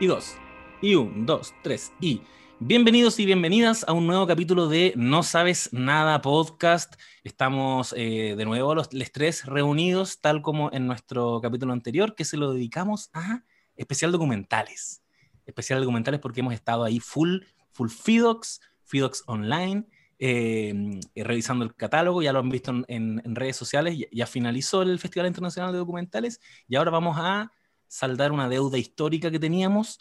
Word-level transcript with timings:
y 0.00 0.06
dos. 0.06 0.36
Y 0.82 0.96
un, 0.96 1.24
dos, 1.24 1.54
tres. 1.62 1.92
Y 2.00 2.22
bienvenidos 2.58 3.18
y 3.20 3.26
bienvenidas 3.26 3.84
a 3.86 3.92
un 3.92 4.06
nuevo 4.06 4.26
capítulo 4.26 4.68
de 4.68 4.92
No 4.96 5.22
Sabes 5.22 5.72
Nada 5.72 6.20
Podcast. 6.20 6.94
Estamos 7.22 7.94
eh, 7.96 8.34
de 8.36 8.44
nuevo 8.44 8.74
los, 8.74 8.88
tres 8.88 9.46
reunidos, 9.46 10.20
tal 10.20 10.42
como 10.42 10.72
en 10.72 10.86
nuestro 10.86 11.40
capítulo 11.40 11.72
anterior, 11.72 12.14
que 12.16 12.24
se 12.24 12.36
lo 12.36 12.52
dedicamos 12.52 13.10
a 13.12 13.44
especial 13.76 14.10
documentales. 14.10 15.02
Especial 15.46 15.80
documentales 15.80 16.20
porque 16.20 16.40
hemos 16.40 16.54
estado 16.54 16.82
ahí 16.82 16.98
full, 16.98 17.42
full 17.70 17.88
Fidox, 17.88 18.60
Fidox 18.82 19.22
Online. 19.26 19.86
eh, 20.18 21.00
revisando 21.14 21.64
el 21.64 21.74
catálogo, 21.74 22.22
ya 22.22 22.32
lo 22.32 22.40
han 22.40 22.48
visto 22.48 22.72
en 22.88 23.34
redes 23.34 23.56
sociales, 23.56 23.96
ya, 23.98 24.06
ya 24.10 24.26
finalizó 24.26 24.82
el 24.82 24.98
Festival 24.98 25.26
Internacional 25.26 25.72
de 25.72 25.78
Documentales 25.78 26.40
y 26.68 26.76
ahora 26.76 26.90
vamos 26.90 27.16
a 27.18 27.50
saldar 27.88 28.32
una 28.32 28.48
deuda 28.48 28.78
histórica 28.78 29.30
que 29.30 29.38
teníamos 29.38 29.98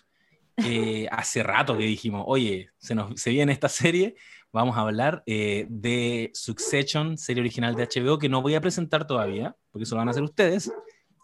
eh, 0.58 1.08
hace 1.12 1.44
rato 1.44 1.78
que 1.78 1.84
dijimos, 1.84 2.23
oye, 2.28 2.70
se, 2.78 2.96
nos, 2.96 3.20
se 3.20 3.32
viene 3.32 3.54
esta 3.54 3.70
serie, 3.70 4.16
vamos 4.52 4.78
a 4.78 4.82
hablar 4.82 5.23
eh, 5.26 5.66
de 5.70 6.32
Succession, 6.34 7.18
serie 7.18 7.42
original 7.42 7.76
de 7.76 7.88
HBO, 7.88 8.20
que 8.20 8.30
no 8.30 8.42
voy 8.42 8.56
a 8.56 8.62
presentar 8.62 9.08
todavía, 9.08 9.56
porque 9.72 9.84
eso 9.84 9.96
lo 9.96 10.00
van 10.00 10.09
a 10.09 10.12
hacer 10.12 10.23
ustedes. 10.23 10.72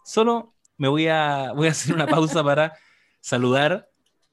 Solo 0.04 0.54
me 0.76 0.88
voy 0.88 1.08
a, 1.08 1.52
voy 1.54 1.68
a 1.68 1.72
hacer 1.72 1.94
una 1.94 2.06
pausa 2.06 2.42
para 2.42 2.74
saludar, 3.20 3.88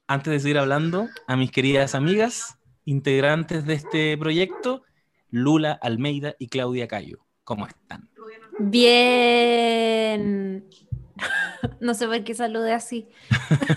antes 0.06 0.32
de 0.32 0.40
seguir 0.40 0.58
hablando, 0.58 1.08
a 1.26 1.36
mis 1.36 1.50
queridas 1.50 1.94
amigas, 1.94 2.58
integrantes 2.84 3.66
de 3.66 3.74
este 3.74 4.16
proyecto, 4.16 4.82
Lula 5.30 5.72
Almeida 5.72 6.34
y 6.38 6.48
Claudia 6.48 6.88
Cayo. 6.88 7.26
¿Cómo 7.44 7.66
están? 7.66 8.08
Bien. 8.58 10.66
No 11.80 11.94
sé 11.94 12.06
por 12.06 12.22
qué 12.24 12.34
saludé 12.34 12.72
así. 12.72 13.08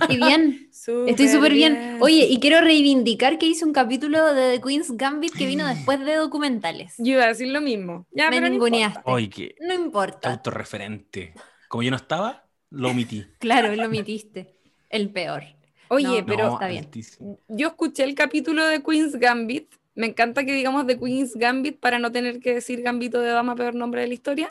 Y 0.10 0.18
bien, 0.18 0.70
estoy 1.08 1.28
súper 1.28 1.54
bien. 1.54 1.98
Oye, 2.02 2.26
y 2.30 2.40
quiero 2.40 2.62
reivindicar 2.62 3.38
que 3.38 3.46
hice 3.46 3.64
un 3.66 3.74
capítulo 3.74 4.34
de 4.34 4.58
The 4.58 4.62
Queen's 4.62 4.92
Gambit 4.98 5.34
que 5.36 5.46
vino 5.46 5.68
después 5.68 6.00
de 6.00 6.16
documentales. 6.16 6.96
Yo 6.98 7.14
iba 7.14 7.24
a 7.26 7.28
decir 7.28 7.48
lo 7.50 7.62
mismo. 7.62 8.08
Ya, 8.12 8.26
Me 8.30 8.38
pero 8.38 8.48
no 8.48 8.54
ninguneaste. 8.54 9.00
importa. 9.00 9.56
No 9.68 9.74
importa. 9.74 10.32
autorreferente. 10.32 11.34
Como 11.68 11.84
yo 11.84 11.92
no 11.92 11.98
estaba, 11.98 12.46
lo 12.70 12.90
omití. 12.90 13.26
Claro, 13.40 13.76
lo 13.76 13.86
omitiste. 13.86 14.56
El 14.90 15.10
peor. 15.10 15.44
Oye, 15.90 16.22
No, 16.22 16.26
pero 16.26 16.48
No, 16.48 16.54
está 16.54 16.68
bien. 16.68 16.86
altísimo. 16.86 17.40
yo 17.48 17.68
escuché 17.68 18.04
el 18.04 18.16
capítulo 18.16 18.66
de 18.66 18.82
Queen's 18.82 19.16
Gambit. 19.18 19.74
Me 19.94 20.08
encanta 20.08 20.46
que 20.46 20.54
digamos 20.54 20.88
de 20.88 20.98
Queen's 20.98 21.36
Gambit 21.36 21.78
para 21.80 22.00
no 22.00 22.12
tener 22.14 22.40
que 22.40 22.54
decir 22.56 22.82
Gambito 22.82 23.20
de 23.20 23.30
Dama, 23.30 23.56
peor 23.56 23.76
nombre 23.76 24.02
de 24.02 24.08
la 24.08 24.14
historia. 24.14 24.48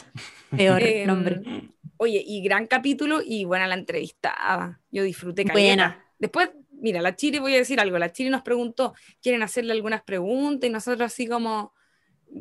Peor 0.54 0.82
Em, 0.82 1.06
nombre. 1.06 1.40
Oye, 2.02 2.24
y 2.26 2.40
gran 2.42 2.66
capítulo 2.66 3.20
y 3.22 3.44
buena 3.44 3.66
la 3.66 3.74
entrevistada. 3.74 4.80
Yo 4.90 5.02
disfruté 5.02 5.44
caleta. 5.44 5.66
Buena. 5.66 6.04
Después, 6.18 6.48
mira, 6.70 7.02
la 7.02 7.14
Chiri, 7.14 7.40
voy 7.40 7.52
a 7.52 7.58
decir 7.58 7.78
algo. 7.78 7.98
La 7.98 8.10
Chiri 8.10 8.30
nos 8.30 8.40
preguntó, 8.40 8.94
quieren 9.20 9.42
hacerle 9.42 9.72
algunas 9.72 10.02
preguntas 10.02 10.66
y 10.66 10.72
nosotros 10.72 11.02
así 11.02 11.26
como 11.26 11.74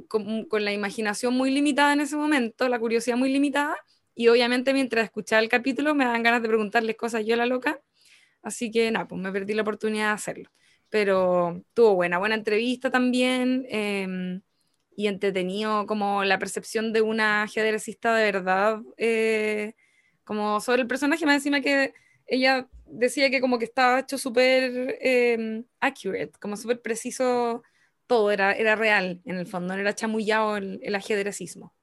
con, 0.07 0.45
con 0.45 0.63
la 0.63 0.71
imaginación 0.71 1.33
muy 1.33 1.51
limitada 1.51 1.91
en 1.91 1.99
ese 1.99 2.15
momento, 2.15 2.69
la 2.69 2.79
curiosidad 2.79 3.17
muy 3.17 3.33
limitada. 3.33 3.75
Y 4.15 4.29
obviamente 4.29 4.73
mientras 4.73 5.03
escuchaba 5.03 5.41
el 5.41 5.49
capítulo 5.49 5.93
me 5.93 6.05
dan 6.05 6.23
ganas 6.23 6.41
de 6.41 6.47
preguntarles 6.47 6.95
cosas 6.95 7.25
yo 7.25 7.33
a 7.33 7.37
la 7.37 7.45
loca. 7.45 7.81
Así 8.41 8.71
que 8.71 8.89
nada, 8.91 9.09
pues 9.09 9.21
me 9.21 9.29
perdí 9.29 9.55
la 9.55 9.63
oportunidad 9.63 10.07
de 10.07 10.13
hacerlo. 10.13 10.49
Pero 10.87 11.65
tuvo 11.73 11.95
buena, 11.95 12.17
buena 12.17 12.35
entrevista 12.35 12.89
también. 12.89 13.65
em, 13.67 14.39
y 14.99 15.07
entretenido 15.07 15.85
como 15.85 16.25
la 16.25 16.39
percepción 16.39 16.91
de 16.91 17.01
una 17.01 17.43
ajedrecista 17.43 18.13
de 18.13 18.25
verdad, 18.33 18.81
eh, 18.97 19.73
como 20.25 20.59
sobre 20.59 20.81
el 20.81 20.87
personaje, 20.89 21.25
más 21.25 21.35
encima 21.35 21.61
que 21.61 21.93
ella 22.27 22.67
decía 22.85 23.29
que 23.29 23.39
como 23.39 23.59
que 23.59 23.63
estaba 23.65 24.01
hecho 24.01 24.17
súper 24.17 24.97
eh, 25.01 25.63
accurate, 25.79 26.33
como 26.41 26.57
súper 26.57 26.81
preciso 26.81 27.63
todo, 28.07 28.29
era, 28.29 28.51
era 28.51 28.75
real 28.75 29.21
en 29.23 29.37
el 29.37 29.47
fondo, 29.47 29.73
no 29.73 29.79
era 29.79 29.95
chamullado 29.95 30.57
el, 30.57 30.81
el 30.83 30.95
ajedrecismo. 30.95 31.73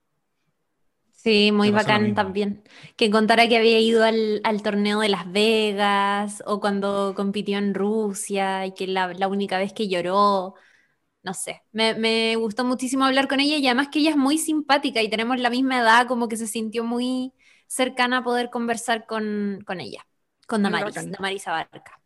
Sí, 1.12 1.52
muy 1.52 1.70
bacán 1.70 2.14
también. 2.14 2.62
Que 2.96 3.10
contara 3.10 3.48
que 3.48 3.56
había 3.56 3.80
ido 3.80 4.04
al, 4.04 4.42
al 4.44 4.62
torneo 4.62 5.00
de 5.00 5.08
Las 5.08 5.32
Vegas 5.32 6.42
o 6.46 6.60
cuando 6.60 7.14
compitió 7.16 7.56
en 7.58 7.74
Rusia 7.74 8.66
y 8.66 8.74
que 8.74 8.86
la, 8.86 9.14
la 9.14 9.26
única 9.28 9.58
vez 9.58 9.72
que 9.72 9.88
lloró. 9.88 10.54
No 11.26 11.34
sé, 11.34 11.62
me, 11.72 11.94
me 11.94 12.36
gustó 12.36 12.64
muchísimo 12.64 13.04
hablar 13.04 13.26
con 13.28 13.40
ella 13.40 13.56
y 13.58 13.66
además 13.66 13.88
que 13.92 13.98
ella 14.00 14.10
es 14.10 14.16
muy 14.16 14.38
simpática 14.38 15.02
y 15.02 15.10
tenemos 15.10 15.40
la 15.40 15.50
misma 15.50 15.80
edad, 15.80 16.06
como 16.06 16.28
que 16.28 16.36
se 16.36 16.46
sintió 16.46 16.84
muy 16.84 17.32
cercana 17.66 18.18
a 18.18 18.24
poder 18.24 18.50
conversar 18.50 19.06
con, 19.06 19.60
con 19.66 19.80
ella, 19.80 20.06
con 20.46 20.62
Damaris. 20.62 21.10
Damaris 21.10 21.48
Abarca. 21.48 22.00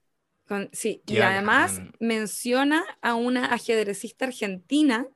Con- 0.46 0.68
sí, 0.72 1.02
y 1.06 1.20
además 1.20 1.72
bacán. 1.76 1.92
menciona 2.00 2.84
a 3.02 3.14
una 3.14 3.46
ajedrecista 3.54 4.24
argentina 4.26 5.06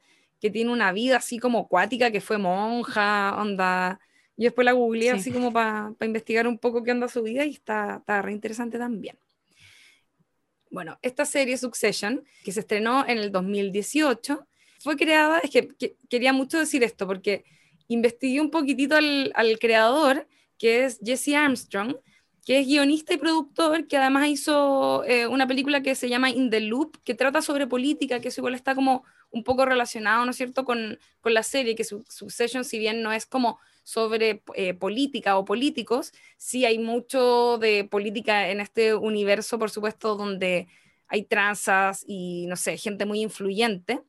que 0.41 0.51
tiene 0.51 0.71
una 0.73 0.93
vida 0.93 1.17
así 1.17 1.39
como 1.39 1.61
acuática, 1.61 2.11
que 2.13 2.21
fue 2.21 2.39
monja, 2.39 3.35
onda. 3.41 3.99
Yo 4.37 4.45
después 4.47 4.65
la 4.65 4.73
googleé 4.73 5.11
Sí. 5.11 5.17
así 5.17 5.33
como 5.33 5.53
para 5.53 5.95
investigar 6.01 6.47
un 6.47 6.59
poco 6.59 6.83
qué 6.85 6.93
onda 6.93 7.09
su 7.09 7.23
vida 7.23 7.45
y 7.47 7.51
está, 7.55 7.97
está 7.99 8.23
re 8.23 8.33
interesante 8.33 8.79
también. 8.79 9.19
Bueno, 10.75 10.99
esta 11.03 11.25
serie 11.25 11.57
Succession, 11.57 12.25
que 12.43 12.51
se 12.51 12.59
estrenó 12.59 13.07
en 13.07 13.19
el 13.19 13.31
2018, 13.31 14.45
fue 14.81 14.97
creada, 14.97 15.39
es 15.39 15.51
que, 15.51 15.69
que- 15.69 15.95
quería 16.11 16.33
mucho 16.33 16.59
decir 16.59 16.83
esto, 16.83 17.07
porque 17.07 17.45
investigué 17.87 18.41
un 18.41 18.51
poquitito 18.51 18.97
al, 18.97 19.33
creador, 19.61 20.27
que 20.59 20.85
es 20.85 20.99
Jesse 21.01 21.35
Armstrong, 21.37 21.95
que 22.45 22.59
es 22.59 22.67
guionista 22.67 23.15
y 23.15 23.19
productor, 23.19 23.87
que 23.87 23.99
además 23.99 24.27
hizo 24.27 25.05
eh, 25.05 25.29
una 25.29 25.47
película 25.47 25.81
que 25.81 25.95
se 25.95 26.09
llama 26.09 26.31
In 26.31 26.51
the 26.51 26.59
Loop, 26.59 26.97
que 27.05 27.15
trata 27.15 27.41
sobre 27.41 27.69
política, 27.69 28.19
que 28.19 28.29
eso 28.29 28.41
igual 28.41 28.57
está 28.57 28.75
como 28.75 29.05
un 29.31 29.45
poco 29.45 29.65
relacionado, 29.67 30.25
¿no 30.25 30.33
es 30.33 30.37
cierto?, 30.37 30.65
con, 30.65 30.99
con 31.21 31.35
la 31.35 31.45
serie, 31.45 31.77
que 31.77 31.85
su, 31.85 32.05
Succession, 32.09 32.65
si 32.65 32.81
bien 32.81 33.01
no 33.01 33.13
es 33.13 33.27
como 33.27 33.61
sobre 33.85 34.43
eh, 34.55 34.75
política 34.75 35.39
o 35.39 35.45
políticos, 35.45 36.13
sí 36.37 36.65
hay 36.65 36.79
mucho 36.79 37.59
de 37.59 37.85
política 37.85 38.49
en 38.49 38.61
este 38.61 38.95
universo, 38.95 39.59
por 39.59 39.71
supuesto, 39.71 40.17
donde 40.17 40.67
hay 41.07 41.23
tranzas 41.23 42.05
y, 42.09 42.47
no 42.49 42.57
sé, 42.57 42.77
gente 42.77 43.05
muy 43.05 43.21
influyente. 43.21 44.01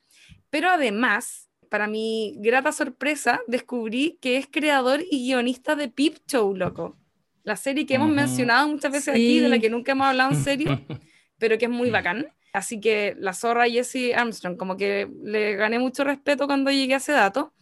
Pero 0.50 0.70
además, 0.70 1.50
para 1.70 1.88
mi 1.88 2.36
grata 2.40 2.72
sorpresa, 2.72 3.42
descubrí 3.48 4.18
que 4.22 4.38
es 4.38 4.48
creador 4.48 5.04
y 5.12 5.28
guionista 5.28 5.76
de 5.76 5.90
Peep 5.90 6.18
Show, 6.26 6.56
loco. 6.56 6.98
La 7.44 7.58
serie 7.58 7.86
que 7.86 7.96
hemos 7.96 8.10
mencionado 8.10 8.68
muchas 8.68 8.92
veces 8.92 9.10
aquí, 9.10 9.40
de 9.40 9.50
la 9.50 9.60
que 9.60 9.70
nunca 9.70 9.92
hemos 9.92 10.08
hablado 10.08 10.32
en 10.32 10.44
serio, 10.44 10.82
pero 11.38 11.58
que 11.58 11.66
es 11.66 11.72
muy 11.72 11.92
bacán. 11.92 12.28
Así 12.54 12.80
que 12.80 13.14
la 13.20 13.34
zorra 13.34 13.70
Jessie 13.70 14.16
Armstrong, 14.16 14.56
como 14.56 14.78
que 14.78 15.10
le 15.22 15.56
gané 15.58 15.78
mucho 15.78 16.06
respeto 16.06 16.48
cuando 16.48 16.72
llegué 16.72 16.94
a 16.94 16.98
ese 16.98 17.12
dato. 17.12 17.54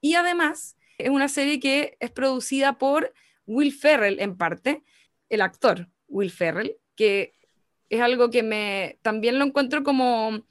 Y 0.00 0.14
además, 0.14 0.76
es 1.04 1.10
una 1.10 1.28
serie 1.28 1.60
que 1.60 1.96
es 2.00 2.10
producida 2.10 2.78
por 2.78 3.12
Will 3.46 3.72
Ferrell 3.72 4.20
en 4.20 4.36
parte, 4.36 4.82
el 5.28 5.40
actor 5.40 5.88
Will 6.08 6.30
Ferrell, 6.30 6.76
que 6.96 7.32
es 7.88 8.00
algo 8.00 8.30
que 8.30 8.42
me 8.42 8.98
también 9.02 9.38
lo 9.38 9.44
encuentro 9.44 9.82
como 9.82 10.44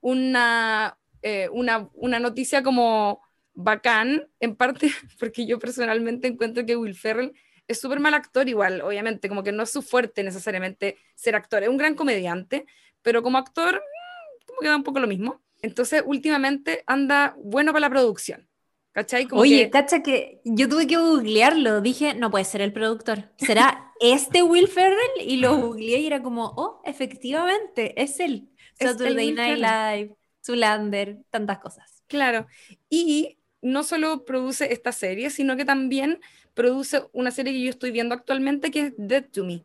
una, 0.00 0.98
eh, 1.22 1.48
una, 1.52 1.88
una 1.94 2.18
noticia 2.18 2.62
como 2.62 3.20
bacán, 3.54 4.28
en 4.40 4.56
parte 4.56 4.90
porque 5.18 5.46
yo 5.46 5.58
personalmente 5.58 6.28
encuentro 6.28 6.64
que 6.66 6.76
Will 6.76 6.94
Ferrell 6.94 7.32
es 7.68 7.80
súper 7.80 7.98
mal 8.00 8.14
actor 8.14 8.48
igual, 8.48 8.80
obviamente, 8.82 9.28
como 9.28 9.42
que 9.42 9.52
no 9.52 9.64
es 9.64 9.70
su 9.70 9.82
fuerte 9.82 10.22
necesariamente 10.22 10.98
ser 11.14 11.34
actor, 11.34 11.62
es 11.62 11.68
un 11.68 11.76
gran 11.76 11.94
comediante, 11.94 12.66
pero 13.02 13.22
como 13.22 13.38
actor, 13.38 13.74
mm, 13.74 14.46
como 14.46 14.60
que 14.60 14.68
da 14.68 14.76
un 14.76 14.84
poco 14.84 15.00
lo 15.00 15.08
mismo. 15.08 15.42
Entonces, 15.62 16.02
últimamente 16.06 16.84
anda 16.86 17.34
bueno 17.38 17.72
para 17.72 17.80
la 17.80 17.90
producción. 17.90 18.48
¿Cachai? 18.96 19.26
Como 19.26 19.42
Oye, 19.42 19.64
que- 19.64 19.70
cacha 19.70 20.02
que 20.02 20.40
yo 20.46 20.70
tuve 20.70 20.86
que 20.86 20.96
googlearlo, 20.96 21.82
dije, 21.82 22.14
no 22.14 22.30
puede 22.30 22.46
ser 22.46 22.62
el 22.62 22.72
productor, 22.72 23.28
¿será 23.36 23.92
este 24.00 24.42
Will 24.42 24.68
Ferrell? 24.68 24.96
Y 25.20 25.36
lo 25.36 25.54
googleé 25.58 25.98
y 26.00 26.06
era 26.06 26.22
como, 26.22 26.54
oh, 26.56 26.80
efectivamente, 26.82 27.92
es 28.02 28.18
él. 28.20 28.48
Es 28.78 28.88
Saturday 28.92 29.32
Night 29.32 29.58
Live, 29.58 30.16
Zulander, 30.42 31.18
tantas 31.28 31.58
cosas. 31.58 32.02
Claro. 32.06 32.46
Y 32.88 33.36
no 33.60 33.82
solo 33.82 34.24
produce 34.24 34.72
esta 34.72 34.92
serie, 34.92 35.28
sino 35.28 35.58
que 35.58 35.66
también 35.66 36.18
produce 36.54 37.02
una 37.12 37.30
serie 37.32 37.52
que 37.52 37.60
yo 37.64 37.68
estoy 37.68 37.90
viendo 37.90 38.14
actualmente 38.14 38.70
que 38.70 38.80
es 38.80 38.92
Dead 38.96 39.26
to 39.30 39.44
Me. 39.44 39.62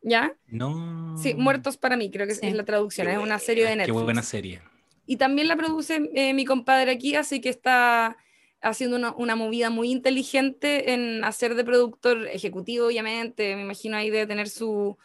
¿Ya? 0.00 0.34
No. 0.46 1.18
Sí, 1.18 1.34
Muertos 1.34 1.76
para 1.76 1.98
mí, 1.98 2.10
creo 2.10 2.26
que 2.26 2.34
Sí. 2.34 2.46
es 2.46 2.54
la 2.54 2.64
traducción. 2.64 3.08
Es 3.08 3.18
una 3.18 3.38
serie 3.38 3.64
de 3.66 3.76
Netflix. 3.76 3.98
Qué 3.98 4.04
buena 4.04 4.22
serie. 4.22 4.62
Y 5.06 5.16
también 5.16 5.48
la 5.48 5.56
produce 5.56 6.10
eh, 6.14 6.32
mi 6.34 6.44
compadre 6.44 6.92
aquí, 6.92 7.14
así 7.14 7.40
que 7.40 7.48
está 7.48 8.16
haciendo 8.60 8.96
una, 8.96 9.12
una 9.12 9.36
movida 9.36 9.70
muy 9.70 9.90
inteligente 9.90 10.92
en 10.92 11.24
hacer 11.24 11.54
de 11.54 11.64
productor 11.64 12.28
ejecutivo, 12.28 12.86
obviamente. 12.86 13.56
Me 13.56 13.62
imagino 13.62 13.96
ahí 13.96 14.10
de 14.10 14.26
tener 14.26 14.48
su, 14.48 14.96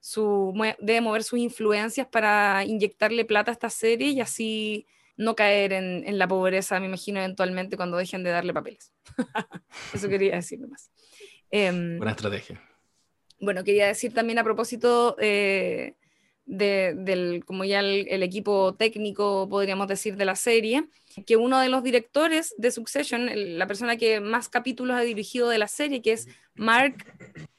su 0.00 0.52
debe 0.80 1.00
mover 1.00 1.24
sus 1.24 1.38
influencias 1.38 2.06
para 2.06 2.64
inyectarle 2.64 3.24
plata 3.24 3.50
a 3.50 3.54
esta 3.54 3.70
serie 3.70 4.10
y 4.10 4.20
así 4.20 4.86
no 5.16 5.34
caer 5.34 5.72
en, 5.72 6.04
en 6.06 6.18
la 6.18 6.28
pobreza, 6.28 6.78
me 6.78 6.86
imagino, 6.86 7.18
eventualmente 7.20 7.76
cuando 7.76 7.96
dejen 7.96 8.22
de 8.22 8.30
darle 8.30 8.52
papeles. 8.52 8.92
Eso 9.94 10.08
quería 10.08 10.36
decir 10.36 10.60
nomás. 10.60 10.90
Em, 11.50 11.96
Buena 11.96 12.12
estrategia. 12.12 12.60
Bueno, 13.40 13.64
quería 13.64 13.86
decir 13.86 14.12
también 14.12 14.38
a 14.38 14.44
propósito 14.44 15.16
eh, 15.18 15.94
del, 16.46 17.44
como 17.44 17.64
ya 17.64 17.80
el, 17.80 18.22
equipo 18.22 18.74
técnico, 18.74 19.48
podríamos 19.48 19.88
decir, 19.88 20.16
de 20.16 20.24
la 20.24 20.36
serie, 20.36 20.88
que 21.26 21.36
uno 21.36 21.58
de 21.60 21.68
los 21.68 21.82
directores 21.82 22.54
de 22.56 22.70
Succession, 22.70 23.28
la 23.58 23.66
persona 23.66 23.96
que 23.96 24.20
más 24.20 24.48
capítulos 24.48 24.96
ha 24.96 25.00
dirigido 25.00 25.48
de 25.48 25.58
la 25.58 25.68
serie, 25.68 26.02
que 26.02 26.12
es 26.12 26.28
Mark, 26.54 27.04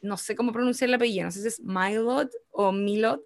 no 0.02 0.18
sé 0.18 0.36
cómo 0.36 0.54
pronunciar 0.54 0.88
el 0.90 0.96
apellido, 0.96 1.26
no 1.26 1.32
sé 1.32 1.42
si 1.42 1.48
es 1.48 1.60
Milod 1.60 2.30
o 2.52 2.72
Milod, 2.72 3.20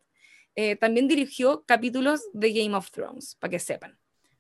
eh, 0.55 0.75
también 0.75 1.07
dirigió 1.07 1.63
capítulos 1.65 2.21
de 2.33 2.51
Game 2.51 2.75
of 2.75 2.91
Thrones, 2.91 3.35
para 3.39 3.51
que 3.51 3.59
sepan. 3.59 3.97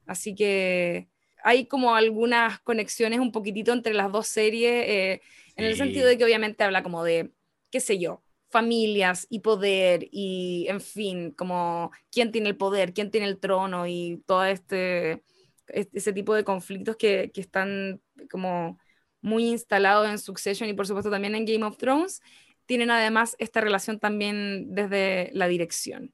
Así 0.07 0.35
que 0.35 1.07
hay 1.43 1.67
como 1.67 1.95
algunas 1.95 2.59
conexiones 2.61 3.19
un 3.19 3.31
poquitito 3.31 3.71
entre 3.73 3.93
las 3.93 4.11
dos 4.11 4.27
series, 4.27 4.87
eh, 4.87 5.21
en 5.55 5.65
el 5.65 5.75
sentido 5.75 6.07
de 6.07 6.17
que 6.17 6.25
obviamente 6.25 6.63
habla 6.63 6.81
como 6.81 7.03
de, 7.03 7.31
qué 7.69 7.79
sé 7.79 7.99
yo, 7.99 8.23
familias 8.51 9.25
y 9.29 9.39
poder 9.39 10.07
y, 10.11 10.65
en 10.69 10.81
fin, 10.81 11.31
como 11.31 11.91
quién 12.11 12.31
tiene 12.31 12.49
el 12.49 12.57
poder, 12.57 12.93
quién 12.93 13.11
tiene 13.11 13.27
el 13.27 13.39
trono 13.39 13.87
y 13.87 14.21
todo 14.27 14.45
este, 14.45 15.23
ese 15.67 16.13
tipo 16.13 16.35
de 16.35 16.43
conflictos 16.43 16.97
que, 16.97 17.31
que 17.33 17.41
están 17.41 18.01
como 18.29 18.77
muy 19.21 19.47
instalados 19.49 20.09
en 20.09 20.19
Succession 20.19 20.69
y 20.69 20.73
por 20.73 20.87
supuesto 20.87 21.09
también 21.09 21.35
en 21.35 21.45
Game 21.45 21.63
of 21.65 21.77
Thrones, 21.77 22.21
tienen 22.65 22.91
además 22.91 23.35
esta 23.39 23.61
relación 23.61 23.99
también 23.99 24.73
desde 24.73 25.29
la 25.33 25.47
dirección. 25.47 26.13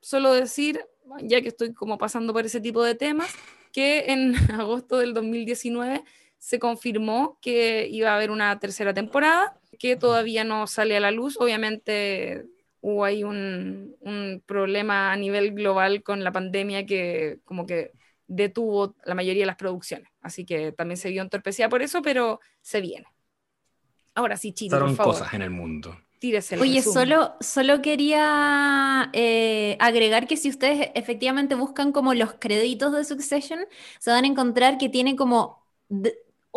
Solo 0.00 0.32
decir, 0.32 0.80
ya 1.22 1.42
que 1.42 1.48
estoy 1.48 1.74
como 1.74 1.98
pasando 1.98 2.32
por 2.32 2.46
ese 2.46 2.60
tipo 2.60 2.82
de 2.82 2.94
temas, 2.94 3.30
que 3.72 4.04
en 4.08 4.34
agosto 4.60 4.98
del 4.98 5.14
2019 5.14 6.02
se 6.46 6.60
confirmó 6.60 7.40
que 7.42 7.88
iba 7.90 8.12
a 8.12 8.14
haber 8.14 8.30
una 8.30 8.56
tercera 8.60 8.94
temporada, 8.94 9.58
que 9.80 9.96
todavía 9.96 10.44
no 10.44 10.68
sale 10.68 10.96
a 10.96 11.00
la 11.00 11.10
luz. 11.10 11.36
Obviamente 11.40 12.46
hubo 12.80 13.04
ahí 13.04 13.24
un, 13.24 13.96
un 13.98 14.40
problema 14.46 15.10
a 15.10 15.16
nivel 15.16 15.54
global 15.54 16.04
con 16.04 16.22
la 16.22 16.30
pandemia 16.30 16.86
que 16.86 17.40
como 17.44 17.66
que 17.66 17.90
detuvo 18.28 18.94
la 19.04 19.16
mayoría 19.16 19.42
de 19.42 19.48
las 19.48 19.56
producciones. 19.56 20.08
Así 20.20 20.44
que 20.46 20.70
también 20.70 20.98
se 20.98 21.10
vio 21.10 21.20
entorpecida 21.22 21.68
por 21.68 21.82
eso, 21.82 22.00
pero 22.00 22.38
se 22.60 22.80
viene. 22.80 23.06
Ahora 24.14 24.36
sí, 24.36 24.52
Chile, 24.52 24.78
por 24.78 24.94
favor. 24.94 25.14
cosas 25.14 25.34
en 25.34 25.42
el 25.42 25.50
mundo. 25.50 25.98
Oye, 26.60 26.80
solo, 26.80 27.34
solo 27.40 27.82
quería 27.82 29.10
eh, 29.12 29.76
agregar 29.80 30.28
que 30.28 30.36
si 30.36 30.48
ustedes 30.48 30.90
efectivamente 30.94 31.56
buscan 31.56 31.90
como 31.90 32.14
los 32.14 32.34
créditos 32.34 32.92
de 32.92 33.02
Succession, 33.02 33.66
se 33.98 34.12
van 34.12 34.22
a 34.22 34.28
encontrar 34.28 34.78
que 34.78 34.88
tiene 34.88 35.16
como 35.16 35.66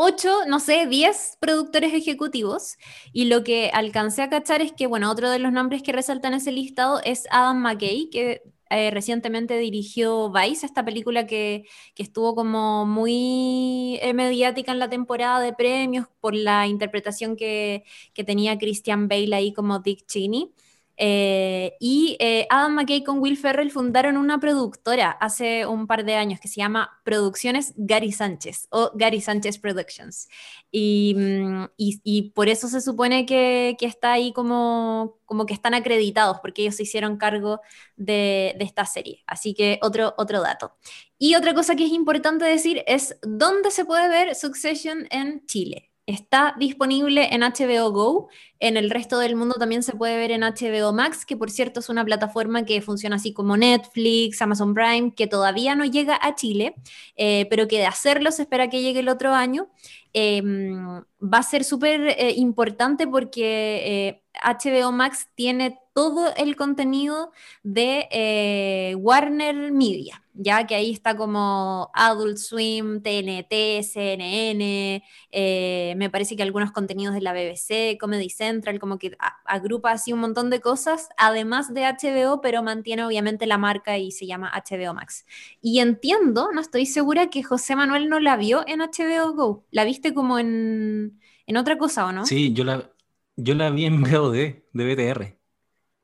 8, 0.02 0.46
no 0.48 0.62
sé, 0.62 0.88
10 0.88 1.38
productores 1.42 1.94
ejecutivos. 1.94 2.78
Y 3.12 3.26
lo 3.26 3.44
que 3.44 3.70
alcancé 3.74 4.22
a 4.22 4.30
cachar 4.30 4.62
es 4.62 4.72
que, 4.72 4.88
bueno, 4.88 5.12
otro 5.12 5.30
de 5.30 5.40
los 5.40 5.52
nombres 5.52 5.84
que 5.84 5.92
resaltan 5.92 6.34
ese 6.34 6.54
listado 6.54 7.02
es 7.04 7.26
Adam 7.32 7.58
McKay, 7.62 8.10
que 8.10 8.42
eh, 8.70 8.92
recientemente 8.92 9.58
dirigió 9.58 10.32
Vice, 10.32 10.66
esta 10.66 10.86
película 10.86 11.28
que, 11.28 11.66
estuvo 11.98 12.34
como 12.34 12.86
muy 12.86 14.00
eh, 14.02 14.14
mediática 14.14 14.72
en 14.72 14.80
la 14.80 14.90
temporada 14.90 15.42
de 15.42 15.52
premios 15.54 16.08
por 16.22 16.34
la 16.34 16.66
interpretación 16.66 17.36
que, 17.36 17.84
que 18.14 18.24
tenía 18.24 18.58
Christian 18.58 19.10
Bale 19.10 19.36
ahí 19.36 19.54
como 19.54 19.80
Dick 19.80 20.06
Cheney. 20.06 20.54
Eh, 21.02 21.78
y 21.80 22.18
eh, 22.20 22.46
Adam 22.50 22.76
McKay 22.76 23.06
con 23.06 23.20
Will 23.20 23.38
Ferrell 23.38 23.72
fundaron 23.72 24.18
una 24.18 24.38
productora 24.38 25.12
hace 25.12 25.66
un 25.66 25.88
par 25.88 26.04
de 26.04 26.16
años 26.16 26.42
que 26.42 26.50
se 26.50 26.58
llama 26.58 27.00
Producciones 27.06 27.74
Gary 27.78 28.12
Sánchez 28.12 28.68
o 28.70 28.92
Gary 28.96 29.22
Sánchez 29.22 29.60
Productions. 29.60 30.28
Y, 30.72 31.16
mm, 31.18 31.66
y, 31.78 32.32
por 32.32 32.50
eso 32.50 32.68
se 32.68 32.82
supone 32.82 33.26
que, 33.26 33.78
que, 33.80 33.86
está 33.86 34.12
ahí 34.12 34.34
como, 34.34 35.18
como 35.24 35.46
que 35.46 35.54
están 35.54 35.74
acreditados, 35.74 36.40
porque 36.42 36.64
ellos 36.64 36.76
se 36.76 36.84
hicieron 36.84 37.16
cargo 37.16 37.62
de, 37.96 38.56
de 38.60 38.66
esta 38.66 38.86
serie. 38.86 39.24
Así 39.26 39.54
que 39.54 39.80
otro, 39.82 40.14
otro 40.18 40.42
dato. 40.42 40.76
Y 41.18 41.36
otra 41.36 41.54
cosa 41.54 41.76
que 41.78 41.86
es 41.86 41.92
importante 41.92 42.44
decir 42.44 42.84
es 42.88 43.18
dónde 43.22 43.72
se 43.72 43.86
puede 43.86 44.10
ver 44.10 44.36
Succession 44.36 45.08
en 45.12 45.46
Chile. 45.46 45.90
Está 46.10 46.56
disponible 46.58 47.36
en 47.36 47.42
HBO 47.42 47.92
Go. 47.92 48.30
En 48.60 48.78
el 48.78 48.90
resto 48.90 49.20
del 49.20 49.36
mundo 49.36 49.58
también 49.60 49.84
se 49.84 49.94
puede 49.94 50.18
ver 50.18 50.32
en 50.32 50.42
HBO 50.42 50.92
Max, 50.92 51.24
que 51.24 51.38
por 51.38 51.52
cierto 51.52 51.82
es 51.82 51.88
una 51.88 52.04
plataforma 52.04 52.66
que 52.66 52.82
funciona 52.82 53.18
así 53.18 53.32
como 53.32 53.58
Netflix, 53.58 54.42
Amazon 54.42 54.74
Prime, 54.74 55.14
que 55.16 55.28
todavía 55.28 55.76
no 55.76 55.86
llega 55.86 56.18
a 56.20 56.34
Chile, 56.34 56.74
eh, 57.16 57.46
pero 57.52 57.68
que 57.68 57.78
de 57.78 57.86
hacerlo 57.86 58.32
se 58.32 58.42
espera 58.42 58.72
que 58.72 58.82
llegue 58.82 59.02
el 59.02 59.08
otro 59.08 59.36
año. 59.36 59.70
Em, 60.12 61.04
va 61.22 61.38
a 61.38 61.44
ser 61.44 61.64
súper 61.64 62.02
eh, 62.02 62.34
importante 62.38 63.06
porque 63.06 64.24
HBO 64.44 64.90
eh, 64.90 64.92
Max 64.92 65.28
tiene 65.36 65.78
todo 66.00 66.34
el 66.38 66.56
contenido 66.56 67.32
de 67.64 68.96
Warner 68.98 69.74
Media 69.74 70.24
ya 70.42 70.66
que 70.66 70.76
ahí 70.76 70.92
está 70.92 71.18
como 71.18 71.92
Adult 71.94 72.38
Swim, 72.38 73.02
TNT, 73.02 73.84
CNN, 73.84 75.04
eh, 75.32 75.94
me 75.98 76.10
parece 76.10 76.38
que 76.38 76.44
algunos 76.44 76.72
contenidos 76.72 77.14
de 77.14 77.20
la 77.20 77.34
BBC, 77.34 77.98
Comedy 78.00 78.30
Central, 78.30 78.80
como 78.80 78.98
que 78.98 79.18
agrupa 79.44 79.92
así 79.92 80.14
un 80.14 80.20
montón 80.20 80.50
de 80.50 80.62
cosas, 80.62 81.10
además 81.18 81.74
de 81.74 81.82
HBO, 81.82 82.40
pero 82.40 82.64
mantiene 82.64 83.04
obviamente 83.04 83.48
la 83.48 83.58
marca 83.58 83.98
y 83.98 84.12
se 84.12 84.28
llama 84.28 84.50
HBO 84.54 84.94
Max. 84.94 85.26
Y 85.62 85.80
entiendo, 85.80 86.52
no 86.54 86.62
estoy 86.62 86.86
segura 86.86 87.30
que 87.30 87.44
José 87.44 87.76
Manuel 87.76 88.08
no 88.08 88.22
la 88.22 88.38
vio 88.38 88.64
en 88.66 88.80
HBO 88.80 89.34
Go, 89.34 89.66
la 89.72 89.84
viste 89.84 90.14
como 90.14 90.40
en, 90.40 91.20
en 91.48 91.58
otra 91.58 91.78
cosa, 91.78 92.06
¿o 92.06 92.14
no? 92.14 92.26
Sí, 92.26 92.54
yo 92.54 92.64
la, 92.64 92.90
yo 93.36 93.56
la 93.56 93.72
vi 93.72 93.86
en 93.86 94.02
VOD 94.02 94.34
de 94.34 94.64
BTR. 94.74 95.39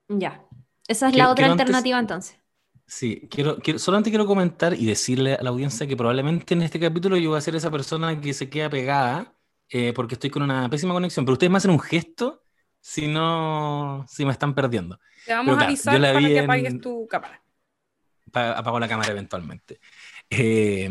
Ya, 0.08 0.44
esa 0.88 1.10
es 1.10 1.16
la 1.16 1.32
otra 1.32 1.52
alternativa 1.52 2.00
entonces. 2.00 2.38
Sí, 2.88 3.28
quiero, 3.32 3.58
quiero, 3.58 3.80
solamente 3.80 4.12
quiero 4.12 4.28
comentar 4.28 4.76
y 4.76 4.86
decirle 4.86 5.34
a 5.34 5.42
la 5.42 5.50
audiencia 5.50 5.88
que 5.88 5.98
probablemente 5.98 6.54
en 6.54 6.62
este 6.62 6.80
capítulo 6.80 7.18
yo 7.18 7.30
voy 7.30 7.38
a 7.40 7.42
ser 7.42 7.56
esa 7.56 7.72
persona 7.72 8.22
que 8.22 8.34
se 8.34 8.48
queda 8.48 8.70
pegada 8.70 9.34
eh, 9.70 9.94
porque 9.94 10.14
estoy 10.14 10.30
con 10.30 10.44
una 10.44 10.70
pésima 10.70 10.94
conexión, 10.94 11.26
pero 11.26 11.34
ustedes 11.34 11.52
me 11.52 11.58
hacen 11.58 11.72
un 11.72 11.80
gesto 11.80 12.44
si 12.80 13.08
no, 13.08 14.06
si 14.08 14.26
me 14.26 14.32
están 14.32 14.54
perdiendo. 14.54 15.00
Te 15.26 15.34
vamos 15.34 15.58
a 15.58 15.66
avisar 15.66 16.00
para 16.00 16.20
que 16.20 16.40
apagues 16.40 16.80
tu 16.80 17.08
cámara. 17.08 17.42
apago 18.32 18.80
la 18.80 18.88
cámara 18.88 19.12
eventualmente. 19.12 19.80
Eh, 20.30 20.88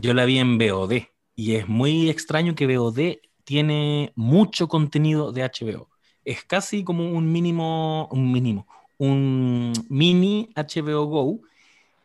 yo 0.00 0.12
la 0.12 0.26
vi 0.26 0.38
en 0.38 0.58
VOD 0.58 1.02
y 1.34 1.54
es 1.54 1.66
muy 1.66 2.10
extraño 2.10 2.54
que 2.54 2.66
VOD 2.66 3.20
tiene 3.44 4.12
mucho 4.16 4.68
contenido 4.68 5.32
de 5.32 5.42
HBO. 5.44 5.88
Es 6.24 6.44
casi 6.44 6.84
como 6.84 7.10
un 7.10 7.30
mínimo, 7.32 8.08
un 8.10 8.30
mínimo, 8.32 8.66
un 8.98 9.72
mini 9.88 10.50
HBO 10.54 11.06
Go 11.06 11.40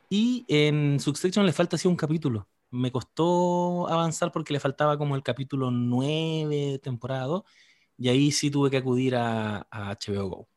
y 0.09 0.45
en 0.47 0.99
Succession 0.99 1.45
le 1.45 1.53
falta 1.53 1.75
así 1.75 1.87
un 1.87 1.95
capítulo. 1.95 2.47
Me 2.71 2.91
costó 2.91 3.87
avanzar 3.89 4.31
porque 4.31 4.53
le 4.53 4.59
faltaba 4.59 4.97
como 4.97 5.15
el 5.15 5.23
capítulo 5.23 5.71
9, 5.71 6.79
temporada 6.81 7.25
2, 7.25 7.43
y 7.97 8.09
ahí 8.09 8.31
sí 8.31 8.51
tuve 8.51 8.69
que 8.69 8.77
acudir 8.77 9.15
a, 9.15 9.67
HBO 9.71 10.29
Go. 10.29 10.47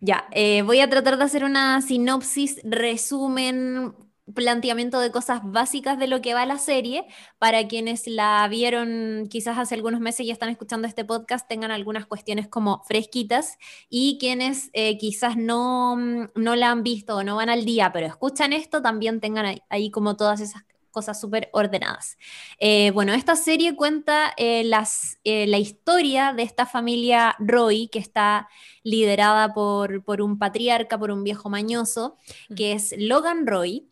Ya, 0.00 0.26
eh, 0.32 0.62
voy 0.62 0.80
a 0.80 0.90
tratar 0.90 1.16
de 1.16 1.24
hacer 1.24 1.44
una 1.44 1.80
sinopsis, 1.80 2.60
resumen 2.64 3.94
planteamiento 4.34 5.00
de 5.00 5.10
cosas 5.10 5.40
básicas 5.42 5.98
de 5.98 6.06
lo 6.06 6.22
que 6.22 6.34
va 6.34 6.46
la 6.46 6.58
serie, 6.58 7.06
para 7.38 7.66
quienes 7.66 8.06
la 8.06 8.46
vieron 8.48 9.26
quizás 9.28 9.58
hace 9.58 9.74
algunos 9.74 10.00
meses 10.00 10.26
y 10.26 10.30
están 10.30 10.48
escuchando 10.48 10.86
este 10.86 11.04
podcast, 11.04 11.48
tengan 11.48 11.70
algunas 11.70 12.06
cuestiones 12.06 12.48
como 12.48 12.82
fresquitas, 12.84 13.58
y 13.88 14.18
quienes 14.18 14.70
eh, 14.72 14.96
quizás 14.98 15.36
no, 15.36 15.96
no 15.96 16.56
la 16.56 16.70
han 16.70 16.82
visto 16.82 17.16
o 17.16 17.24
no 17.24 17.36
van 17.36 17.48
al 17.48 17.64
día, 17.64 17.90
pero 17.92 18.06
escuchan 18.06 18.52
esto, 18.52 18.80
también 18.80 19.20
tengan 19.20 19.60
ahí, 19.68 19.90
como 19.90 20.16
todas 20.16 20.40
esas 20.40 20.62
cosas 20.90 21.18
súper 21.18 21.48
ordenadas. 21.52 22.18
Eh, 22.58 22.90
bueno, 22.90 23.14
esta 23.14 23.34
serie 23.34 23.74
cuenta 23.74 24.34
eh, 24.36 24.62
las, 24.62 25.18
la 25.24 25.56
historia 25.56 26.34
de 26.34 26.42
esta 26.42 26.66
familia 26.66 27.34
Roy, 27.38 27.88
que 27.88 27.98
está 27.98 28.46
liderada 28.82 29.54
por, 29.54 30.04
por 30.04 30.20
un 30.20 30.38
patriarca, 30.38 30.98
por 30.98 31.10
un 31.10 31.24
viejo 31.24 31.48
mañoso, 31.48 32.18
que 32.54 32.72
es 32.72 32.94
Logan 32.98 33.46
Roy, 33.46 33.88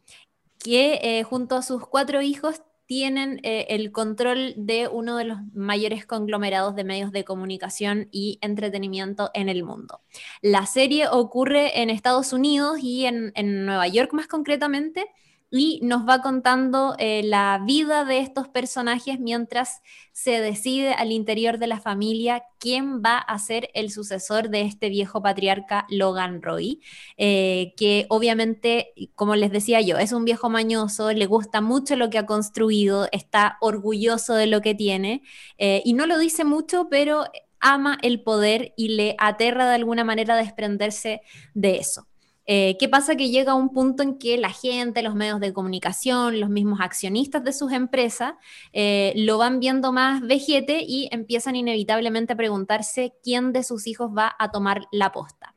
que 0.62 1.00
eh, 1.02 1.22
junto 1.24 1.56
a 1.56 1.62
sus 1.62 1.86
cuatro 1.86 2.22
hijos 2.22 2.62
tienen 2.86 3.38
eh, 3.44 3.66
el 3.70 3.92
control 3.92 4.52
de 4.56 4.88
uno 4.88 5.16
de 5.16 5.24
los 5.24 5.38
mayores 5.52 6.06
conglomerados 6.06 6.74
de 6.74 6.82
medios 6.82 7.12
de 7.12 7.24
comunicación 7.24 8.08
y 8.10 8.38
entretenimiento 8.42 9.30
en 9.32 9.48
el 9.48 9.62
mundo. 9.62 10.00
La 10.42 10.66
serie 10.66 11.06
ocurre 11.08 11.82
en 11.82 11.88
Estados 11.88 12.32
Unidos 12.32 12.80
y 12.82 13.06
en, 13.06 13.30
en 13.36 13.64
Nueva 13.64 13.86
York 13.86 14.12
más 14.12 14.26
concretamente, 14.26 15.06
y 15.50 15.80
nos 15.82 16.08
va 16.08 16.22
contando 16.22 16.94
eh, 16.98 17.22
la 17.24 17.60
vida 17.64 18.04
de 18.04 18.20
estos 18.20 18.48
personajes 18.48 19.18
mientras 19.18 19.82
se 20.12 20.40
decide 20.40 20.92
al 20.92 21.10
interior 21.10 21.58
de 21.58 21.66
la 21.66 21.80
familia 21.80 22.44
quién 22.58 23.02
va 23.02 23.18
a 23.18 23.38
ser 23.38 23.68
el 23.74 23.90
sucesor 23.90 24.50
de 24.50 24.62
este 24.62 24.88
viejo 24.88 25.22
patriarca 25.22 25.86
Logan 25.88 26.40
Roy, 26.42 26.80
eh, 27.16 27.72
que 27.76 28.06
obviamente, 28.08 28.92
como 29.14 29.34
les 29.34 29.50
decía 29.50 29.80
yo, 29.80 29.98
es 29.98 30.12
un 30.12 30.24
viejo 30.24 30.50
mañoso, 30.50 31.12
le 31.12 31.26
gusta 31.26 31.60
mucho 31.60 31.96
lo 31.96 32.10
que 32.10 32.18
ha 32.18 32.26
construido, 32.26 33.08
está 33.10 33.56
orgulloso 33.60 34.34
de 34.34 34.46
lo 34.46 34.60
que 34.60 34.74
tiene, 34.74 35.22
eh, 35.58 35.82
y 35.84 35.94
no 35.94 36.06
lo 36.06 36.18
dice 36.18 36.44
mucho, 36.44 36.88
pero 36.90 37.24
ama 37.60 37.98
el 38.02 38.22
poder 38.22 38.72
y 38.76 38.90
le 38.90 39.16
aterra 39.18 39.68
de 39.68 39.74
alguna 39.74 40.04
manera 40.04 40.36
desprenderse 40.36 41.22
de 41.54 41.76
eso. 41.76 42.09
Eh, 42.52 42.76
¿Qué 42.80 42.88
pasa? 42.88 43.14
Que 43.14 43.30
llega 43.30 43.54
un 43.54 43.68
punto 43.68 44.02
en 44.02 44.18
que 44.18 44.36
la 44.36 44.50
gente, 44.50 45.04
los 45.04 45.14
medios 45.14 45.38
de 45.38 45.52
comunicación, 45.52 46.40
los 46.40 46.50
mismos 46.50 46.80
accionistas 46.80 47.44
de 47.44 47.52
sus 47.52 47.70
empresas, 47.70 48.34
eh, 48.72 49.12
lo 49.14 49.38
van 49.38 49.60
viendo 49.60 49.92
más 49.92 50.20
vejete 50.20 50.82
y 50.82 51.08
empiezan 51.12 51.54
inevitablemente 51.54 52.32
a 52.32 52.36
preguntarse 52.36 53.14
quién 53.22 53.52
de 53.52 53.62
sus 53.62 53.86
hijos 53.86 54.10
va 54.10 54.34
a 54.36 54.50
tomar 54.50 54.88
la 54.90 55.12
posta. 55.12 55.54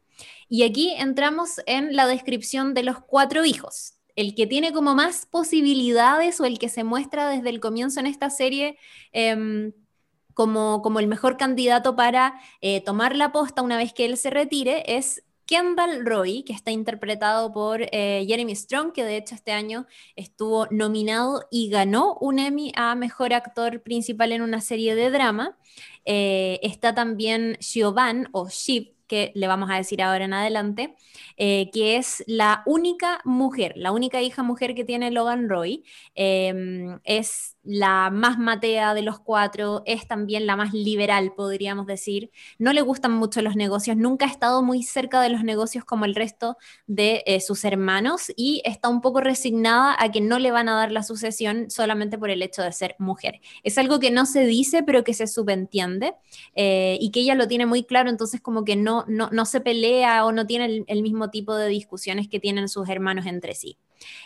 Y 0.48 0.62
aquí 0.62 0.94
entramos 0.96 1.62
en 1.66 1.96
la 1.96 2.06
descripción 2.06 2.76
de 2.76 2.84
los 2.84 3.00
cuatro 3.00 3.44
hijos. 3.44 3.96
El 4.16 4.36
que 4.36 4.46
tiene 4.46 4.72
como 4.72 4.94
más 4.94 5.26
posibilidades 5.26 6.40
o 6.40 6.46
el 6.46 6.60
que 6.60 6.70
se 6.70 6.84
muestra 6.84 7.28
desde 7.28 7.50
el 7.50 7.60
comienzo 7.60 8.02
en 8.02 8.06
esta 8.06 8.30
serie 8.30 8.78
em, 9.14 9.74
como, 10.36 10.84
como, 10.84 11.00
el 11.00 11.08
mejor 11.08 11.38
candidato 11.38 11.96
para 11.96 12.40
eh, 12.62 12.82
tomar 12.82 13.16
la 13.16 13.32
posta 13.32 13.64
una 13.64 13.78
vez 13.78 13.94
que 13.94 14.06
él 14.06 14.16
se 14.16 14.30
retire 14.30 14.96
es 14.96 15.24
Kendall 15.46 16.06
Roy, 16.06 16.44
que 16.44 16.54
está 16.54 16.72
interpretado 16.72 17.52
por 17.52 17.82
eh, 17.82 18.26
Jeremy 18.28 18.56
Strong, 18.56 18.94
que 18.94 19.04
de 19.04 19.18
hecho 19.18 19.36
este 19.36 19.52
año 19.52 19.86
estuvo 20.16 20.68
nominado 20.72 21.46
y 21.52 21.70
ganó 21.70 22.16
un 22.22 22.40
Emmy 22.40 22.72
a 22.76 22.96
Mejor 22.96 23.34
Actor 23.34 23.82
Principal 23.82 24.32
en 24.32 24.42
una 24.42 24.62
serie 24.62 24.96
de 24.96 25.10
drama. 25.10 25.58
Eh, 26.06 26.60
está 26.64 26.94
también 26.96 27.58
Siobhan 27.60 28.30
o 28.32 28.50
Shiv, 28.50 28.94
que 29.08 29.32
le 29.36 29.48
vamos 29.48 29.70
a 29.70 29.76
decir 29.76 30.02
ahora 30.02 30.26
en 30.26 30.34
adelante, 30.34 30.96
eh, 31.38 31.70
que 31.72 31.98
es 31.98 32.24
la 32.26 32.64
única 32.66 33.22
mujer, 33.26 33.74
la 33.76 33.92
única 33.92 34.22
hija 34.22 34.44
mujer 34.44 34.76
que 34.76 34.84
tiene 34.84 35.12
Logan 35.12 35.50
Roy. 35.50 35.84
Em, 36.16 37.00
es 37.04 37.58
la 37.64 38.10
más 38.10 38.38
matea 38.38 38.94
de 38.94 39.02
los 39.02 39.20
cuatro, 39.20 39.84
es 39.86 40.08
también 40.08 40.46
la 40.46 40.56
más 40.56 40.74
liberal, 40.74 41.34
podríamos 41.36 41.86
decir. 41.86 42.32
No 42.60 42.74
le 42.74 42.82
gustan 42.82 43.14
mucho 43.14 43.42
los 43.42 43.56
negocios, 43.56 43.98
nunca 43.98 44.26
ha 44.26 44.30
estado 44.30 44.62
muy 44.64 44.84
cerca 44.84 45.22
de 45.22 45.30
los 45.30 45.44
negocios 45.44 45.86
como 45.86 46.06
el 46.06 46.16
resto 46.16 46.58
de 46.88 47.24
eh, 47.26 47.40
sus 47.40 47.64
hermanos 47.64 48.32
y 48.36 48.62
está 48.66 48.90
un 48.90 49.02
poco 49.02 49.22
resignada 49.22 49.96
a 49.98 50.12
que 50.12 50.22
no 50.22 50.40
le 50.40 50.52
van 50.52 50.68
a 50.70 50.76
dar 50.76 50.92
la 50.92 51.04
sucesión 51.04 51.70
solamente 51.70 52.18
por 52.18 52.30
el 52.30 52.42
hecho 52.42 52.62
de 52.62 52.72
ser 52.72 52.96
mujer. 53.00 53.40
Es 53.64 53.78
algo 53.78 54.00
que 54.00 54.12
no 54.12 54.26
se 54.26 54.46
dice, 54.46 54.84
pero 54.84 55.04
que 55.04 55.14
se 55.14 55.28
subentiende 55.28 56.16
eh, 56.56 56.98
y 57.00 57.12
que 57.12 57.22
ella 57.22 57.36
lo 57.36 57.48
tiene 57.48 57.66
muy 57.66 57.84
claro, 57.84 58.10
entonces 58.10 58.42
como 58.42 58.66
que 58.66 58.76
no, 58.76 59.06
no, 59.08 59.46
se 59.46 59.62
pelea 59.62 60.26
o 60.26 60.32
no 60.32 60.46
tiene 60.46 60.84
el 60.88 61.02
mismo 61.02 61.30
tipo 61.30 61.56
de 61.56 61.68
discusiones 61.68 62.28
que 62.28 62.40
tienen 62.40 62.68
sus 62.68 62.90
hermanos 62.90 63.26
entre 63.26 63.56
sí. 63.56 63.78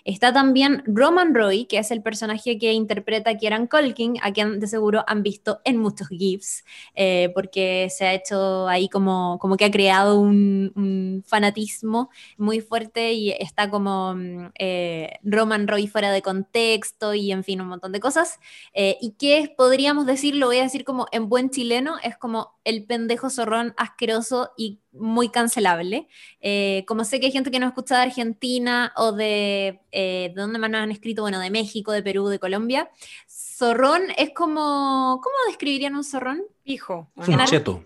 Está 0.06 0.34
también 0.34 0.84
Roman 0.86 1.34
Roy, 1.34 1.66
que 1.66 1.78
es 1.78 1.92
el 1.92 2.02
personaje 2.02 2.58
que 2.58 2.74
interpreta 2.74 3.38
Kieran 3.38 3.68
Culkin, 3.68 4.18
a 4.22 4.32
quien 4.32 4.60
de 4.60 4.68
seguro 4.68 5.04
han 5.08 5.24
visto 5.24 5.60
en 5.64 5.78
muchos 5.78 6.08
GIFs, 6.10 6.64
eh, 6.96 7.32
porque 7.34 7.90
se 7.90 8.06
ha 8.06 8.14
hecho 8.14 8.68
ahí 8.68 8.90
como, 8.90 9.38
como 9.40 9.58
que 9.58 9.66
ha 9.66 9.72
creado 9.72 10.20
un, 10.20 11.24
fanatismo 11.28 12.10
muy 12.38 12.62
fuerte 12.62 13.14
y 13.14 13.32
está 13.32 13.70
como 13.70 14.14
mm, 14.16 14.52
eh, 14.60 15.20
Roman 15.24 15.68
Roy 15.68 15.88
fuera 15.88 16.12
de 16.12 16.22
contexto 16.22 17.14
y 17.14 17.32
en 17.32 17.44
fin, 17.44 17.62
un 17.62 17.68
montón 17.68 17.92
de 17.92 18.00
cosas. 18.00 18.40
Eh, 18.74 18.98
y 19.02 19.12
que 19.12 19.54
podríamos 19.58 20.06
decir, 20.06 20.36
lo 20.36 20.48
voy 20.48 20.60
a 20.60 20.64
decir 20.64 20.84
como 20.84 21.08
en 21.12 21.30
buen 21.30 21.50
chileno, 21.50 21.98
es 22.04 22.18
como 22.18 22.58
el 22.64 22.86
pendejo 22.86 23.30
zorrón 23.30 23.74
asqueroso 23.78 24.52
y 24.58 24.80
muy 25.00 25.30
cancelable. 25.30 26.08
Eh, 26.42 26.84
como 26.88 27.04
sé 27.04 27.20
que 27.20 27.28
hay 27.28 27.32
gente 27.32 27.52
que 27.52 27.60
nos 27.60 27.70
escucha 27.70 27.98
de 27.98 28.04
Argentina 28.04 28.94
o 28.96 29.12
de, 29.12 29.80
eh, 29.92 30.32
¿de 30.34 30.42
dónde 30.42 30.60
más 30.60 30.70
nos 30.70 30.82
han 30.82 30.92
escrito? 30.92 31.22
Bueno, 31.22 31.40
de 31.40 31.50
México, 31.50 31.92
de 31.92 32.04
Perú, 32.04 32.28
de 32.28 32.40
Colombia. 32.40 32.90
Zorrón 33.28 34.04
es 34.18 34.32
como, 34.34 35.20
¿cómo 35.24 35.36
describirían 35.48 35.96
un 35.96 36.04
zorrón? 36.04 36.44
Hijo. 36.64 37.12
Un 37.16 37.46
cheto. 37.46 37.86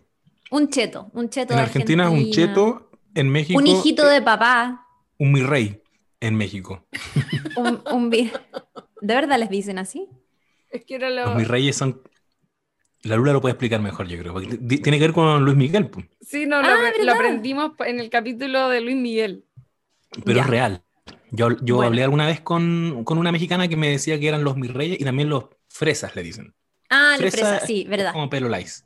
Un 0.51 0.68
cheto, 0.70 1.10
un 1.13 1.30
cheto. 1.30 1.53
En 1.53 1.60
Argentina 1.60 2.03
es 2.06 2.12
un 2.12 2.32
cheto, 2.32 2.89
en 3.15 3.30
México. 3.30 3.58
Un 3.58 3.68
hijito 3.68 4.06
de 4.06 4.22
papá. 4.22 4.86
Un 5.18 5.32
mi 5.32 5.41
rey 5.41 5.82
en 6.20 6.36
México. 6.36 6.86
un, 7.56 8.10
¿De 8.10 8.30
verdad 9.01 9.39
les 9.39 9.50
dicen 9.50 9.77
así? 9.80 10.08
Es 10.70 10.86
que 10.86 10.96
era 10.96 11.10
lo... 11.10 11.25
Los 11.25 11.36
mis 11.36 11.48
reyes 11.48 11.75
son 11.75 12.01
la 13.03 13.15
Lula 13.15 13.34
lo 13.34 13.41
puede 13.41 13.53
explicar 13.53 13.81
mejor, 13.81 14.08
yo 14.08 14.17
creo. 14.20 14.58
tiene 14.67 14.98
que 14.98 15.00
ver 15.00 15.13
con 15.13 15.43
Luis 15.43 15.58
Miguel. 15.58 15.89
Sí, 16.22 16.46
no, 16.46 16.62
lo, 16.62 16.67
ah, 16.67 17.13
aprendimos 17.13 17.72
en 17.86 18.00
el 18.00 18.10
capítulo 18.10 18.70
de 18.70 18.81
Luis 18.81 18.96
Miguel. 18.96 19.46
Pero 20.24 20.41
es 20.41 20.48
real. 20.48 20.84
Yo, 21.31 21.50
yo 21.62 21.81
hablé 21.81 22.03
alguna 22.03 22.27
vez 22.27 22.41
con, 22.41 23.03
con, 23.05 23.17
una 23.17 23.31
mexicana 23.31 23.67
que 23.67 23.77
me 23.77 23.89
decía 23.89 24.20
que 24.20 24.27
eran 24.27 24.43
los 24.43 24.58
mis 24.58 24.72
reyes 24.72 25.00
y 25.00 25.03
también 25.05 25.29
los 25.29 25.46
fresas, 25.70 26.15
le 26.15 26.24
dicen. 26.24 26.53
Ah, 26.89 27.15
los 27.20 27.31
fresas, 27.31 27.63
sí, 27.65 27.86
verdad. 27.89 28.12
Como 28.12 28.29
pelo 28.29 28.50
lice. 28.50 28.84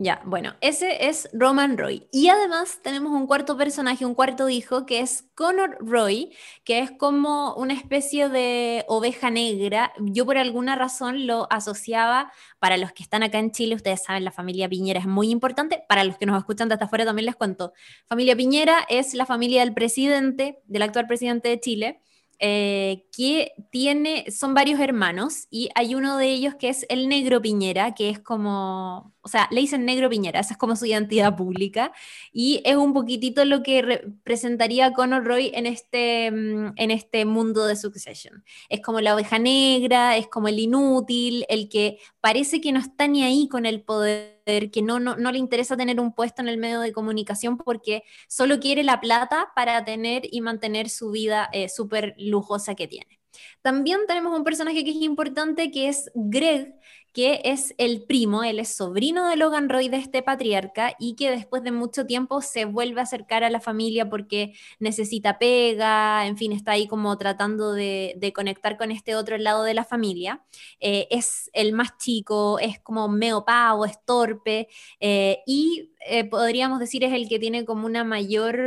Ya, 0.00 0.22
bueno, 0.24 0.54
ese 0.60 1.08
es 1.08 1.28
Roman 1.32 1.76
Roy. 1.76 2.06
Y 2.12 2.28
además 2.28 2.78
tenemos 2.84 3.10
un 3.10 3.26
cuarto 3.26 3.56
personaje, 3.56 4.06
un 4.06 4.14
cuarto 4.14 4.48
hijo, 4.48 4.86
que 4.86 5.00
es 5.00 5.24
Connor 5.34 5.76
Roy, 5.80 6.30
que 6.62 6.78
es 6.78 6.92
como 6.92 7.54
una 7.56 7.74
especie 7.74 8.28
de 8.28 8.84
oveja 8.86 9.28
negra. 9.30 9.92
Yo 9.98 10.24
por 10.24 10.38
alguna 10.38 10.76
razón 10.76 11.26
lo 11.26 11.48
asociaba, 11.50 12.30
para 12.60 12.76
los 12.76 12.92
que 12.92 13.02
están 13.02 13.24
acá 13.24 13.40
en 13.40 13.50
Chile, 13.50 13.74
ustedes 13.74 14.04
saben, 14.04 14.24
la 14.24 14.30
familia 14.30 14.68
Piñera 14.68 15.00
es 15.00 15.06
muy 15.06 15.30
importante. 15.30 15.82
Para 15.88 16.04
los 16.04 16.16
que 16.16 16.26
nos 16.26 16.38
escuchan 16.38 16.68
de 16.68 16.74
hasta 16.74 16.84
afuera 16.84 17.04
también 17.04 17.26
les 17.26 17.34
cuento. 17.34 17.72
Familia 18.06 18.36
Piñera 18.36 18.86
es 18.88 19.14
la 19.14 19.26
familia 19.26 19.62
del 19.62 19.74
presidente, 19.74 20.60
del 20.66 20.82
actual 20.82 21.08
presidente 21.08 21.48
de 21.48 21.58
Chile. 21.58 22.00
Eh, 22.40 23.06
que 23.16 23.52
tiene, 23.72 24.30
son 24.30 24.54
varios 24.54 24.78
hermanos 24.78 25.48
y 25.50 25.70
hay 25.74 25.96
uno 25.96 26.16
de 26.16 26.28
ellos 26.28 26.54
que 26.54 26.68
es 26.68 26.86
el 26.88 27.08
negro 27.08 27.42
Piñera, 27.42 27.96
que 27.96 28.10
es 28.10 28.20
como, 28.20 29.12
o 29.22 29.28
sea, 29.28 29.48
le 29.50 29.60
dicen 29.60 29.84
negro 29.84 30.08
Piñera, 30.08 30.38
esa 30.38 30.54
es 30.54 30.58
como 30.58 30.76
su 30.76 30.86
identidad 30.86 31.34
pública 31.34 31.92
y 32.32 32.62
es 32.64 32.76
un 32.76 32.92
poquitito 32.92 33.44
lo 33.44 33.64
que 33.64 33.82
representaría 33.82 34.92
Conor 34.92 35.24
Roy 35.24 35.50
en 35.52 35.66
este, 35.66 36.30
mm, 36.30 36.74
en 36.76 36.90
este 36.92 37.24
mundo 37.24 37.66
de 37.66 37.74
Succession. 37.74 38.44
Es 38.68 38.82
como 38.82 39.00
la 39.00 39.16
oveja 39.16 39.40
negra, 39.40 40.16
es 40.16 40.28
como 40.28 40.46
el 40.46 40.60
inútil, 40.60 41.44
el 41.48 41.68
que 41.68 41.98
parece 42.20 42.60
que 42.60 42.70
no 42.70 42.78
está 42.78 43.08
ni 43.08 43.24
ahí 43.24 43.48
con 43.48 43.66
el 43.66 43.82
poder 43.82 44.37
que 44.70 44.82
no, 44.82 44.98
no, 44.98 45.16
no, 45.16 45.30
le 45.30 45.38
interesa 45.38 45.76
tener 45.76 46.00
un 46.00 46.14
puesto 46.14 46.40
en 46.40 46.48
el 46.48 46.56
medio 46.56 46.80
de 46.80 46.92
comunicación 46.92 47.58
porque 47.58 48.02
solo 48.28 48.60
quiere 48.60 48.82
la 48.82 49.00
plata 49.00 49.52
para 49.54 49.84
tener 49.84 50.22
y 50.30 50.40
mantener 50.40 50.88
su 50.88 51.10
vida 51.10 51.50
eh, 51.52 51.68
súper 51.68 52.14
lujosa 52.18 52.74
que 52.74 52.88
tiene. 52.88 53.20
También 53.62 54.00
tenemos 54.06 54.36
un 54.36 54.44
personaje 54.44 54.84
que 54.84 54.90
es 54.90 54.96
importante, 54.96 55.70
que 55.70 55.88
es 55.88 56.10
Greg, 56.14 56.74
que 57.12 57.40
es 57.44 57.74
el 57.78 58.02
primo, 58.02 58.42
él 58.44 58.58
es 58.58 58.74
sobrino 58.74 59.28
de 59.28 59.36
Logan 59.36 59.68
Roy, 59.68 59.88
de 59.88 59.96
este 59.96 60.22
patriarca, 60.22 60.94
y 60.98 61.14
que 61.16 61.30
después 61.30 61.62
de 61.62 61.72
mucho 61.72 62.06
tiempo 62.06 62.42
se 62.42 62.64
vuelve 62.64 63.00
a 63.00 63.04
acercar 63.04 63.44
a 63.44 63.50
la 63.50 63.60
familia 63.60 64.08
porque 64.08 64.54
necesita 64.78 65.38
pega, 65.38 66.26
en 66.26 66.36
fin, 66.36 66.52
está 66.52 66.72
ahí 66.72 66.86
como 66.86 67.16
tratando 67.18 67.72
de, 67.72 68.32
conectar 68.34 68.76
con 68.76 68.90
este 68.90 69.16
otro 69.16 69.38
lado 69.38 69.64
de 69.64 69.74
la 69.74 69.84
familia. 69.84 70.44
Eh, 70.80 71.08
es 71.10 71.50
el 71.54 71.72
más 71.72 71.96
chico, 71.98 72.58
es 72.58 72.78
como 72.80 73.08
meo 73.08 73.44
pavo, 73.44 73.84
es 73.84 73.98
torpe, 74.04 74.68
eh, 75.00 75.40
y 75.46 75.92
eh, 76.06 76.24
podríamos 76.24 76.78
decir 76.78 77.04
es 77.04 77.12
el 77.12 77.28
que 77.28 77.38
tiene 77.38 77.64
como 77.64 77.86
una 77.86 78.04
mayor 78.04 78.58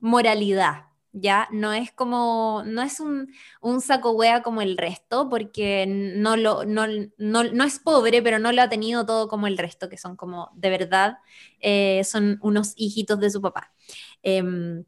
moralidad, 0.00 0.89
ya 1.12 1.48
no 1.50 1.72
es 1.72 1.92
como, 1.92 2.62
no 2.66 2.82
es 2.82 3.00
un, 3.00 3.28
saco 3.80 4.12
wea 4.12 4.42
como 4.42 4.62
el 4.62 4.76
resto, 4.76 5.28
porque 5.28 5.86
no, 5.86 6.36
lo, 6.36 6.64
no, 6.64 6.84
es 7.64 7.78
pobre, 7.78 8.22
pero 8.22 8.38
no 8.38 8.52
lo 8.52 8.62
ha 8.62 8.68
tenido 8.68 9.04
todo 9.06 9.28
como 9.28 9.46
el 9.46 9.58
resto, 9.58 9.88
que 9.88 9.98
son 9.98 10.16
como, 10.16 10.50
de 10.54 10.70
verdad, 10.70 11.18
eh, 11.60 12.02
son 12.04 12.38
unos 12.42 12.74
hijitos 12.76 13.18
de 13.18 13.30
su 13.30 13.40
papá. 13.40 13.72
Em, 14.22 14.84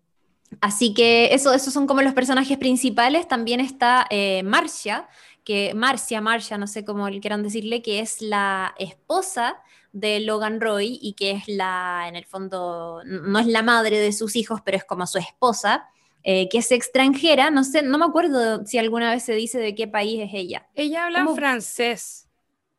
así 0.60 0.94
que 0.94 1.34
eso, 1.34 1.52
esos 1.52 1.72
son 1.72 1.86
como 1.86 2.02
los 2.02 2.14
personajes 2.14 2.58
principales. 2.58 3.26
También 3.26 3.60
está 3.60 4.06
eh, 4.10 4.42
Marcia, 4.44 5.08
que 5.44 5.74
Marcia, 5.74 6.20
Marcia, 6.20 6.58
no 6.58 6.66
sé 6.66 6.84
cómo 6.84 7.08
quieran 7.20 7.42
decirle, 7.42 7.82
que 7.82 8.00
es 8.00 8.22
la 8.22 8.74
esposa 8.78 9.60
de 9.92 10.20
Logan 10.20 10.60
Roy 10.60 10.98
y 11.02 11.14
que 11.14 11.32
es 11.32 11.48
la, 11.48 12.04
en 12.08 12.16
el 12.16 12.24
fondo, 12.24 13.02
no 13.04 13.38
es 13.38 13.46
la 13.46 13.62
madre 13.62 13.98
de 13.98 14.12
sus 14.12 14.36
hijos, 14.36 14.60
pero 14.64 14.76
es 14.76 14.84
como 14.84 15.06
su 15.06 15.18
esposa. 15.18 15.88
Eh, 16.24 16.48
que 16.48 16.58
es 16.58 16.70
extranjera, 16.70 17.50
no 17.50 17.64
sé, 17.64 17.82
no 17.82 17.98
me 17.98 18.04
acuerdo 18.04 18.64
si 18.64 18.78
alguna 18.78 19.10
vez 19.10 19.24
se 19.24 19.34
dice 19.34 19.58
de 19.58 19.74
qué 19.74 19.88
país 19.88 20.20
es 20.20 20.30
ella. 20.32 20.68
Ella 20.74 21.06
habla 21.06 21.26
francés. 21.34 22.28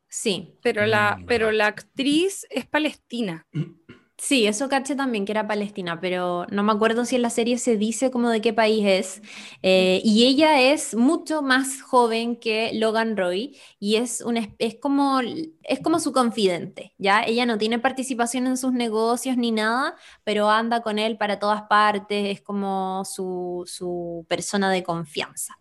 Sí. 0.08 0.56
Pero 0.62 0.86
la, 0.86 1.18
mm, 1.20 1.26
pero 1.26 1.52
la 1.52 1.68
actriz 1.68 2.46
es 2.50 2.66
palestina. 2.66 3.48
Sí, 4.26 4.48
eso 4.48 4.70
caché 4.70 4.96
también 4.96 5.26
que 5.26 5.34
era 5.34 5.48
Palestina, 5.50 6.00
pero 6.00 6.46
no 6.50 6.64
me 6.64 6.72
acuerdo 6.72 7.04
si 7.04 7.18
en 7.18 7.22
la 7.24 7.30
serie 7.30 7.58
se 7.58 7.76
dice 7.76 8.10
como 8.10 8.30
de 8.30 8.40
qué 8.40 8.54
país 8.54 8.86
es. 8.86 9.22
Eh, 9.64 10.02
y 10.06 10.26
ella 10.26 10.62
es 10.62 10.96
mucho 10.96 11.42
más 11.42 11.82
joven 11.82 12.38
que 12.40 12.72
Logan 12.74 13.18
Roy 13.18 13.60
y 13.82 13.98
es, 13.98 14.22
un, 14.22 14.38
es, 14.60 14.76
como, 14.80 15.20
es 15.64 15.80
como 15.82 16.00
su 16.00 16.14
confidente, 16.14 16.94
¿ya? 16.98 17.24
Ella 17.24 17.46
no 17.46 17.58
tiene 17.58 17.80
participación 17.80 18.48
en 18.48 18.56
sus 18.58 18.72
negocios 18.72 19.36
ni 19.36 19.52
nada, 19.52 19.96
pero 20.24 20.50
anda 20.50 20.82
con 20.82 21.00
él 21.00 21.18
para 21.18 21.38
todas 21.40 21.64
partes, 21.64 22.38
es 22.38 22.42
como 22.42 23.04
su, 23.04 23.64
su 23.68 24.26
persona 24.30 24.72
de 24.72 24.84
confianza. 24.84 25.58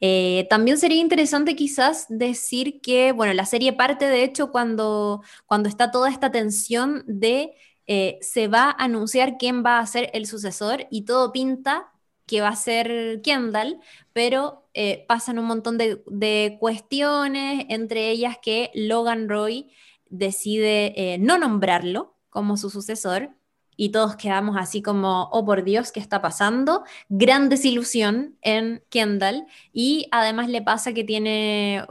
Eh, 0.00 0.46
también 0.50 0.78
sería 0.78 1.00
interesante 1.00 1.54
quizás 1.56 2.06
decir 2.08 2.80
que, 2.80 3.12
bueno, 3.12 3.32
la 3.34 3.46
serie 3.46 3.72
parte 3.72 4.06
de 4.08 4.24
hecho 4.24 4.50
cuando, 4.50 5.22
cuando 5.46 5.68
está 5.68 5.90
toda 5.90 6.10
esta 6.10 6.30
tensión 6.32 7.04
de 7.06 7.52
eh, 7.94 8.18
se 8.22 8.48
va 8.48 8.70
a 8.70 8.84
anunciar 8.84 9.36
quién 9.36 9.62
va 9.62 9.78
a 9.78 9.86
ser 9.86 10.08
el 10.14 10.24
sucesor 10.24 10.86
y 10.90 11.02
todo 11.02 11.30
pinta 11.30 11.92
que 12.24 12.40
va 12.40 12.48
a 12.48 12.56
ser 12.56 13.20
Kendall, 13.22 13.80
pero 14.14 14.66
eh, 14.72 15.04
pasan 15.06 15.38
un 15.38 15.44
montón 15.44 15.76
de, 15.76 16.56
cuestiones, 16.58 17.66
entre 17.68 18.08
ellas 18.08 18.38
que 18.40 18.70
Logan 18.72 19.28
Roy 19.28 19.70
decide 20.08 20.94
eh, 20.96 21.18
no 21.18 21.36
nombrarlo 21.36 22.16
como 22.30 22.56
su 22.56 22.70
sucesor 22.70 23.28
y 23.76 23.90
todos 23.90 24.16
quedamos 24.16 24.56
así 24.58 24.80
como, 24.80 25.28
oh 25.30 25.44
por 25.44 25.62
Dios, 25.62 25.92
¿qué 25.92 26.00
está 26.00 26.22
pasando? 26.22 26.84
Gran 27.10 27.50
desilusión 27.50 28.38
en 28.40 28.82
Kendall 28.88 29.46
y 29.74 30.08
además 30.12 30.48
le 30.48 30.62
pasa 30.62 30.94
que 30.94 31.04
tiene 31.04 31.84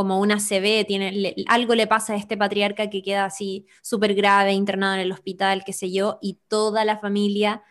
como 0.00 0.18
una 0.18 0.38
CB, 0.38 0.86
tiene, 0.86 1.34
algo 1.46 1.74
le 1.74 1.86
pasa 1.86 2.14
a 2.14 2.16
este 2.16 2.38
patriarca 2.38 2.88
que 2.88 3.02
queda 3.02 3.26
así 3.26 3.66
súper 3.82 4.14
grave, 4.14 4.54
internado 4.54 4.94
en 4.94 5.00
el 5.00 5.12
hospital, 5.12 5.62
qué 5.62 5.74
sé 5.74 5.92
yo, 5.92 6.18
y 6.22 6.38
toda 6.48 6.86
la 6.86 6.96
familia 6.96 7.62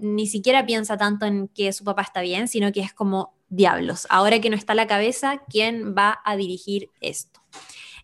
ni 0.00 0.26
siquiera 0.26 0.66
piensa 0.66 0.96
tanto 0.96 1.24
en 1.24 1.46
que 1.46 1.72
su 1.72 1.84
papá 1.84 2.02
está 2.02 2.20
bien, 2.20 2.48
sino 2.48 2.72
que 2.72 2.80
es 2.80 2.92
como 2.92 3.36
diablos. 3.48 4.08
Ahora 4.10 4.40
que 4.40 4.50
no 4.50 4.56
está 4.56 4.74
la 4.74 4.88
cabeza, 4.88 5.40
¿quién 5.48 5.94
va 5.96 6.18
a 6.24 6.34
dirigir 6.34 6.90
esto? 7.00 7.40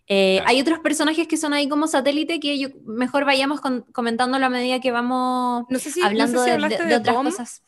Eh, 0.07 0.41
hay 0.45 0.61
otros 0.61 0.79
personajes 0.79 1.27
que 1.27 1.35
son 1.35 1.51
ahí 1.51 1.67
como 1.67 1.85
satélite 1.87 2.39
que 2.39 2.57
yo, 2.57 2.69
mejor 2.85 3.25
vayamos 3.25 3.59
comentándolo 3.91 4.45
a 4.45 4.49
medida 4.49 4.79
que 4.79 4.91
vamos 4.91 5.65
hablando 6.01 6.43
de, 6.43 6.95
otras 6.95 7.15
cosas. 7.17 7.63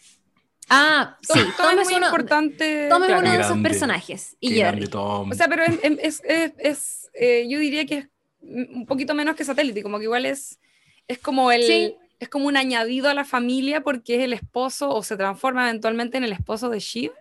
Ah, 0.73 1.17
sí, 1.21 1.39
Tom, 1.57 1.79
es 1.79 1.89
muy 1.89 1.95
uno, 1.95 2.05
importante. 2.05 2.87
Tom 2.89 3.03
es 3.03 3.09
uno 3.09 3.29
de 3.29 3.41
esos 3.41 3.57
personajes. 3.57 4.37
Y 4.39 4.53
Jerry. 4.53 4.89
O 4.93 5.27
sea, 5.33 5.49
pero 5.49 5.63
es, 5.63 5.79
es, 5.83 6.21
es 6.57 7.11
eh, 7.13 7.45
yo 7.49 7.59
diría 7.59 7.85
que 7.85 7.97
es 7.97 8.07
un 8.39 8.85
poquito 8.85 9.13
menos 9.13 9.35
que 9.35 9.43
satélite, 9.43 9.83
como 9.83 9.97
que 9.97 10.05
igual 10.05 10.25
es, 10.25 10.59
es 11.07 11.19
como 11.19 11.51
el... 11.51 11.97
Es 12.21 12.29
como 12.29 12.45
un 12.45 12.55
añadido 12.55 13.09
a 13.09 13.15
la 13.15 13.25
familia 13.25 13.81
porque 13.81 14.17
es 14.17 14.21
el 14.21 14.33
esposo 14.33 14.91
o 14.91 15.01
se 15.01 15.17
transforma 15.17 15.67
eventualmente 15.67 16.17
en 16.19 16.23
el 16.23 16.33
esposo 16.33 16.69
de 16.69 16.79
Shiv. 16.79 17.11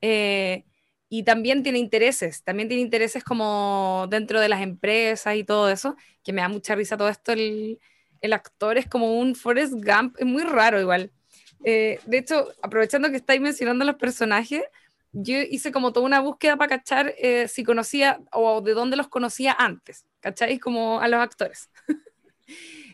Eh, 0.00 0.64
y 1.08 1.24
también 1.24 1.64
tiene 1.64 1.80
intereses, 1.80 2.44
también 2.44 2.68
tiene 2.68 2.82
intereses 2.82 3.24
como 3.24 4.06
dentro 4.08 4.40
de 4.40 4.48
las 4.48 4.62
empresas 4.62 5.34
y 5.34 5.42
todo 5.42 5.68
eso, 5.68 5.96
que 6.22 6.32
me 6.32 6.40
da 6.40 6.48
mucha 6.48 6.76
risa 6.76 6.96
todo 6.96 7.08
esto. 7.08 7.32
El, 7.32 7.80
el 8.20 8.32
actor 8.32 8.78
es 8.78 8.86
como 8.86 9.18
un 9.18 9.34
Forrest 9.34 9.72
Gump, 9.72 10.14
es 10.20 10.26
muy 10.26 10.44
raro 10.44 10.80
igual. 10.80 11.10
Eh, 11.64 12.00
de 12.06 12.18
hecho, 12.18 12.48
aprovechando 12.62 13.10
que 13.10 13.16
estáis 13.16 13.40
mencionando 13.40 13.84
los 13.84 13.96
personajes, 13.96 14.62
yo 15.12 15.38
hice 15.38 15.72
como 15.72 15.92
toda 15.92 16.06
una 16.06 16.20
búsqueda 16.20 16.56
para 16.56 16.78
cachar 16.78 17.14
eh, 17.18 17.48
si 17.48 17.64
conocía 17.64 18.20
o 18.32 18.60
de 18.60 18.74
dónde 18.74 18.96
los 18.96 19.08
conocía 19.08 19.56
antes, 19.58 20.04
¿cacháis? 20.20 20.60
Como 20.60 21.00
a 21.00 21.08
los 21.08 21.20
actores. 21.20 21.70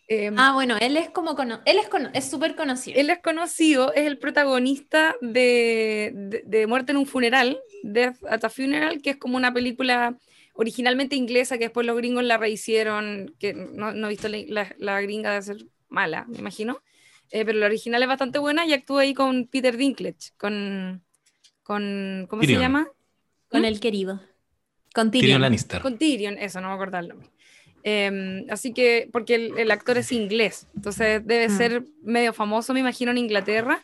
Em, 0.06 0.38
ah, 0.38 0.52
bueno, 0.52 0.76
él 0.80 0.99
es 0.99 1.09
como 1.09 1.35
él 1.64 1.80
es 2.12 2.25
súper 2.30 2.54
conocido. 2.56 3.00
Él 3.00 3.09
es 3.09 3.21
conocido, 3.21 3.92
es 3.94 4.06
el 4.06 4.18
protagonista 4.18 5.16
de, 5.23 6.42
de, 6.44 6.66
Muerte 6.66 6.92
en 6.92 6.99
un 6.99 7.06
funeral, 7.06 7.59
Death 7.83 8.16
at 8.28 8.44
a 8.44 8.50
Funeral, 8.50 9.00
que 9.00 9.11
es 9.11 9.16
como 9.16 9.38
una 9.38 9.54
película 9.54 10.18
originalmente 10.52 11.16
inglesa 11.16 11.56
que 11.56 11.64
después 11.64 11.87
los 11.87 11.97
gringos 11.97 12.23
la 12.23 12.37
rehicieron, 12.37 13.35
que 13.38 13.54
no, 13.54 13.92
no 13.92 14.06
he 14.06 14.11
visto 14.11 14.28
la, 14.28 14.75
la, 14.76 15.00
gringa 15.00 15.33
de 15.33 15.42
ser 15.42 15.56
mala, 15.88 16.26
me 16.28 16.38
imagino. 16.38 16.83
Eh, 17.30 17.44
pero 17.44 17.58
la 17.58 17.66
original 17.66 18.02
es 18.02 18.08
bastante 18.08 18.38
buena 18.38 18.66
y 18.66 18.72
actúa 18.72 19.02
ahí 19.02 19.14
con 19.14 19.46
Peter 19.46 19.76
Dinklage, 19.76 20.32
con, 20.36 21.02
con 21.62 22.26
¿cómo 22.28 22.42
se 22.42 22.58
llama? 22.58 22.88
Con 23.48 23.62
¿Mm? 23.62 23.64
el 23.64 23.80
querido. 23.80 24.20
Con 24.94 25.10
Tyrion. 25.10 25.40
Lannister. 25.40 25.82
Con 25.82 25.98
Tyrion, 25.98 26.38
eso, 26.38 26.60
no 26.60 26.68
me 26.68 26.74
acuerdo 26.74 26.98
el 26.98 27.08
nombre. 27.08 27.28
Em, 27.82 28.46
así 28.48 28.72
que, 28.72 29.10
porque 29.12 29.34
el, 29.34 29.70
actor 29.70 29.98
es 29.98 30.10
inglés, 30.12 30.68
entonces 30.74 31.26
debe 31.26 31.48
mm. 31.48 31.56
ser 31.56 31.84
medio 32.02 32.32
famoso, 32.32 32.72
me 32.72 32.80
imagino, 32.80 33.10
en 33.10 33.18
Inglaterra. 33.18 33.82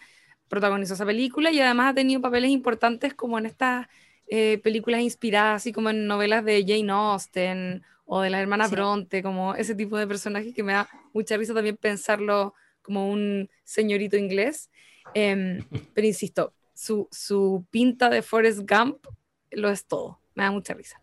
Protagonizó 0.48 0.94
esa 0.94 1.05
película 1.05 1.50
y 1.50 1.61
además 1.61 1.90
ha 1.90 1.94
tenido 1.94 2.20
papeles 2.20 2.50
importantes 2.50 3.14
como 3.14 3.38
en 3.38 3.46
estas 3.46 3.88
eh, 4.29 4.59
películas 4.62 5.00
inspiradas, 5.00 5.57
así 5.57 5.72
como 5.72 5.90
en 5.90 6.07
novelas 6.07 6.44
de 6.44 6.64
Jane 6.66 6.90
Austen 6.90 7.83
o 8.05 8.20
de 8.20 8.31
la 8.31 8.40
hermana 8.40 8.68
Bronte, 8.68 9.22
como 9.22 9.55
ese 9.55 9.74
tipo 9.74 9.96
de 9.98 10.07
personajes 10.07 10.55
que 10.55 10.62
me 10.62 10.72
da 10.72 10.88
mucha 11.12 11.37
risa 11.37 11.55
también 11.55 11.76
pensarlo 11.76 12.55
como 12.83 13.11
un 13.11 13.49
señorito 13.64 14.16
inglés. 14.16 14.71
Em, 15.14 15.64
pero 15.95 16.07
insisto, 16.07 16.55
su, 16.75 17.09
su, 17.11 17.66
pinta 17.71 18.11
de 18.11 18.23
Forrest 18.23 18.61
Gump 18.69 19.05
lo 19.51 19.71
es 19.71 19.87
todo. 19.87 20.21
Me 20.35 20.45
da 20.45 20.51
mucha 20.51 20.75
risa. 20.75 21.01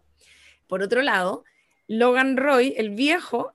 Por 0.68 0.82
otro 0.82 1.02
lado, 1.02 1.44
Logan 1.88 2.38
Roy, 2.38 2.74
el 2.78 2.92
viejo, 2.92 3.54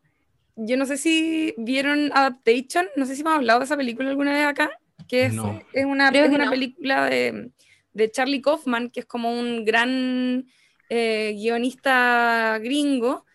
yo 0.56 0.76
no 0.76 0.86
sé 0.86 0.96
si 0.96 1.54
vieron 1.56 2.10
Adaptation, 2.12 2.86
no 2.96 3.06
sé 3.06 3.14
si 3.14 3.22
hemos 3.22 3.34
hablado 3.34 3.60
de 3.60 3.64
esa 3.66 3.76
película 3.76 4.10
alguna 4.10 4.32
vez 4.32 4.46
acá, 4.46 4.70
que 5.08 5.26
es, 5.26 5.34
es 5.72 5.84
una, 5.84 6.10
una 6.10 6.50
película 6.50 7.08
de, 7.08 7.50
de, 7.92 8.10
Charlie 8.10 8.40
Kaufman, 8.40 8.90
que 8.90 9.00
es 9.00 9.06
como 9.06 9.32
un 9.32 9.64
gran 9.64 10.46
eh, 10.88 11.34
guionista 11.34 12.58
gringo, 12.62 13.26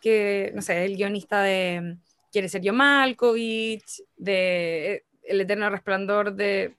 que, 0.00 0.52
no 0.54 0.62
sé, 0.62 0.84
el 0.84 0.96
guionista 0.96 1.42
de 1.42 1.96
quiere 2.34 2.48
ser 2.48 2.62
yo 2.62 2.72
Malkovich, 2.72 4.02
de 4.16 5.04
El 5.22 5.40
eterno 5.40 5.70
resplandor 5.70 6.34
de 6.34 6.74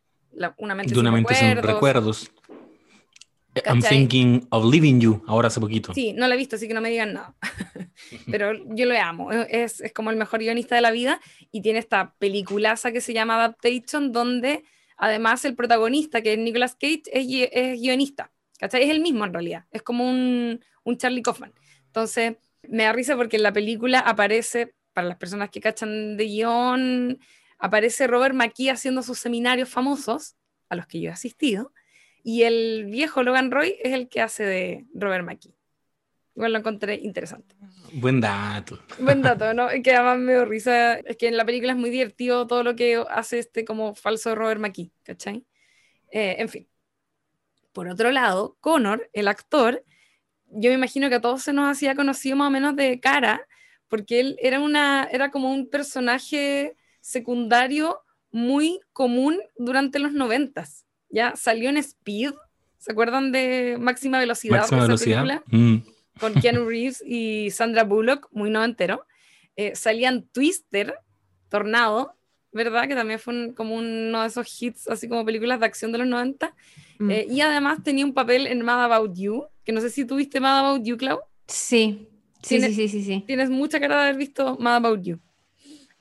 Una 0.58 0.76
mente, 0.76 0.94
sin, 0.94 1.56
recuerdos. 1.56 1.66
recuerdos. 1.66 2.32
I'm 3.66 3.82
thinking 3.82 4.46
of 4.50 4.66
leaving 4.66 5.00
you, 5.00 5.24
ahora 5.28 5.48
hace 5.48 5.62
poquito. 5.62 5.94
Sí, 5.94 6.12
no 6.12 6.28
la 6.28 6.36
he 6.36 6.38
visto, 6.38 6.58
así 6.58 6.68
que 6.68 6.74
no 6.74 6.82
me 6.82 6.90
digan 6.90 7.14
nada. 7.14 7.36
Pero 8.30 8.52
yo 8.76 8.86
lo 8.86 9.00
amo. 9.00 9.32
Es, 9.32 9.80
es, 9.80 9.94
como 9.94 10.12
el 10.12 10.18
mejor 10.18 10.42
guionista 10.42 10.76
de 10.76 10.82
la 10.82 10.92
vida 10.92 11.22
y 11.54 11.62
tiene 11.62 11.80
esta 11.80 12.14
peliculaza 12.20 12.92
que 12.92 13.00
se 13.00 13.14
llama 13.14 13.36
Adaptation, 13.36 14.12
donde 14.12 14.66
además 14.98 15.46
el 15.46 15.56
protagonista, 15.56 16.22
que 16.22 16.34
es 16.34 16.38
Nicolas 16.38 16.76
Cage, 16.76 17.04
es, 17.14 17.28
es 17.54 17.80
guionista. 17.80 18.30
¿Cachai? 18.60 18.84
Es 18.84 18.90
el 18.90 19.00
mismo 19.00 19.24
en 19.24 19.32
realidad. 19.32 19.64
Es 19.72 19.84
como 19.84 20.10
un, 20.10 20.60
un 20.84 20.98
Charlie 20.98 21.22
Kaufman. 21.22 21.54
Entonces, 21.86 22.36
me 22.68 22.84
da 22.84 22.92
risa 22.92 23.16
porque 23.16 23.38
en 23.38 23.44
la 23.44 23.54
película 23.54 24.00
aparece 24.00 24.74
para 24.96 25.10
las 25.10 25.18
personas 25.18 25.50
que 25.50 25.60
cachan 25.60 26.16
de 26.16 26.24
guion, 26.24 27.20
aparece 27.60 28.08
Robert 28.08 28.34
McKee 28.34 28.70
haciendo 28.70 29.04
sus 29.04 29.20
seminarios 29.20 29.68
famosos, 29.68 30.38
a 30.70 30.76
los 30.76 30.88
que 30.88 31.02
yo 31.02 31.10
he 31.10 31.14
asistido, 31.14 31.74
y 32.24 32.44
el 32.44 32.86
viejo 32.86 33.22
Logan 33.22 33.52
Roy 33.52 33.76
es 33.84 33.94
el 33.94 34.08
que 34.08 34.22
hace 34.22 34.44
de 34.46 34.86
Robert 34.94 35.26
McKee. 35.26 35.54
Igual 36.34 36.54
lo 36.54 36.60
encontré 36.60 36.96
interesante. 36.96 37.56
Buen 37.92 38.22
dato. 38.22 38.80
Buen 39.00 39.22
dato, 39.22 39.54
¿no? 39.54 39.68
Que 39.84 39.94
además 39.94 40.20
me 40.20 40.34
dio 40.34 40.46
risa. 40.46 40.96
Es 40.96 41.18
que 41.18 41.28
en 41.28 41.38
la 41.38 41.46
película 41.46 41.74
es 41.74 41.78
muy 41.78 41.90
divertido 41.90 42.48
todo 42.48 42.64
lo 42.64 42.76
que 42.76 43.04
hace 43.10 43.40
este 43.40 43.66
como 43.66 43.96
falso 43.96 44.34
Robert 44.34 44.60
McKee, 44.62 44.92
¿cachai? 45.04 45.46
Eh, 46.10 46.38
en 46.40 46.50
fin. 46.50 46.68
Por 47.74 47.90
otro 47.90 48.12
lado, 48.12 48.58
Connor, 48.62 49.10
el 49.12 49.28
actor, 49.28 49.84
yo 50.48 50.70
me 50.70 50.76
imagino 50.76 51.10
que 51.10 51.16
a 51.16 51.22
todos 51.22 51.44
se 51.44 51.52
nos 51.52 51.70
hacía 51.70 51.96
conocido 51.96 52.38
más 52.38 52.48
o 52.48 52.52
menos 52.52 52.76
de 52.76 53.00
cara, 53.02 53.46
porque 53.96 54.20
él 54.20 54.36
era, 54.42 54.60
una, 54.60 55.08
era 55.10 55.32
como 55.32 55.54
un 55.54 55.70
personaje 55.70 56.76
secundario 57.00 58.02
muy 58.30 58.82
común 58.92 59.40
durante 59.58 60.00
los 60.00 60.12
noventas. 60.12 60.86
Ya 61.10 61.34
salió 61.38 61.70
en 61.70 61.78
Speed, 61.78 62.34
¿se 62.78 62.92
acuerdan 62.92 63.32
de 63.32 63.78
Máxima 63.80 64.20
Velocidad? 64.20 64.58
Máxima 64.58 64.82
Velocidad. 64.82 65.44
Mm. 65.46 65.78
Con 66.20 66.34
Keanu 66.34 66.66
Reeves 66.70 67.02
y 67.06 67.52
Sandra 67.52 67.86
Bullock, 67.86 68.28
muy 68.34 68.50
noventero. 68.50 69.06
Eh, 69.56 69.78
salían 69.78 70.24
Twister, 70.34 70.96
Tornado, 71.48 72.18
¿verdad? 72.52 72.90
Que 72.90 72.96
también 72.96 73.20
fue 73.20 73.54
como 73.56 73.76
uno 73.76 74.24
de 74.24 74.28
esos 74.28 74.62
hits, 74.62 74.90
así 74.90 75.08
como 75.08 75.24
películas 75.24 75.62
de 75.62 75.68
acción 75.68 75.94
de 75.94 76.00
los 76.00 76.08
90. 76.08 76.54
Mm. 77.00 77.12
Eh, 77.12 77.28
y 77.30 77.40
además 77.40 77.82
tenía 77.82 78.04
un 78.04 78.14
papel 78.14 78.46
en 78.48 78.62
Mad 78.62 78.92
About 78.92 79.18
You, 79.18 79.46
que 79.64 79.72
no 79.72 79.80
sé 79.80 79.90
si 79.90 80.04
tuviste 80.04 80.42
Mad 80.42 80.66
About 80.66 80.86
You, 80.86 80.98
Clau. 80.98 81.22
Sí, 81.48 82.10
Sí, 82.46 82.62
sí, 82.62 82.88
sí, 82.88 83.04
sí, 83.04 83.24
Tienes 83.26 83.50
mucha 83.50 83.80
cara 83.80 83.96
de 83.98 84.02
haber 84.04 84.18
visto 84.18 84.58
Mad 84.60 84.76
About 84.76 85.02
You. 85.04 85.20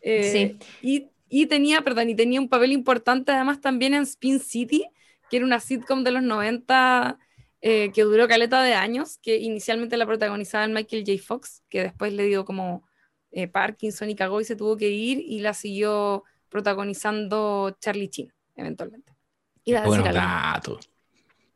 Eh, 0.01 0.31
sí. 0.31 0.59
Y, 0.83 1.09
y, 1.29 1.47
tenía, 1.47 1.81
perdón, 1.81 2.11
y 2.11 2.15
tenía 2.15 2.41
un 2.41 2.49
papel 2.49 2.73
importante 2.73 3.33
además 3.33 3.61
también 3.61 3.95
en 3.95 4.03
Spin 4.03 4.39
City, 4.41 4.85
que 5.31 5.39
era 5.39 5.47
una 5.47 5.59
sitcom 5.59 6.05
de 6.05 6.11
los 6.11 6.23
90 6.23 7.19
eh, 7.63 7.91
que 7.95 8.03
duró 8.03 8.29
caleta 8.29 8.63
de 8.63 8.75
años, 8.75 9.19
que 9.23 9.39
inicialmente 9.39 9.97
la 9.97 10.05
protagonizaba 10.05 10.67
Michael 10.69 11.05
J. 11.07 11.23
Fox, 11.23 11.63
que 11.71 11.83
después 11.83 12.13
le 12.13 12.25
dio 12.27 12.45
como 12.45 12.87
eh, 13.31 13.49
Parkinson 13.49 14.11
y 14.11 14.15
cagó 14.15 14.41
y 14.41 14.45
se 14.45 14.55
tuvo 14.55 14.77
que 14.77 14.91
ir 14.91 15.19
y 15.19 15.41
la 15.41 15.55
siguió 15.55 16.25
protagonizando 16.51 17.75
Charlie 17.81 18.11
Chin, 18.11 18.33
eventualmente. 18.55 19.13
Iba 19.65 19.81
a 19.81 19.83
decir 19.85 20.03
Bueno, 20.03 20.11
algo. 20.11 20.21
dato. 20.21 20.81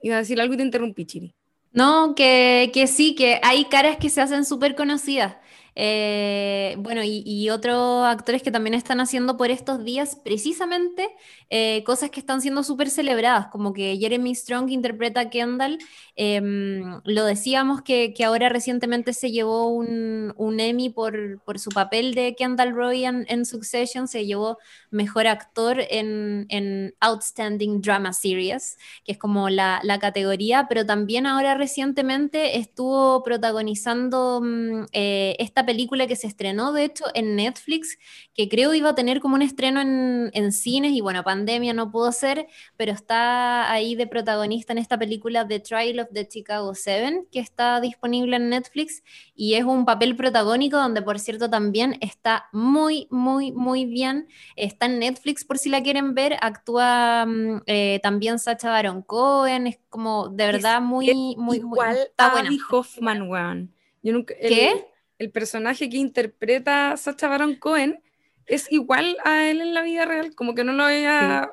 Iba 0.01 0.17
a 0.17 0.19
decir 0.21 0.41
algo 0.41 0.55
y 0.55 0.57
te 0.57 0.63
interrumpí, 0.63 1.05
Chiri. 1.05 1.35
No, 1.73 2.15
que, 2.15 2.71
que 2.75 2.87
sí, 2.87 3.15
que 3.15 3.41
hay 3.43 3.67
caras 3.67 3.97
que 3.99 4.09
se 4.09 4.21
hacen 4.21 4.45
súper 4.45 4.75
conocidas. 4.75 5.37
Eh, 5.81 6.75
bueno, 6.81 7.03
y, 7.05 7.51
otros 7.51 8.05
actores 8.05 8.43
que 8.43 8.51
también 8.51 8.75
están 8.75 9.01
haciendo 9.01 9.37
por 9.37 9.49
estos 9.53 9.85
días 9.85 10.17
precisamente 10.17 11.09
eh, 11.51 11.85
cosas 11.85 12.11
que 12.11 12.19
están 12.19 12.41
siendo 12.41 12.65
súper 12.65 12.91
celebradas, 12.91 13.47
como 13.47 13.73
que 13.73 13.97
Jeremy 13.97 14.35
Strong 14.35 14.71
interpreta 14.71 15.21
a 15.21 15.31
Kendall, 15.31 15.79
em, 16.17 17.01
lo 17.05 17.25
decíamos 17.25 17.83
que, 17.83 18.13
que 18.13 18.25
ahora 18.25 18.49
recientemente 18.49 19.13
se 19.13 19.31
llevó 19.31 19.69
un, 19.69 20.35
un 20.37 20.59
Emmy 20.59 20.91
por, 20.91 21.41
por 21.45 21.61
su 21.61 21.71
papel 21.71 22.13
de 22.13 22.35
Kendall 22.35 22.75
Roy 22.75 23.05
en, 23.05 23.25
en 23.29 23.47
Succession, 23.47 24.09
se 24.09 24.27
llevó 24.27 24.59
Mejor 24.91 25.29
Actor 25.29 25.79
en, 25.91 26.47
en 26.49 26.95
Outstanding 26.99 27.81
Drama 27.83 28.13
Series, 28.13 28.79
que 29.05 29.13
es 29.13 29.19
como 29.19 29.49
la, 29.49 29.79
la 29.85 30.01
categoría, 30.01 30.67
pero 30.69 30.85
también 30.85 31.25
ahora 31.27 31.55
recientemente 31.55 32.59
estuvo 32.59 33.23
protagonizando 33.23 34.41
mm, 34.43 34.87
eh, 34.93 35.37
esta 35.39 35.68
película 35.69 36.07
que 36.07 36.17
se 36.17 36.27
estrenó, 36.27 36.73
de 36.73 36.85
hecho, 36.85 37.05
en 37.13 37.37
Netflix, 37.37 37.99
que 38.33 38.49
creo 38.49 38.73
iba 38.73 38.89
a 38.89 38.95
tener 38.95 39.21
como 39.21 39.35
un 39.35 39.43
estreno 39.43 39.83
en, 39.83 40.31
en 40.33 40.51
cines 40.51 40.93
y 40.93 41.03
bueno, 41.03 41.23
pandemia 41.23 41.75
no 41.75 41.91
pudo 41.91 42.11
ser, 42.11 42.47
pero 42.79 42.93
está 42.93 43.71
ahí 43.71 43.95
de 43.95 44.07
protagonista 44.07 44.73
en 44.73 44.79
esta 44.79 44.99
película 44.99 45.47
The 45.47 45.61
Trial 45.61 46.01
of 46.01 46.09
the 46.15 46.27
Chicago 46.27 46.75
Seven, 46.75 47.29
que 47.31 47.41
está 47.41 47.83
disponible 47.83 48.37
en 48.37 48.49
Netflix 48.49 49.03
y 49.35 49.55
es 49.55 49.65
un 49.65 49.85
papel 49.85 50.17
protagónico 50.17 50.79
donde, 50.79 51.03
por 51.03 51.19
cierto, 51.19 51.51
también 51.51 51.99
está 52.01 52.49
muy, 52.53 53.07
muy, 53.11 53.53
muy 53.53 53.85
bien. 53.85 54.29
Está 54.57 54.87
en 54.87 55.01
Netflix 55.01 55.45
por 55.45 55.59
si 55.59 55.69
la 55.69 55.83
quieren 55.83 56.15
ver. 56.15 56.37
Actúa 56.41 57.27
mm, 57.27 57.63
eh, 57.67 58.01
también 58.03 58.39
Sacha 58.39 58.71
Baron 58.71 59.03
Cohen. 59.03 59.67
Es 59.67 59.79
como 59.91 60.29
de 60.29 60.47
verdad 60.47 60.81
muy, 60.81 61.13
muy, 61.37 61.37
muy. 61.37 61.57
Igual 61.59 61.97
está 61.97 62.29
a 62.29 62.33
buena. 62.33 62.51
Hoffman, 62.71 63.29
weón. 63.29 63.75
Yo 64.03 64.13
nunca, 64.13 64.35
¿Qué? 64.41 64.87
El 65.19 65.31
personaje 65.31 65.89
que 65.91 65.97
interpreta 65.97 66.97
Sacha 66.97 67.29
Baron 67.29 67.57
Cohen 67.57 68.01
es 68.47 68.71
igual 68.71 69.17
a 69.25 69.49
él 69.51 69.61
en 69.61 69.75
la 69.75 69.83
vida 69.83 70.05
real, 70.05 70.35
como 70.35 70.55
que 70.55 70.65
no 70.65 70.73
lo 70.73 70.85
había, 70.85 71.51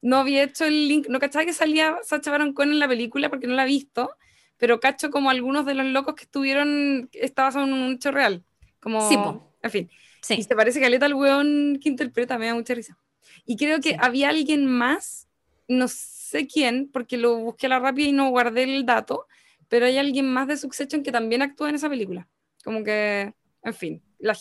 no 0.00 0.16
había 0.16 0.42
hecho 0.42 0.64
el 0.64 0.88
link, 0.88 1.06
no 1.08 1.20
cachaba 1.20 1.44
que 1.44 1.52
salía 1.52 1.96
Sacha 2.02 2.30
Baron 2.30 2.52
Cohen 2.52 2.70
en 2.70 2.78
la 2.78 2.88
película 2.88 3.28
porque 3.28 3.46
no 3.46 3.54
la 3.54 3.64
he 3.64 3.68
visto, 3.68 4.10
pero 4.56 4.80
cacho 4.80 5.10
como 5.10 5.30
algunos 5.30 5.66
de 5.66 5.74
los 5.74 5.86
locos 5.86 6.14
que 6.14 6.24
estuvieron, 6.24 7.08
está 7.12 7.44
basado 7.44 7.66
en 7.66 7.72
un 7.74 7.92
hecho 7.92 8.10
real, 8.10 8.42
como, 8.80 9.08
Sí, 9.08 9.16
en 9.62 9.70
fin, 9.70 9.90
y 9.92 10.36
Sí. 10.36 10.42
se 10.42 10.56
parece 10.56 10.80
caleta 10.80 11.06
al 11.06 11.14
weón 11.14 11.78
que 11.80 11.88
interpreta, 11.88 12.38
me 12.38 12.46
da 12.46 12.54
mucha 12.54 12.74
risa. 12.74 12.96
Y 13.44 13.56
creo 13.56 13.80
que 13.80 13.90
Sí. 13.90 13.96
había 13.98 14.30
alguien 14.30 14.66
más, 14.66 15.28
no 15.68 15.86
sé 15.88 16.46
quién, 16.46 16.90
porque 16.92 17.16
lo 17.18 17.36
busqué 17.36 17.66
a 17.66 17.70
la 17.70 17.78
rápida 17.78 18.08
y 18.08 18.12
no 18.12 18.30
guardé 18.30 18.62
el 18.64 18.86
dato, 18.86 19.26
pero 19.68 19.86
hay 19.86 19.98
alguien 19.98 20.32
más 20.32 20.48
de 20.48 20.56
Succession 20.56 21.02
que 21.02 21.12
también 21.12 21.42
actúa 21.42 21.68
en 21.68 21.74
esa 21.76 21.88
película. 21.88 22.28
Como 22.62 22.84
que, 22.84 23.34
en 23.62 23.74
fin, 23.74 24.02
la 24.18 24.34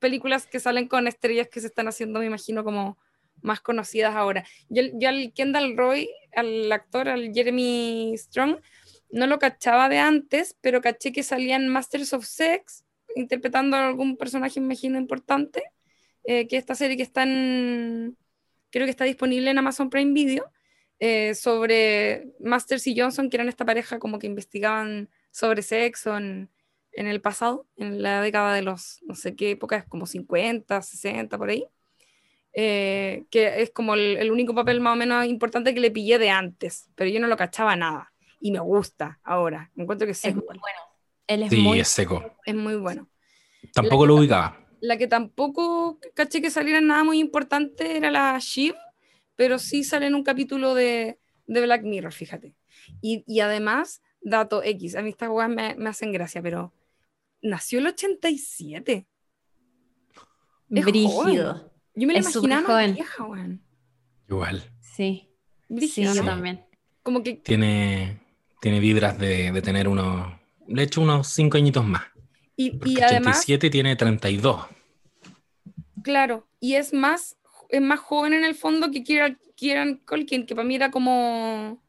películas 0.00 0.46
que 0.46 0.58
salen 0.58 0.88
con 0.88 1.06
estrellas 1.06 1.48
que 1.48 1.60
se 1.60 1.68
están 1.68 1.86
haciendo, 1.86 2.18
me 2.18 2.26
imagino, 2.26 2.64
como 2.64 2.98
más 3.42 3.60
conocidas 3.60 4.16
ahora. 4.16 4.44
Yo, 4.68 4.82
yo 4.94 5.08
al 5.08 5.32
Kendall 5.32 5.76
Roy, 5.76 6.10
al 6.34 6.70
actor, 6.72 7.08
al 7.08 7.32
Jeremy 7.32 8.14
Strong, 8.16 8.60
no 9.10 9.26
lo 9.26 9.38
cachaba 9.38 9.88
de 9.88 9.98
antes, 9.98 10.56
pero 10.60 10.80
caché 10.80 11.12
que 11.12 11.22
salía 11.22 11.56
en 11.56 11.68
Masters 11.68 12.12
of 12.12 12.24
Sex, 12.24 12.84
interpretando 13.14 13.76
a 13.76 13.86
algún 13.86 14.16
personaje, 14.16 14.60
imagino, 14.60 14.98
importante, 14.98 15.62
eh, 16.24 16.46
que 16.48 16.56
esta 16.56 16.74
serie 16.74 16.96
que 16.96 17.02
está 17.02 17.22
en, 17.22 18.16
creo 18.70 18.86
que 18.86 18.90
está 18.90 19.04
disponible 19.04 19.50
en 19.50 19.58
Amazon 19.58 19.90
Prime 19.90 20.12
Video, 20.12 20.50
eh, 20.98 21.34
sobre 21.34 22.28
Masters 22.40 22.86
y 22.86 22.98
Johnson, 22.98 23.30
que 23.30 23.36
eran 23.36 23.48
esta 23.48 23.64
pareja 23.64 23.98
como 23.98 24.18
que 24.18 24.26
investigaban 24.26 25.08
sobre 25.30 25.62
sexo 25.62 26.16
en, 26.16 26.50
en 27.00 27.06
el 27.06 27.22
pasado, 27.22 27.66
en 27.78 28.02
la 28.02 28.20
década 28.20 28.54
de 28.54 28.60
los, 28.60 28.98
no 29.06 29.14
sé 29.14 29.34
qué 29.34 29.52
época, 29.52 29.86
como 29.88 30.04
50, 30.04 30.82
60, 30.82 31.38
por 31.38 31.48
ahí. 31.48 31.64
Eh, 32.52 33.24
que 33.30 33.62
es 33.62 33.70
como 33.70 33.94
el, 33.94 34.18
el 34.18 34.30
único 34.30 34.54
papel 34.54 34.80
más 34.80 34.92
o 34.92 34.96
menos 34.96 35.24
importante 35.24 35.72
que 35.72 35.80
le 35.80 35.90
pillé 35.90 36.18
de 36.18 36.28
antes, 36.30 36.90
pero 36.96 37.08
yo 37.08 37.18
no 37.18 37.26
lo 37.26 37.36
cachaba 37.38 37.74
nada. 37.74 38.12
Y 38.38 38.52
me 38.52 38.58
gusta 38.60 39.18
ahora. 39.22 39.70
Me 39.74 39.84
encuentro 39.84 40.04
que 40.06 40.12
es, 40.12 40.18
Es 40.18 40.34
seco, 40.34 40.44
muy 40.46 40.58
bueno. 40.58 40.78
Él 41.26 41.42
es 41.44 41.50
Sí, 41.50 41.60
muy 41.62 41.80
es 41.80 41.88
seco. 41.88 42.34
es 42.44 42.54
muy 42.54 42.76
bueno. 42.76 43.08
Tampoco 43.72 44.04
lo 44.04 44.16
ubicaba. 44.16 44.58
La 44.80 44.98
que 44.98 45.06
tampoco 45.06 45.98
caché 46.14 46.42
que 46.42 46.50
saliera 46.50 46.80
nada 46.82 47.02
muy 47.04 47.18
importante 47.18 47.96
era 47.96 48.10
la 48.10 48.38
Shiv, 48.40 48.74
pero 49.36 49.58
sí 49.58 49.84
sale 49.84 50.06
en 50.06 50.14
un 50.14 50.22
capítulo 50.24 50.74
de, 50.74 51.18
de 51.46 51.60
Black 51.62 51.82
Mirror, 51.82 52.12
fíjate. 52.12 52.54
Y, 53.00 53.24
y 53.26 53.40
además, 53.40 54.02
dato 54.20 54.62
X, 54.62 54.96
a 54.96 55.02
mí 55.02 55.10
estas 55.10 55.30
weas 55.30 55.48
me, 55.48 55.74
me 55.76 55.88
hacen 55.88 56.12
gracia, 56.12 56.42
pero 56.42 56.74
nació 57.42 57.78
el 57.78 57.86
87. 57.88 59.06
Es 60.70 60.84
brígido. 60.84 61.72
Yo 61.94 62.06
me 62.06 62.12
la 62.14 62.20
Es 62.20 62.30
imaginaba 62.34 62.66
joven. 62.66 62.94
vieja, 62.94 63.24
weón. 63.24 63.62
Igual. 64.28 64.62
Sí. 64.80 65.28
¿no? 65.68 66.24
también. 66.24 66.64
Como 67.02 67.22
que, 67.22 67.34
Tiene, 67.34 68.20
tiene 68.60 68.78
vibras 68.80 69.18
de, 69.18 69.50
de 69.52 69.62
tener 69.62 69.88
unos. 69.88 70.32
Le 70.68 70.82
he 70.82 70.84
hecho 70.84 71.00
unos 71.00 71.26
5 71.28 71.56
añitos 71.56 71.84
más. 71.84 72.04
y, 72.56 72.70
Porque 72.72 72.90
y 72.90 73.00
además, 73.00 73.38
87 73.38 73.70
tiene 73.70 73.96
32. 73.96 74.66
claro, 76.04 76.46
y 76.60 76.74
es 76.74 76.92
más, 76.92 77.36
es 77.68 77.80
más 77.80 77.98
joven 78.00 78.34
en 78.34 78.44
el 78.44 78.54
fondo 78.54 78.90
que 78.90 79.02
Kieran, 79.02 79.38
Kieran 79.56 79.96
Culkin, 80.06 80.46
que 80.46 80.54
para 80.54 80.66
mí 80.66 80.74
era 80.76 80.90
como... 80.90 81.82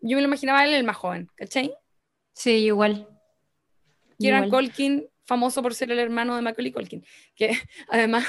Yo 0.00 0.16
me 0.16 0.22
lo 0.22 0.28
imaginaba 0.28 0.60
a 0.60 0.66
él 0.66 0.74
el 0.74 0.84
más 0.84 0.96
joven, 0.96 1.28
¿cachai? 1.36 1.72
Sí, 2.32 2.50
igual. 2.52 3.08
Kieran. 4.18 4.50
Culkin, 4.50 5.08
famoso 5.24 5.62
por 5.62 5.74
ser 5.74 5.90
el 5.90 5.98
hermano 5.98 6.36
de 6.36 6.42
Macaulay 6.42 6.72
Culkin, 6.72 7.04
que 7.34 7.50
además 7.88 8.24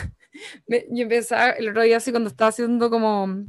me- 0.67 0.85
yo 0.89 1.07
pensaba 1.07 1.51
el 1.51 1.69
otro 1.69 1.81
día 1.83 1.97
así 1.97 2.11
cuando 2.11 2.29
estaba 2.29 2.49
haciendo 2.49 2.89
como 2.89 3.45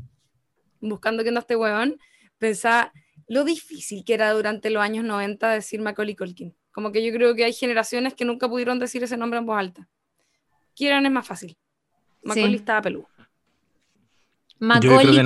buscando 0.81 1.23
qué 1.23 1.31
onda 1.31 1.41
este 1.41 1.57
huevón, 1.57 1.99
pensaba 2.39 2.93
lo 3.27 3.45
difícil 3.45 4.05
que 4.05 4.15
era 4.15 4.31
durante 4.33 4.71
los 4.71 4.83
años 4.83 5.05
90 5.05 5.51
decir 5.51 5.81
Macaulay 5.81 6.15
Culkin. 6.17 6.55
Como 6.73 6.93
que 6.93 7.05
yo 7.05 7.13
creo 7.13 7.35
que 7.35 7.45
hay 7.45 7.53
generaciones 7.53 8.15
que 8.15 8.25
nunca 8.25 8.49
pudieron 8.49 8.79
decir 8.79 9.03
ese 9.03 9.17
nombre 9.17 9.39
en 9.41 9.47
voz 9.47 9.59
alta. 9.59 9.89
Kieran 10.75 11.05
es 11.07 11.13
más 11.13 11.27
fácil. 11.27 11.57
Macaulay 12.23 12.53
Sí. 12.53 12.57
estaba 12.59 12.83
peludo. 12.83 13.09
Macaulay 14.61 15.17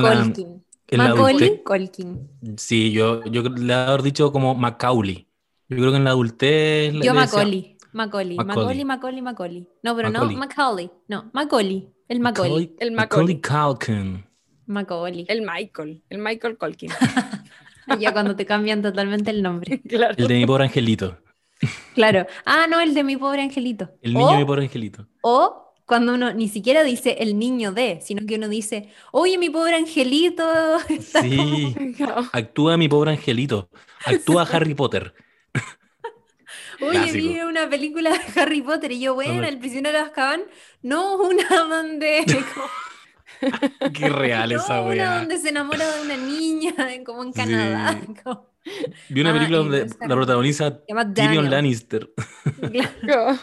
que 0.86 0.96
la 0.96 1.08
Macaulay 1.08 1.62
Culkin. 1.62 2.28
Sí, 2.56 2.92
yo, 2.92 3.24
yo 3.24 3.42
le 3.42 3.72
haber 3.74 4.02
dicho 4.02 4.30
como 4.32 4.54
Macaulay. 4.54 5.26
Yo 5.72 5.78
creo 5.80 5.90
que 5.90 5.96
en 5.98 6.04
la 6.04 6.10
adultez. 6.10 6.92
Yo 7.02 7.14
Macaulay. 7.14 7.76
Macaulay. 7.92 8.36
Macaulay. 8.36 8.84
Macaulay, 8.84 8.84
Macaulay, 8.84 9.22
Macaulay. 9.22 9.68
No, 9.82 9.96
pero 9.96 10.10
Macaulay. 10.10 10.34
no 10.36 10.40
Macaulay. 10.40 10.90
No, 11.08 11.30
Macaulay. 11.32 11.88
El 12.08 12.20
Macaulay. 12.20 12.74
El 12.78 12.92
Macaulay 12.92 13.36
Macaulay. 13.36 13.76
Culkin. 13.76 14.26
Macaulay. 14.66 15.24
El 15.28 15.42
Michael, 15.42 16.02
el 16.08 16.18
Michael 16.18 16.56
Culkin. 16.58 16.90
Ya 17.98 18.12
cuando 18.12 18.36
te 18.36 18.46
cambian 18.46 18.80
totalmente 18.80 19.30
el 19.30 19.42
nombre. 19.42 19.80
claro. 19.88 20.14
El 20.16 20.28
de 20.28 20.34
mi 20.34 20.46
pobre 20.46 20.64
angelito. 20.64 21.18
Claro. 21.94 22.26
Ah, 22.46 22.66
no, 22.70 22.80
el 22.80 22.94
de 22.94 23.02
mi 23.04 23.16
pobre 23.16 23.42
angelito. 23.42 23.90
El 24.00 24.14
niño 24.14 24.26
o, 24.26 24.32
de 24.32 24.38
mi 24.38 24.44
pobre 24.44 24.62
angelito. 24.62 25.08
o 25.22 25.74
cuando 25.84 26.14
uno 26.14 26.32
ni 26.32 26.48
siquiera 26.48 26.84
dice 26.84 27.16
el 27.20 27.38
niño 27.38 27.72
de, 27.72 28.00
sino 28.00 28.24
que 28.24 28.36
uno 28.36 28.48
dice, 28.48 28.88
oye, 29.10 29.36
mi 29.36 29.50
pobre 29.50 29.74
angelito. 29.74 30.44
está 30.88 31.22
Sí. 31.22 31.74
como- 31.98 32.28
Actúa 32.32 32.76
mi 32.76 32.88
pobre 32.88 33.10
angelito. 33.10 33.68
Actúa 34.06 34.42
Harry 34.44 34.74
Potter. 34.74 35.12
Oye, 36.82 37.12
vi 37.12 37.40
una 37.40 37.68
película 37.68 38.10
de 38.10 38.18
Harry 38.40 38.62
Potter 38.62 38.92
y 38.92 39.00
yo, 39.00 39.14
bueno, 39.14 39.44
el 39.46 39.58
prisionero 39.58 39.98
de 39.98 40.04
Azkaban, 40.04 40.42
no 40.82 41.16
una 41.22 41.48
donde, 41.68 42.24
como- 42.54 42.68
Qué 43.92 44.08
real 44.08 44.50
no 44.52 44.56
esa 44.60 44.80
una 44.82 44.88
weá. 44.90 45.18
donde 45.18 45.38
se 45.38 45.48
enamora 45.48 45.84
de 45.96 46.02
una 46.02 46.16
niña, 46.16 46.74
como 47.04 47.22
en 47.24 47.32
Canadá. 47.32 48.00
Sí. 48.06 48.14
como- 48.22 48.50
Vi 49.08 49.20
una 49.20 49.30
Ah, 49.30 49.34
película 49.34 49.58
donde 49.58 49.78
entonces- 49.80 50.08
la 50.08 50.14
protagoniza 50.14 50.80
Tyrion. 51.14 51.50
Lannister. 51.50 52.10
Claro. 52.70 53.38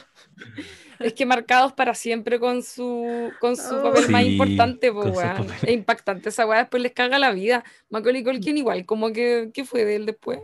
Es 0.99 1.13
que 1.13 1.25
marcados 1.25 1.71
para 1.73 1.93
siempre 1.95 2.39
con 2.39 2.62
su, 2.63 3.32
con 3.39 3.56
su 3.56 3.73
Oh. 3.75 3.84
papel 3.84 4.10
más 4.10 4.23
importante, 4.23 4.91
po. 4.91 5.04
Es 5.62 5.69
impactante 5.73 6.28
esa 6.30 6.45
weá, 6.45 6.60
después 6.60 6.84
les 6.84 6.91
caga 6.93 7.17
la 7.19 7.32
vida. 7.32 7.63
Macaulay 7.89 8.23
Culkin 8.23 8.58
igual, 8.58 8.86
como 8.86 9.12
que, 9.13 9.49
¿qué 9.54 9.63
fue 9.65 9.86
de 9.86 9.95
él 9.95 10.06
después? 10.06 10.39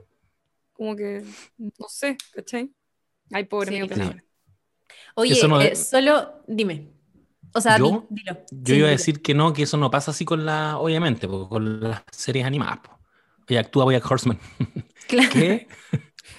Como 0.73 0.95
que, 0.95 1.23
no 1.57 1.87
sé, 1.89 2.17
¿cachai? 2.33 2.69
Ay, 3.31 3.45
pobre 3.45 3.71
Sí, 3.81 3.87
persona. 3.87 4.23
Oye, 5.15 5.33
Eso 5.33 5.47
no 5.47 5.61
eh, 5.61 5.75
solo 5.75 6.43
dime. 6.47 6.89
O 7.53 7.61
sea, 7.61 7.77
¿Yo? 7.77 8.05
di- 8.09 8.21
dilo. 8.23 8.37
Yo 8.51 8.73
Sí, 8.73 8.79
iba 8.79 8.87
a 8.87 8.91
decir 8.91 9.21
que 9.21 9.33
no, 9.33 9.53
que 9.53 9.63
eso 9.63 9.77
no 9.77 9.89
pasa 9.89 10.11
así 10.11 10.25
con 10.25 10.45
la, 10.45 10.77
obviamente, 10.77 11.27
porque 11.27 11.49
con 11.49 11.79
las 11.79 12.03
series 12.11 12.45
animadas. 12.45 12.79
po. 12.79 12.99
Oye, 13.49 13.59
actúa 13.59 13.85
Boyack 13.85 14.09
Horseman. 14.09 14.39
Claro. 15.07 15.29
¿Qué? 15.31 15.67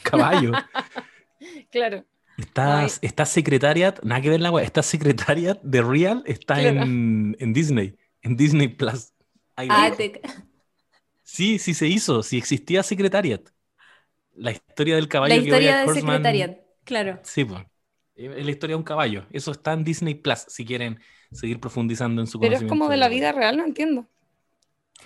Caballo. 0.03 0.53
Claro. 1.70 2.05
Está, 2.37 2.81
Ay. 2.81 2.88
está 3.03 3.25
Secretariat, 3.27 4.03
nada 4.03 4.20
que 4.20 4.31
ver 4.31 4.40
la 4.40 4.51
wea, 4.51 4.64
está 4.64 4.83
Secretariat 4.83 5.61
de 5.62 5.83
Real, 5.83 6.22
está 6.27 6.57
Claro. 6.57 6.83
en, 6.83 7.37
en 7.38 7.53
Disney, 7.53 7.96
en 8.22 8.37
Disney 8.37 8.68
Plus. 8.68 9.12
Ahí 9.55 9.68
Ah, 9.70 9.90
te- 9.96 10.20
Sí, 11.22 11.59
sí 11.59 11.75
se 11.75 11.87
hizo, 11.87 12.22
sí 12.22 12.38
existía 12.38 12.83
Secretariat. 12.83 13.40
La 14.35 14.53
historia 14.53 14.96
del 14.96 15.09
caballo 15.09 15.35
la 15.35 15.40
que 15.42 15.49
historia 15.49 15.70
Bojack 15.70 15.87
de 15.87 15.92
Horseman- 15.92 16.01
Secretariat, 16.12 16.59
claro. 16.87 17.20
Sí, 17.22 17.44
pues. 17.44 17.64
Es 18.14 18.44
la 18.46 18.51
historia 18.51 18.75
de 18.75 18.79
un 18.79 18.85
caballo. 18.85 19.27
Eso 19.31 19.51
está 19.53 19.72
en 19.75 19.85
Disney 19.85 20.14
Plus, 20.14 20.40
si 20.49 20.64
quieren 20.64 21.01
seguir 21.33 21.61
profundizando 21.61 22.20
en 22.22 22.27
su 22.27 22.38
Pero 22.38 22.57
es 22.57 22.64
conocimiento. 22.64 22.64
como 22.64 22.88
de 22.88 22.96
la 22.96 23.09
vida 23.11 23.31
real, 23.33 23.59
no 23.59 23.64
entiendo. 23.66 24.09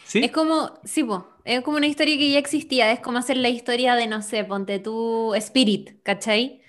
Sí, 0.03 0.21
Es 0.21 0.33
como, 0.33 0.79
sí, 0.85 1.03
po, 1.05 1.27
es 1.45 1.63
como 1.63 1.79
una 1.79 1.87
historia 1.87 2.17
que 2.19 2.31
ya 2.31 2.39
existía, 2.39 2.93
es 2.93 3.01
como 3.01 3.19
hacer 3.19 3.37
la 3.39 3.49
historia 3.49 3.95
de, 3.97 4.07
no 4.07 4.21
sé, 4.23 4.45
ponte 4.45 4.79
tú 4.79 5.35
Spirit, 5.35 6.03
¿cachai? 6.03 6.61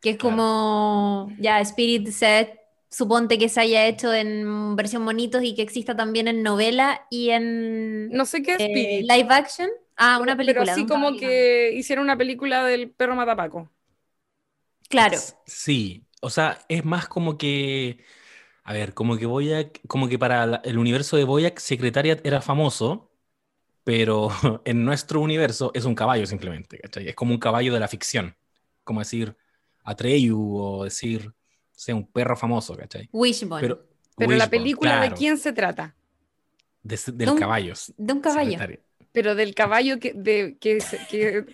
Que 0.00 0.10
es 0.10 0.18
Claro. 0.18 0.36
como, 0.38 1.28
ya, 1.40 1.60
Spirit 1.60 2.08
se, 2.10 2.60
suponte 2.88 3.36
que 3.38 3.48
se 3.48 3.60
haya 3.60 3.86
hecho 3.86 4.12
en 4.14 4.76
versión 4.76 5.02
monitos 5.02 5.42
y 5.42 5.54
que 5.56 5.62
exista 5.62 5.96
también 5.96 6.28
en 6.28 6.42
novela 6.44 7.06
y 7.10 7.30
en 7.30 8.10
No 8.10 8.24
sé 8.26 8.42
qué 8.42 8.52
es 8.52 8.58
eh, 8.58 8.66
Spirit. 8.66 9.06
live 9.10 9.26
action. 9.30 9.68
Ah, 9.96 10.18
una 10.22 10.36
película. 10.36 10.62
Pero 10.64 10.72
así 10.72 10.82
un 10.82 10.88
como 10.88 11.10
caballo. 11.10 11.16
que 11.16 11.72
hicieron 11.74 12.04
una 12.04 12.16
película 12.16 12.64
del 12.64 12.90
perro 12.92 13.16
matapaco. 13.16 13.70
Claro, 14.90 15.16
Sí, 15.46 16.06
o 16.20 16.30
sea, 16.30 16.58
es 16.68 16.84
más 16.84 17.08
como 17.08 17.38
que, 17.38 18.04
a 18.64 18.72
ver, 18.74 18.94
como 18.94 19.16
que 19.18 19.26
Boyac, 19.26 19.80
como 19.88 20.08
que 20.08 20.18
para 20.18 20.46
la- 20.46 20.62
el 20.64 20.78
universo 20.78 21.16
de 21.16 21.24
Boyac, 21.24 21.58
Secretariat 21.60 22.24
era 22.26 22.40
famoso, 22.42 23.10
pero 23.84 24.28
en 24.64 24.84
nuestro 24.84 25.20
universo 25.20 25.70
es 25.74 25.84
un 25.86 25.94
caballo 25.94 26.26
simplemente, 26.26 26.78
¿cachai? 26.78 27.08
Es 27.08 27.14
como 27.16 27.32
un 27.34 27.40
caballo 27.40 27.72
de 27.74 27.80
la 27.80 27.88
ficción, 27.88 28.36
como 28.84 29.00
decir 29.00 29.36
Atreyu 29.84 30.56
o 30.56 30.84
decir, 30.84 31.34
sea 31.72 31.94
un 31.96 32.06
perro 32.10 32.36
famoso, 32.36 32.76
¿cachai? 32.76 33.08
Wishbone, 33.12 33.60
Pero, 33.62 33.86
Pero 34.16 34.36
la 34.36 34.48
película, 34.50 35.00
¿de 35.02 35.12
quién 35.14 35.38
se 35.38 35.52
trata? 35.52 35.96
de- 36.82 36.96
del 37.06 37.16
De 37.16 37.30
un 37.32 37.38
caballo. 37.38 37.74
de 37.96 38.12
un 38.12 38.20
caballo. 38.20 38.50
Secretariat. 38.50 38.80
Pero 39.12 39.34
del 39.34 39.54
caballo 39.54 39.98
que, 39.98 40.12
de, 40.14 40.56
que, 40.60 40.80
se- 40.80 41.00
que- 41.10 41.44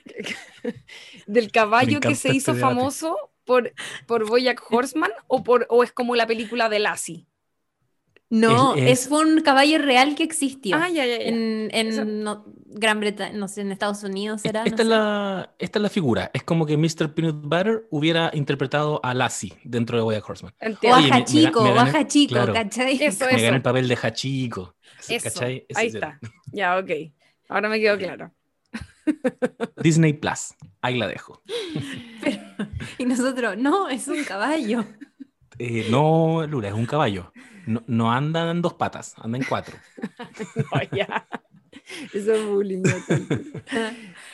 del 1.27 1.51
caballo 1.51 2.01
que 2.01 2.15
se 2.15 2.29
hizo 2.29 2.51
este 2.53 2.59
debate. 2.59 2.75
famoso 2.77 3.17
por, 3.45 3.73
por 4.07 4.29
Bojack 4.29 4.63
Horseman 4.71 5.11
o 5.27 5.43
por 5.43 5.67
o 5.71 5.83
es 5.83 5.93
como 5.93 6.17
la 6.17 6.27
película 6.27 6.69
de 6.69 6.79
Lassie. 6.81 7.27
No, 8.29 8.75
Es- 8.75 9.07
es, 9.07 9.11
un 9.13 9.41
caballo 9.43 9.79
real 9.79 10.17
que 10.17 10.25
existió. 10.25 10.77
Ah, 10.77 10.89
ya, 10.89 11.07
ya, 11.07 11.17
ya. 11.19 11.25
En, 11.27 11.69
en 11.73 11.87
Esa- 11.89 12.05
no- 12.05 12.45
Gran 12.79 12.99
Bretaña, 13.01 13.33
no 13.39 13.47
sé, 13.49 13.61
en 13.63 13.71
Estados 13.73 14.03
Unidos 14.03 14.43
será. 14.43 14.65
Esta, 14.65 14.77
no 14.79 14.83
es 14.83 14.89
la, 14.89 15.55
esta 15.61 15.79
es 15.79 15.83
la 15.85 15.89
figura. 15.89 16.31
Es 16.35 16.43
como 16.43 16.67
que 16.67 16.77
Mr. 16.77 17.15
Peanut 17.15 17.41
Butter 17.41 17.87
hubiera 17.91 18.31
interpretado 18.35 19.01
a 19.05 19.15
Lassie 19.15 19.55
dentro 19.65 19.97
de 19.97 20.03
Boyack 20.03 20.29
Horseman. 20.29 20.53
O 20.61 20.65
Entiendo. 20.67 20.99
Oye, 20.99 21.09
Baja 21.09 21.19
me- 21.21 21.21
me 21.21 21.25
ga- 21.25 21.25
Chico, 21.47 21.63
me 21.63 21.71
gané- 21.71 21.77
Baja 21.93 22.07
Chico, 22.09 22.35
claro. 22.35 22.53
¿cachai? 22.53 23.03
Eso, 23.03 23.25
Me 23.27 23.31
gané 23.31 23.47
eso. 23.47 23.55
el 23.55 23.63
papel 23.63 23.89
de 23.89 23.95
Hachico. 24.03 24.75
Eso, 25.09 25.25
¿cachai? 25.25 25.67
Ahí 25.75 25.87
es 25.87 25.95
el- 25.95 26.03
está. 26.03 26.19
Ya, 26.53 26.79
ok. 26.79 26.91
Ahora 27.49 27.69
me 27.69 27.81
quedó 27.81 27.97
claro. 27.99 28.33
Disney 29.83 30.13
Plus. 30.13 30.55
Ahí 30.81 30.99
la 30.99 31.07
dejo. 31.09 31.43
Y 32.99 33.05
nosotros, 33.05 33.57
no, 33.57 33.89
es 33.89 34.09
un 34.09 34.25
caballo. 34.25 34.85
Eh, 35.59 35.87
no, 35.91 36.47
Lula, 36.47 36.69
es 36.69 36.75
un 36.75 36.87
caballo. 36.87 37.33
No, 37.67 37.83
no 37.87 38.13
anda 38.13 38.51
en 38.51 38.63
dos 38.63 38.75
patas, 38.75 39.15
anda 39.19 39.39
en 39.39 39.45
cuatro. 39.45 39.77
No, 40.57 40.83
ya. 40.97 41.27
Eso 42.13 42.35
es 42.35 42.45
bullying. 42.47 42.83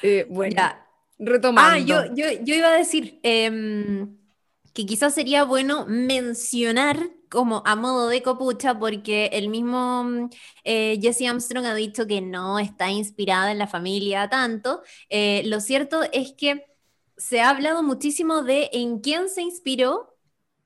Eh, 0.03 0.27
bueno, 0.29 0.55
Ya. 0.57 0.87
retomando. 1.19 1.75
Ah, 1.75 1.79
yo, 1.79 2.15
yo, 2.15 2.27
yo 2.43 2.55
iba 2.55 2.69
a 2.69 2.77
decir 2.77 3.21
em, 3.23 4.17
que 4.75 4.85
quizás 4.85 5.15
sería 5.15 5.45
bueno 5.45 5.87
mencionar 5.87 6.99
como 7.33 7.63
a 7.65 7.77
modo 7.77 8.09
de 8.09 8.23
copucha, 8.23 8.79
porque 8.79 9.27
el 9.33 9.49
mismo 9.49 10.29
eh, 10.65 10.99
Jesse 11.01 11.23
Armstrong 11.23 11.65
ha 11.65 11.75
dicho 11.75 12.07
que 12.07 12.21
no 12.21 12.59
está 12.59 12.91
inspirada 12.91 13.51
en 13.51 13.59
la 13.59 13.67
familia 13.67 14.29
tanto. 14.29 14.83
Eh, 15.09 15.43
lo 15.47 15.61
cierto 15.61 16.03
es 16.13 16.35
que 16.35 16.67
se 17.17 17.41
ha 17.41 17.49
hablado 17.51 17.83
muchísimo 17.83 18.43
de 18.43 18.69
en 18.75 19.01
quién 19.01 19.31
se 19.31 19.41
inspiró 19.43 20.15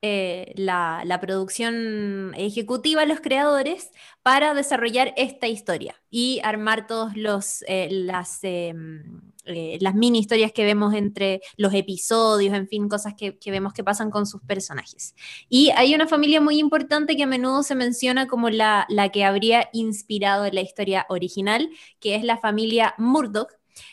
eh, 0.03 0.53
la, 0.57 1.03
la 1.05 1.21
producción 1.21 2.35
ejecutiva, 2.37 3.07
los 3.07 3.21
creadores, 3.21 3.93
para 4.23 4.53
desarrollar 4.55 5.15
esta 5.17 5.47
historia 5.49 5.95
y 6.11 6.41
armar 6.43 6.87
todos 6.89 7.17
los 7.17 7.65
las 7.69 8.41
em, 8.43 9.23
eh, 9.47 9.79
las 9.81 9.95
mini 9.95 10.19
historias 10.19 10.51
que 10.51 10.65
vemos 10.65 10.93
entre 10.93 11.41
los 11.57 11.73
episodios, 11.73 12.55
en 12.55 12.67
fin, 12.67 12.89
cosas 12.89 13.15
que, 13.15 13.39
vemos 13.47 13.73
que 13.73 13.85
pasan 13.85 14.11
con 14.11 14.27
sus 14.27 14.43
personajes. 14.43 15.15
Y 15.49 15.71
hay 15.77 15.95
una 15.95 16.09
familia 16.09 16.41
muy 16.41 16.59
importante 16.59 17.17
que 17.17 17.23
a 17.23 17.27
menudo 17.27 17.63
se 17.63 17.77
menciona 17.77 18.27
como 18.27 18.51
la, 18.51 18.87
la 18.89 19.11
que 19.11 19.25
habría 19.25 19.69
inspirado 19.73 20.51
la 20.51 20.61
historia 20.61 21.07
original, 21.09 21.71
que 22.01 22.17
es 22.17 22.25
la 22.25 22.39
familia 22.39 22.95
Murdoch, 22.99 23.53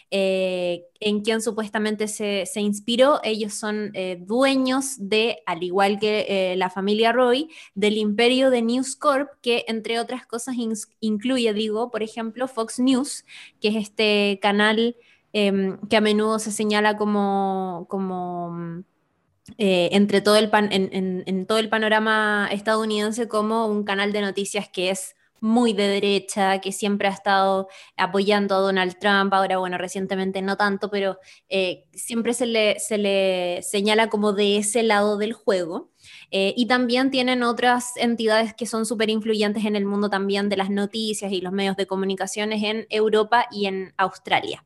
eh, 0.10 0.86
en 1.00 1.22
quien 1.22 1.42
supuestamente 1.42 2.08
se, 2.08 2.46
se 2.46 2.62
inspiró. 2.62 3.20
Ellos 3.24 3.54
son 3.54 3.92
eh, 3.94 4.18
dueños 4.20 4.96
de, 4.98 5.44
al 5.46 5.62
igual 5.62 6.00
que 6.00 6.56
la 6.58 6.70
familia 6.70 7.12
Roy, 7.12 7.50
del 7.76 7.98
imperio 7.98 8.50
de 8.50 8.62
News 8.62 8.96
Corp, 8.96 9.30
que 9.42 9.66
entre 9.68 10.00
otras 10.00 10.26
cosas 10.26 10.56
incluye, 11.00 11.54
digo, 11.54 11.92
por 11.92 12.02
ejemplo, 12.02 12.48
Fox 12.48 12.80
News, 12.80 13.26
que 13.60 13.68
es 13.68 13.76
este 13.76 14.40
canal 14.42 14.96
em, 15.34 15.78
que 15.90 15.98
a 15.98 16.02
menudo 16.02 16.40
se 16.40 16.52
señala 16.52 16.98
como, 16.98 17.88
mm, 18.52 18.80
eh, 19.58 19.90
entre 19.92 20.22
todo 20.22 20.38
el 20.38 20.50
en, 20.54 21.46
todo 21.48 21.58
el 21.60 21.70
panorama 21.70 22.48
estadounidense 22.52 23.28
como 23.28 23.68
un 23.68 23.84
canal 23.84 24.14
de 24.14 24.22
noticias 24.22 24.70
que 24.70 24.90
es 24.90 25.16
muy 25.44 25.74
de 25.74 25.90
derecha, 25.90 26.62
que 26.62 26.72
siempre 26.72 27.10
ha 27.10 27.12
estado 27.12 27.68
apoyando 27.98 28.56
a 28.56 28.60
Donald 28.60 28.98
Trump, 28.98 29.34
ahora 29.34 29.58
bueno, 29.58 29.78
recientemente 29.78 30.42
no 30.42 30.56
tanto, 30.56 30.90
pero 30.90 31.20
eh, 31.50 31.84
siempre 31.94 32.34
se 32.34 32.46
le, 32.46 32.80
se 32.80 32.98
le 32.98 33.62
señala 33.62 34.08
como 34.10 34.32
de 34.32 34.58
ese 34.58 34.84
lado 34.84 35.18
del 35.18 35.34
juego. 35.34 35.92
Eh, 36.32 36.54
y 36.56 36.68
también 36.68 37.12
tienen 37.12 37.44
otras 37.44 37.98
entidades 37.98 38.54
que 38.54 38.66
son 38.66 38.86
súper 38.86 39.10
influyentes 39.10 39.66
en 39.66 39.76
el 39.76 39.86
mundo 39.86 40.10
también 40.10 40.48
de 40.48 40.56
las 40.58 40.70
noticias 40.70 41.32
y 41.34 41.42
los 41.42 41.52
medios 41.52 41.76
de 41.76 41.88
comunicaciones 41.88 42.64
en 42.64 42.88
Europa 42.90 43.48
y 43.52 43.66
en 43.66 43.94
Australia. 43.98 44.64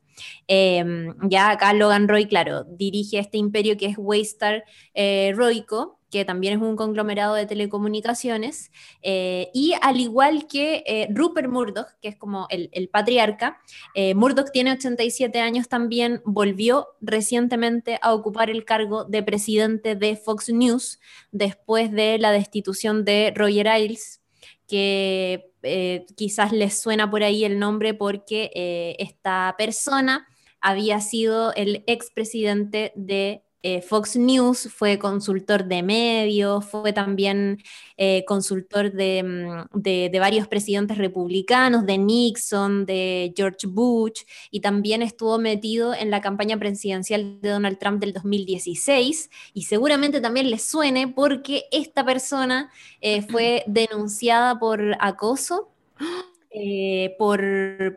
Eh, 0.48 0.84
ya 1.24 1.52
acá 1.52 1.74
Logan 1.74 2.08
Roy, 2.08 2.26
claro, 2.28 2.64
dirige 2.64 3.20
este 3.20 3.38
imperio 3.38 3.78
que 3.78 3.88
es 3.88 3.96
Waystar 3.98 4.64
eh, 4.94 5.34
Roico, 5.36 5.98
que 6.10 6.24
también 6.24 6.54
es 6.54 6.62
un 6.62 6.76
conglomerado 6.76 7.36
de 7.36 7.46
telecomunicaciones, 7.46 8.72
eh, 9.02 9.50
y 9.54 9.74
al 9.82 10.00
igual 10.00 10.48
que 10.48 10.84
eh, 10.86 11.08
Rupert 11.12 11.50
Murdoch, 11.50 11.88
que 12.02 12.08
es 12.08 12.16
como 12.16 12.48
el, 12.50 12.70
el 12.72 12.90
patriarca, 12.90 13.60
eh, 13.94 14.16
Murdoch 14.16 14.52
tiene 14.52 14.72
87 14.72 15.40
años 15.40 15.68
también, 15.68 16.22
volvió 16.24 16.88
recientemente 17.02 18.00
a 18.02 18.14
ocupar 18.14 18.50
el 18.50 18.64
cargo 18.64 19.04
de 19.04 19.24
presidente 19.24 19.96
de 19.96 20.16
Fox 20.16 20.50
News 20.50 21.00
después 21.32 21.92
de 21.92 22.18
la 22.20 22.32
destitución 22.32 23.04
de 23.04 23.34
Roger 23.36 23.68
Ailes, 23.68 24.22
que 24.68 25.52
eh, 25.68 26.06
quizás 26.16 26.52
les 26.52 26.80
suena 26.80 27.10
por 27.10 27.24
ahí 27.24 27.44
el 27.44 27.60
nombre 27.60 27.94
porque 27.94 28.52
eh, 28.56 28.96
esta 29.00 29.56
persona 29.58 30.28
había 30.62 31.02
sido 31.02 31.54
el 31.54 31.84
expresidente 31.88 32.92
de 32.96 33.44
eh, 33.64 33.82
Fox 33.82 34.16
News, 34.16 34.70
fue 34.74 35.00
consultor 35.00 35.66
de 35.66 35.82
medios, 35.84 36.66
fue 36.66 36.94
también 36.94 37.58
eh, 37.98 38.24
consultor 38.26 38.92
de, 38.92 39.24
mm, 39.24 39.80
de, 39.80 40.10
de, 40.12 40.20
varios 40.20 40.48
presidentes 40.48 40.98
republicanos, 40.98 41.86
de 41.86 41.98
Nixon, 41.98 42.86
de 42.86 43.34
George 43.36 43.68
Bush, 43.68 44.22
y 44.52 44.60
también 44.62 45.02
estuvo 45.02 45.40
metido 45.40 45.94
en 45.94 46.12
la 46.12 46.22
campaña 46.22 46.58
presidencial 46.58 47.42
de 47.42 47.50
Donald 47.50 47.80
Trump 47.80 48.00
del 48.00 48.14
2016, 48.14 49.30
y 49.54 49.64
seguramente 49.64 50.22
también 50.22 50.50
les 50.52 50.64
suene 50.64 51.08
porque 51.08 51.66
esta 51.72 52.06
persona 52.06 52.72
eh, 53.02 53.22
fue 53.24 53.64
denunciada 53.68 54.60
por 54.60 54.96
acoso. 55.00 55.70
Eh, 56.60 57.16
por, 57.20 57.40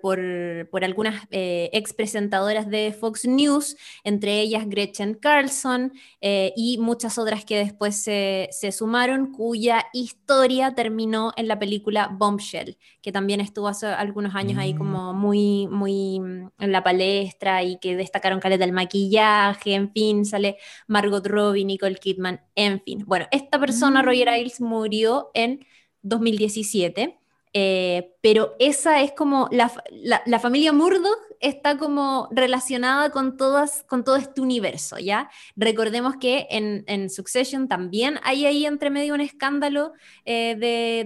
por, 0.02 0.20
por, 0.70 0.84
algunas 0.84 1.24
eh, 1.30 1.70
ex 1.72 1.94
presentadoras 1.94 2.68
de 2.68 2.92
Fox 2.92 3.24
News, 3.24 3.74
entre 4.04 4.38
ellas 4.40 4.68
Gretchen 4.68 5.14
Carlson 5.14 5.94
eh, 6.20 6.52
y 6.56 6.76
muchas 6.76 7.16
otras 7.16 7.46
que 7.46 7.56
después 7.56 7.96
se, 8.02 8.50
se, 8.52 8.70
sumaron, 8.70 9.32
cuya 9.32 9.86
historia 9.94 10.74
terminó 10.74 11.32
en 11.36 11.48
la 11.48 11.58
película 11.58 12.08
Bombshell, 12.12 12.76
que 13.00 13.12
también 13.12 13.40
estuvo 13.40 13.66
hace 13.66 13.86
algunos 13.86 14.34
años 14.34 14.58
ahí 14.58 14.74
como 14.74 15.14
muy, 15.14 15.66
muy 15.68 16.16
en 16.16 16.72
la 16.72 16.84
palestra 16.84 17.62
y 17.62 17.78
que 17.78 17.96
destacaron 17.96 18.40
caleta 18.40 18.64
el 18.64 18.72
maquillaje, 18.72 19.72
en 19.72 19.90
fin, 19.90 20.26
sale 20.26 20.58
Margot 20.86 21.26
Robbie, 21.26 21.64
Nicole 21.64 21.96
Kidman, 21.96 22.42
en 22.54 22.82
fin. 22.82 23.04
Bueno, 23.06 23.26
esta 23.30 23.58
persona, 23.58 24.02
Roger 24.02 24.28
Ailes, 24.28 24.60
murió 24.60 25.30
en 25.32 25.64
2017. 26.02 27.19
Eh, 27.52 28.12
pero 28.20 28.54
esa 28.60 29.02
es 29.02 29.10
como, 29.12 29.48
la, 29.50 29.72
la, 30.24 30.38
familia 30.38 30.72
Murdoch 30.72 31.18
está 31.40 31.78
como 31.78 32.28
relacionada 32.30 33.10
con, 33.10 33.36
todas, 33.36 33.82
con 33.88 34.04
todo 34.04 34.16
este 34.16 34.40
universo, 34.40 34.98
¿ya? 34.98 35.28
Recordemos 35.56 36.14
que 36.20 36.46
en, 36.50 36.84
en 36.86 37.10
Succession 37.10 37.66
también 37.66 38.20
hay 38.22 38.46
ahí 38.46 38.66
entre 38.66 38.90
medio 38.90 39.14
un 39.14 39.20
escándalo 39.20 39.94
eh, 40.24 40.54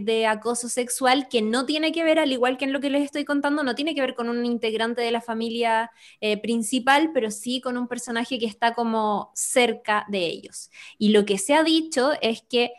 de, 0.04 0.26
acoso 0.26 0.68
sexual 0.68 1.28
que 1.28 1.40
no 1.40 1.64
tiene 1.64 1.92
que 1.92 2.04
ver, 2.04 2.18
al 2.18 2.32
igual 2.32 2.58
que 2.58 2.66
en 2.66 2.72
lo 2.72 2.80
que 2.80 2.90
les 2.90 3.04
estoy 3.04 3.24
contando, 3.24 3.62
no 3.62 3.74
tiene 3.74 3.94
que 3.94 4.02
ver 4.02 4.14
con 4.14 4.28
un 4.28 4.44
integrante 4.44 5.00
de 5.00 5.12
la 5.12 5.22
familia 5.22 5.92
eh, 6.20 6.40
principal, 6.40 7.10
pero 7.14 7.30
sí 7.30 7.60
con 7.62 7.78
un 7.78 7.88
personaje 7.88 8.38
que 8.38 8.46
está 8.46 8.74
como 8.74 9.30
cerca 9.34 10.04
de 10.08 10.26
ellos. 10.26 10.70
Y 10.98 11.10
lo 11.10 11.24
que 11.24 11.38
se 11.38 11.54
ha 11.54 11.62
dicho 11.62 12.12
es 12.20 12.42
que 12.42 12.72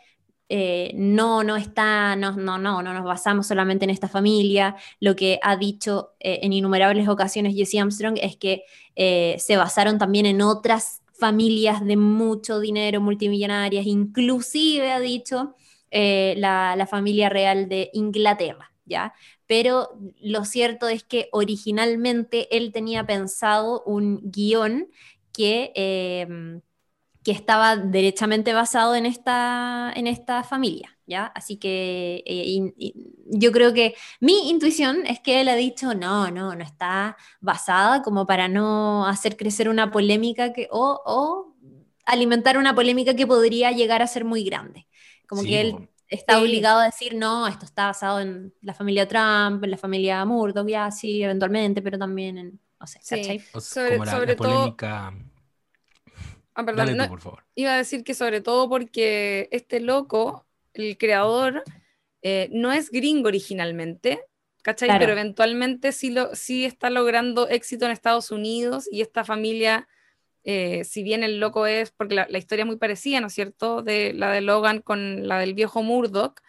eh, 0.48 0.92
no, 0.94 1.42
no 1.42 1.56
está, 1.56 2.14
no, 2.14 2.32
no, 2.32 2.58
no, 2.58 2.82
no 2.82 2.94
nos 2.94 3.04
basamos 3.04 3.46
solamente 3.46 3.84
en 3.84 3.90
esta 3.90 4.08
familia. 4.08 4.76
Lo 5.00 5.16
que 5.16 5.40
ha 5.42 5.56
dicho 5.56 6.14
eh, 6.20 6.40
en 6.42 6.52
innumerables 6.52 7.08
ocasiones 7.08 7.54
Jesse 7.54 7.80
Armstrong 7.80 8.18
es 8.20 8.36
que 8.36 8.62
eh, 8.94 9.36
se 9.38 9.56
basaron 9.56 9.98
también 9.98 10.26
en 10.26 10.42
otras 10.42 11.02
familias 11.12 11.84
de 11.84 11.96
mucho 11.96 12.60
dinero, 12.60 13.00
multimillonarias, 13.00 13.86
inclusive 13.86 14.92
ha 14.92 15.00
dicho 15.00 15.54
la, 15.90 16.76
la, 16.76 16.86
familia 16.86 17.30
real 17.30 17.70
de 17.70 17.88
Inglaterra, 17.94 18.70
¿ya? 18.84 19.14
Pero 19.46 19.98
lo 20.20 20.44
cierto 20.44 20.88
es 20.88 21.04
que 21.04 21.30
originalmente 21.32 22.54
él 22.54 22.70
tenía 22.70 23.06
pensado 23.06 23.82
un 23.86 24.20
guion 24.30 24.90
que 25.32 25.72
que 27.26 27.32
estaba 27.32 27.74
derechamente 27.74 28.52
basado 28.52 28.94
en 28.94 29.04
esta, 29.04 29.92
en 29.96 30.06
esta 30.06 30.44
familia, 30.44 30.96
¿ya? 31.08 31.26
Así 31.34 31.56
que 31.56 32.22
eh, 32.24 32.72
yo 33.26 33.50
creo 33.50 33.74
que 33.74 33.96
mi 34.20 34.48
intuición 34.48 35.04
es 35.04 35.18
que 35.18 35.40
él 35.40 35.48
ha 35.48 35.56
dicho, 35.56 35.92
no, 35.92 36.30
no, 36.30 36.54
no 36.54 36.62
está 36.62 37.16
basada 37.40 38.02
como 38.02 38.28
para 38.28 38.46
no 38.46 39.08
hacer 39.08 39.36
crecer 39.36 39.68
una 39.68 39.90
polémica 39.90 40.52
que, 40.52 40.68
o, 40.70 41.02
o 41.04 41.56
alimentar 42.04 42.58
una 42.58 42.76
polémica 42.76 43.14
que 43.14 43.26
podría 43.26 43.72
llegar 43.72 44.02
a 44.02 44.06
ser 44.06 44.24
muy 44.24 44.44
grande. 44.44 44.86
Como 45.26 45.42
que 45.42 45.60
él 45.62 45.88
está 46.06 46.38
obligado 46.38 46.78
a 46.78 46.84
decir, 46.84 47.16
no, 47.16 47.48
esto 47.48 47.64
está 47.64 47.86
basado 47.86 48.20
en 48.20 48.54
la 48.60 48.72
familia 48.72 49.08
Trump, 49.08 49.64
en 49.64 49.72
la 49.72 49.78
familia 49.78 50.24
Murdoch, 50.24 50.68
ya 50.68 50.92
sí, 50.92 51.24
eventualmente, 51.24 51.82
pero 51.82 51.98
también 51.98 52.38
en, 52.38 52.60
no 52.78 52.86
sé, 52.86 53.00
sí. 53.02 53.40
Sobre, 53.58 53.98
sobre 54.06 54.36
polémica... 54.36 55.12
Ah, 56.56 56.64
perdón, 56.64 56.96
por 57.08 57.20
favor. 57.20 57.44
Iba 57.54 57.74
a 57.74 57.76
decir 57.76 58.02
que 58.02 58.14
sobre 58.14 58.40
todo 58.40 58.68
porque 58.68 59.48
este 59.52 59.78
loco, 59.78 60.46
el 60.72 60.96
creador, 60.96 61.62
eh, 62.22 62.48
no 62.50 62.72
es 62.72 62.90
gringo 62.90 63.28
originalmente, 63.28 64.20
¿cachai? 64.62 64.98
Pero 64.98 65.12
eventualmente 65.12 65.92
sí, 65.92 66.10
lo, 66.10 66.34
sí 66.34 66.64
está 66.64 66.88
logrando 66.88 67.46
éxito 67.46 67.84
en 67.84 67.92
Estados 67.92 68.30
Unidos 68.30 68.88
y 68.90 69.02
esta 69.02 69.22
familia, 69.22 69.86
eh, 70.44 70.84
si 70.84 71.02
bien 71.02 71.22
el 71.22 71.40
loco 71.40 71.66
es, 71.66 71.90
porque 71.90 72.14
la, 72.14 72.38
historia 72.38 72.62
es 72.62 72.66
muy 72.66 72.76
parecida, 72.76 73.20
¿no 73.20 73.26
es 73.26 73.34
cierto? 73.34 73.82
De 73.82 74.14
la 74.14 74.32
de 74.32 74.40
Logan 74.40 74.80
con 74.80 75.28
la 75.28 75.38
del 75.38 75.52
viejo 75.52 75.82
Murdoch, 75.82 76.40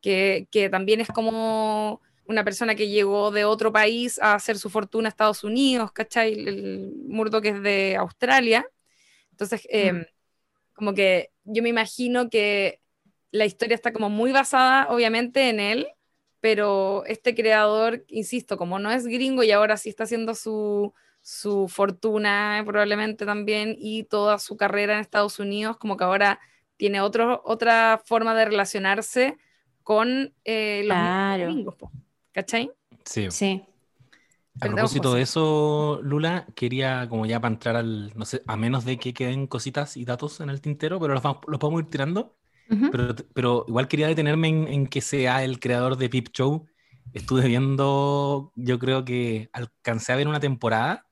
que, 0.00 0.48
que 0.50 0.70
también 0.70 1.00
es 1.00 1.08
como 1.08 2.02
una 2.26 2.42
persona 2.42 2.74
que 2.74 2.88
llegó 2.88 3.30
de 3.30 3.44
otro 3.44 3.72
país 3.72 4.18
a 4.20 4.34
hacer 4.34 4.58
su 4.58 4.70
fortuna 4.70 5.06
a 5.06 5.10
Estados 5.10 5.44
Unidos, 5.44 5.92
¿cachai? 5.92 6.32
El 6.32 6.92
Murdoch 7.06 7.44
es 7.44 7.62
de 7.62 7.94
Australia. 7.96 8.66
Entonces, 9.32 9.66
em, 9.70 10.04
como 10.74 10.94
que 10.94 11.30
yo 11.44 11.62
me 11.62 11.68
imagino 11.68 12.30
que 12.30 12.80
la 13.30 13.46
historia 13.46 13.74
está 13.74 13.92
como 13.92 14.10
muy 14.10 14.32
basada, 14.32 14.88
obviamente, 14.90 15.48
en 15.48 15.58
él, 15.58 15.88
pero 16.40 17.04
este 17.06 17.34
creador, 17.34 18.04
insisto, 18.08 18.56
como 18.56 18.78
no 18.78 18.90
es 18.90 19.06
gringo 19.06 19.42
y 19.42 19.50
ahora 19.52 19.76
sí 19.76 19.88
está 19.88 20.04
haciendo 20.04 20.34
su, 20.34 20.92
su 21.20 21.68
fortuna 21.68 22.62
probablemente 22.66 23.24
también 23.24 23.76
y 23.78 24.04
toda 24.04 24.38
su 24.38 24.56
carrera 24.56 24.94
en 24.94 25.00
Estados 25.00 25.38
Unidos, 25.38 25.76
como 25.78 25.96
que 25.96 26.04
ahora 26.04 26.40
tiene 26.76 27.00
otro, 27.00 27.42
otra 27.44 28.02
forma 28.04 28.34
de 28.34 28.44
relacionarse 28.44 29.38
con 29.82 30.34
eh, 30.44 30.82
los 30.84 31.46
gringos, 31.46 31.76
¿cachai? 32.32 32.70
Sí. 33.04 33.30
sí. 33.30 33.62
A 34.60 34.66
propósito 34.66 35.14
de 35.14 35.22
eso, 35.22 36.00
Lula, 36.02 36.46
quería 36.54 37.08
como 37.08 37.24
ya 37.24 37.40
para 37.40 37.54
entrar 37.54 37.76
al, 37.76 38.12
no 38.14 38.24
sé, 38.24 38.42
a 38.46 38.56
menos 38.56 38.84
de 38.84 38.98
que 38.98 39.14
queden 39.14 39.46
cositas 39.46 39.96
y 39.96 40.04
datos 40.04 40.40
en 40.40 40.50
el 40.50 40.60
tintero, 40.60 41.00
pero 41.00 41.14
los, 41.14 41.22
los 41.46 41.58
podemos 41.58 41.82
ir 41.82 41.88
tirando. 41.88 42.36
pero, 42.68 43.14
pero, 43.34 43.64
igual 43.66 43.88
quería 43.88 44.08
detenerme 44.08 44.48
en, 44.48 44.86
que 44.86 45.00
sea 45.00 45.42
el 45.42 45.58
creador 45.58 45.96
de 45.96 46.08
Pip 46.08 46.28
Show. 46.32 46.66
Estuve 47.12 47.46
viendo, 47.46 48.52
yo 48.54 48.78
creo 48.78 49.04
que 49.04 49.50
alcancé 49.52 50.12
a 50.12 50.16
ver 50.16 50.28
una 50.28 50.40
temporada 50.40 51.06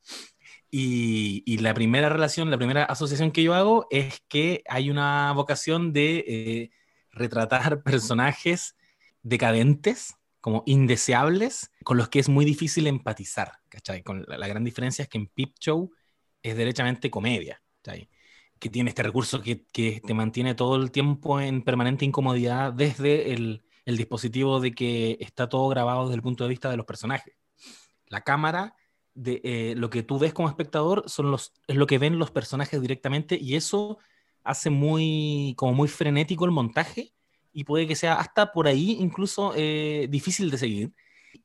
y, 0.71 1.43
y, 1.47 1.59
la 1.59 1.75
primera 1.75 2.09
relación, 2.09 2.51
la 2.51 2.59
primera 2.59 2.85
asociación 2.85 3.33
que 3.33 3.43
yo 3.43 3.55
hago 3.55 3.87
es 3.91 4.23
que 4.29 4.63
hay 4.69 4.91
una 4.91 5.33
vocación 5.33 5.93
de 5.93 6.25
eh, 6.29 6.71
retratar 7.11 7.83
personajes 7.83 8.77
decadentes 9.23 10.20
como 10.41 10.63
indeseables 10.67 11.71
con 11.85 11.97
los 11.97 12.09
que 12.09 12.19
es 12.19 12.29
muy 12.29 12.45
difícil 12.45 12.87
empatizar, 12.87 13.53
la, 14.27 14.49
gran 14.49 14.65
diferencia 14.65 15.03
es 15.03 15.09
que 15.09 15.19
en 15.19 15.27
Pip 15.27 15.57
Show 15.59 15.91
es 16.43 16.57
derechamente 16.57 17.11
comedia. 17.11 17.63
Que 18.59 18.69
tiene 18.69 18.91
este 18.91 19.03
recurso 19.03 19.41
que, 19.41 19.65
te 19.75 20.15
mantiene 20.15 20.55
todo 20.55 20.77
el 20.77 20.91
tiempo 20.91 21.41
en 21.41 21.63
permanente 21.63 22.05
incomodidad 22.05 22.73
desde 22.73 23.33
el, 23.33 23.63
el, 23.85 23.97
dispositivo 23.97 24.61
de 24.61 24.73
que 24.73 25.17
está 25.21 25.49
todo 25.49 25.69
grabado 25.69 26.05
desde 26.05 26.17
el 26.17 26.23
punto 26.23 26.45
de 26.45 26.51
vista 26.51 26.71
de 26.71 26.77
los 26.77 26.87
personajes. 26.87 27.35
La 28.07 28.23
cámara, 28.23 28.75
de, 29.15 29.41
eh, 29.45 29.75
lo 29.77 29.91
que 29.91 30.03
tú 30.03 30.19
ves 30.19 30.35
como 30.35 30.49
espectador 30.49 31.05
son 31.07 31.31
los, 31.31 31.53
es 31.67 31.77
lo 31.77 31.87
que 31.87 31.99
ven 31.99 32.19
los 32.19 32.31
personajes 32.31 32.81
directamente 32.81 33.39
y 33.41 33.57
eso 33.57 33.99
hace 34.45 34.71
muy, 34.71 35.55
como 35.57 35.75
muy 35.75 35.89
frenético 35.89 36.45
el 36.45 36.51
montaje 36.51 37.15
y 37.53 37.65
puede 37.65 37.87
que 37.87 37.97
sea 37.97 38.15
hasta 38.15 38.53
por 38.53 38.67
ahí 38.67 38.97
incluso 39.01 39.53
eh, 39.57 40.07
difícil 40.11 40.51
de 40.51 40.59
seguir. 40.59 40.93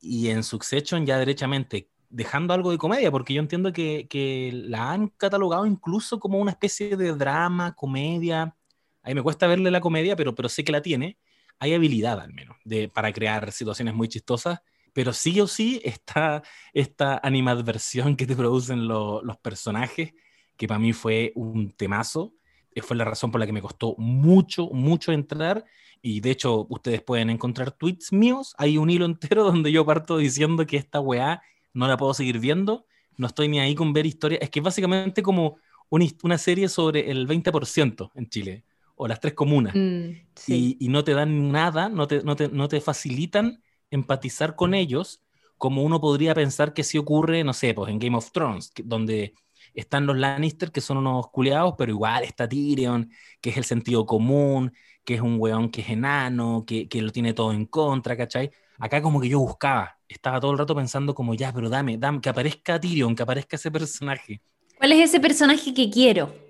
Y 0.02 0.30
en 0.30 0.44
Succession 0.44 1.06
ya 1.06 1.18
derechamente 1.18 1.90
dejando 2.10 2.54
algo 2.54 2.72
de 2.72 2.78
comedia, 2.78 3.12
porque 3.12 3.34
yo 3.34 3.42
entiendo 3.42 3.74
que, 3.74 4.08
que, 4.10 4.52
la 4.54 4.92
han 4.92 5.10
catalogado 5.10 5.66
incluso 5.66 6.20
como 6.20 6.40
una 6.40 6.52
especie 6.52 6.96
de 6.96 7.14
drama, 7.14 7.76
comedia. 7.76 8.56
A 9.04 9.10
mí 9.10 9.16
me 9.16 9.22
cuesta 9.22 9.48
verle 9.48 9.70
la 9.72 9.82
comedia, 9.82 10.16
pero, 10.16 10.34
pero 10.34 10.48
sé 10.50 10.64
que 10.64 10.72
la 10.72 10.82
tiene. 10.82 11.18
Hay 11.60 11.74
habilidad 11.74 12.20
al 12.20 12.34
menos 12.34 12.58
de, 12.64 12.90
para 12.90 13.12
crear 13.12 13.52
situaciones 13.52 13.94
muy 13.94 14.08
chistosas, 14.08 14.60
pero 14.94 15.14
sí 15.14 15.40
o 15.42 15.48
sí 15.48 15.82
está 15.84 16.42
esta 16.74 17.20
animadversión 17.22 18.16
que 18.16 18.26
te 18.26 18.36
producen 18.36 18.88
los 18.88 19.38
personajes, 19.42 20.14
que 20.58 20.68
para 20.68 20.80
mí 20.80 20.94
fue 20.94 21.34
un 21.36 21.72
temazo. 21.72 22.34
Fue 22.82 22.98
la 22.98 23.06
razón 23.06 23.32
por 23.32 23.40
la 23.40 23.46
que 23.46 23.54
me 23.54 23.62
costó 23.62 23.96
mucho, 23.98 24.68
mucho 24.68 25.12
entrar. 25.12 25.66
Y 26.02 26.20
de 26.20 26.32
hecho 26.32 26.68
ustedes 26.70 27.02
pueden 27.02 27.30
encontrar 27.30 27.72
tweets 27.72 28.14
míos, 28.14 28.54
hay 28.58 28.78
un 28.78 28.90
hilo 28.90 29.06
entero 29.06 29.44
donde 29.52 29.72
yo 29.72 29.86
parto 29.86 30.18
diciendo 30.18 30.66
que 30.66 30.78
esta 30.78 31.00
weá 31.00 31.42
no 31.74 31.88
la 31.88 31.98
puedo 31.98 32.14
seguir 32.14 32.40
viendo, 32.40 32.86
no 33.18 33.28
estoy 33.28 33.48
ni 33.48 33.60
ahí 33.60 33.76
con 33.76 33.94
ver 33.94 34.06
historia, 34.06 34.38
es 34.42 34.50
que 34.50 34.60
es 34.60 34.64
básicamente 34.64 35.22
como 35.22 35.58
una, 35.90 36.06
una 36.24 36.38
serie 36.38 36.70
sobre 36.70 37.12
el 37.12 37.28
20% 37.28 38.12
en 38.16 38.30
Chile, 38.30 38.66
o 38.96 39.08
las 39.08 39.20
tres 39.20 39.34
comunas, 39.34 39.76
mm, 39.76 40.10
y, 40.48 40.78
y, 40.80 40.88
no 40.88 41.04
te 41.04 41.14
dan 41.14 41.52
nada, 41.52 41.90
no 41.90 42.08
te, 42.08 42.24
no, 42.24 42.36
te, 42.36 42.48
no 42.48 42.68
te 42.68 42.80
facilitan 42.82 43.62
empatizar 43.92 44.56
con 44.56 44.74
ellos, 44.74 45.22
como 45.58 45.84
uno 45.84 46.00
podría 46.00 46.34
pensar 46.34 46.74
que 46.74 46.84
sí 46.84 46.98
ocurre, 46.98 47.44
no 47.44 47.54
sé, 47.54 47.74
pues 47.74 47.92
en 47.92 48.00
Game 48.00 48.18
of 48.18 48.32
Thrones, 48.32 48.72
donde 48.84 49.34
están 49.76 50.06
los 50.06 50.18
Lannister, 50.18 50.72
que 50.72 50.82
son 50.82 50.98
unos 50.98 51.30
culeados, 51.30 51.76
pero 51.78 51.92
igual 51.92 52.24
está 52.24 52.48
Tyrion, 52.48 53.12
que 53.42 53.52
es 53.52 53.58
el 53.58 53.66
sentido 53.66 54.06
común, 54.06 54.74
que 55.04 55.16
es 55.16 55.22
un 55.22 55.38
weón 55.40 55.70
que 55.70 55.82
es 55.82 55.90
enano, 55.90 56.64
que, 56.66 56.88
que, 56.90 57.02
lo 57.02 57.12
tiene 57.12 57.34
todo 57.34 57.52
en 57.52 57.66
contra, 57.66 58.18
¿cachai? 58.18 58.52
Acá 58.80 59.02
como 59.02 59.22
que 59.22 59.30
yo 59.30 59.40
buscaba, 59.40 59.98
estaba 60.08 60.40
todo 60.40 60.52
el 60.52 60.58
rato 60.58 60.76
pensando 60.76 61.14
como, 61.14 61.34
ya, 61.34 61.54
pero 61.54 61.70
dame, 61.70 61.98
dame, 61.98 62.22
que 62.22 62.30
aparezca 62.30 62.80
Tyrion, 62.80 63.16
que 63.16 63.24
aparezca 63.24 63.56
ese 63.56 63.72
personaje. 63.72 64.42
¿Cuál 64.78 64.92
es 64.94 65.10
ese 65.10 65.20
personaje 65.20 65.74
que 65.74 65.90
quiero? 65.90 66.46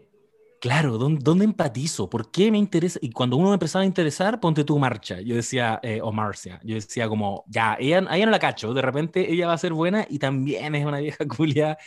Claro, 0.66 0.98
¿dónde, 0.98 1.46
empatizo? 1.46 2.10
¿Por 2.10 2.32
qué 2.32 2.50
me 2.50 2.58
interesa? 2.58 2.98
Y 3.00 3.12
cuando 3.12 3.38
uno 3.38 3.50
me 3.50 3.54
empezaba 3.54 3.84
a 3.84 3.86
interesar, 3.86 4.40
ponte 4.40 4.64
tu 4.64 4.80
marcha. 4.80 5.22
Yo 5.22 5.36
decía, 5.36 5.80
eh, 5.84 6.00
o 6.02 6.12
Marcia, 6.12 6.60
yo 6.64 6.74
decía 6.74 7.08
como, 7.08 7.44
ya, 7.48 7.78
ella, 7.80 8.00
ella 8.12 8.26
no 8.26 8.32
la 8.32 8.40
cacho, 8.40 8.74
de 8.74 8.82
repente 8.82 9.32
ella 9.32 9.46
va 9.46 9.54
a 9.54 9.60
ser 9.60 9.74
buena 9.74 10.08
y 10.10 10.18
también 10.18 10.74
es 10.74 10.84
una 10.84 10.98
vieja 11.00 11.24
culia. 11.38 11.78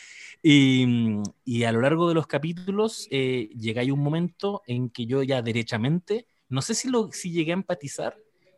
Y, 0.43 1.17
y 1.45 1.65
a 1.65 1.73
lo 1.73 1.81
largo 1.81 2.09
de 2.09 2.15
los 2.15 2.27
capítulos 2.27 3.09
eh, 3.11 3.51
llega 3.59 3.83
ahí 3.83 3.91
un 3.91 4.01
momento 4.01 4.63
en 4.67 4.89
que 4.89 5.07
yo 5.07 5.23
ya 5.23 5.43
derechamente 5.43 6.27
no 6.49 6.63
sé 6.63 6.75
si, 6.75 6.89
lo, 6.89 7.11
si 7.13 7.31
llegué 7.31 7.53
a 7.53 7.55
empatizar, 7.55 8.17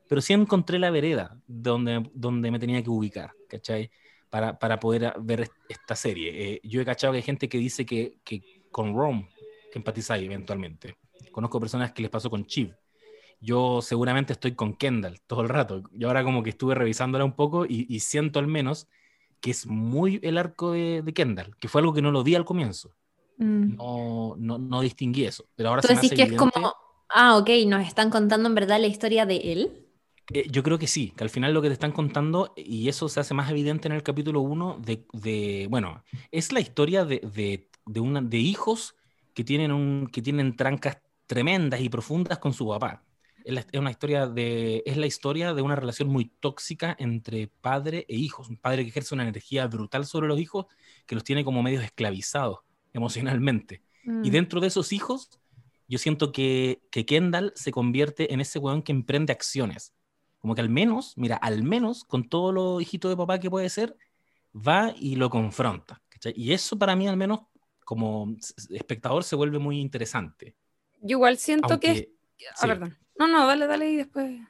pero 0.08 0.20
sí 0.20 0.32
encontré 0.32 0.78
la 0.78 0.90
vereda 0.90 1.36
donde, 1.46 2.08
donde 2.14 2.50
me 2.50 2.58
tenía 2.58 2.82
que 2.82 2.90
ubicar, 2.90 3.32
¿cachai? 3.48 3.90
Para, 4.28 4.58
para 4.58 4.78
poder 4.78 5.12
ver 5.20 5.50
esta 5.68 5.96
serie. 5.96 6.54
Eh, 6.54 6.60
yo 6.62 6.80
he 6.80 6.84
cachado 6.84 7.12
que 7.12 7.18
hay 7.18 7.22
gente 7.22 7.48
que 7.48 7.58
dice 7.58 7.84
que, 7.84 8.18
con 8.70 8.94
Rome 8.94 9.28
que 9.72 9.78
empatizáis 9.78 10.24
eventualmente. 10.24 10.96
Conozco 11.32 11.60
personas 11.60 11.92
que 11.92 12.02
les 12.02 12.10
pasó 12.10 12.30
con 12.30 12.44
Chiv. 12.46 12.74
yo 13.40 13.82
seguramente 13.82 14.32
estoy 14.32 14.54
con 14.54 14.74
Kendall 14.74 15.20
todo 15.26 15.42
el 15.42 15.48
rato. 15.48 15.82
Yo 15.92 16.08
ahora 16.08 16.22
como 16.22 16.42
que 16.42 16.50
estuve 16.50 16.74
revisándola 16.74 17.24
un 17.24 17.34
poco 17.34 17.66
y, 17.66 17.98
siento 18.00 18.38
al 18.38 18.46
menos 18.46 18.88
que 19.40 19.50
es 19.50 19.66
muy 19.66 20.20
el 20.22 20.38
arco 20.38 20.72
de, 20.72 21.12
Kendall, 21.14 21.56
que 21.56 21.68
fue 21.68 21.80
algo 21.80 21.92
que 21.92 22.02
no 22.02 22.10
lo 22.10 22.22
vi 22.22 22.34
al 22.34 22.44
comienzo. 22.44 22.92
Mm. 23.38 23.76
No, 23.76 24.36
no, 24.38 24.58
no, 24.58 24.80
distinguí 24.80 25.24
eso. 25.24 25.46
Pero 25.54 25.70
ahora 25.70 25.82
¿Tú 25.82 25.88
decís 25.88 26.12
que 26.12 26.22
es 26.22 26.32
como, 26.34 26.74
ah, 27.08 27.36
ok, 27.38 27.48
nos 27.66 27.86
están 27.86 28.10
contando 28.10 28.48
en 28.48 28.54
verdad 28.54 28.80
la 28.80 28.86
historia 28.86 29.26
de 29.26 29.52
él? 29.52 29.86
Eh, 30.32 30.46
yo 30.50 30.62
creo 30.62 30.78
que 30.78 30.86
sí, 30.86 31.12
que 31.16 31.24
al 31.24 31.30
final 31.30 31.54
lo 31.54 31.62
que 31.62 31.68
te 31.68 31.74
están 31.74 31.92
contando, 31.92 32.52
y 32.56 32.88
eso 32.88 33.08
se 33.08 33.20
hace 33.20 33.34
más 33.34 33.50
evidente 33.50 33.88
en 33.88 33.92
el 33.92 34.02
capítulo 34.02 34.40
1, 34.42 34.78
de, 34.84 35.04
de, 35.12 35.66
bueno, 35.70 36.04
es 36.30 36.52
la 36.52 36.60
historia 36.60 37.04
de, 37.04 37.20
de, 37.20 37.68
de, 37.86 38.00
una, 38.00 38.20
de 38.20 38.38
hijos 38.38 38.94
que 39.34 39.42
tienen, 39.42 39.72
un, 39.72 40.08
que 40.12 40.22
tienen 40.22 40.54
trancas 40.54 40.98
tremendas 41.26 41.80
y 41.80 41.88
profundas 41.88 42.38
con 42.38 42.52
su 42.52 42.68
papá. 42.68 43.02
Es, 43.44 43.66
es, 43.72 43.80
una 43.80 43.90
historia 43.90 44.26
de, 44.26 44.82
es 44.86 44.96
la 44.96 45.06
historia 45.06 45.54
de 45.54 45.62
una 45.62 45.76
relación 45.76 46.08
muy 46.08 46.26
tóxica 46.40 46.96
entre 46.98 47.48
padre 47.48 48.06
e 48.08 48.16
hijos. 48.16 48.48
Un 48.48 48.56
padre 48.56 48.82
que 48.82 48.90
ejerce 48.90 49.14
una 49.14 49.26
energía 49.26 49.66
brutal 49.66 50.06
sobre 50.06 50.28
los 50.28 50.38
hijos 50.38 50.66
que 51.06 51.14
los 51.14 51.24
tiene 51.24 51.44
como 51.44 51.62
medios 51.62 51.84
esclavizados 51.84 52.60
emocionalmente. 52.92 53.82
Y 54.04 54.10
mm. 54.10 54.22
dentro 54.30 54.60
de 54.60 54.68
esos 54.68 54.92
hijos, 54.92 55.30
yo 55.88 55.98
siento 55.98 56.32
que, 56.32 56.82
que 56.90 57.06
Kendall 57.06 57.52
se 57.54 57.70
convierte 57.72 58.32
en 58.32 58.40
ese 58.40 58.58
weón 58.58 58.82
que 58.82 58.92
emprende 58.92 59.32
acciones 59.32 59.94
como 60.40 60.54
que 60.54 60.62
al 60.62 60.70
menos, 60.70 61.12
mira, 61.16 61.36
al 61.36 61.62
menos 61.62 62.04
con 62.04 62.28
todo 62.28 62.50
lo 62.50 62.80
hijito 62.80 63.08
de 63.08 63.16
papá 63.16 63.38
que 63.38 63.50
puede 63.50 63.68
ser, 63.68 63.94
va 64.54 64.92
y 64.98 65.16
lo 65.16 65.30
confronta. 65.30 66.02
Y 66.34 66.52
eso 66.52 66.78
para 66.78 66.96
mí 66.96 67.06
al 67.06 67.16
menos 67.16 67.40
como 67.84 68.34
espectador 68.70 69.22
se 69.22 69.36
vuelve 69.36 69.58
muy 69.58 69.78
interesante. 69.78 70.56
Yo 71.02 71.18
igual 71.18 71.36
siento 71.36 71.78
que... 71.78 72.12
Ah, 72.56 72.66
perdón. 72.66 72.96
No, 73.20 73.28
no, 73.28 73.46
dale, 73.46 73.66
dale 73.66 73.90
y 73.90 73.96
después... 73.96 74.40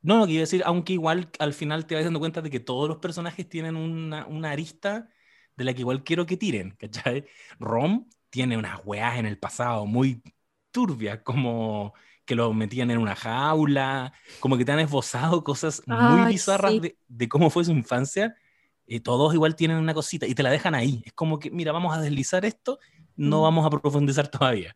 No, 0.00 0.18
no, 0.18 0.26
quiero 0.26 0.40
decir, 0.40 0.62
aunque 0.64 0.94
igual 0.94 1.28
al 1.38 1.52
final 1.52 1.86
te 1.86 1.94
vas 1.94 2.04
dando 2.04 2.18
cuenta 2.18 2.40
de 2.40 2.48
que 2.48 2.58
todos 2.58 2.88
los 2.88 2.96
personajes 2.96 3.46
tienen 3.46 3.76
una, 3.76 4.26
una 4.26 4.52
arista 4.52 5.10
de 5.54 5.64
la 5.64 5.74
que 5.74 5.80
igual 5.80 6.02
quiero 6.02 6.24
que 6.24 6.38
tiren, 6.38 6.70
¿cachai? 6.78 7.26
Rom 7.58 8.08
tiene 8.30 8.56
unas 8.56 8.80
weas 8.86 9.18
en 9.18 9.26
el 9.26 9.38
pasado 9.38 9.84
muy 9.84 10.22
turbias, 10.70 11.20
como 11.22 11.92
que 12.24 12.34
lo 12.34 12.54
metían 12.54 12.90
en 12.90 12.96
una 12.96 13.14
jaula, 13.14 14.14
como 14.40 14.56
que 14.56 14.64
te 14.64 14.72
han 14.72 14.80
esbozado 14.80 15.44
cosas 15.44 15.82
muy 15.86 16.32
bizarras 16.32 16.72
de, 16.80 17.28
cómo 17.28 17.50
fue 17.50 17.66
su 17.66 17.72
infancia, 17.72 18.34
y 18.86 19.00
todos 19.00 19.34
igual 19.34 19.56
tienen 19.56 19.76
una 19.76 19.92
cosita 19.92 20.26
y 20.26 20.34
te 20.34 20.42
la 20.42 20.50
dejan 20.50 20.74
ahí. 20.74 21.02
Es 21.04 21.12
como 21.12 21.38
que, 21.38 21.50
mira, 21.50 21.70
vamos 21.72 21.94
a 21.94 22.00
deslizar 22.00 22.46
esto, 22.46 22.78
no 23.14 23.40
mm. 23.40 23.42
vamos 23.42 23.66
a 23.66 23.70
profundizar 23.70 24.28
todavía. 24.28 24.74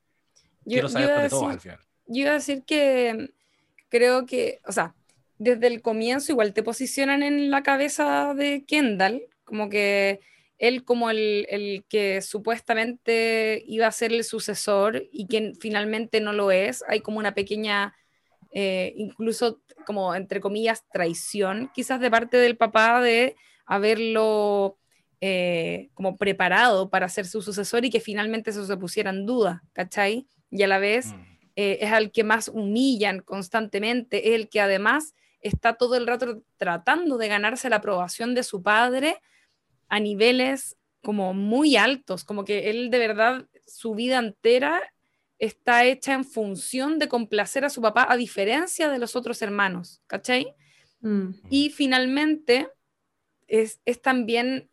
Yo, 0.67 0.75
Quiero 0.75 0.89
saber 0.91 1.23
de 1.23 1.29
todos 1.31 1.53
al 1.53 1.61
final. 1.61 1.89
Yo 2.09 2.23
iba 2.23 2.31
a 2.33 2.35
decir 2.35 2.65
que 2.65 3.31
creo 3.89 4.27
que, 4.27 4.61
o 4.67 4.73
sea, 4.73 4.95
desde 5.39 5.69
el 5.69 5.83
comienzo 5.83 6.33
igual 6.33 6.53
te 6.53 6.63
posicionan 6.63 7.23
en 7.23 7.51
la 7.51 7.63
cabeza 7.63 8.35
de 8.35 8.65
Kendall, 8.67 9.23
como 9.45 9.69
que 9.69 10.21
él 10.59 10.85
como 10.85 11.11
el, 11.11 11.85
que 11.89 12.21
supuestamente 12.21 13.63
iba 13.67 13.87
a 13.87 13.93
ser 13.93 14.13
el 14.13 14.25
sucesor 14.25 15.05
y 15.13 15.27
que 15.27 15.53
finalmente 15.61 16.21
no 16.21 16.33
lo 16.33 16.51
es. 16.51 16.85
Hay 16.89 17.01
como 17.01 17.19
una 17.19 17.35
pequeña, 17.35 17.95
eh, 18.53 18.93
incluso 18.97 19.61
como 19.87 20.15
entre 20.15 20.41
comillas, 20.41 20.85
traición 20.91 21.71
quizás 21.75 22.01
de 22.01 22.11
parte 22.11 22.37
del 22.37 22.57
papá 22.57 23.01
de 23.01 23.37
haberlo 23.67 24.79
eh, 25.21 25.91
como 25.95 26.17
preparado 26.17 26.91
para 26.91 27.09
ser 27.09 27.27
su 27.27 27.41
sucesor 27.43 27.85
y 27.85 27.91
que 27.91 28.01
finalmente 28.01 28.51
eso 28.51 28.67
se 28.67 28.77
pusiera 28.77 29.11
en 29.11 29.27
duda, 29.27 29.63
¿cachai? 29.73 30.27
Y 30.51 30.63
a 30.65 30.67
la 30.67 30.79
vez 30.79 31.13
mm. 31.13 31.28
Eh, 31.61 31.79
es 31.81 31.91
al 31.91 32.13
que 32.13 32.23
más 32.23 32.47
humillan 32.47 33.19
constantemente, 33.19 34.29
es 34.29 34.35
el 34.37 34.49
que 34.49 34.61
además 34.61 35.17
está 35.41 35.75
todo 35.75 35.97
el 35.97 36.07
rato 36.07 36.45
tratando 36.57 37.19
de 37.19 37.27
ganarse 37.27 37.69
la 37.69 37.77
aprobación 37.77 38.33
de 38.37 38.45
su 38.45 38.63
padre 38.63 39.21
a 39.89 39.99
niveles 39.99 40.77
como 41.03 41.35
muy 41.35 41.75
altos, 41.75 42.23
como 42.23 42.45
que 42.45 42.71
él 42.71 42.91
de 42.91 42.99
verdad 43.01 43.49
su 43.67 43.97
vida 43.97 44.19
entera 44.19 44.81
está 45.41 45.85
hecha 45.85 46.15
en 46.15 46.25
función 46.25 47.01
de 47.01 47.09
complacer 47.09 47.65
a 47.65 47.71
su 47.71 47.83
papá, 47.83 48.07
a 48.09 48.17
diferencia 48.17 48.89
de 48.89 49.01
los 49.01 49.17
otros 49.17 49.43
hermanos, 49.43 50.01
¿cachai? 50.07 50.55
Mm. 51.01 51.31
Y 51.51 51.71
finalmente 51.71 52.69
es, 53.49 53.81
también, 54.01 54.71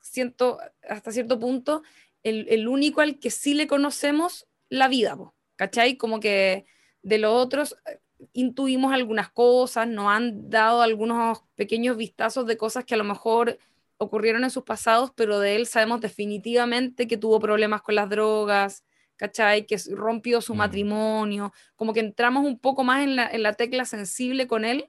siento, 0.00 0.60
hasta 0.88 1.10
cierto 1.10 1.40
punto, 1.40 1.82
el, 2.22 2.68
único 2.68 3.00
al 3.00 3.18
que 3.18 3.30
sí 3.30 3.54
le 3.54 3.66
conocemos 3.66 4.46
la 4.68 4.86
vida, 4.86 5.18
¿cachai? 5.58 5.96
Como 5.96 6.20
que 6.20 6.66
de 7.02 7.18
los 7.18 7.32
otros 7.34 7.76
eh, 7.86 7.98
intuimos 8.32 8.92
algunas 8.94 9.30
cosas, 9.30 9.88
nos 9.88 10.06
han 10.08 10.48
dado 10.48 10.82
algunos 10.82 11.42
pequeños 11.56 11.96
vistazos 11.96 12.46
de 12.46 12.56
cosas 12.56 12.84
que 12.84 12.94
a 12.94 12.98
lo 12.98 13.04
mejor 13.04 13.58
ocurrieron 13.98 14.44
en 14.44 14.50
sus 14.50 14.62
pasados, 14.62 15.12
pero 15.14 15.40
de 15.40 15.56
él 15.56 15.66
sabemos 15.66 16.00
definitivamente 16.00 17.08
que 17.08 17.16
tuvo 17.18 17.40
problemas 17.40 17.82
con 17.82 17.96
las 17.96 18.08
drogas, 18.08 18.84
¿cachai? 19.16 19.66
Que 19.66 19.76
rompió 19.90 20.40
su 20.40 20.54
mm. 20.54 20.58
matrimonio, 20.58 21.52
como 21.76 21.92
que 21.92 22.00
entramos 22.00 22.44
un 22.46 22.58
poco 22.60 22.84
más 22.84 23.02
en 23.02 23.16
la, 23.16 23.52
tecla 23.54 23.84
sensible 23.84 24.46
con 24.46 24.64
él, 24.64 24.88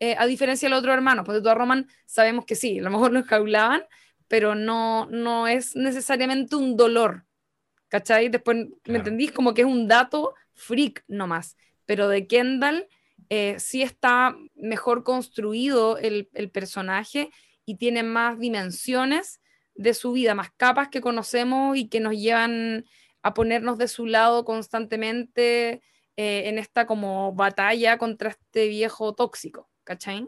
eh, 0.00 0.16
a 0.18 0.26
diferencia 0.26 0.68
del 0.68 0.78
otro 0.78 0.92
hermano, 0.92 1.24
pues 1.24 1.36
de 1.36 1.42
toda 1.42 1.54
Roman 1.54 1.88
sabemos 2.06 2.44
que 2.44 2.56
sí, 2.56 2.80
a 2.80 2.82
lo 2.82 2.90
mejor 2.90 3.12
nos 3.12 3.26
jaulaban, 3.26 3.84
pero 4.26 4.56
no, 4.56 5.06
no 5.06 5.46
es 5.46 5.76
necesariamente 5.76 6.56
un 6.56 6.76
dolor, 6.76 7.24
¿cachai? 7.88 8.28
Después, 8.28 8.66
¿me 8.86 8.98
entendís? 8.98 9.32
Como 9.32 9.54
que 9.54 9.62
es 9.62 9.66
un 9.66 9.88
dato 9.88 10.34
freak 10.54 11.04
nomás, 11.08 11.56
pero 11.86 12.08
de 12.08 12.26
Kendall 12.26 12.88
eh, 13.30 13.56
sí 13.58 13.82
está 13.82 14.36
mejor 14.54 15.04
construido 15.04 15.98
el, 15.98 16.28
el 16.34 16.50
personaje 16.50 17.30
y 17.64 17.76
tiene 17.76 18.02
más 18.02 18.38
dimensiones 18.38 19.40
de 19.74 19.94
su 19.94 20.12
vida, 20.12 20.34
más 20.34 20.50
capas 20.56 20.88
que 20.88 21.00
conocemos 21.00 21.76
y 21.76 21.88
que 21.88 22.00
nos 22.00 22.14
llevan 22.14 22.84
a 23.22 23.34
ponernos 23.34 23.78
de 23.78 23.88
su 23.88 24.06
lado 24.06 24.44
constantemente 24.44 25.82
eh, 26.16 26.48
en 26.48 26.58
esta 26.58 26.86
como 26.86 27.32
batalla 27.32 27.98
contra 27.98 28.30
este 28.30 28.68
viejo 28.68 29.14
tóxico, 29.14 29.70
¿cachai? 29.84 30.26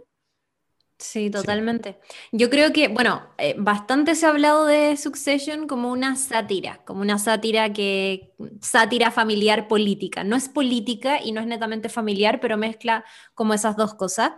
Sí, 1.01 1.31
totalmente. 1.31 1.99
Yo 2.31 2.51
creo 2.51 2.75
que, 2.75 2.89
bueno, 2.89 3.23
eh, 3.39 3.55
bastante 3.57 4.15
se 4.15 4.27
ha 4.27 4.29
hablado 4.29 4.67
de 4.67 4.99
Succession 4.99 5.67
como 5.67 5.91
una 5.91 6.15
sátira, 6.15 6.83
como 6.85 7.01
una 7.01 7.19
sátira 7.19 7.73
que, 7.73 8.35
sátira 8.61 9.11
familiar 9.11 9.67
política. 9.67 10.25
No 10.25 10.37
es 10.37 10.51
política 10.51 11.19
y 11.23 11.33
no 11.33 11.41
es 11.41 11.47
netamente 11.47 11.89
familiar, 11.89 12.39
pero 12.39 12.59
mezcla 12.59 13.05
como 13.35 13.55
esas 13.55 13.77
dos 13.77 13.95
cosas. 13.95 14.33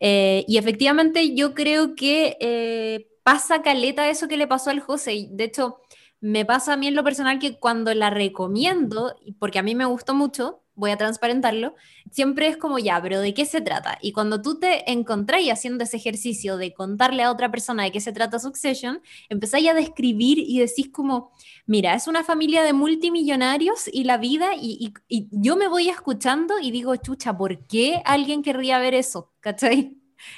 Eh, 0.00 0.44
y 0.48 0.58
efectivamente 0.58 1.36
yo 1.36 1.54
creo 1.54 1.94
que 1.94 2.36
eh, 2.40 3.06
pasa 3.22 3.62
caleta 3.62 4.08
eso 4.08 4.26
que 4.26 4.36
le 4.36 4.48
pasó 4.48 4.70
al 4.70 4.80
José. 4.80 5.28
De 5.30 5.44
hecho, 5.44 5.80
me 6.20 6.44
pasa 6.44 6.72
a 6.72 6.76
mí 6.76 6.88
en 6.88 6.96
lo 6.96 7.04
personal 7.04 7.38
que 7.38 7.60
cuando 7.60 7.94
la 7.94 8.10
recomiendo, 8.10 9.14
porque 9.38 9.60
a 9.60 9.62
mí 9.62 9.76
me 9.76 9.84
gustó 9.84 10.14
mucho, 10.14 10.64
voy 10.78 10.92
a 10.92 10.96
transparentarlo, 10.96 11.74
siempre 12.10 12.48
es 12.48 12.56
como 12.56 12.78
ya, 12.78 13.00
pero 13.02 13.20
¿de 13.20 13.34
qué 13.34 13.44
se 13.44 13.60
trata? 13.60 13.98
Y 14.00 14.12
cuando 14.12 14.40
tú 14.40 14.58
te 14.58 14.90
encontráis 14.90 15.52
haciendo 15.52 15.84
ese 15.84 15.96
ejercicio 15.98 16.56
de 16.56 16.72
contarle 16.72 17.22
a 17.24 17.30
otra 17.30 17.50
persona 17.50 17.82
de 17.82 17.92
qué 17.92 18.00
se 18.00 18.12
trata 18.12 18.38
Succession, 18.38 19.02
empezáis 19.28 19.68
a 19.68 19.74
describir 19.74 20.38
y 20.38 20.60
decís 20.60 20.88
como, 20.90 21.32
mira, 21.66 21.94
es 21.94 22.06
una 22.06 22.24
familia 22.24 22.62
de 22.62 22.72
multimillonarios 22.72 23.88
y 23.92 24.04
la 24.04 24.16
vida, 24.16 24.52
y, 24.56 24.94
y 25.08 25.28
yo 25.32 25.56
me 25.56 25.68
voy 25.68 25.88
escuchando 25.88 26.54
y 26.62 26.70
digo, 26.70 26.94
chucha, 26.96 27.36
¿por 27.36 27.66
qué 27.66 28.00
alguien 28.04 28.42
querría 28.42 28.78
ver 28.78 28.94
eso? 28.94 29.32
¿Cachai? 29.40 29.96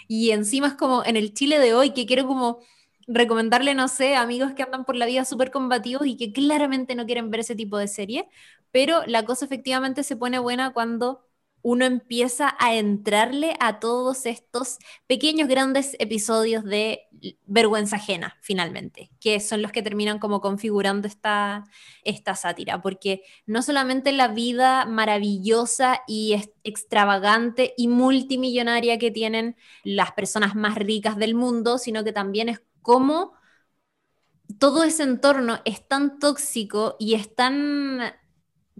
Y 0.08 0.30
encima 0.30 0.68
es 0.68 0.74
como 0.74 1.04
en 1.04 1.16
el 1.16 1.32
Chile 1.34 1.58
de 1.58 1.74
hoy 1.74 1.90
que 1.92 2.06
quiero 2.06 2.26
como 2.26 2.60
recomendarle, 3.06 3.74
no 3.74 3.88
sé, 3.88 4.14
amigos 4.14 4.52
que 4.54 4.62
andan 4.62 4.84
por 4.84 4.94
la 4.96 5.06
vida 5.06 5.24
súper 5.24 5.50
combativos 5.50 6.06
y 6.06 6.16
que 6.16 6.32
claramente 6.32 6.94
no 6.94 7.06
quieren 7.06 7.30
ver 7.30 7.40
ese 7.40 7.56
tipo 7.56 7.76
de 7.78 7.88
serie, 7.88 8.28
pero 8.70 9.02
la 9.06 9.24
cosa 9.24 9.44
efectivamente 9.44 10.02
se 10.02 10.16
pone 10.16 10.38
buena 10.38 10.72
cuando 10.72 11.26
uno 11.62 11.84
empieza 11.84 12.56
a 12.58 12.74
entrarle 12.74 13.54
a 13.60 13.80
todos 13.80 14.24
estos 14.26 14.78
pequeños, 15.06 15.48
grandes 15.48 15.94
episodios 15.98 16.64
de 16.64 17.02
vergüenza 17.46 17.96
ajena, 17.96 18.36
finalmente, 18.40 19.10
que 19.20 19.40
son 19.40 19.60
los 19.60 19.72
que 19.72 19.82
terminan 19.82 20.18
como 20.18 20.40
configurando 20.40 21.06
esta, 21.06 21.64
esta 22.02 22.34
sátira, 22.34 22.80
porque 22.80 23.22
no 23.46 23.62
solamente 23.62 24.12
la 24.12 24.28
vida 24.28 24.86
maravillosa 24.86 26.00
y 26.06 26.36
extravagante 26.64 27.74
y 27.76 27.88
multimillonaria 27.88 28.98
que 28.98 29.10
tienen 29.10 29.56
las 29.84 30.12
personas 30.12 30.54
más 30.54 30.76
ricas 30.76 31.16
del 31.16 31.34
mundo, 31.34 31.78
sino 31.78 32.04
que 32.04 32.12
también 32.12 32.48
es 32.48 32.62
cómo 32.80 33.34
todo 34.58 34.84
ese 34.84 35.02
entorno 35.02 35.60
es 35.64 35.86
tan 35.86 36.18
tóxico 36.18 36.96
y 36.98 37.14
es 37.14 37.34
tan 37.34 38.00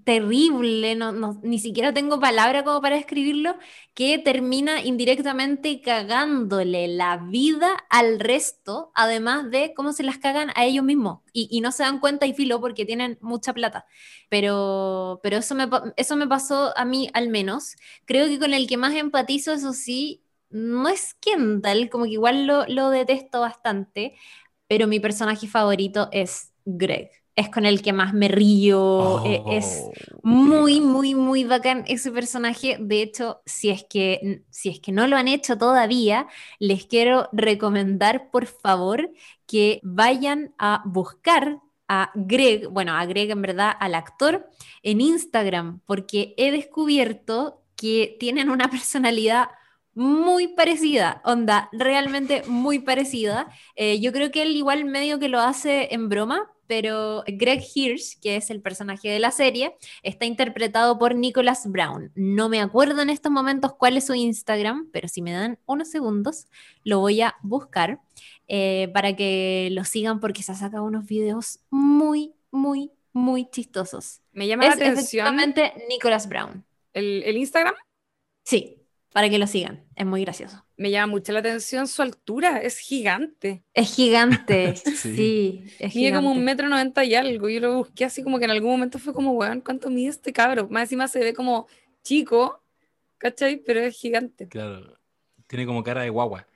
terrible, 0.05 0.95
no, 0.97 1.41
ni 1.43 1.59
siquiera 1.59 1.93
tengo 1.93 2.21
palabra 2.21 2.65
como 2.65 2.81
para 2.81 2.97
describirlo, 2.97 3.57
que 3.95 4.19
termina 4.19 4.83
indirectamente 4.83 5.81
cagándole 5.81 6.89
la 6.89 7.19
vida 7.19 7.77
al 7.91 8.21
resto, 8.21 8.93
además 8.95 9.51
de 9.51 9.75
cómo 9.75 9.93
se 9.93 10.03
las 10.03 10.19
cagan 10.19 10.51
a 10.55 10.65
ellos 10.65 10.85
mismos. 10.85 11.21
Y, 11.33 11.61
no 11.61 11.73
se 11.73 11.83
dan 11.83 12.01
cuenta 12.01 12.27
y 12.27 12.35
filo 12.35 12.61
porque 12.61 12.87
tienen 12.87 13.19
mucha 13.21 13.53
plata. 13.53 13.87
Pero, 14.29 15.21
pero 15.23 15.39
eso, 15.39 15.55
me, 15.55 15.69
eso 15.97 16.17
me 16.17 16.27
pasó 16.29 16.77
a 16.77 16.85
mí 16.85 17.11
al 17.15 17.29
menos. 17.29 17.77
Creo 18.07 18.27
que 18.29 18.39
con 18.39 18.55
el 18.55 18.67
que 18.69 18.77
más 18.77 18.95
empatizo, 18.95 19.53
eso 19.53 19.73
sí, 19.73 20.25
no 20.51 20.89
es 20.89 21.15
Kendall, 21.15 21.91
como 21.91 22.05
que 22.05 22.13
igual 22.13 22.47
lo, 22.47 22.67
lo 22.67 22.91
detesto 22.91 23.41
bastante, 23.41 24.17
pero 24.69 24.87
mi 24.87 25.01
personaje 25.01 25.47
favorito 25.47 26.09
es 26.13 26.53
Greg 26.65 27.20
es 27.37 27.49
con 27.49 27.65
el 27.67 27.83
que 27.83 27.93
más 27.93 28.13
me 28.13 28.29
río, 28.29 29.25
e, 29.25 29.43
es 29.57 29.83
oh, 29.85 30.21
muy, 30.23 30.81
muy, 30.81 31.15
muy 31.15 31.45
bacán 31.45 31.85
ese 31.87 32.11
personaje. 32.11 32.77
De 32.81 33.03
hecho, 33.03 33.41
si 33.47 33.71
es, 33.71 33.85
que, 33.89 34.43
si 34.51 34.69
es 34.69 34.81
que 34.81 34.93
no 34.93 35.07
lo 35.07 35.17
han 35.17 35.29
hecho 35.29 35.57
todavía, 35.57 36.27
les 36.59 36.87
quiero 36.87 37.29
recomendar, 37.33 38.31
por 38.31 38.47
favor, 38.47 39.11
que 39.47 39.81
vayan 39.83 40.55
a 40.59 40.83
buscar 40.85 41.61
a 41.89 42.13
Greg, 42.15 42.69
bueno, 42.69 42.95
a 42.95 43.05
Greg 43.07 43.31
en 43.31 43.43
verdad, 43.43 43.73
al 43.81 43.95
actor, 43.95 44.49
en 44.83 45.01
Instagram, 45.01 45.81
porque 45.87 46.35
he 46.37 46.53
descubierto 46.53 47.63
que 47.75 48.17
tienen 48.21 48.51
una 48.51 48.69
personalidad 48.71 49.49
muy 49.95 50.49
parecida, 50.49 51.21
onda, 51.25 51.69
realmente 51.73 52.43
muy 52.47 52.79
parecida. 52.79 53.49
Eh, 53.75 54.01
yo 54.01 54.13
creo 54.13 54.31
que 54.31 54.43
él 54.43 54.57
igual 54.57 54.85
medio 54.85 55.19
que 55.19 55.29
lo 55.29 55.41
hace 55.41 55.93
en 55.93 56.09
broma, 56.09 56.51
pero 56.71 57.25
Greg 57.27 57.65
Hirsch, 57.75 58.21
que 58.21 58.37
es 58.37 58.49
el 58.49 58.63
personaje 58.63 59.09
de 59.09 59.19
la 59.19 59.33
serie, 59.33 59.75
está 60.05 60.25
interpretado 60.25 61.01
por 61.01 61.17
Nicholas 61.17 61.69
Brown. 61.69 62.13
No 62.15 62.49
me 62.49 62.61
acuerdo 62.61 63.03
en 63.03 63.11
estos 63.11 63.33
momentos 63.33 63.75
cuál 63.75 63.97
es 63.97 64.07
su 64.07 64.15
Instagram, 64.15 64.89
pero 64.93 65.09
si 65.09 65.21
me 65.21 65.33
dan 65.33 65.59
unos 65.67 65.91
segundos, 65.91 66.47
lo 66.85 67.01
voy 67.01 67.23
a 67.23 67.35
buscar 67.43 67.99
eh, 68.47 68.89
para 68.95 69.17
que 69.17 69.71
lo 69.73 69.83
sigan 69.83 70.21
porque 70.21 70.45
se 70.45 70.53
ha 70.53 70.55
sacado 70.55 70.85
unos 70.85 71.07
videos 71.07 71.59
muy, 71.71 72.35
muy, 72.53 72.93
muy 73.13 73.51
chistosos. 73.51 74.21
Me 74.31 74.47
llama 74.47 74.67
la 74.67 74.75
atención. 74.75 74.93
Efectivamente, 74.93 75.73
Nicholas 75.89 76.29
Brown. 76.29 76.65
¿El, 76.93 77.25
¿El 77.25 77.37
Instagram? 77.37 77.75
Sí 78.45 78.81
para 79.13 79.29
que 79.29 79.39
lo 79.39 79.47
sigan. 79.47 79.85
Es 79.97 80.07
muy 80.07 80.23
gracioso. 80.23 80.65
Me 80.81 80.91
llama 80.91 81.11
mucho 81.11 81.31
la 81.33 81.41
atención 81.41 81.87
su 81.87 82.01
altura, 82.01 82.57
es 82.57 82.79
gigante. 82.79 83.63
Es 83.75 83.95
gigante, 83.95 84.77
sí. 84.97 85.63
mide 85.95 86.15
como 86.15 86.33
un 86.33 86.43
metro 86.43 86.71
noventa 86.71 87.05
y 87.05 87.15
algo. 87.15 87.51
Yo 87.51 87.61
lo 87.61 87.77
busqué 87.77 88.07
así 88.07 88.23
como 88.23 88.39
que 88.39 88.47
en 88.47 88.51
algún 88.51 88.71
momento 88.71 88.99
fue 88.99 89.13
como, 89.13 89.33
weón, 89.33 89.61
¿cuánto 89.61 89.91
mide 89.91 90.09
este 90.09 90.33
cabro? 90.33 90.71
Más 90.71 90.85
encima 90.85 91.07
se 91.07 91.19
ve 91.19 91.35
como 91.35 91.67
chico, 92.03 92.63
¿cachai? 93.19 93.59
Pero 93.59 93.81
es 93.81 93.95
gigante. 93.95 94.49
Claro, 94.49 94.99
tiene 95.47 95.67
como 95.67 95.83
cara 95.83 96.01
de 96.01 96.09
guagua. 96.09 96.47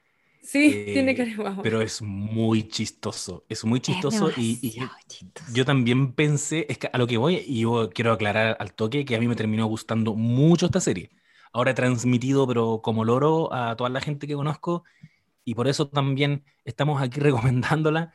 Sí, 0.42 0.72
eh, 0.74 0.94
tiene 0.94 1.14
cara 1.14 1.28
de 1.28 1.36
guagua. 1.36 1.62
Pero 1.62 1.82
es 1.82 2.00
muy 2.00 2.66
chistoso, 2.66 3.44
es 3.50 3.62
muy 3.66 3.80
chistoso 3.80 4.30
y, 4.38 4.74
yo 5.52 5.66
también 5.66 6.14
pensé, 6.14 6.64
es 6.70 6.78
que 6.78 6.88
a 6.90 6.96
lo 6.96 7.06
que 7.06 7.18
voy, 7.18 7.44
y 7.46 7.60
yo 7.60 7.90
quiero 7.90 8.12
aclarar 8.12 8.56
al 8.58 8.72
toque 8.72 9.04
que 9.04 9.16
a 9.16 9.20
mí 9.20 9.28
me 9.28 9.36
terminó 9.36 9.66
gustando 9.66 10.14
mucho 10.14 10.64
esta 10.64 10.80
serie 10.80 11.10
ahora 11.55 11.70
he 11.70 11.74
transmitido, 11.74 12.46
pero 12.46 12.82
como 12.82 13.05
loro, 13.05 13.55
a 13.55 13.76
toda 13.76 13.88
la 13.88 14.00
gente 14.00 14.26
que 14.26 14.34
conozco, 14.34 14.84
y 15.44 15.55
por 15.55 15.68
eso 15.68 15.88
también 15.88 16.44
estamos 16.64 17.00
aquí 17.00 17.20
recomendándola, 17.20 18.12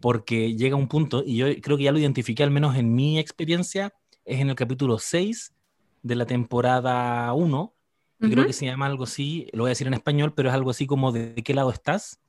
porque 0.00 0.54
llega 0.54 0.76
un 0.76 0.88
punto, 0.88 1.24
y 1.26 1.36
yo 1.36 1.46
creo 1.60 1.76
que 1.76 1.84
ya 1.84 1.92
lo 1.92 1.98
identifiqué, 1.98 2.42
al 2.44 2.50
menos 2.50 2.76
en 2.76 2.94
mi 2.94 3.18
experiencia, 3.18 3.94
es 4.24 4.40
en 4.40 4.50
el 4.50 4.54
capítulo 4.54 4.98
6 4.98 5.54
de 6.02 6.14
la 6.14 6.26
temporada 6.26 7.32
1, 7.32 7.74
creo 8.20 8.46
que 8.46 8.52
se 8.52 8.66
llama 8.66 8.86
algo 8.86 9.04
así, 9.04 9.48
lo 9.52 9.64
voy 9.64 9.70
a 9.70 9.70
decir 9.70 9.86
en 9.86 9.94
español, 9.94 10.32
pero 10.34 10.48
es 10.50 10.54
algo 10.54 10.70
así 10.70 10.86
como 10.86 11.10
de, 11.12 11.34
qué 11.34 11.54
lado 11.54 11.70
estás, 11.70 12.20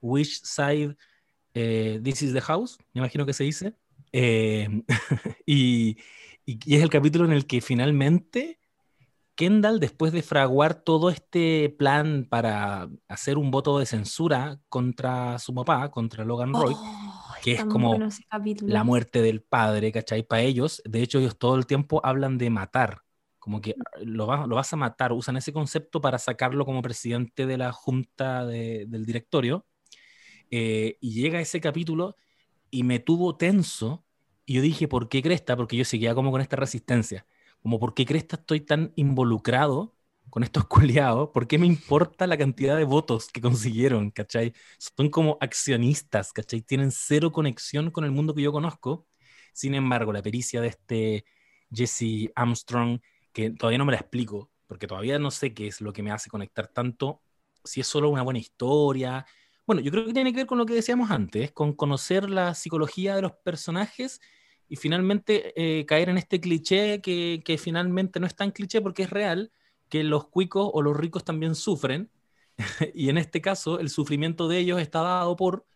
which 0.00 0.40
side 0.42 0.96
eh, 1.54 2.00
this 2.02 2.22
is 2.22 2.32
the 2.32 2.40
house, 2.40 2.78
me 2.94 3.00
imagino 3.00 3.26
que 3.26 3.34
se 3.34 3.44
dice, 3.44 3.74
eh, 4.12 4.68
y, 5.46 5.98
y, 6.46 6.74
es 6.74 6.82
el 6.82 6.88
capítulo 6.88 7.26
en 7.26 7.32
el 7.32 7.46
que 7.46 7.60
finalmente 7.60 8.57
Kendall, 9.38 9.78
después 9.78 10.12
de 10.12 10.22
fraguar 10.22 10.74
todo 10.74 11.10
este 11.10 11.72
plan 11.78 12.26
para 12.28 12.90
hacer 13.06 13.38
un 13.38 13.52
voto 13.52 13.78
de 13.78 13.86
censura 13.86 14.60
contra 14.68 15.38
su 15.38 15.54
papá, 15.54 15.92
contra 15.92 16.24
Logan 16.24 16.52
Roy, 16.52 16.74
oh, 16.76 17.34
que 17.40 17.52
es 17.52 17.64
como 17.64 17.96
la 18.62 18.82
muerte 18.82 19.22
del 19.22 19.40
padre, 19.40 19.92
¿cachai? 19.92 20.24
Para 20.24 20.42
ellos, 20.42 20.82
de 20.84 21.02
hecho, 21.02 21.20
ellos 21.20 21.38
todo 21.38 21.54
el 21.54 21.66
tiempo 21.66 22.00
hablan 22.04 22.36
de 22.36 22.50
matar, 22.50 23.02
como 23.38 23.60
que 23.60 23.76
lo, 24.02 24.26
vas 24.26 24.72
a 24.72 24.76
matar, 24.76 25.12
usan 25.12 25.36
ese 25.36 25.52
concepto 25.52 26.00
para 26.00 26.18
sacarlo 26.18 26.64
como 26.64 26.82
presidente 26.82 27.46
de 27.46 27.58
la 27.58 27.70
junta 27.70 28.44
del 28.44 29.06
directorio. 29.06 29.64
Eh, 30.50 30.98
y 31.00 31.12
llega 31.12 31.38
ese 31.38 31.60
capítulo 31.60 32.16
y 32.72 32.82
me 32.82 32.98
tuvo 32.98 33.36
tenso, 33.36 34.04
y 34.44 34.54
yo 34.54 34.62
dije, 34.62 34.88
¿por 34.88 35.08
qué 35.08 35.22
cresta? 35.22 35.56
Porque 35.56 35.76
yo 35.76 35.84
seguía 35.84 36.16
como 36.16 36.32
con 36.32 36.40
esta 36.40 36.56
resistencia 36.56 37.24
como 37.62 37.78
por 37.80 37.94
qué 37.94 38.06
crees 38.06 38.24
que 38.24 38.36
estoy 38.36 38.60
tan 38.60 38.92
involucrado 38.96 39.94
con 40.30 40.42
estos 40.42 40.64
culiados, 40.68 41.30
¿por 41.30 41.46
qué 41.46 41.58
me 41.58 41.66
importa 41.66 42.26
la 42.26 42.36
cantidad 42.38 42.76
de 42.76 42.84
votos 42.84 43.28
que 43.28 43.40
consiguieron, 43.40 44.10
cachai? 44.10 44.52
Son 44.78 45.10
como 45.10 45.38
accionistas, 45.40 46.32
cachai, 46.32 46.62
tienen 46.62 46.90
cero 46.92 47.32
conexión 47.32 47.90
con 47.90 48.04
el 48.04 48.10
mundo 48.10 48.34
que 48.34 48.42
yo 48.42 48.52
conozco. 48.52 49.06
Sin 49.52 49.74
embargo, 49.74 50.12
la 50.12 50.22
pericia 50.22 50.60
de 50.60 50.68
este 50.68 51.24
Jesse 51.72 52.30
Armstrong, 52.34 53.00
que 53.32 53.50
todavía 53.50 53.78
no 53.78 53.84
me 53.84 53.92
la 53.92 53.98
explico, 53.98 54.50
porque 54.66 54.86
todavía 54.86 55.18
no 55.18 55.30
sé 55.30 55.54
qué 55.54 55.66
es 55.66 55.80
lo 55.80 55.92
que 55.92 56.02
me 56.02 56.10
hace 56.12 56.30
conectar 56.30 56.68
tanto, 56.68 57.22
si 57.64 57.80
es 57.80 57.86
solo 57.86 58.10
una 58.10 58.22
buena 58.22 58.38
historia. 58.38 59.26
Bueno, 59.66 59.82
yo 59.82 59.90
creo 59.90 60.06
que 60.06 60.12
tiene 60.12 60.32
que 60.32 60.38
ver 60.38 60.46
con 60.46 60.58
lo 60.58 60.66
que 60.66 60.74
decíamos 60.74 61.10
antes, 61.10 61.52
con 61.52 61.72
conocer 61.74 62.30
la 62.30 62.54
psicología 62.54 63.16
de 63.16 63.22
los 63.22 63.32
personajes 63.44 64.20
y 64.68 64.76
finalmente 64.76 65.52
eh, 65.56 65.86
caer 65.86 66.08
en 66.10 66.18
este 66.18 66.40
cliché 66.40 67.00
que, 67.00 67.42
que, 67.44 67.58
finalmente 67.58 68.20
no 68.20 68.26
es 68.26 68.36
tan 68.36 68.50
cliché 68.50 68.80
porque 68.80 69.04
es 69.04 69.10
real, 69.10 69.50
que 69.88 70.04
los 70.04 70.28
cuicos 70.28 70.70
o 70.72 70.82
los 70.82 70.96
ricos 70.96 71.24
también 71.24 71.54
sufren, 71.54 72.10
y 72.94 73.08
en 73.08 73.18
este 73.18 73.40
caso 73.40 73.80
el 73.80 73.90
sufrimiento 73.90 74.48
de 74.48 74.58
ellos 74.58 74.80
está 74.80 75.00
dado 75.02 75.36
por 75.36 75.66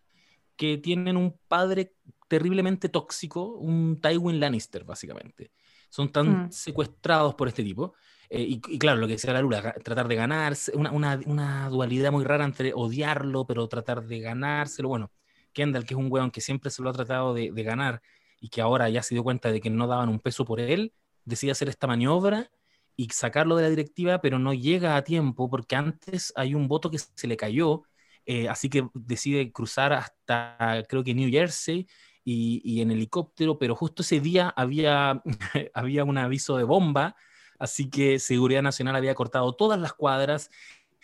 que 0.55 0.77
tienen 0.77 1.17
un 1.17 1.37
padre 1.47 1.93
terriblemente 2.27 2.89
tóxico, 2.89 3.45
un 3.55 3.99
Tywin 3.99 4.39
Lannister, 4.39 4.83
básicamente. 4.83 5.51
Son 5.89 6.11
tan 6.11 6.45
mm. 6.45 6.51
secuestrados 6.51 7.35
por 7.35 7.47
este 7.47 7.63
tipo. 7.63 7.93
Eh, 8.29 8.41
y, 8.49 8.79
claro, 8.79 8.99
lo 8.99 9.07
que 9.07 9.13
decía 9.13 9.33
la 9.33 9.41
Lula, 9.41 9.73
tratar 9.83 10.07
de 10.07 10.15
ganarse, 10.15 10.71
una, 10.75 10.91
una, 10.91 11.19
una, 11.25 11.69
dualidad 11.69 12.11
muy 12.11 12.23
rara 12.23 12.45
entre 12.45 12.73
odiarlo, 12.73 13.45
pero 13.45 13.67
tratar 13.67 14.05
de 14.05 14.19
ganárselo. 14.19 14.89
Bueno, 14.89 15.11
Kendall, 15.51 15.85
que 15.85 15.93
es 15.93 15.99
un 15.99 16.11
weón 16.11 16.31
que 16.31 16.41
siempre 16.41 16.71
se 16.71 16.81
lo 16.81 16.89
ha 16.89 16.93
tratado 16.93 17.33
de, 17.33 17.51
de 17.51 17.63
ganar, 17.63 18.01
y 18.43 18.49
que 18.49 18.59
ahora 18.59 18.89
ya 18.89 19.01
se 19.01 19.15
dio 19.15 19.23
cuenta 19.23 19.53
de 19.53 19.61
que 19.61 19.69
no 19.69 19.87
daban 19.87 20.09
un 20.09 20.19
peso 20.19 20.43
por 20.43 20.59
él, 20.59 20.93
decide 21.23 21.51
hacer 21.51 21.69
esta 21.69 21.87
maniobra 21.87 22.51
y 22.97 23.07
sacarlo 23.09 23.55
de 23.55 23.63
la 23.63 23.69
directiva, 23.69 24.19
pero 24.19 24.37
no 24.37 24.53
llega 24.53 24.97
a 24.97 25.03
tiempo 25.05 25.49
porque 25.49 25.77
antes 25.77 26.33
hay 26.35 26.53
un 26.53 26.67
voto 26.67 26.91
que 26.91 26.97
se 26.99 27.25
le 27.25 27.37
cayó, 27.37 27.83
eh, 28.25 28.49
así 28.49 28.69
que 28.69 28.89
decide 28.93 29.53
cruzar 29.53 29.93
hasta 29.93 30.83
creo 30.89 31.05
que 31.05 31.13
New 31.13 31.31
Jersey 31.31 31.87
y, 32.25 32.81
en 32.81 32.91
helicóptero, 32.91 33.57
pero 33.57 33.77
justo 33.77 34.01
ese 34.01 34.19
día 34.19 34.53
había, 34.57 35.23
había 35.73 36.03
un 36.03 36.17
aviso 36.17 36.57
de 36.57 36.65
bomba, 36.65 37.15
así 37.59 37.89
que 37.89 38.19
Seguridad 38.19 38.61
Nacional 38.61 38.97
había 38.97 39.15
cortado 39.15 39.55
todas 39.55 39.79
las 39.79 39.93
cuadras, 39.93 40.49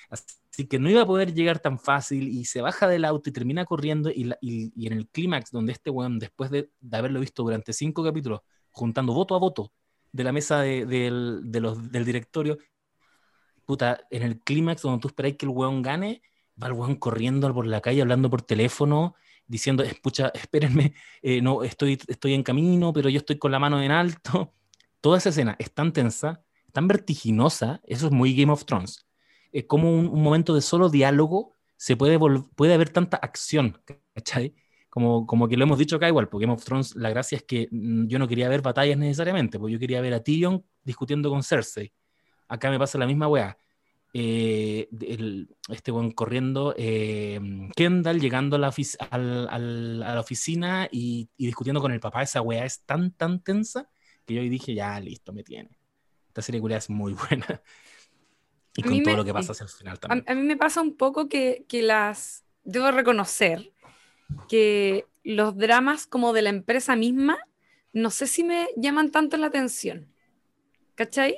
Así 0.09 0.67
que 0.67 0.79
no 0.79 0.89
iba 0.89 1.03
a 1.03 1.05
poder 1.05 1.33
llegar 1.33 1.59
tan 1.59 1.79
fácil 1.79 2.27
y 2.27 2.45
se 2.45 2.61
baja 2.61 2.87
del 2.87 3.05
auto 3.05 3.29
y 3.29 3.33
termina 3.33 3.65
corriendo 3.65 4.09
y, 4.09 4.31
en 4.41 4.93
el 4.93 5.07
clímax 5.07 5.51
donde 5.51 5.71
este 5.73 5.89
weón, 5.89 6.19
después 6.19 6.49
de, 6.51 6.71
haberlo 6.91 7.19
visto 7.19 7.43
durante 7.43 7.73
cinco 7.73 8.03
capítulos, 8.03 8.41
juntando 8.71 9.13
voto 9.13 9.35
a 9.35 9.39
voto 9.39 9.71
de 10.11 10.23
la 10.23 10.31
mesa 10.31 10.61
del, 10.61 11.41
directorio, 11.91 12.57
puta, 13.65 14.01
en 14.09 14.23
el 14.23 14.39
clímax 14.39 14.81
donde 14.81 14.99
tú 15.01 15.07
esperáis 15.09 15.37
que 15.37 15.45
el 15.45 15.51
weón 15.51 15.81
gane, 15.83 16.23
va 16.61 16.67
el 16.67 16.73
weón 16.73 16.95
corriendo 16.95 17.53
por 17.53 17.67
la 17.67 17.81
calle 17.81 18.01
hablando 18.01 18.29
por 18.29 18.41
teléfono, 18.41 19.15
diciendo, 19.47 19.83
escucha, 19.83 20.29
espérenme, 20.33 20.93
eh, 21.21 21.41
no, 21.41 21.63
estoy, 21.63 21.99
estoy 22.07 22.33
en 22.33 22.43
camino, 22.43 22.93
pero 22.93 23.09
yo 23.09 23.19
estoy 23.19 23.37
con 23.37 23.51
la 23.51 23.59
mano 23.59 23.81
en 23.81 23.91
alto. 23.91 24.53
Toda 25.01 25.19
esa 25.19 25.29
escena 25.29 25.55
es 25.59 25.73
tan 25.73 25.93
tensa, 25.93 26.43
tan 26.73 26.87
vertiginosa, 26.87 27.81
eso 27.85 28.07
es 28.07 28.11
muy 28.11 28.35
Game 28.35 28.51
of 28.51 28.65
Thrones 28.65 29.08
es 29.51 29.65
como 29.65 29.91
un, 29.91 30.21
momento 30.21 30.53
de 30.55 30.61
solo 30.61 30.89
diálogo 30.89 31.55
se 31.77 31.95
puede, 31.95 32.19
puede 32.55 32.73
haber 32.73 32.89
tanta 32.89 33.17
acción, 33.17 33.81
¿cachai? 34.13 34.55
Como, 34.89 35.25
como 35.27 35.47
que 35.47 35.55
lo 35.55 35.63
hemos 35.63 35.77
dicho 35.77 35.95
acá 35.95 36.07
igual, 36.07 36.27
porque 36.27 36.45
Game 36.45 36.53
of 36.53 36.63
Thrones, 36.63 36.95
la 36.95 37.09
gracia 37.09 37.37
es 37.37 37.43
que 37.43 37.67
mm, 37.71 38.07
yo 38.07 38.19
no 38.19 38.27
quería 38.27 38.49
ver 38.49 38.61
batallas 38.61 38.97
necesariamente, 38.97 39.59
porque 39.59 39.73
yo 39.73 39.79
quería 39.79 40.01
ver 40.01 40.13
a 40.13 40.23
Tyrion 40.23 40.65
discutiendo 40.83 41.29
con 41.29 41.43
Cersei. 41.43 41.93
Acá 42.47 42.69
me 42.71 42.79
pasa 42.79 42.97
la 42.97 43.07
misma 43.07 43.27
weá. 43.27 43.57
Eh, 44.11 44.89
este 45.69 45.91
buen 45.91 46.11
corriendo, 46.11 46.73
eh, 46.75 47.39
Kendall 47.75 48.19
llegando 48.19 48.55
a 48.55 48.59
la, 48.59 48.73
a 49.11 49.17
la 49.19 50.19
oficina 50.19 50.89
y, 50.91 51.29
y, 51.37 51.45
discutiendo 51.45 51.79
con 51.79 51.91
el 51.91 51.99
papá, 51.99 52.23
esa 52.23 52.41
weá 52.41 52.65
es 52.65 52.83
tan, 52.85 53.11
tan 53.11 53.43
tensa 53.43 53.87
que 54.25 54.33
yo 54.33 54.41
dije, 54.41 54.73
ya, 54.73 54.99
listo, 54.99 55.33
me 55.33 55.43
tiene. 55.43 55.69
Esta 56.27 56.41
serie 56.43 56.61
es 56.75 56.89
muy 56.89 57.13
buena. 57.29 57.61
Y 58.79 58.83
A 58.83 58.85
con 58.85 58.93
mí 58.93 59.03
todo 59.03 59.13
me- 59.13 59.17
lo 59.17 59.25
que 59.25 59.33
pasa 59.33 59.51
hacia 59.53 59.63
el 59.65 59.69
final 59.69 59.99
también. 59.99 60.25
A, 60.27 60.31
a 60.31 60.35
mí 60.35 60.41
me 60.43 60.57
pasa 60.57 60.81
un 60.81 60.95
poco 60.95 61.27
que, 61.29 61.65
que 61.67 61.81
las... 61.81 62.43
Debo 62.63 62.91
reconocer 62.91 63.71
que 64.47 65.05
los 65.23 65.57
dramas 65.57 66.05
como 66.07 66.33
de 66.33 66.41
la 66.41 66.49
empresa 66.49 66.95
misma, 66.95 67.37
no 67.93 68.09
sé 68.11 68.27
si 68.27 68.43
me 68.43 68.67
llaman 68.77 69.11
tanto 69.11 69.37
la 69.37 69.47
atención. 69.47 70.07
¿Cachai? 70.95 71.37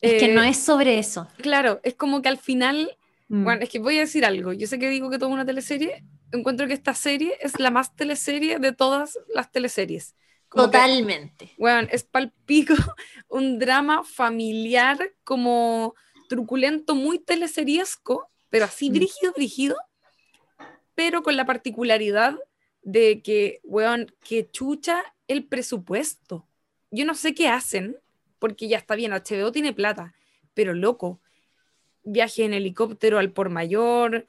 Es 0.00 0.14
que 0.20 0.26
Eh, 0.30 0.34
no 0.34 0.42
es 0.42 0.58
sobre 0.58 0.98
eso. 0.98 1.28
Claro, 1.38 1.80
es 1.82 1.94
como 1.94 2.22
que 2.22 2.28
al 2.28 2.38
final, 2.38 2.96
Mm. 3.28 3.44
bueno, 3.44 3.62
es 3.62 3.68
que 3.70 3.78
voy 3.78 3.96
a 3.98 4.00
decir 4.00 4.24
algo. 4.24 4.52
Yo 4.52 4.66
sé 4.66 4.78
que 4.78 4.90
digo 4.90 5.08
que 5.10 5.18
todo 5.18 5.28
una 5.30 5.46
teleserie, 5.46 6.04
encuentro 6.32 6.66
que 6.66 6.74
esta 6.74 6.94
serie 6.94 7.34
es 7.40 7.58
la 7.60 7.70
más 7.70 7.94
teleserie 7.96 8.58
de 8.58 8.72
todas 8.72 9.18
las 9.34 9.50
teleseries. 9.52 10.14
Como 10.48 10.64
que- 10.70 10.78
Totalmente. 10.78 11.52
Weón, 11.58 11.88
es 11.92 12.02
palpico 12.04 12.74
un 13.28 13.58
drama 13.58 14.02
familiar 14.04 14.98
como 15.24 15.94
truculento, 16.30 16.94
muy 16.94 17.18
teleseriesco, 17.18 18.30
pero 18.50 18.64
así 18.64 18.88
Mm. 18.88 18.92
brígido, 18.94 19.32
brígido, 19.34 19.76
pero 20.94 21.22
con 21.22 21.36
la 21.36 21.44
particularidad 21.44 22.38
de 22.82 23.20
que, 23.20 23.60
weón, 23.64 24.06
que 24.24 24.48
chucha 24.50 25.02
el 25.26 25.44
presupuesto. 25.44 26.46
Yo 26.92 27.04
no 27.04 27.14
sé 27.14 27.34
qué 27.34 27.48
hacen, 27.48 27.96
porque 28.38 28.68
ya 28.68 28.78
está 28.78 28.94
bien, 28.94 29.12
HBO 29.12 29.50
tiene 29.52 29.72
plata, 29.72 30.14
pero 30.54 30.72
loco, 30.72 31.20
viaje 32.04 32.44
en 32.44 32.54
helicóptero 32.54 33.18
al 33.18 33.32
por 33.32 33.50
mayor, 33.50 34.26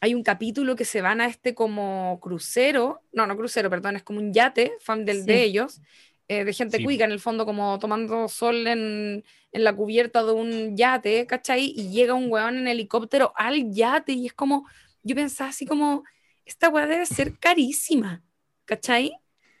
hay 0.00 0.14
un 0.14 0.22
capítulo 0.22 0.76
que 0.76 0.84
se 0.84 1.00
van 1.00 1.20
a 1.20 1.26
este 1.26 1.54
como 1.54 2.18
crucero, 2.20 3.00
no, 3.12 3.26
no 3.26 3.36
crucero, 3.36 3.68
perdón, 3.70 3.96
es 3.96 4.02
como 4.02 4.20
un 4.20 4.32
yate, 4.32 4.72
fan 4.80 5.04
del 5.04 5.20
Sí. 5.20 5.26
de 5.26 5.42
ellos, 5.42 5.80
eh, 6.28 6.44
de 6.44 6.52
gente 6.52 6.76
Sí. 6.78 6.84
cuica 6.84 7.04
en 7.04 7.12
el 7.12 7.20
fondo, 7.20 7.44
como 7.46 7.78
tomando 7.78 8.28
sol 8.28 8.66
en, 8.66 9.24
en 9.52 9.64
la 9.64 9.74
cubierta 9.74 10.22
de 10.22 10.32
un 10.32 10.76
yate, 10.76 11.26
¿cachai? 11.26 11.72
Y 11.74 11.90
llega 11.90 12.14
un 12.14 12.30
weón 12.30 12.58
en 12.58 12.68
helicóptero 12.68 13.32
al 13.36 13.70
yate 13.72 14.12
y 14.12 14.26
es 14.26 14.34
como, 14.34 14.66
yo 15.02 15.14
pensaba 15.14 15.50
así 15.50 15.64
como, 15.66 16.04
esta 16.44 16.68
weá 16.68 16.86
debe 16.86 17.06
ser 17.06 17.32
carísima, 17.40 18.22
¿cachai? 18.66 19.12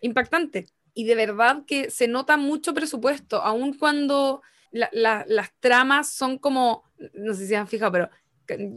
Impactante. 0.02 0.66
Y 0.94 1.04
de 1.04 1.14
verdad 1.14 1.64
que 1.66 1.90
se 1.90 2.08
nota 2.08 2.36
mucho 2.36 2.74
presupuesto, 2.74 3.42
aun 3.42 3.72
cuando 3.74 4.42
la- 4.70 4.90
la- 4.92 5.24
las 5.28 5.50
tramas 5.60 6.10
son 6.12 6.38
como, 6.38 6.84
no 7.14 7.32
sé 7.34 7.46
si 7.46 7.54
han 7.54 7.68
fijado, 7.68 7.92
pero 7.92 8.10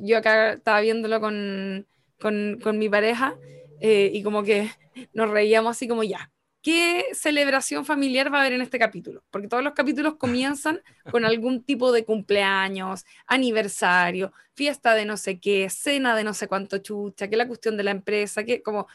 yo 0.04 0.18
acá 0.18 0.54
estaba 0.54 0.82
viéndolo 0.82 1.20
con, 1.20 1.88
con, 2.20 2.60
con 2.62 2.78
mi 2.78 2.90
pareja 2.90 3.36
eh, 3.82 4.12
y 4.14 4.22
como 4.24 4.44
que 4.44 4.70
nos 5.14 5.30
reíamos 5.30 5.72
así 5.72 5.88
como 5.88 6.04
ya. 6.04 6.32
¿Qué 6.62 7.06
celebración 7.14 7.86
familiar 7.86 8.32
va 8.32 8.38
a 8.38 8.42
haber 8.42 8.54
en 8.54 8.62
este 8.62 8.78
capítulo? 8.78 9.24
Porque 9.32 9.48
todos 9.48 9.64
los 9.64 9.74
capítulos 9.74 10.16
comienzan 10.16 10.82
con 11.10 11.26
algún 11.26 11.64
tipo 11.64 11.92
de 11.92 12.06
cumpleaños, 12.06 13.04
aniversario, 13.26 14.32
fiesta 14.54 14.94
de 14.94 15.06
no 15.06 15.18
sé 15.18 15.40
qué, 15.40 15.72
cena 15.72 16.16
de 16.16 16.24
no 16.24 16.36
sé 16.36 16.48
cuánto 16.48 16.78
chucha, 16.78 17.30
que 17.30 17.36
la 17.36 17.48
cuestión 17.48 17.78
de 17.78 17.84
la 17.84 17.92
empresa, 17.92 18.44
que 18.44 18.62
como 18.62 18.88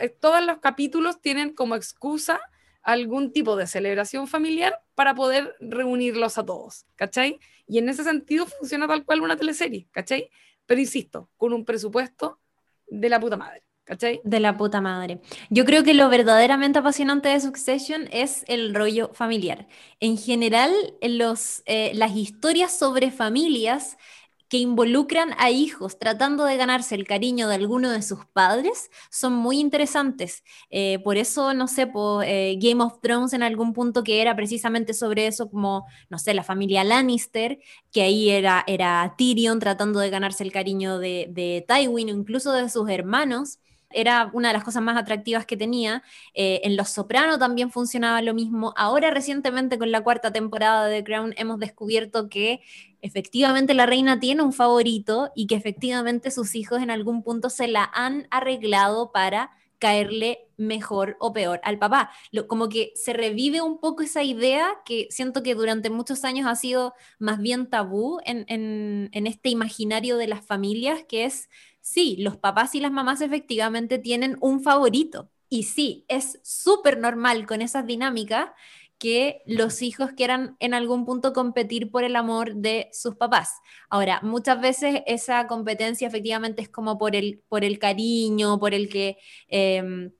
eh, 0.00 0.08
todos 0.08 0.44
los 0.46 0.58
capítulos 0.58 1.20
tienen 1.20 1.52
como 1.52 1.74
excusa 1.74 2.40
algún 2.82 3.32
tipo 3.32 3.56
de 3.56 3.66
celebración 3.66 4.28
familiar 4.28 4.80
para 4.94 5.12
poder 5.12 5.56
reunirlos 5.58 6.38
a 6.38 6.46
todos, 6.46 6.86
¿cachai? 6.94 7.40
Y 7.66 7.78
en 7.78 7.88
ese 7.88 8.04
sentido 8.04 8.46
funciona 8.46 8.86
tal 8.86 9.04
cual 9.04 9.20
una 9.20 9.36
teleserie, 9.36 9.88
¿cachai? 9.90 10.30
Pero 10.64 10.80
insisto, 10.80 11.28
con 11.36 11.52
un 11.52 11.64
presupuesto 11.64 12.38
de 12.86 13.08
la 13.08 13.18
puta 13.18 13.36
madre, 13.36 13.64
¿cachai? 13.84 14.20
De 14.24 14.40
la 14.40 14.56
puta 14.56 14.80
madre. 14.80 15.20
Yo 15.50 15.64
creo 15.64 15.82
que 15.82 15.94
lo 15.94 16.08
verdaderamente 16.08 16.78
apasionante 16.78 17.28
de 17.28 17.40
Succession 17.40 18.08
es 18.12 18.44
el 18.46 18.74
rollo 18.74 19.10
familiar. 19.14 19.66
En 19.98 20.16
general, 20.16 20.72
en 21.00 21.18
los, 21.18 21.62
eh, 21.66 21.92
las 21.94 22.14
historias 22.16 22.76
sobre 22.78 23.10
familias 23.10 23.96
que 24.48 24.58
involucran 24.58 25.30
a 25.38 25.50
hijos 25.50 25.98
tratando 25.98 26.44
de 26.44 26.56
ganarse 26.56 26.96
el 26.96 27.06
cariño 27.06 27.46
de 27.48 27.54
alguno 27.54 27.90
de 27.90 28.02
sus 28.02 28.26
padres 28.26 28.90
son 29.08 29.32
muy 29.32 29.60
interesantes. 29.60 30.42
Eh, 30.70 30.98
por 31.04 31.16
eso, 31.16 31.54
no 31.54 31.68
sé, 31.68 31.88
eh, 32.24 32.58
Game 32.60 32.82
of 32.82 33.00
Thrones 33.00 33.32
en 33.32 33.44
algún 33.44 33.72
punto 33.72 34.02
que 34.02 34.20
era 34.20 34.34
precisamente 34.34 34.92
sobre 34.92 35.28
eso, 35.28 35.48
como, 35.50 35.86
no 36.08 36.18
sé, 36.18 36.34
la 36.34 36.42
familia 36.42 36.82
Lannister, 36.82 37.60
que 37.92 38.02
ahí 38.02 38.30
era, 38.30 38.64
era 38.66 39.14
Tyrion 39.16 39.60
tratando 39.60 40.00
de 40.00 40.10
ganarse 40.10 40.42
el 40.42 40.50
cariño 40.52 40.98
de, 40.98 41.28
de 41.30 41.64
Tywin 41.68 42.10
o 42.10 42.12
incluso 42.12 42.52
de 42.52 42.68
sus 42.68 42.88
hermanos 42.90 43.60
era 43.90 44.30
una 44.32 44.48
de 44.48 44.54
las 44.54 44.64
cosas 44.64 44.82
más 44.82 44.96
atractivas 44.96 45.46
que 45.46 45.56
tenía. 45.56 46.02
Eh, 46.34 46.60
en 46.64 46.76
Los 46.76 46.90
Soprano 46.90 47.38
también 47.38 47.70
funcionaba 47.70 48.22
lo 48.22 48.34
mismo. 48.34 48.72
Ahora 48.76 49.10
recientemente 49.10 49.78
con 49.78 49.90
la 49.90 50.02
cuarta 50.02 50.32
temporada 50.32 50.86
de 50.86 51.04
Crown 51.04 51.34
hemos 51.36 51.58
descubierto 51.58 52.28
que 52.28 52.60
efectivamente 53.02 53.74
la 53.74 53.86
reina 53.86 54.20
tiene 54.20 54.42
un 54.42 54.52
favorito 54.52 55.30
y 55.34 55.46
que 55.46 55.54
efectivamente 55.54 56.30
sus 56.30 56.54
hijos 56.54 56.82
en 56.82 56.90
algún 56.90 57.22
punto 57.22 57.50
se 57.50 57.68
la 57.68 57.90
han 57.92 58.26
arreglado 58.30 59.12
para 59.12 59.50
caerle 59.78 60.46
mejor 60.58 61.16
o 61.20 61.32
peor 61.32 61.58
al 61.64 61.78
papá. 61.78 62.10
Como 62.46 62.68
que 62.68 62.92
se 62.94 63.14
revive 63.14 63.62
un 63.62 63.78
poco 63.78 64.02
esa 64.02 64.22
idea 64.22 64.68
que 64.84 65.08
siento 65.10 65.42
que 65.42 65.54
durante 65.54 65.88
muchos 65.88 66.22
años 66.24 66.46
ha 66.46 66.54
sido 66.54 66.94
más 67.18 67.40
bien 67.40 67.70
tabú 67.70 68.20
en 68.26 69.08
este 69.12 69.48
imaginario 69.48 70.18
de 70.18 70.26
las 70.26 70.44
familias, 70.44 71.02
que 71.08 71.24
es 71.24 71.48
sí, 71.92 72.16
los 72.18 72.36
papás 72.36 72.74
y 72.74 72.80
las 72.80 72.92
mamás 72.92 73.20
efectivamente 73.20 73.98
tienen 73.98 74.36
un 74.40 74.62
favorito. 74.62 75.30
Y 75.48 75.64
sí, 75.64 76.04
es 76.08 76.38
súper 76.42 76.98
normal 76.98 77.46
con 77.46 77.62
esas 77.62 77.86
dinámicas 77.86 78.50
que 78.98 79.42
los 79.46 79.82
hijos 79.82 80.10
quieran 80.12 80.56
en 80.60 80.74
algún 80.74 81.06
punto 81.06 81.32
competir 81.32 81.90
por 81.90 82.04
el 82.04 82.16
amor 82.16 82.54
de 82.54 82.90
sus 82.92 83.16
papás. 83.16 83.54
Ahora, 83.88 84.20
muchas 84.22 84.60
veces 84.60 85.02
esa 85.06 85.46
competencia 85.46 86.06
efectivamente 86.06 86.62
es 86.62 86.68
como 86.68 86.98
por 86.98 87.16
el, 87.16 87.42
por 87.48 87.64
el 87.64 87.78
cariño, 87.78 88.58
por 88.60 88.74
el 88.74 88.88
que... 88.88 89.18
Eh, 89.48 90.10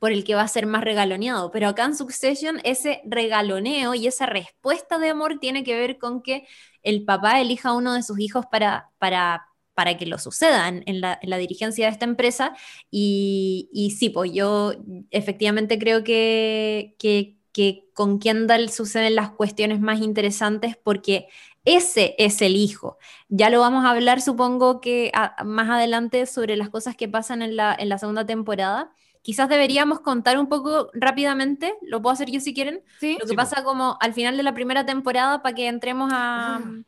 por 0.00 0.12
el 0.12 0.24
que 0.24 0.34
va 0.34 0.42
a 0.42 0.48
ser 0.48 0.66
más 0.66 0.82
regaloneado. 0.82 1.50
Pero 1.50 1.68
acá 1.68 1.84
en 1.84 1.94
Succession 1.94 2.60
ese 2.64 3.02
regaloneo 3.04 3.94
y 3.94 4.06
esa 4.06 4.26
respuesta 4.26 4.98
de 4.98 5.10
amor 5.10 5.38
tiene 5.38 5.62
que 5.62 5.76
ver 5.78 5.98
con 5.98 6.22
que 6.22 6.46
el 6.82 7.04
papá 7.04 7.40
elija 7.40 7.68
a 7.68 7.74
uno 7.74 7.92
de 7.92 8.02
sus 8.02 8.18
hijos 8.18 8.46
para, 8.50 8.88
para, 8.98 9.49
para 9.74 9.96
que 9.96 10.06
lo 10.06 10.18
sucedan 10.18 10.82
en 10.86 11.00
la, 11.00 11.18
en 11.22 11.30
la 11.30 11.38
dirigencia 11.38 11.86
de 11.86 11.92
esta 11.92 12.04
empresa. 12.04 12.54
Y, 12.90 13.68
y, 13.72 13.92
sí, 13.92 14.10
pues 14.10 14.32
yo 14.32 14.74
efectivamente 15.10 15.78
creo 15.78 16.04
que, 16.04 16.96
que, 16.98 17.38
que 17.52 17.88
con 17.94 18.18
Kendall 18.18 18.70
suceden 18.70 19.14
las 19.14 19.30
cuestiones 19.30 19.80
más 19.80 20.00
interesantes 20.00 20.76
porque 20.82 21.28
ese 21.64 22.14
es 22.18 22.42
el 22.42 22.56
hijo. 22.56 22.98
Ya 23.28 23.50
lo 23.50 23.60
vamos 23.60 23.84
a 23.84 23.90
hablar, 23.90 24.20
supongo 24.20 24.80
que 24.80 25.10
a, 25.14 25.44
más 25.44 25.68
adelante, 25.70 26.26
sobre 26.26 26.56
las 26.56 26.70
cosas 26.70 26.96
que 26.96 27.08
pasan 27.08 27.42
en 27.42 27.56
la, 27.56 27.76
en 27.78 27.88
la 27.88 27.98
segunda 27.98 28.26
temporada 28.26 28.92
quizás 29.22 29.48
deberíamos 29.48 30.00
contar 30.00 30.38
un 30.38 30.48
poco 30.48 30.90
rápidamente, 30.94 31.74
lo 31.82 32.00
puedo 32.00 32.14
hacer 32.14 32.30
yo 32.30 32.40
si 32.40 32.54
quieren, 32.54 32.82
¿Sí? 32.98 33.14
lo 33.20 33.26
que 33.26 33.30
Sí, 33.30 33.36
pasa 33.36 33.62
como 33.64 33.98
al 34.00 34.14
final 34.14 34.36
de 34.36 34.42
la 34.42 34.54
primera 34.54 34.86
temporada 34.86 35.42
para 35.42 35.54
que 35.54 35.68
entremos 35.68 36.10
a... 36.12 36.56
Ah. 36.56 36.82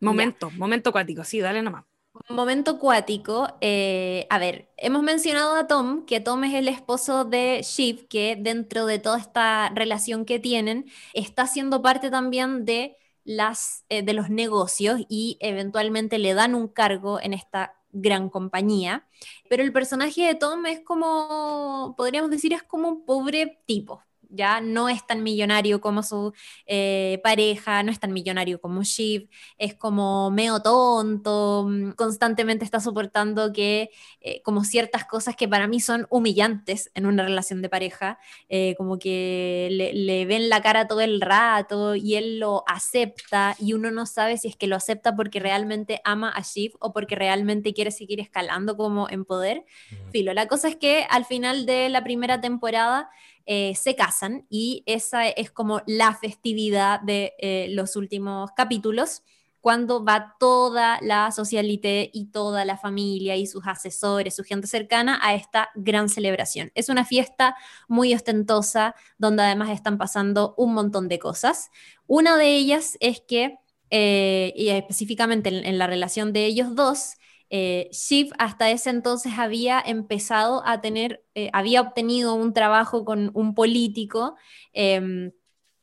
Momento, 0.00 0.50
momento 0.52 0.90
acuático, 0.90 1.24
sí, 1.24 1.40
dale 1.40 1.62
nomás. 1.62 1.84
Momento 2.28 2.78
cuático. 2.78 3.48
eh, 3.60 4.26
a 4.30 4.38
ver, 4.38 4.70
hemos 4.76 5.02
mencionado 5.02 5.54
a 5.56 5.66
Tom, 5.66 6.06
que 6.06 6.20
Tom 6.20 6.44
es 6.44 6.54
el 6.54 6.68
esposo 6.68 7.24
de 7.24 7.62
Shiv, 7.62 8.08
que 8.08 8.36
dentro 8.40 8.86
de 8.86 8.98
toda 8.98 9.18
esta 9.18 9.68
relación 9.74 10.24
que 10.24 10.38
tienen, 10.38 10.86
está 11.12 11.46
siendo 11.46 11.82
parte 11.82 12.10
también 12.10 12.64
de, 12.64 12.96
las, 13.24 13.84
eh, 13.90 14.02
de 14.02 14.12
los 14.14 14.30
negocios 14.30 15.00
y 15.08 15.36
eventualmente 15.40 16.18
le 16.18 16.34
dan 16.34 16.54
un 16.54 16.68
cargo 16.68 17.20
en 17.20 17.32
esta 17.34 17.74
gran 17.92 18.28
compañía, 18.30 19.06
pero 19.48 19.62
el 19.62 19.72
personaje 19.72 20.22
de 20.26 20.34
Tom 20.34 20.66
es 20.66 20.80
como, 20.80 21.94
podríamos 21.96 22.30
decir, 22.30 22.52
es 22.52 22.62
como 22.62 22.88
un 22.88 23.04
pobre 23.04 23.62
tipo, 23.66 24.02
ya 24.36 24.60
no 24.60 24.88
es 24.88 25.06
tan 25.06 25.22
millonario 25.22 25.80
como 25.80 26.02
su 26.02 26.32
eh, 26.66 27.20
pareja, 27.22 27.82
no 27.82 27.90
es 27.90 27.98
tan 27.98 28.12
millonario 28.12 28.60
como 28.60 28.82
Shiv, 28.82 29.28
es 29.58 29.74
como 29.74 30.30
medio 30.30 30.60
tonto, 30.60 31.68
constantemente 31.96 32.64
está 32.64 32.80
soportando 32.80 33.52
que 33.52 33.90
eh, 34.20 34.42
como 34.42 34.64
ciertas 34.64 35.04
cosas 35.04 35.36
que 35.36 35.48
para 35.48 35.66
mí 35.66 35.80
son 35.80 36.06
humillantes 36.10 36.90
en 36.94 37.06
una 37.06 37.24
relación 37.24 37.62
de 37.62 37.68
pareja, 37.68 38.18
eh, 38.48 38.74
como 38.76 38.98
que 38.98 39.68
le, 39.72 39.92
le, 39.92 40.26
ven 40.26 40.48
la 40.48 40.60
cara 40.60 40.86
todo 40.86 41.00
el 41.00 41.20
rato 41.20 41.94
y 41.94 42.16
él 42.16 42.38
lo 42.38 42.64
acepta 42.66 43.56
y 43.58 43.72
uno 43.72 43.90
no 43.90 44.06
sabe 44.06 44.36
si 44.38 44.48
es 44.48 44.56
que 44.56 44.66
lo 44.66 44.76
acepta 44.76 45.16
porque 45.16 45.40
realmente 45.40 46.00
ama 46.04 46.30
a 46.30 46.42
Shiv 46.42 46.72
o 46.80 46.92
porque 46.92 47.14
realmente 47.14 47.72
quiere 47.72 47.90
seguir 47.90 48.20
escalando 48.20 48.76
como 48.76 49.08
en 49.08 49.24
poder. 49.24 49.64
Mm. 49.90 50.10
Filo, 50.10 50.34
la 50.34 50.46
cosa 50.46 50.68
es 50.68 50.76
que 50.76 51.06
al 51.08 51.24
final 51.24 51.66
de 51.66 51.88
la 51.88 52.04
primera 52.04 52.40
temporada 52.40 53.08
eh, 53.46 53.74
se 53.76 53.94
casan 53.94 54.46
y 54.50 54.82
esa 54.86 55.28
es 55.28 55.50
como 55.50 55.82
la 55.86 56.14
festividad 56.14 57.00
de 57.00 57.34
eh, 57.38 57.68
los 57.70 57.96
últimos 57.96 58.50
capítulos 58.56 59.22
cuando 59.66 60.04
va 60.04 60.36
toda 60.38 61.00
la 61.02 61.32
socialité 61.32 62.08
y 62.12 62.26
toda 62.26 62.64
la 62.64 62.76
familia 62.76 63.34
y 63.34 63.48
sus 63.48 63.66
asesores, 63.66 64.36
su 64.36 64.44
gente 64.44 64.68
cercana 64.68 65.18
a 65.20 65.34
esta 65.34 65.70
gran 65.74 66.08
celebración. 66.08 66.70
Es 66.76 66.88
una 66.88 67.04
fiesta 67.04 67.56
muy 67.88 68.14
ostentosa 68.14 68.94
donde 69.18 69.42
además 69.42 69.70
están 69.70 69.98
pasando 69.98 70.54
un 70.56 70.72
montón 70.72 71.08
de 71.08 71.18
cosas. 71.18 71.70
Una 72.06 72.36
de 72.36 72.54
ellas 72.54 72.96
es 73.00 73.20
que, 73.20 73.58
eh, 73.90 74.52
y 74.54 74.68
específicamente 74.68 75.48
en, 75.48 75.78
la 75.78 75.88
relación 75.88 76.32
de 76.32 76.46
ellos 76.46 76.76
dos, 76.76 77.16
eh, 77.50 77.88
Shiv 77.92 78.32
hasta 78.38 78.70
ese 78.70 78.90
entonces 78.90 79.34
había 79.38 79.80
empezado 79.80 80.66
a 80.66 80.80
tener, 80.80 81.24
eh, 81.34 81.50
había 81.52 81.80
obtenido 81.80 82.34
un 82.34 82.52
trabajo 82.52 83.04
con 83.04 83.30
un 83.34 83.54
político 83.54 84.36
em, 84.72 85.32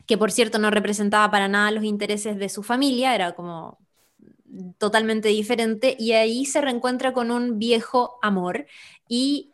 que 0.06 0.18
por 0.18 0.32
cierto 0.32 0.60
no 0.60 0.72
representaba 0.72 1.32
para 1.32 1.48
nada 1.48 1.72
los 1.72 1.84
intereses 1.86 2.38
de 2.38 2.50
su 2.50 2.64
familia, 2.64 3.16
era 3.16 3.34
como 3.34 3.80
totalmente 4.78 5.30
diferente, 5.30 5.96
y 5.98 6.12
ahí 6.14 6.46
se 6.46 6.62
reencuentra 6.62 7.14
con 7.14 7.32
un 7.32 7.58
viejo 7.60 8.20
amor 8.22 8.68
y, 9.08 9.52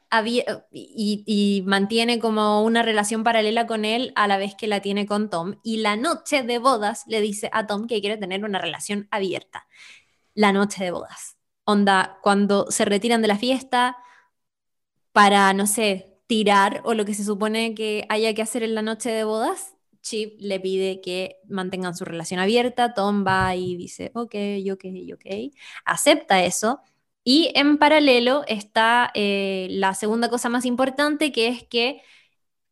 y, 0.72 1.64
mantiene 1.66 2.20
como 2.20 2.64
una 2.64 2.84
relación 2.84 3.24
paralela 3.24 3.68
con 3.68 3.86
él 3.86 4.12
a 4.16 4.28
la 4.28 4.38
vez 4.38 4.56
que 4.56 4.68
la 4.68 4.82
tiene 4.82 5.06
con 5.06 5.30
Tom, 5.30 5.56
y 5.64 5.78
la 5.78 5.96
noche 5.96 6.44
de 6.44 6.60
bodas 6.60 7.06
le 7.08 7.22
dice 7.22 7.50
a 7.54 7.68
Tom 7.68 7.88
que 7.88 8.02
quiere 8.02 8.18
tener 8.18 8.44
una 8.44 8.60
relación 8.60 9.08
abierta. 9.12 9.68
La 10.36 10.52
noche 10.54 10.84
de 10.84 10.92
bodas. 10.92 11.39
Onda, 11.70 12.18
cuando 12.24 12.72
se 12.72 12.84
retiran 12.84 13.22
de 13.22 13.28
la 13.28 13.38
fiesta 13.38 13.98
para, 15.12 15.54
no 15.54 15.68
sé, 15.68 16.20
tirar 16.28 16.82
o 16.84 16.96
lo 16.96 17.06
que 17.06 17.14
se 17.14 17.24
supone 17.24 17.76
que 17.76 18.06
haya 18.10 18.34
que 18.34 18.42
hacer 18.42 18.64
en 18.64 18.74
la 18.76 18.82
noche 18.82 19.12
de 19.12 19.24
bodas, 19.24 19.76
Chip 20.02 20.40
le 20.40 20.60
pide 20.60 21.02
que 21.02 21.38
mantengan 21.48 21.96
su 21.96 22.06
relación 22.06 22.40
abierta, 22.40 22.96
Tom 22.96 23.24
va 23.26 23.56
y 23.56 23.76
dice, 23.76 24.12
ok, 24.16 24.36
ok, 24.74 24.86
ok, 25.14 25.26
acepta 25.86 26.44
eso. 26.44 26.82
Y 27.24 27.52
en 27.54 27.78
paralelo 27.78 28.44
está 28.48 29.12
eh, 29.14 29.68
la 29.70 29.94
segunda 29.94 30.30
cosa 30.30 30.50
más 30.50 30.66
importante, 30.66 31.32
que 31.32 31.50
es 31.50 31.64
que 31.68 32.02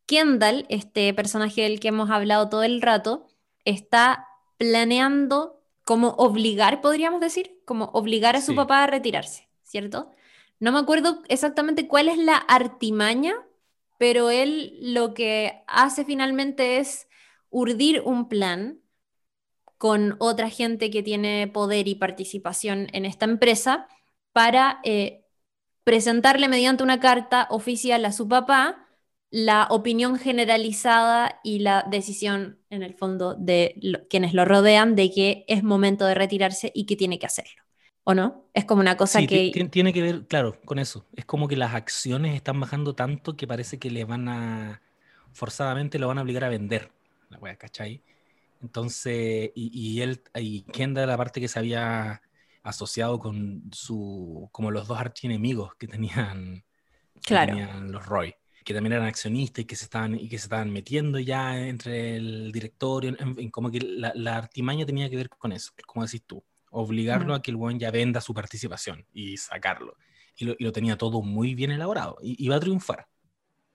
Kendall, 0.07 0.65
este 0.69 1.13
personaje 1.13 1.61
del 1.63 1.79
que 1.79 1.89
hemos 1.89 2.09
hablado 2.09 2.49
todo 2.49 2.63
el 2.63 2.81
rato, 2.81 3.27
está 3.65 4.27
planeando 4.57 5.56
como 5.87 6.09
obligar, 6.17 6.81
podríamos 6.81 7.21
decir, 7.21 7.61
como 7.63 7.85
obligar 7.93 8.35
a 8.35 8.41
su 8.41 8.55
papá 8.55 8.83
a 8.83 8.87
retirarse, 8.87 9.47
¿cierto? 9.63 10.11
No 10.59 10.73
me 10.73 10.79
acuerdo 10.79 11.23
exactamente 11.29 11.87
cuál 11.87 12.09
es 12.09 12.17
la 12.17 12.35
artimaña, 12.35 13.35
pero 13.97 14.29
él 14.29 14.77
lo 14.81 15.13
que 15.13 15.63
hace 15.65 16.03
finalmente 16.03 16.79
es 16.79 17.07
urdir 17.49 18.01
un 18.03 18.27
plan 18.27 18.81
con 19.77 20.17
otra 20.19 20.49
gente 20.49 20.91
que 20.91 21.03
tiene 21.03 21.47
poder 21.47 21.87
y 21.87 21.95
participación 21.95 22.87
en 22.91 23.05
esta 23.05 23.23
empresa 23.23 23.87
para 24.33 24.81
eh, 24.83 25.23
presentarle 25.85 26.49
mediante 26.49 26.83
una 26.83 26.99
carta 26.99 27.47
oficial 27.49 28.03
a 28.03 28.11
su 28.11 28.27
papá 28.27 28.86
la 29.29 29.67
opinión 29.69 30.17
generalizada 30.17 31.39
y 31.43 31.59
la 31.59 31.85
decisión 31.89 32.59
en 32.69 32.83
el 32.83 32.93
fondo 32.93 33.35
de 33.35 33.75
quienes 34.09 34.33
lo 34.33 34.45
rodean 34.45 34.95
de 34.95 35.11
que 35.11 35.45
es 35.47 35.63
momento 35.63 36.05
de 36.05 36.15
retirarse 36.15 36.71
y 36.73 36.85
que 36.85 36.95
tiene 36.95 37.19
que 37.19 37.25
hacerlo. 37.25 37.63
¿O 38.03 38.13
no? 38.13 38.45
Es 38.53 38.63
como 38.63 38.79
una 38.79 38.95
cosa 38.95 39.19
que... 39.27 39.51
Tiene 39.69 39.91
que 39.91 40.01
ver, 40.01 40.27
claro, 40.27 40.61
con 40.63 40.79
eso. 40.79 41.05
Es 41.13 41.25
como 41.25 41.49
que 41.49 41.57
las 41.57 41.75
acciones 41.75 42.35
están 42.35 42.57
bajando 42.57 42.95
tanto 42.95 43.35
que 43.35 43.47
parece 43.47 43.79
que 43.79 43.91
le 43.91 44.05
van 44.05 44.29
a, 44.29 44.81
forzadamente 45.33 45.99
lo 45.99 46.07
van 46.07 46.17
a 46.17 46.21
obligar 46.21 46.45
a 46.45 46.49
vender 46.49 46.89
la 47.29 47.37
wea, 47.39 47.57
¿cachai? 47.57 48.01
Entonces, 48.61 49.51
y, 49.55 49.71
y 49.73 50.01
él, 50.01 50.21
y 50.35 50.61
Kendall, 50.61 51.07
la 51.07 51.17
parte 51.17 51.41
que 51.41 51.49
se 51.49 51.59
había 51.59 52.21
asociado 52.63 53.19
con 53.19 53.63
su, 53.71 54.49
como 54.51 54.71
los 54.71 54.87
dos 54.87 54.99
archienemigos 54.99 55.75
que 55.75 55.87
tenían, 55.87 56.63
claro. 57.23 57.53
tenían 57.53 57.91
los 57.91 58.05
Roy, 58.05 58.33
que 58.67 58.73
también 58.73 58.91
eran 58.91 59.07
accionistas 59.07 59.63
y 59.63 59.65
que 59.65 59.77
se 59.77 59.85
estaban, 59.85 60.15
y 60.15 60.27
que 60.27 60.37
se 60.37 60.47
estaban 60.47 60.69
metiendo 60.69 61.19
ya 61.19 61.57
entre 61.57 62.17
el 62.17 62.51
directorio, 62.51 63.15
en, 63.17 63.49
como 63.49 63.71
que 63.71 63.79
la, 63.79 64.11
la, 64.13 64.35
artimaña 64.35 64.85
tenía 64.85 65.09
que 65.09 65.15
ver 65.15 65.29
con 65.29 65.53
eso, 65.53 65.71
como 65.85 66.03
decís 66.03 66.23
tú, 66.27 66.43
obligarlo 66.69 67.33
a 67.33 67.41
que 67.41 67.49
el 67.51 67.55
buen 67.55 67.79
ya 67.79 67.91
venda 67.91 68.19
su 68.19 68.33
participación 68.33 69.05
y 69.13 69.37
sacarlo. 69.37 69.95
Y 70.35 70.43
lo, 70.43 70.55
y 70.59 70.65
lo 70.65 70.73
tenía 70.73 70.97
todo 70.97 71.21
muy 71.21 71.55
bien 71.55 71.71
elaborado, 71.71 72.17
y 72.21 72.43
iba 72.43 72.57
a 72.57 72.59
triunfar 72.59 73.07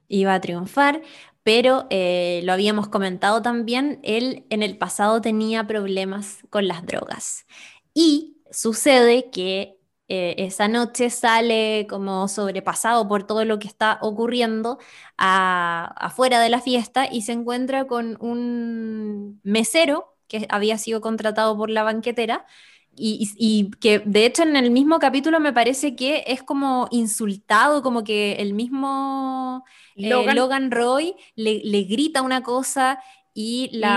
iba 0.08 0.34
a 0.34 0.40
triunfar, 0.42 1.00
pero 1.42 1.86
eh, 1.88 2.42
lo 2.44 2.52
habíamos 2.52 2.88
comentado 2.88 3.40
también, 3.40 3.98
él 4.02 4.44
en 4.50 4.62
el 4.62 4.76
pasado 4.76 5.22
tenía 5.22 5.66
problemas 5.66 6.40
con 6.50 6.68
las 6.68 6.84
drogas. 6.84 7.46
Y 7.94 8.36
sucede 8.50 9.30
que 9.30 9.78
eh, 10.08 10.34
esa 10.38 10.68
noche 10.68 11.10
sale 11.10 11.86
como 11.88 12.28
sobrepasado 12.28 13.08
por 13.08 13.24
todo 13.24 13.44
lo 13.44 13.58
que 13.58 13.68
está 13.68 13.98
ocurriendo 14.02 14.78
afuera 15.16 16.40
de 16.40 16.50
la 16.50 16.60
fiesta 16.60 17.06
y 17.10 17.22
se 17.22 17.32
encuentra 17.32 17.86
con 17.86 18.16
un 18.20 19.40
mesero 19.44 20.16
que 20.26 20.46
había 20.50 20.78
sido 20.78 21.00
contratado 21.00 21.56
por 21.56 21.70
la 21.70 21.82
banquetera 21.82 22.46
y, 22.94 23.70
que 23.80 24.00
de 24.00 24.26
hecho 24.26 24.42
en 24.42 24.56
el 24.56 24.70
mismo 24.70 24.98
capítulo 24.98 25.40
me 25.40 25.52
parece 25.52 25.96
que 25.96 26.24
es 26.26 26.42
como 26.42 26.88
insultado, 26.90 27.82
como 27.82 28.04
que 28.04 28.34
el 28.34 28.52
mismo 28.52 29.64
eh, 29.96 30.08
Logan, 30.10 30.70
Roy 30.70 31.14
le, 31.34 31.82
grita 31.84 32.22
una 32.22 32.42
cosa 32.42 33.02
y 33.32 33.70
la... 33.72 33.94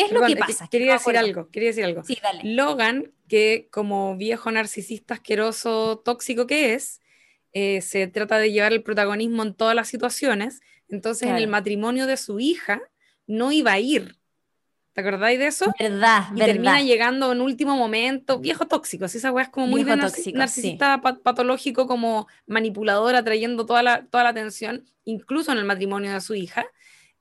¿Qué 0.00 0.06
es 0.06 0.12
lo 0.12 0.26
que 0.26 0.36
pasa? 0.36 0.68
Quería 0.68 0.94
decir 0.94 1.16
algo, 1.16 1.48
quería 1.50 1.68
decir 1.68 1.84
algo. 1.84 2.02
Logan, 2.42 3.12
que 3.28 3.68
como 3.70 4.16
viejo 4.16 4.50
narcisista 4.50 5.14
asqueroso, 5.14 5.98
tóxico 6.04 6.46
que 6.46 6.74
es, 6.74 7.00
eh, 7.52 7.80
se 7.80 8.06
trata 8.06 8.38
de 8.38 8.52
llevar 8.52 8.72
el 8.72 8.82
protagonismo 8.82 9.42
en 9.42 9.54
todas 9.54 9.74
las 9.74 9.88
situaciones, 9.88 10.60
entonces 10.88 11.28
en 11.28 11.36
el 11.36 11.48
matrimonio 11.48 12.06
de 12.06 12.16
su 12.16 12.40
hija 12.40 12.80
no 13.26 13.52
iba 13.52 13.72
a 13.72 13.78
ir 13.78 14.18
¿Te 14.98 15.02
acordáis 15.02 15.38
de 15.38 15.46
eso? 15.46 15.72
Verdad, 15.78 16.24
y 16.34 16.40
termina 16.40 16.82
llegando 16.82 17.30
en 17.30 17.40
último 17.40 17.76
momento, 17.76 18.40
viejo 18.40 18.66
tóxico, 18.66 19.04
así 19.04 19.18
esa 19.18 19.30
weá 19.30 19.44
es 19.44 19.48
como 19.48 19.68
muy 19.68 19.84
narcisista 19.84 21.00
patológico, 21.00 21.86
como 21.86 22.26
manipulador, 22.48 23.14
atrayendo 23.14 23.64
toda 23.64 23.84
la, 23.84 24.06
toda 24.06 24.24
la 24.24 24.30
atención, 24.30 24.86
incluso 25.04 25.52
en 25.52 25.58
el 25.58 25.66
matrimonio 25.66 26.12
de 26.12 26.20
su 26.20 26.34
hija. 26.34 26.66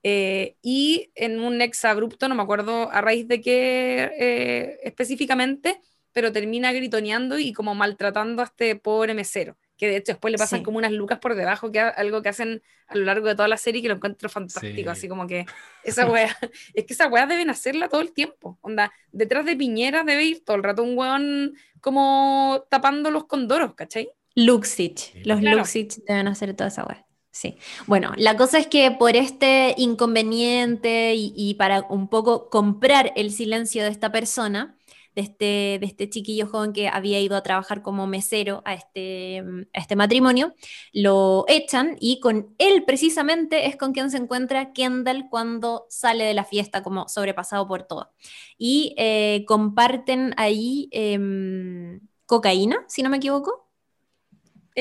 Eh, 0.09 0.55
y 0.61 1.11
en 1.15 1.41
un 1.41 1.61
ex 1.61 1.83
abrupto, 1.83 2.29
no 2.29 2.35
me 2.35 2.41
acuerdo 2.41 2.89
a 2.89 3.01
raíz 3.01 3.27
de 3.27 3.41
qué 3.41 4.09
eh, 4.17 4.79
específicamente, 4.83 5.81
pero 6.13 6.31
termina 6.31 6.71
gritoneando 6.71 7.37
y 7.37 7.51
como 7.51 7.75
maltratando 7.75 8.41
a 8.41 8.45
este 8.45 8.77
pobre 8.77 9.13
mesero 9.13 9.57
que 9.77 9.87
de 9.87 9.97
hecho 9.97 10.13
después 10.13 10.31
le 10.31 10.37
pasan 10.37 10.63
como 10.63 10.77
unas 10.79 10.91
lucas 10.91 11.19
por 11.19 11.35
debajo, 11.35 11.71
que 11.71 11.79
algo 11.79 12.21
que 12.21 12.29
hacen 12.29 12.63
a 12.87 12.95
lo 12.95 13.03
largo 13.03 13.27
de 13.27 13.35
toda 13.35 13.47
la 13.47 13.57
serie 13.57 13.81
que 13.81 13.89
lo 13.89 13.95
encuentro 13.95 14.27
fantástico, 14.27 14.89
así 14.89 15.07
como 15.07 15.27
que 15.27 15.45
esa 15.83 16.09
weá, 16.09 16.35
es 16.73 16.85
que 16.85 16.93
esa 16.93 17.07
weá 17.07 17.27
deben 17.27 17.49
hacerla 17.49 17.87
todo 17.87 18.01
el 18.01 18.11
tiempo, 18.11 18.57
onda, 18.61 18.91
detrás 19.11 19.45
de 19.45 19.55
Piñera 19.55 20.03
debe 20.03 20.23
ir 20.23 20.43
todo 20.43 20.57
el 20.57 20.63
rato 20.63 20.83
un 20.83 20.97
weón 20.97 21.53
como 21.79 22.65
tapando 22.71 23.11
los 23.11 23.25
condoros, 23.25 23.75
¿cachai? 23.75 24.09
Luxich, 24.33 25.13
los 25.25 25.39
claro. 25.39 25.57
Luxich 25.57 25.97
deben 26.07 26.27
hacer 26.27 26.55
toda 26.55 26.69
esa 26.69 26.85
weá. 26.85 27.06
Sí. 27.31 27.57
Bueno, 27.85 28.13
la 28.17 28.35
cosa 28.35 28.57
es 28.57 28.67
que 28.67 28.89
por 28.91 29.15
este 29.15 29.75
inconveniente 29.77 31.13
y 31.15 31.53
para 31.53 31.81
un 31.89 32.07
poco 32.07 32.49
comprar 32.49 33.13
el 33.15 33.31
silencio 33.31 33.83
de 33.83 33.89
esta 33.89 34.11
persona, 34.11 34.77
de 35.17 35.23
este, 35.23 35.83
este 35.83 36.09
chiquillo 36.11 36.45
joven 36.45 36.73
que 36.73 36.89
había 36.89 37.19
ido 37.19 37.35
a 37.35 37.41
trabajar 37.41 37.81
como 37.81 38.05
mesero 38.05 38.61
a 38.65 38.75
este, 38.75 39.43
a 39.73 39.79
este 39.79 39.95
matrimonio, 39.95 40.53
lo 40.93 41.43
echan 41.47 41.97
y 41.99 42.19
con 42.19 42.53
él 42.59 42.83
precisamente 42.85 43.65
es 43.65 43.75
con 43.77 43.93
quien 43.93 44.11
se 44.11 44.17
encuentra 44.17 44.73
Kendall 44.73 45.27
cuando 45.31 45.87
sale 45.89 46.23
de 46.23 46.35
la 46.35 46.43
fiesta 46.45 46.83
como 46.83 47.07
sobrepasado 47.09 47.67
por 47.67 47.83
todo. 47.83 48.11
Y 48.59 48.93
eh, 48.97 49.43
comparten 49.47 50.35
ahí 50.37 50.87
em, 50.91 51.99
cocaína, 52.27 52.85
si 52.87 53.01
no 53.01 53.09
me 53.09 53.17
equivoco. 53.17 53.66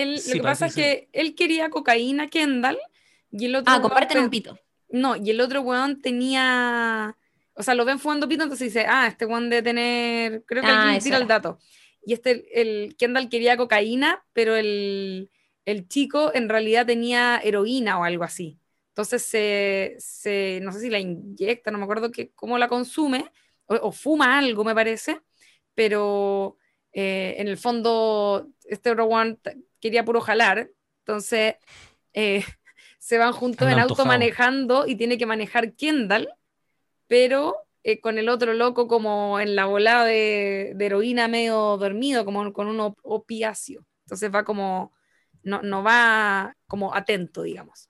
Lo 0.05 0.33
que 0.33 0.43
pasa 0.43 0.67
es 0.67 0.75
que 0.75 1.09
él 1.13 1.35
quería 1.35 1.71
cocaína, 1.71 2.29
Kendall, 2.29 2.79
y 3.31 3.47
el 3.47 3.57
otro... 3.57 3.73
Ah, 3.75 3.81
comparten 3.81 4.19
un 4.19 4.31
pito. 4.31 4.59
No, 4.89 5.17
y 5.17 5.31
el 5.31 5.41
otro 5.41 5.63
weón 5.63 6.01
tenía 6.01 7.17
o 7.59 7.63
sea, 7.63 7.75
lo 7.75 7.87
ven 7.87 7.99
fumando 7.99 8.29
pito, 8.29 8.43
entonces 8.43 8.73
dice, 8.73 8.87
ah, 8.87 9.07
este 9.07 9.25
one 9.25 9.49
de 9.49 9.63
tener, 9.63 10.45
creo 10.45 10.63
que 10.63 10.69
ah, 10.71 10.99
tira 11.03 11.17
el 11.17 11.27
dato. 11.27 11.59
Y 12.05 12.13
este, 12.13 12.61
el 12.61 12.97
Kendall 12.97 13.31
quería 13.31 13.57
cocaína, 13.57 14.25
pero 14.35 14.57
el, 14.57 15.31
el 15.65 15.89
chico 15.89 16.33
en 16.35 16.51
realidad 16.51 16.85
tenía 16.85 17.41
heroína 17.43 17.99
o 17.99 18.05
algo 18.05 18.25
así. 18.25 18.61
Entonces 18.91 19.23
se, 19.23 19.97
se 19.99 20.61
no 20.63 20.71
sé 20.71 20.81
si 20.81 20.91
la 20.91 20.99
inyecta, 20.99 21.71
no 21.71 21.79
me 21.79 21.85
acuerdo 21.85 22.13
que, 22.13 22.31
cómo 22.33 22.59
la 22.59 22.69
consume, 22.69 23.25
o, 23.65 23.91
fuma 23.91 24.39
algo, 24.39 24.63
me 24.63 24.75
parece, 24.75 25.23
pero 25.75 26.59
eh, 26.93 27.37
en 27.39 27.49
el 27.49 27.57
fondo 27.57 28.51
este 28.65 28.91
otro 28.91 29.07
one 29.07 29.39
quería 29.87 30.05
puro 30.05 30.21
jalar, 30.21 30.71
entonces 31.01 31.57
eh, 32.13 32.45
se 32.99 33.19
van 33.19 33.33
juntos 33.33 33.71
en 33.71 33.79
auto 33.79 34.05
manejando 34.05 34.87
y 34.87 34.97
tiene 34.97 35.19
que 35.19 35.27
manejar 35.27 35.75
Kendall 35.75 36.29
pero 37.07 37.57
eh, 37.83 38.01
con 38.01 38.19
el 38.19 38.29
otro 38.29 38.55
loco 38.55 38.89
como 38.89 39.39
en 39.41 39.55
la 39.55 39.67
volada 39.67 40.05
de, 40.05 40.77
heroína 40.79 41.29
medio 41.29 41.77
dormido, 41.77 42.25
como 42.25 42.53
con 42.53 42.67
un 42.69 42.95
opiáceo. 43.03 43.85
Entonces 44.05 44.35
va 44.35 44.45
como, 44.45 44.93
no, 45.43 45.63
no 45.63 45.83
va 45.83 46.57
como 46.67 46.95
atento, 46.95 47.43
digamos. 47.43 47.89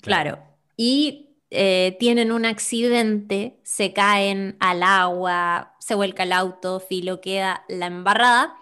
Claro. 0.00 0.38
Y 0.76 1.36
eh, 1.50 1.96
tienen 1.98 2.32
un 2.32 2.44
accidente, 2.44 3.58
se 3.62 3.92
caen 3.92 4.56
al 4.60 4.82
agua, 4.82 5.74
se 5.80 5.94
vuelca 5.94 6.22
el 6.22 6.32
auto, 6.32 6.80
Filo 6.80 7.20
queda 7.20 7.64
la 7.68 7.86
embarrada 7.86 8.56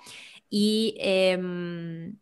y 0.50 0.96
em, 0.98 2.18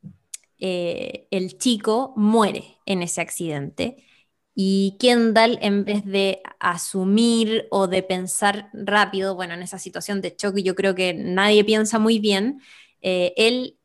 eh, 0.59 1.27
el 1.31 1.59
chico 1.59 2.13
muere 2.17 2.79
en 2.87 3.03
ese 3.03 3.21
accidente. 3.21 4.05
Y 4.55 4.97
Kendall, 5.01 5.59
en 5.63 5.85
vez 5.85 6.05
de 6.05 6.43
asumir 6.61 7.67
o 7.71 7.87
de 7.87 8.03
pensar 8.03 8.71
rápido, 8.73 9.35
bueno, 9.35 9.55
en 9.55 9.63
esa 9.63 9.79
situación 9.79 10.21
de 10.21 10.35
choque, 10.37 10.63
yo 10.63 10.75
creo 10.75 10.95
que 10.95 11.15
nadie 11.15 11.65
piensa 11.65 11.99
muy 11.99 12.19
bien, 12.19 12.61
eh, 13.01 13.33
él 13.37 13.79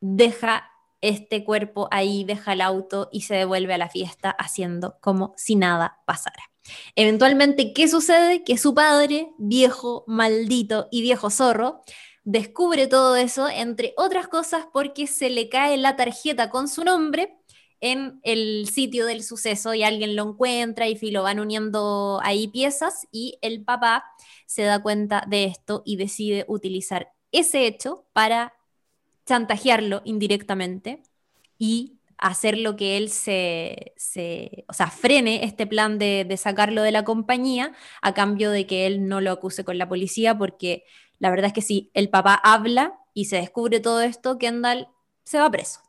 deja 0.00 0.70
este 1.00 1.44
cuerpo 1.44 1.88
ahí, 1.90 2.24
deja 2.24 2.54
el 2.54 2.60
auto 2.60 3.08
y 3.12 3.22
se 3.22 3.34
devuelve 3.34 3.74
a 3.74 3.78
la 3.78 3.90
fiesta 3.90 4.30
haciendo 4.30 4.98
como 5.00 5.34
si 5.36 5.56
nada 5.56 5.98
pasara. 6.06 6.50
Eventualmente, 6.96 7.72
¿qué 7.74 7.88
sucede? 7.88 8.42
Que 8.44 8.56
su 8.56 8.74
padre, 8.74 9.30
viejo, 9.38 10.04
maldito 10.06 10.88
y 10.90 11.02
viejo 11.02 11.28
zorro, 11.28 11.82
descubre 12.24 12.86
todo 12.86 13.16
eso, 13.16 13.48
entre 13.48 13.94
otras 13.96 14.28
cosas 14.28 14.66
porque 14.72 15.06
se 15.06 15.30
le 15.30 15.48
cae 15.48 15.76
la 15.76 15.96
tarjeta 15.96 16.50
con 16.50 16.68
su 16.68 16.84
nombre 16.84 17.36
en 17.80 18.20
el 18.22 18.66
sitio 18.68 19.04
del 19.04 19.22
suceso 19.22 19.74
y 19.74 19.82
alguien 19.82 20.16
lo 20.16 20.22
encuentra 20.30 20.88
y 20.88 21.10
lo 21.10 21.22
van 21.22 21.38
uniendo 21.38 22.18
ahí 22.22 22.48
piezas 22.48 23.06
y 23.12 23.38
el 23.42 23.62
papá 23.62 24.04
se 24.46 24.62
da 24.62 24.82
cuenta 24.82 25.24
de 25.28 25.44
esto 25.44 25.82
y 25.84 25.96
decide 25.96 26.46
utilizar 26.48 27.12
ese 27.30 27.66
hecho 27.66 28.06
para 28.14 28.54
chantajearlo 29.26 30.00
indirectamente 30.04 31.02
y 31.58 31.98
hacer 32.16 32.56
lo 32.56 32.76
que 32.76 32.96
él 32.96 33.10
se, 33.10 33.94
o 34.68 34.72
sea, 34.72 34.86
frene 34.90 35.44
este 35.44 35.66
plan 35.66 35.98
de, 35.98 36.24
de, 36.26 36.36
sacarlo 36.38 36.82
de 36.82 36.92
la 36.92 37.04
compañía 37.04 37.72
a 38.00 38.14
cambio 38.14 38.50
de 38.50 38.66
que 38.66 38.86
él 38.86 39.08
no 39.08 39.20
lo 39.20 39.30
acuse 39.32 39.64
con 39.64 39.76
la 39.76 39.88
policía, 39.88 40.38
porque 40.38 40.84
la 41.24 41.30
verdad 41.30 41.46
es 41.46 41.52
que 41.54 41.62
si 41.62 41.90
el 41.94 42.10
papá 42.10 42.34
habla 42.34 43.00
y 43.14 43.24
se 43.24 43.36
descubre 43.36 43.80
todo 43.80 44.02
esto, 44.02 44.36
Kendall 44.36 44.88
se 45.24 45.38
va 45.38 45.50
preso. 45.50 45.80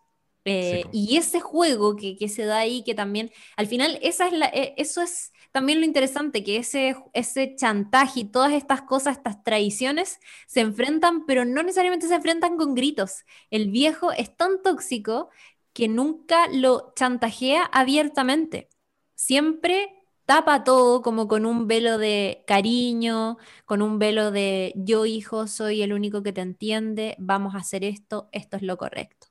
Eh, 0.45 0.85
y 0.93 1.17
ese 1.17 1.41
juego 1.41 1.97
que, 1.97 2.29
se 2.29 2.45
da 2.45 2.59
ahí, 2.59 2.85
que 2.85 2.95
también, 2.95 3.33
al 3.57 3.67
final, 3.67 3.99
esa 4.01 4.27
es 4.27 4.31
la, 4.31 4.45
eh, 4.45 4.73
eso 4.77 5.01
es 5.01 5.33
también 5.51 5.81
lo 5.81 5.85
interesante, 5.85 6.41
que 6.45 6.55
ese, 6.55 6.95
ese 7.11 7.53
chantaje 7.57 8.21
y 8.21 8.23
todas 8.31 8.53
estas 8.53 8.83
cosas, 8.83 9.17
estas 9.17 9.43
traiciones, 9.43 10.21
se 10.47 10.61
enfrentan, 10.61 11.25
pero 11.25 11.43
no 11.43 11.63
necesariamente 11.63 12.07
se 12.07 12.15
enfrentan 12.15 12.55
con 12.55 12.73
gritos. 12.73 13.25
El 13.51 13.71
viejo 13.71 14.13
es 14.13 14.37
tan 14.37 14.61
tóxico 14.61 15.31
que 15.73 15.89
nunca 15.89 16.47
lo 16.47 16.93
chantajea 16.95 17.65
abiertamente. 17.65 18.69
Siempre 19.15 19.94
tapa 20.25 20.63
todo 20.63 21.01
como 21.01 21.27
con 21.27 21.45
un 21.45 21.67
velo 21.67 21.97
de 21.97 22.43
cariño, 22.47 23.37
con 23.65 23.81
un 23.81 23.99
velo 23.99 24.31
de 24.31 24.73
yo 24.75 25.05
hijo 25.05 25.47
soy 25.47 25.81
el 25.81 25.93
único 25.93 26.23
que 26.23 26.33
te 26.33 26.41
entiende, 26.41 27.15
vamos 27.19 27.55
a 27.55 27.59
hacer 27.59 27.83
esto, 27.83 28.29
esto 28.31 28.57
es 28.57 28.63
lo 28.63 28.77
correcto 28.77 29.27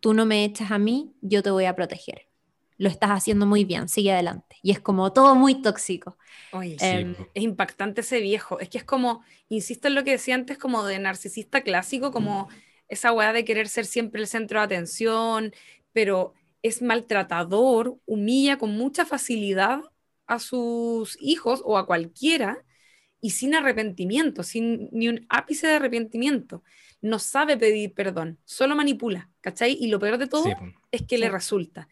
tú 0.00 0.14
no 0.14 0.26
me 0.26 0.44
echas 0.44 0.70
a 0.70 0.78
mí, 0.78 1.14
yo 1.20 1.42
te 1.42 1.50
voy 1.50 1.66
a 1.66 1.76
proteger. 1.76 2.26
Lo 2.78 2.88
estás 2.88 3.10
haciendo 3.10 3.44
muy 3.44 3.64
bien, 3.64 3.88
sigue 3.88 4.10
adelante. 4.10 4.56
Y 4.62 4.70
es 4.70 4.80
como 4.80 5.12
todo 5.12 5.34
muy 5.34 5.60
tóxico. 5.60 6.16
Em, 6.52 7.14
es 7.34 7.42
impactante 7.42 8.00
ese 8.00 8.20
viejo. 8.20 8.58
Es 8.58 8.70
que 8.70 8.78
es 8.78 8.84
como, 8.84 9.22
insisto 9.50 9.88
en 9.88 9.94
lo 9.94 10.02
que 10.02 10.12
decía 10.12 10.34
antes, 10.34 10.56
como 10.56 10.82
de 10.84 10.98
narcisista 10.98 11.60
clásico, 11.60 12.10
como 12.10 12.48
esa 12.88 13.12
weá 13.12 13.34
de 13.34 13.44
querer 13.44 13.68
ser 13.68 13.84
siempre 13.84 14.22
el 14.22 14.26
centro 14.26 14.58
de 14.60 14.64
atención, 14.64 15.52
pero 15.92 16.32
es 16.62 16.80
maltratador, 16.80 17.98
humilla 18.06 18.56
con 18.56 18.70
mucha 18.70 19.04
facilidad 19.04 19.82
a 20.30 20.38
sus 20.38 21.16
hijos 21.20 21.62
o 21.64 21.76
a 21.76 21.86
cualquiera 21.86 22.64
y 23.20 23.30
sin 23.30 23.54
arrepentimiento, 23.54 24.42
sin 24.42 24.88
ni 24.92 25.08
un 25.08 25.26
ápice 25.28 25.66
de 25.66 25.74
arrepentimiento 25.74 26.62
no 27.00 27.18
sabe 27.18 27.56
pedir 27.56 27.94
perdón, 27.94 28.38
solo 28.44 28.76
manipula, 28.76 29.30
¿cachai? 29.40 29.76
Y 29.80 29.88
lo 29.88 29.98
peor 29.98 30.18
de 30.18 30.26
todo 30.26 30.52
es 30.90 31.02
que 31.02 31.18
le 31.18 31.30
resulta. 31.30 31.88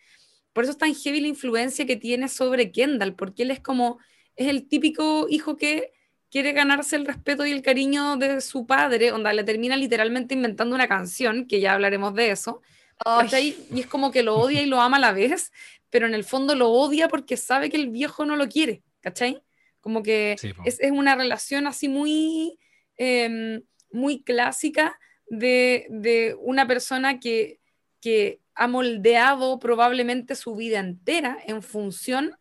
Por 0.53 0.65
eso 0.65 0.73
es 0.73 0.79
tan 0.79 0.95
heavy 0.95 1.21
la 1.21 1.29
influencia 1.29 1.87
que 1.87 1.97
tiene 1.97 2.29
sobre 2.29 2.73
Kendall, 2.73 3.15
porque 3.15 3.45
él 3.45 3.51
es 3.51 3.61
como, 3.61 3.99
es 4.37 4.49
el 4.49 4.69
típico 4.69 5.27
hijo 5.29 5.57
que 5.57 5.93
quiere 6.31 6.53
ganarse 6.53 6.97
el 6.97 7.07
respeto 7.07 7.47
y 7.47 7.53
el 7.53 7.63
cariño 7.63 8.17
de 8.17 8.41
su 8.41 8.67
padre, 8.67 9.13
onda 9.13 9.33
le 9.33 9.45
termina 9.45 9.77
literalmente 9.77 10.35
inventando 10.35 10.75
una 10.75 10.89
canción, 10.89 11.47
que 11.47 11.61
ya 11.61 11.73
hablaremos 11.73 12.15
de 12.15 12.31
eso, 12.31 12.61
¿cachai? 13.03 13.57
Y 13.73 13.81
es 13.81 13.87
como 13.87 14.11
que 14.11 14.23
lo 14.23 14.37
odia 14.37 14.61
y 14.61 14.67
lo 14.67 14.81
ama 14.81 14.99
a 14.99 15.01
la 15.01 15.13
vez, 15.13 15.53
pero 15.91 16.07
en 16.07 16.15
el 16.15 16.25
fondo 16.25 16.55
lo 16.55 16.71
odia 16.71 17.09
porque 17.09 17.37
sabe 17.37 17.71
que 17.71 17.77
el 17.77 17.91
viejo 17.91 18.25
no 18.25 18.37
lo 18.37 18.49
quiere, 18.49 18.83
¿cachai? 19.01 19.43
Como 19.81 20.03
que 20.03 20.37
es, 20.65 20.79
una 20.91 21.15
relación 21.15 21.67
así 21.67 21.89
muy... 21.89 22.59
Em, 22.97 23.63
muy 23.91 24.23
clásica 24.23 24.99
de, 25.29 26.37
una 26.41 26.67
persona 26.67 27.21
que, 27.21 27.61
que 28.01 28.41
ha 28.55 28.67
moldeado 28.67 29.59
probablemente 29.59 30.35
su 30.35 30.55
vida 30.55 30.79
entera 30.81 31.39
en 31.47 31.63
función 31.63 32.37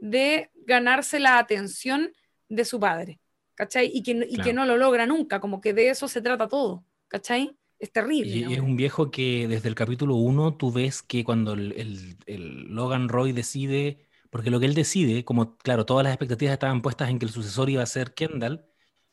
de 0.00 0.50
ganarse 0.54 1.18
la 1.18 1.38
atención 1.38 2.12
de 2.48 2.64
su 2.64 2.78
padre, 2.80 3.20
¿cachai? 3.54 3.90
Y 3.92 4.02
que, 4.02 4.26
y 4.28 4.36
que 4.38 4.52
no 4.52 4.66
lo 4.66 4.76
logra 4.76 5.06
nunca, 5.06 5.40
como 5.40 5.60
que 5.60 5.72
de 5.72 5.88
eso 5.88 6.08
se 6.08 6.20
trata 6.20 6.48
todo, 6.48 6.84
¿cachai? 7.08 7.56
Es 7.84 7.92
terrible. 7.92 8.34
Y 8.34 8.54
es 8.54 8.60
un 8.60 8.76
viejo 8.76 9.10
que 9.10 9.46
desde 9.46 9.68
el 9.68 9.74
capítulo 9.74 10.14
1 10.14 10.56
tú 10.56 10.72
ves 10.72 11.02
que 11.02 11.22
cuando 11.22 11.52
el, 11.52 12.16
el, 12.24 12.74
Logan 12.74 13.10
Roy 13.10 13.32
decide, 13.32 14.08
porque 14.30 14.50
lo 14.50 14.58
que 14.58 14.64
él 14.64 14.72
decide, 14.72 15.22
como 15.22 15.58
claro, 15.58 15.84
todas 15.84 16.02
las 16.02 16.14
expectativas 16.14 16.54
estaban 16.54 16.80
puestas 16.80 17.10
en 17.10 17.18
que 17.18 17.26
el 17.26 17.30
sucesor 17.30 17.68
iba 17.68 17.82
a 17.82 17.86
ser 17.86 18.14
Kendall, 18.14 18.64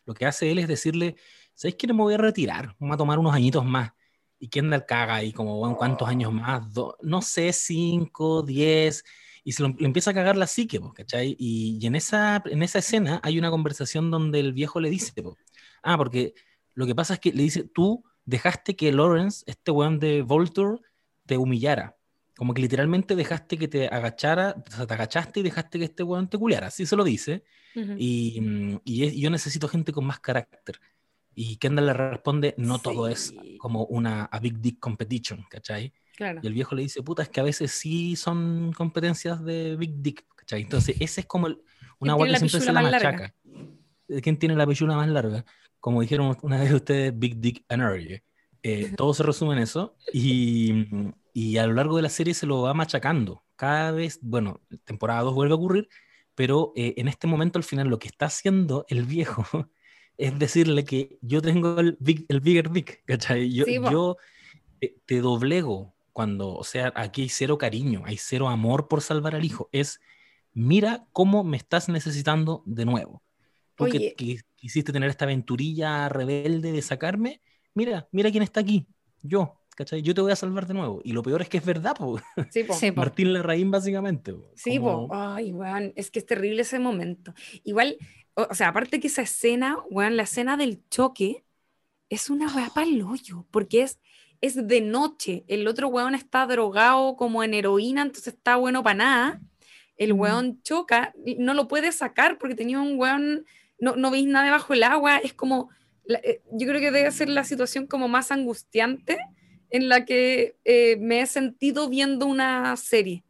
lo 0.05 0.13
que 0.13 0.25
hace 0.25 0.49
él 0.49 0.57
es 0.57 0.69
decirle, 0.69 1.17
¿sabes 1.53 1.75
no 1.85 1.95
me 1.95 2.03
voy 2.03 2.13
a 2.13 2.17
retirar? 2.17 2.77
Vamos 2.79 2.93
a 2.93 2.97
tomar 2.97 3.19
unos 3.19 3.33
añitos 3.33 3.65
más. 3.65 3.91
¿Y 4.39 4.47
Kendall 4.47 4.85
caga 4.85 5.15
ahí 5.15 5.33
como, 5.33 5.57
bueno, 5.57 5.75
¿cuántos 5.75 6.07
años 6.07 6.31
más? 6.31 6.63
no 7.01 7.21
sé, 7.21 7.51
cinco, 7.51 8.41
diez. 8.41 9.03
Y 9.43 9.51
se 9.51 9.63
lo, 9.63 9.75
empieza 9.79 10.11
a 10.11 10.13
cagar 10.13 10.37
la 10.37 10.47
psique, 10.47 10.79
¿cachai? 10.95 11.35
Y, 11.37 11.77
y, 11.81 11.87
en, 11.87 11.95
esa, 11.95 12.41
en 12.45 12.63
esa 12.63 12.79
escena 12.79 13.19
hay 13.21 13.37
una 13.37 13.51
conversación 13.51 14.11
donde 14.11 14.39
el 14.39 14.53
viejo 14.53 14.79
le 14.79 14.89
dice, 14.89 15.11
ah, 15.83 15.97
porque 15.97 16.35
lo 16.73 16.85
que 16.85 16.95
pasa 16.95 17.15
es 17.15 17.19
que 17.19 17.33
le 17.33 17.43
dice, 17.43 17.65
tú 17.65 18.05
dejaste 18.25 18.75
que 18.75 18.91
Lawrence, 18.91 19.43
este 19.47 19.71
weón 19.71 19.99
de 19.99 20.21
Volture, 20.21 20.79
te 21.25 21.37
humillara. 21.37 21.97
Como 22.35 22.53
que 22.53 22.61
literalmente 22.61 23.15
dejaste 23.15 23.57
que 23.57 23.67
te 23.67 23.87
agachara, 23.87 24.55
o 24.67 24.71
sea, 24.71 24.87
te 24.87 24.93
agachaste 24.93 25.39
y 25.41 25.43
dejaste 25.43 25.79
que 25.79 25.85
este 25.85 26.03
weón 26.03 26.29
te 26.29 26.37
culiara. 26.37 26.67
Así 26.67 26.85
se 26.85 26.95
lo 26.95 27.03
dice. 27.03 27.43
y, 27.75 28.79
y, 28.83 29.21
yo 29.21 29.29
necesito 29.29 29.67
gente 29.67 29.91
con 29.91 30.05
más 30.05 30.19
carácter. 30.19 30.79
Y 31.33 31.57
Kendall 31.57 31.85
le 31.85 31.93
responde, 31.93 32.55
no 32.57 32.79
todo 32.79 33.07
es 33.07 33.33
como 33.57 33.85
una 33.85 34.25
a 34.25 34.39
big 34.39 34.59
dick 34.59 34.79
competition, 34.79 35.45
¿cachai? 35.49 35.93
Y 36.19 36.47
el 36.47 36.53
viejo 36.53 36.75
le 36.75 36.83
dice, 36.83 37.01
puta, 37.01 37.23
es 37.23 37.29
que 37.29 37.39
a 37.39 37.43
veces 37.43 37.71
sí 37.71 38.15
son 38.15 38.73
competencias 38.73 39.43
de 39.43 39.75
big 39.75 40.01
dick, 40.01 40.25
¿cachai? 40.35 40.61
Entonces, 40.61 40.97
ese 40.99 41.21
es 41.21 41.27
como 41.27 41.47
una 41.99 42.13
agua 42.13 42.27
que 42.27 42.37
siempre 42.37 42.59
se 42.59 42.71
la 42.71 42.81
machaca. 42.81 43.33
¿Quién 44.21 44.37
tiene 44.37 44.55
la 44.55 44.67
pechula 44.67 44.95
más 44.95 45.07
larga? 45.07 45.45
Como 45.81 45.99
dijeron 45.99 46.37
una 46.43 46.59
vez 46.61 46.71
ustedes, 46.71 47.17
big 47.17 47.41
dick 47.41 47.65
energy. 47.67 48.21
Eh, 48.63 48.93
todo 48.95 49.13
se 49.13 49.23
resume 49.23 49.53
en 49.53 49.59
eso. 49.59 49.97
Y, 50.13 50.87
y 51.33 51.57
a 51.57 51.67
lo 51.67 51.73
largo 51.73 51.97
de 51.97 52.03
la 52.03 52.09
serie 52.09 52.33
se 52.33 52.45
lo 52.45 52.61
va 52.61 52.73
machacando. 52.73 53.43
Cada 53.57 53.91
vez, 53.91 54.19
bueno, 54.21 54.61
temporada 54.85 55.21
2 55.21 55.33
vuelve 55.33 55.53
a 55.53 55.57
ocurrir, 55.57 55.89
pero 56.35 56.71
eh, 56.75 56.93
en 56.97 57.07
este 57.07 57.27
momento 57.27 57.59
al 57.59 57.63
final 57.63 57.87
lo 57.89 57.99
que 57.99 58.07
está 58.07 58.27
haciendo 58.27 58.85
el 58.87 59.03
viejo 59.05 59.45
es 60.17 60.37
decirle 60.39 60.85
que 60.85 61.17
yo 61.21 61.41
tengo 61.41 61.79
el, 61.79 61.97
el 62.29 62.39
bigger 62.39 62.71
dick, 62.71 63.03
¿cachai? 63.05 63.51
Yo, 63.51 63.65
yo 63.65 64.17
te, 65.05 65.21
doblego 65.21 65.93
cuando, 66.13 66.53
o 66.55 66.63
sea, 66.63 66.91
aquí 66.95 67.23
hay 67.23 67.29
cero 67.29 67.57
cariño, 67.57 68.03
hay 68.05 68.17
cero 68.17 68.49
amor 68.49 68.87
por 68.87 69.01
salvar 69.01 69.35
al 69.35 69.45
hijo. 69.45 69.69
Es, 69.71 69.99
mira 70.53 71.07
cómo 71.11 71.43
me 71.43 71.57
estás 71.57 71.89
necesitando 71.89 72.63
de 72.65 72.85
nuevo. 72.85 73.23
Tú 73.85 73.91
que, 73.91 74.41
quisiste 74.55 74.93
tener 74.93 75.09
esta 75.09 75.25
aventurilla 75.25 76.09
rebelde 76.09 76.71
de 76.71 76.81
sacarme, 76.81 77.41
mira, 77.73 78.07
mira 78.11 78.31
quién 78.31 78.43
está 78.43 78.59
aquí, 78.59 78.87
yo, 79.21 79.61
¿cachai? 79.75 80.01
Yo 80.01 80.13
te 80.13 80.21
voy 80.21 80.31
a 80.31 80.35
salvar 80.35 80.67
de 80.67 80.73
nuevo. 80.73 81.01
Y 81.03 81.13
lo 81.13 81.23
peor 81.23 81.41
es 81.41 81.49
que 81.49 81.57
es 81.57 81.65
verdad, 81.65 81.95
po. 81.95 82.19
Sí, 82.49 82.63
po. 82.63 82.75
Martín 82.95 83.33
Larraín, 83.33 83.71
básicamente. 83.71 84.35
Sí, 84.55 84.79
po. 84.79 85.07
Ay, 85.11 85.51
weón, 85.51 85.93
es 85.95 86.11
que 86.11 86.19
es 86.19 86.25
terrible 86.25 86.61
ese 86.61 86.79
momento. 86.79 87.33
Igual, 87.63 87.97
o, 88.33 88.53
sea, 88.53 88.69
aparte 88.69 88.99
que 88.99 89.07
esa 89.07 89.21
escena, 89.21 89.77
weón, 89.89 90.17
la 90.17 90.23
escena 90.23 90.57
del 90.57 90.87
choque 90.89 91.43
es 92.09 92.29
una 92.29 92.53
weá 92.53 92.69
para 92.69 92.87
el 92.87 93.01
hoyo, 93.01 93.45
porque 93.51 93.83
es, 93.83 93.99
es 94.41 94.67
de 94.67 94.81
noche. 94.81 95.43
El 95.47 95.67
otro 95.67 95.87
weón 95.87 96.15
está 96.15 96.45
drogado 96.45 97.15
como 97.15 97.43
en 97.43 97.53
heroína, 97.53 98.01
entonces 98.01 98.33
está 98.33 98.57
bueno 98.57 98.83
para 98.83 98.95
nada. 98.95 99.41
El 99.97 100.13
weón 100.13 100.61
choca, 100.63 101.13
no 101.37 101.53
lo 101.53 101.67
puede 101.67 101.91
sacar 101.91 102.37
porque 102.37 102.55
tenía 102.55 102.79
un 102.79 102.97
weón 102.99 103.45
no, 103.81 103.95
no 103.95 104.11
veis 104.11 104.27
nada 104.27 104.45
debajo 104.45 104.73
del 104.73 104.83
agua, 104.83 105.17
es 105.17 105.33
como, 105.33 105.69
eh, 106.07 106.41
yo 106.51 106.67
creo 106.67 106.79
que 106.79 106.91
debe 106.91 107.11
ser 107.11 107.27
la 107.27 107.43
situación 107.43 107.87
como 107.87 108.07
más 108.07 108.31
angustiante 108.31 109.17
en 109.71 109.89
la 109.89 110.05
que 110.05 110.55
eh, 110.63 110.97
me 110.97 111.21
he 111.21 111.25
sentido 111.25 111.89
viendo 111.89 112.27
una 112.27 112.77
serie. 112.77 113.23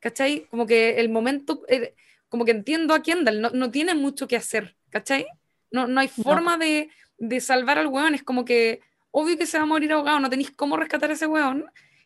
¿Cachai? 0.00 0.46
Como 0.50 0.66
que 0.66 1.00
el 1.00 1.08
momento, 1.08 1.62
eh, 1.68 1.94
como 2.28 2.44
que 2.44 2.52
entiendo 2.52 2.94
a 2.94 3.02
Kendall, 3.02 3.40
no, 3.40 3.50
no 3.50 3.70
tiene 3.70 3.94
mucho 3.94 4.28
que 4.28 4.36
hacer, 4.36 4.76
¿cachai? 4.90 5.26
No, 5.72 5.88
no 5.88 6.00
hay 6.00 6.08
forma 6.08 6.56
De, 6.56 6.90
de, 7.18 7.40
salvar 7.40 7.78
al 7.78 7.88
weón, 7.88 8.14
es 8.14 8.22
como 8.22 8.44
que 8.44 8.80
obvio 9.10 9.36
que 9.36 9.46
se 9.46 9.58
va 9.58 9.64
a 9.64 9.66
morir 9.66 9.92
ahogado, 9.92 10.20
no 10.20 10.30
tenéis 10.30 10.52
cómo 10.52 10.76
rescatar 10.76 11.10
a 11.10 11.14
ese 11.14 11.26
weón 11.26 11.64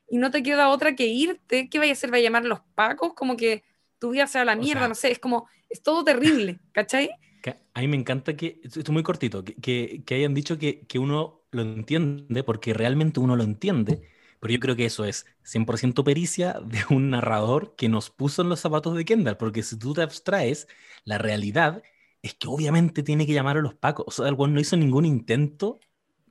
y 0.08 0.16
no 0.16 0.30
te 0.30 0.42
queda 0.42 0.68
otra 0.68 0.94
que 0.94 1.06
irte, 1.06 1.68
¿qué 1.68 1.78
vaya 1.78 1.92
a 1.92 1.94
hacer? 1.94 2.12
¿Va 2.12 2.16
a 2.16 2.20
llamar 2.20 2.44
los 2.44 2.60
pacos? 2.74 3.12
Como 3.12 3.36
que 3.36 3.62
tu 3.98 4.10
vida 4.10 4.26
sea 4.26 4.44
la 4.44 4.56
mierda, 4.56 4.88
no 4.88 4.94
sé, 4.94 5.10
es 5.10 5.18
como, 5.18 5.48
es 5.68 5.82
todo 5.82 6.02
terrible, 6.02 6.60
¿cachai? 6.72 7.10
A 7.50 7.80
mí 7.80 7.88
me 7.88 7.96
encanta 7.96 8.36
que, 8.36 8.60
esto 8.62 8.80
es 8.80 8.90
muy 8.90 9.02
cortito, 9.02 9.44
que, 9.44 10.02
que, 10.04 10.14
hayan 10.14 10.34
dicho 10.34 10.58
que, 10.58 10.86
que, 10.86 10.98
uno 10.98 11.42
lo 11.50 11.62
entiende, 11.62 12.44
porque 12.44 12.74
realmente 12.74 13.20
uno 13.20 13.36
lo 13.36 13.42
entiende, 13.44 14.08
pero 14.40 14.54
yo 14.54 14.60
creo 14.60 14.76
que 14.76 14.86
eso 14.86 15.04
es 15.04 15.26
100% 15.44 16.04
pericia 16.04 16.60
de 16.64 16.82
un 16.90 17.10
narrador 17.10 17.74
que 17.76 17.88
nos 17.88 18.10
puso 18.10 18.42
en 18.42 18.48
los 18.48 18.60
zapatos 18.60 18.96
de 18.96 19.04
Kendall, 19.04 19.36
porque 19.36 19.62
si 19.62 19.78
tú 19.78 19.94
te 19.94 20.02
abstraes, 20.02 20.68
la 21.04 21.18
realidad 21.18 21.82
es 22.22 22.34
que 22.34 22.48
obviamente 22.48 23.02
tiene 23.02 23.26
que 23.26 23.32
llamar 23.32 23.56
a 23.58 23.62
los 23.62 23.74
pacos, 23.74 24.06
o 24.08 24.10
sea, 24.10 24.28
el 24.28 24.36
no 24.36 24.60
hizo 24.60 24.76
ningún 24.76 25.04
intento 25.04 25.80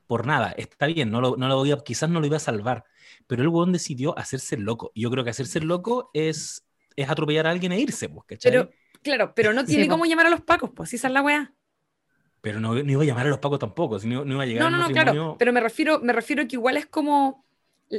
por 0.06 0.26
nada, 0.26 0.52
está 0.52 0.86
bien, 0.86 1.10
no 1.10 1.20
lo, 1.20 1.36
no 1.36 1.48
lo 1.48 1.84
quizás 1.84 2.10
no 2.10 2.20
lo 2.20 2.26
iba 2.26 2.36
a 2.36 2.40
salvar, 2.40 2.84
pero 3.26 3.42
el 3.42 3.48
weón 3.48 3.72
decidió 3.72 4.18
hacerse 4.18 4.56
loco, 4.56 4.90
y 4.94 5.02
yo 5.02 5.10
creo 5.10 5.24
que 5.24 5.30
hacerse 5.30 5.60
loco 5.60 6.10
es, 6.14 6.66
es 6.96 7.08
atropellar 7.08 7.46
a 7.46 7.50
alguien 7.50 7.72
e 7.72 7.80
irse, 7.80 8.08
pues, 8.08 8.26
¿cachai? 8.26 8.52
Pero 8.52 8.70
Claro, 9.02 9.34
pero 9.34 9.52
no 9.52 9.64
tiene 9.64 9.88
cómo 9.88 10.04
llamar 10.04 10.26
a 10.26 10.30
los 10.30 10.42
pacos, 10.42 10.70
pues, 10.74 10.90
si 10.90 10.96
esa 10.96 11.08
es 11.08 11.14
la 11.14 11.22
weá. 11.22 11.52
Pero 12.40 12.60
no, 12.60 12.74
no, 12.74 12.90
iba 12.90 13.02
a 13.02 13.06
llamar 13.06 13.26
a 13.26 13.30
los 13.30 13.38
pacos 13.38 13.58
tampoco, 13.58 13.98
si 13.98 14.08
no, 14.08 14.24
iba 14.24 14.42
a 14.42 14.46
llegar 14.46 14.64
No, 14.64 14.76
no, 14.76 14.88
no, 14.88 14.92
claro, 14.92 15.36
pero 15.38 15.52
me 15.52 15.60
refiero, 15.60 16.00
me 16.00 16.12
refiero 16.12 16.46
que 16.48 16.56
igual 16.56 16.76
es 16.76 16.86
como, 16.86 17.44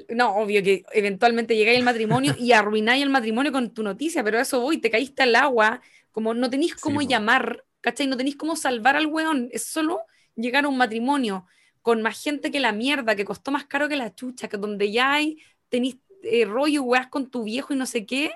no, 0.09 0.35
obvio 0.35 0.61
que 0.63 0.83
eventualmente 0.93 1.55
llegáis 1.55 1.79
al 1.79 1.85
matrimonio 1.85 2.35
y 2.37 2.51
arruináis 2.53 3.03
el 3.03 3.09
matrimonio 3.09 3.51
con 3.51 3.73
tu 3.73 3.83
noticia, 3.83 4.23
pero 4.23 4.39
eso 4.39 4.59
voy, 4.59 4.77
te 4.79 4.89
caíste 4.89 5.23
al 5.23 5.35
agua, 5.35 5.81
como 6.11 6.33
no 6.33 6.49
tenéis 6.49 6.75
cómo 6.75 7.01
llamar, 7.01 7.63
¿cachai? 7.81 8.07
No 8.07 8.17
tenéis 8.17 8.35
cómo 8.35 8.55
salvar 8.55 8.95
al 8.95 9.07
weón, 9.07 9.49
es 9.51 9.63
solo 9.63 10.01
llegar 10.35 10.65
a 10.65 10.67
un 10.67 10.77
matrimonio 10.77 11.45
con 11.81 12.01
más 12.01 12.21
gente 12.21 12.51
que 12.51 12.59
la 12.59 12.71
mierda, 12.71 13.15
que 13.15 13.25
costó 13.25 13.51
más 13.51 13.65
caro 13.65 13.89
que 13.89 13.95
la 13.95 14.15
chucha, 14.15 14.47
que 14.47 14.57
donde 14.57 14.91
ya 14.91 15.13
hay, 15.13 15.37
tenéis 15.69 15.97
eh, 16.23 16.45
rollo, 16.45 16.83
weas 16.83 17.07
con 17.07 17.29
tu 17.29 17.43
viejo 17.43 17.73
y 17.73 17.77
no 17.77 17.85
sé 17.85 18.05
qué, 18.05 18.31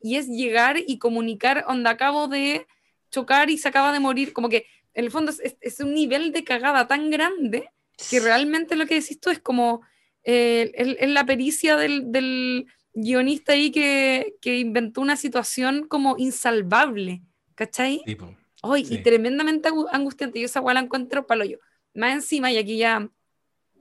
y 0.00 0.16
es 0.16 0.28
llegar 0.28 0.76
y 0.78 0.98
comunicar 0.98 1.64
donde 1.66 1.88
acabo 1.88 2.28
de 2.28 2.66
chocar 3.10 3.50
y 3.50 3.58
se 3.58 3.68
acaba 3.68 3.92
de 3.92 4.00
morir, 4.00 4.32
como 4.32 4.48
que 4.48 4.66
en 4.94 5.04
el 5.04 5.10
fondo 5.10 5.32
es, 5.60 5.80
un 5.80 5.94
nivel 5.94 6.32
de 6.32 6.44
cagada 6.44 6.86
tan 6.86 7.10
grande 7.10 7.70
que 8.08 8.20
realmente 8.20 8.76
lo 8.76 8.86
que 8.86 8.94
decís 8.94 9.20
tú 9.20 9.30
es 9.30 9.38
como 9.38 9.82
eh, 10.24 10.72
es, 10.74 11.10
la 11.10 11.24
pericia 11.24 11.76
del, 11.76 12.66
guionista 12.92 13.52
ahí 13.52 13.70
que, 13.70 14.34
que, 14.40 14.58
inventó 14.58 15.00
una 15.00 15.16
situación 15.16 15.86
como 15.86 16.16
insalvable, 16.18 17.22
¿cachai? 17.54 18.02
Hoy, 18.62 18.86
Y 18.90 18.98
tremendamente 18.98 19.70
angustiante, 19.92 20.40
yo 20.40 20.46
esa 20.46 20.60
la 20.60 20.80
encuentro 20.80 21.26
palo 21.26 21.44
yo. 21.44 21.58
Más 21.94 22.12
encima, 22.12 22.50
y 22.52 22.58
aquí 22.58 22.76
ya 22.76 23.08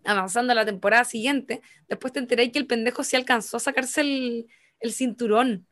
avanzando 0.05 0.53
a 0.53 0.55
la 0.55 0.65
temporada 0.65 1.03
siguiente, 1.03 1.61
después 1.87 2.13
te 2.13 2.19
enteré 2.19 2.51
que 2.51 2.59
el 2.59 2.67
pendejo 2.67 3.03
sí 3.03 3.15
alcanzó 3.15 3.57
a 3.57 3.59
sacarse 3.59 4.01
el, 4.01 4.47
el 4.79 4.93
cinturón. 4.93 5.67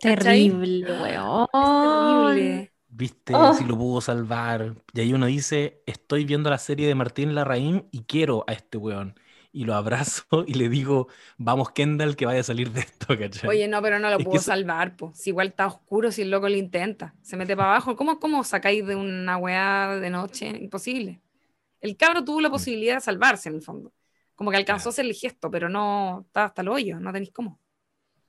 Terrible, 0.00 0.86
weón. 1.02 2.68
Viste, 2.90 3.34
oh. 3.34 3.54
si 3.54 3.64
lo 3.64 3.76
pudo 3.76 4.00
salvar. 4.00 4.74
Y 4.92 5.00
ahí 5.00 5.12
uno 5.12 5.26
dice, 5.26 5.82
estoy 5.86 6.24
viendo 6.24 6.50
la 6.50 6.58
serie 6.58 6.88
de 6.88 6.94
Martín 6.94 7.34
Larraín 7.34 7.86
y 7.90 8.02
quiero 8.04 8.44
a 8.46 8.52
este 8.52 8.78
weón. 8.78 9.14
Y 9.52 9.64
lo 9.64 9.74
abrazo 9.74 10.24
y 10.46 10.54
le 10.54 10.68
digo, 10.68 11.08
vamos 11.36 11.70
Kendall, 11.70 12.16
que 12.16 12.26
vaya 12.26 12.40
a 12.40 12.44
salir 12.44 12.70
de 12.70 12.80
esto, 12.80 13.18
¿cachai? 13.18 13.48
Oye, 13.48 13.68
no, 13.68 13.80
pero 13.82 13.98
no 13.98 14.10
lo 14.10 14.18
pudo 14.18 14.40
salvar, 14.40 14.96
pues. 14.96 15.18
Si 15.18 15.30
igual 15.30 15.48
está 15.48 15.66
oscuro, 15.66 16.10
si 16.10 16.22
el 16.22 16.30
loco 16.30 16.48
lo 16.48 16.56
intenta. 16.56 17.14
Se 17.22 17.36
mete 17.36 17.56
para 17.56 17.70
abajo. 17.70 17.96
¿Cómo, 17.96 18.18
cómo 18.18 18.42
sacáis 18.44 18.86
de 18.86 18.96
una 18.96 19.36
weá 19.36 19.96
de 19.96 20.10
noche? 20.10 20.48
Imposible. 20.48 21.20
El 21.80 21.96
cabro 21.96 22.24
tuvo 22.24 22.40
la 22.40 22.48
mm. 22.48 22.52
posibilidad 22.52 22.94
de 22.96 23.00
salvarse, 23.00 23.48
en 23.48 23.56
el 23.56 23.62
fondo. 23.62 23.92
Como 24.34 24.50
que 24.50 24.56
alcanzó 24.56 24.88
a 24.88 24.92
hacer 24.92 25.04
el 25.04 25.14
gesto, 25.14 25.50
pero 25.50 25.68
no, 25.68 26.24
estaba 26.26 26.46
hasta 26.46 26.62
el 26.62 26.68
hoyo, 26.68 27.00
no 27.00 27.12
tenéis 27.12 27.32
cómo. 27.32 27.60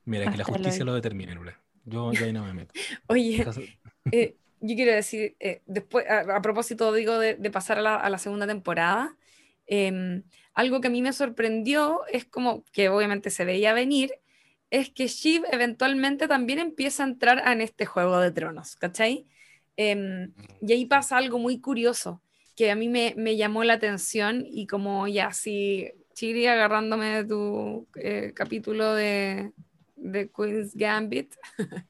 Mira, 0.04 0.30
que 0.30 0.38
la 0.38 0.44
justicia 0.44 0.84
lo, 0.84 0.94
determine, 0.94 1.36
Yo, 1.84 2.12
ya 2.12 2.24
ahí 2.24 2.32
no 2.32 2.44
me 2.44 2.54
meto. 2.54 2.72
Oye, 3.06 3.44
eh, 4.12 4.36
yo 4.60 4.74
quiero 4.74 4.92
decir, 4.92 5.36
eh, 5.40 5.62
después, 5.66 6.06
a, 6.08 6.40
propósito, 6.42 6.92
digo, 6.92 7.18
de, 7.18 7.36
pasar 7.50 7.78
a 7.78 8.08
la, 8.08 8.18
segunda 8.18 8.46
temporada, 8.46 9.16
em, 9.66 10.22
algo 10.54 10.80
que 10.80 10.88
a 10.88 10.90
mí 10.90 11.02
me 11.02 11.12
sorprendió 11.12 12.00
es 12.12 12.24
como 12.24 12.64
que 12.72 12.88
obviamente 12.88 13.30
se 13.30 13.44
veía 13.44 13.72
venir, 13.72 14.12
es 14.70 14.90
que 14.90 15.08
Shiv 15.08 15.44
eventualmente 15.50 16.28
también 16.28 16.58
empieza 16.58 17.04
a 17.04 17.08
entrar 17.08 17.42
en 17.46 17.60
este 17.60 17.86
juego 17.86 18.20
de 18.20 18.30
tronos, 18.30 18.76
¿cachai? 18.76 19.26
Em, 19.76 20.32
y 20.60 20.72
ahí 20.72 20.86
pasa 20.86 21.16
algo 21.16 21.38
muy 21.38 21.60
curioso 21.60 22.22
que 22.56 22.70
a 22.70 22.76
mí 22.76 22.88
me, 22.88 23.14
me 23.16 23.36
llamó 23.36 23.64
la 23.64 23.74
atención 23.74 24.44
y 24.46 24.66
como 24.66 25.08
ya 25.08 25.28
así, 25.28 25.90
Chiri 26.12 26.46
agarrándome 26.46 27.06
de 27.06 27.24
tu 27.24 27.88
eh, 27.94 28.32
capítulo 28.34 28.94
de, 28.94 29.52
de 30.00 30.30
Queen's 30.30 30.74
Gambit 30.74 31.34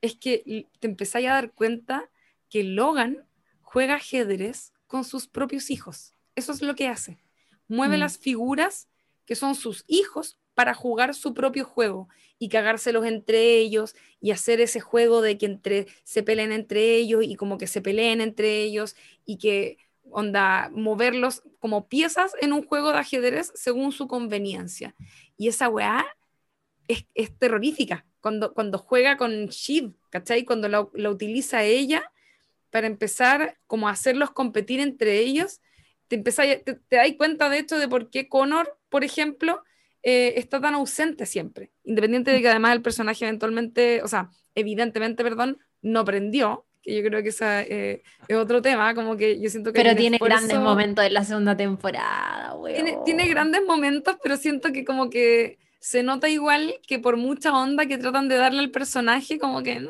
es 0.00 0.16
que 0.16 0.68
te 0.80 0.86
empezáis 0.86 1.28
a 1.28 1.34
dar 1.34 1.52
cuenta 1.52 2.10
que 2.48 2.64
Logan 2.64 3.24
juega 3.60 3.94
ajedrez 3.94 4.72
con 4.86 5.04
sus 5.04 5.26
propios 5.26 5.70
hijos. 5.70 6.12
Eso 6.34 6.52
es 6.52 6.60
lo 6.60 6.74
que 6.74 6.88
hace. 6.88 7.18
Mueve 7.68 7.96
mm. 7.96 8.00
las 8.00 8.18
figuras 8.18 8.88
que 9.24 9.34
son 9.34 9.54
sus 9.54 9.84
hijos 9.86 10.38
para 10.54 10.74
jugar 10.74 11.14
su 11.14 11.32
propio 11.32 11.64
juego 11.64 12.08
y 12.38 12.48
cagárselos 12.48 13.06
entre 13.06 13.56
ellos 13.56 13.94
y 14.20 14.32
hacer 14.32 14.60
ese 14.60 14.80
juego 14.80 15.22
de 15.22 15.38
que 15.38 15.46
entre, 15.46 15.86
se 16.04 16.22
peleen 16.22 16.52
entre 16.52 16.96
ellos 16.96 17.24
y 17.24 17.36
como 17.36 17.56
que 17.56 17.66
se 17.66 17.80
peleen 17.80 18.20
entre 18.20 18.62
ellos 18.62 18.96
y 19.24 19.38
que 19.38 19.78
onda 20.10 20.70
moverlos 20.74 21.42
como 21.58 21.88
piezas 21.88 22.32
en 22.40 22.52
un 22.52 22.66
juego 22.66 22.92
de 22.92 22.98
ajedrez 22.98 23.52
según 23.54 23.92
su 23.92 24.08
conveniencia. 24.08 24.94
Y 25.38 25.48
esa 25.48 25.68
weá 25.68 26.04
es, 26.88 27.06
terrorífica 27.38 28.06
cuando, 28.20 28.54
cuando 28.54 28.78
juega 28.78 29.16
con 29.16 29.46
Shiv, 29.46 29.92
¿cachai? 30.10 30.44
Cuando 30.44 30.68
la, 30.68 30.80
utiliza 31.10 31.62
ella 31.64 32.02
para 32.70 32.86
empezar 32.86 33.58
como 33.66 33.88
a 33.88 33.92
hacerlos 33.92 34.30
competir 34.30 34.80
entre 34.80 35.18
ellos, 35.18 35.60
te, 36.08 36.18
te, 36.18 36.58
te 36.88 36.96
das 36.96 37.12
cuenta 37.16 37.48
de 37.48 37.58
hecho 37.58 37.78
de 37.78 37.88
por 37.88 38.10
qué 38.10 38.28
Connor, 38.28 38.78
por 38.88 39.04
ejemplo, 39.04 39.62
eh, 40.02 40.34
está 40.36 40.60
tan 40.60 40.74
ausente 40.74 41.26
siempre, 41.26 41.70
independiente 41.84 42.32
de 42.32 42.40
que 42.40 42.48
además 42.48 42.74
el 42.74 42.82
personaje 42.82 43.24
eventualmente, 43.24 44.02
o 44.02 44.08
sea, 44.08 44.30
evidentemente, 44.56 45.22
perdón, 45.22 45.58
no 45.80 46.00
aprendió, 46.00 46.66
que 46.82 46.96
yo 46.96 47.08
creo 47.08 47.22
que 47.22 47.28
ese 47.28 47.44
eh, 47.70 48.02
es 48.26 48.36
otro 48.36 48.60
tema, 48.60 48.96
como 48.96 49.16
que 49.16 49.40
yo 49.40 49.48
siento 49.48 49.72
que... 49.72 49.80
Pero 49.80 49.94
tiene 49.94 50.18
grandes 50.18 50.58
momentos 50.58 51.04
en 51.04 51.14
la 51.14 51.24
segunda 51.24 51.56
temporada, 51.56 52.56
Tiene, 52.66 52.98
tiene, 53.04 53.28
grandes 53.28 53.62
momentos, 53.64 54.16
pero 54.20 54.36
siento 54.36 54.72
que 54.72 54.84
como 54.84 55.08
que 55.08 55.58
se 55.82 56.04
nota 56.04 56.28
igual 56.28 56.76
que 56.86 57.00
por 57.00 57.16
mucha 57.16 57.52
onda 57.52 57.86
que 57.86 57.98
tratan 57.98 58.28
de 58.28 58.36
darle 58.36 58.60
al 58.60 58.70
personaje, 58.70 59.40
como 59.40 59.64
que 59.64 59.80
mm, 59.80 59.88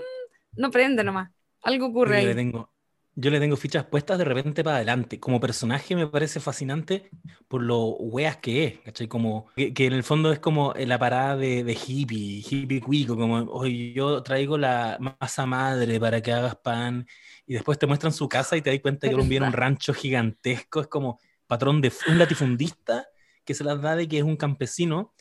no 0.57 0.71
prende 0.71 1.05
nomás. 1.05 1.31
Algo 1.61 1.89
ocurre 1.89 2.17
ahí. 2.17 2.25
Le 2.25 2.35
tengo, 2.35 2.73
yo 3.15 3.31
le 3.31 3.39
tengo 3.39 3.59
fichas 3.59 3.85
puestas 3.85 4.17
de 4.17 4.25
repente 4.25 4.65
para 4.65 4.77
adelante. 4.77 5.21
Como 5.21 5.39
personaje 5.39 5.95
me 5.95 6.07
parece 6.07 6.41
fascinante 6.41 7.11
por 7.47 7.63
lo 7.63 7.89
weas 7.89 8.39
que 8.39 8.65
es, 8.65 8.79
¿cachai? 8.81 9.07
Como 9.07 9.49
que, 9.55 9.71
en 9.77 9.93
el 9.93 10.03
fondo 10.03 10.33
es 10.33 10.39
como 10.39 10.73
la 10.75 10.99
parada 10.99 11.37
de, 11.37 11.63
de 11.63 11.75
hippie, 11.75 12.43
hippie 12.49 12.81
cuico, 12.81 13.15
como, 13.15 13.43
oye, 13.53 13.93
yo 13.93 14.23
traigo 14.23 14.57
la 14.57 14.97
masa 15.21 15.45
madre 15.45 16.01
para 16.01 16.23
que 16.23 16.33
hagas 16.33 16.57
pan, 16.57 17.07
y 17.47 17.53
después 17.53 17.79
te 17.79 17.87
muestran 17.87 18.15
su 18.15 18.31
casa 18.31 18.57
y 18.57 18.63
te 18.63 18.71
das 18.71 18.81
cuenta 18.81 19.11
que 19.11 19.15
viene 19.29 19.47
un 19.47 19.53
rancho 19.53 19.93
gigantesco, 19.93 20.81
es 20.81 20.87
como 20.87 21.21
patrón 21.47 21.83
de 21.83 21.93
un 22.09 22.19
latifundista 22.19 23.07
que 23.45 23.53
se 23.53 23.63
las 23.63 23.83
da 23.83 23.95
de 23.95 24.09
que 24.09 24.17
es 24.17 24.25
un 24.25 24.37
campesino 24.37 25.13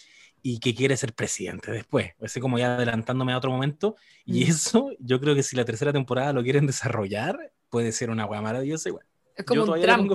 y 0.43 0.59
que 0.59 0.73
quiere 0.73 0.97
ser 0.97 1.13
presidente 1.13 1.71
después. 1.71 2.11
Así 2.21 2.39
como 2.39 2.57
ya 2.57 2.75
adelantándome 2.75 3.33
a 3.33 3.37
otro 3.37 3.51
momento. 3.51 3.95
Y 4.25 4.45
mm. 4.45 4.49
eso, 4.49 4.89
yo 4.99 5.19
creo 5.19 5.35
que 5.35 5.43
si 5.43 5.55
la 5.55 5.65
tercera 5.65 5.93
temporada 5.93 6.33
lo 6.33 6.43
quieren 6.43 6.67
desarrollar, 6.67 7.51
puede 7.69 7.91
ser 7.91 8.09
una 8.09 8.25
hueá 8.25 8.41
maravillosa 8.41 8.89
igual. 8.89 9.05
Es 9.35 9.45
como 9.45 9.63
un 9.63 9.81
Trump. 9.81 10.11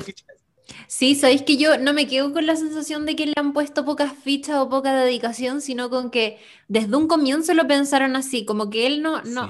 Sí, 0.88 1.14
sabéis 1.14 1.42
que 1.42 1.56
yo 1.56 1.78
no 1.78 1.92
me 1.92 2.08
quedo 2.08 2.32
con 2.32 2.46
la 2.46 2.56
sensación 2.56 3.06
de 3.06 3.14
que 3.14 3.26
le 3.26 3.34
han 3.36 3.52
puesto 3.52 3.84
pocas 3.84 4.12
fichas 4.12 4.56
o 4.56 4.68
poca 4.68 4.94
dedicación, 4.94 5.60
sino 5.60 5.90
con 5.90 6.10
que 6.10 6.38
desde 6.66 6.96
un 6.96 7.06
comienzo 7.06 7.54
lo 7.54 7.68
pensaron 7.68 8.16
así, 8.16 8.44
como 8.44 8.68
que 8.68 8.86
él 8.86 9.00
no, 9.00 9.22
no. 9.22 9.48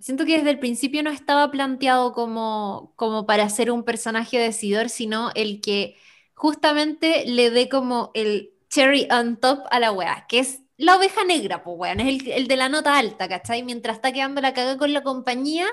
Siento 0.00 0.26
que 0.26 0.36
desde 0.36 0.50
el 0.50 0.58
principio 0.58 1.02
no 1.02 1.10
estaba 1.10 1.50
planteado 1.50 2.12
como, 2.12 2.92
como 2.96 3.26
para 3.26 3.48
ser 3.48 3.70
un 3.70 3.84
personaje 3.84 4.38
decidor, 4.38 4.88
sino 4.88 5.30
el 5.34 5.60
que 5.60 5.96
justamente 6.34 7.24
le 7.26 7.50
dé 7.50 7.68
como 7.68 8.10
el 8.14 8.53
cherry 8.74 9.06
on 9.10 9.36
top 9.36 9.60
a 9.70 9.78
la 9.78 9.92
weá, 9.92 10.26
que 10.28 10.40
es 10.40 10.62
la 10.76 10.96
oveja 10.96 11.24
negra, 11.24 11.62
pues 11.62 11.76
weón, 11.78 12.00
es 12.00 12.26
el, 12.26 12.48
de 12.48 12.56
la 12.56 12.68
nota 12.68 12.98
alta, 12.98 13.28
¿cachai? 13.28 13.62
Mientras 13.62 13.96
está 13.96 14.12
quedando 14.12 14.40
la 14.40 14.52
caga 14.52 14.76
con 14.76 14.92
la 14.92 15.02
compañía, 15.02 15.66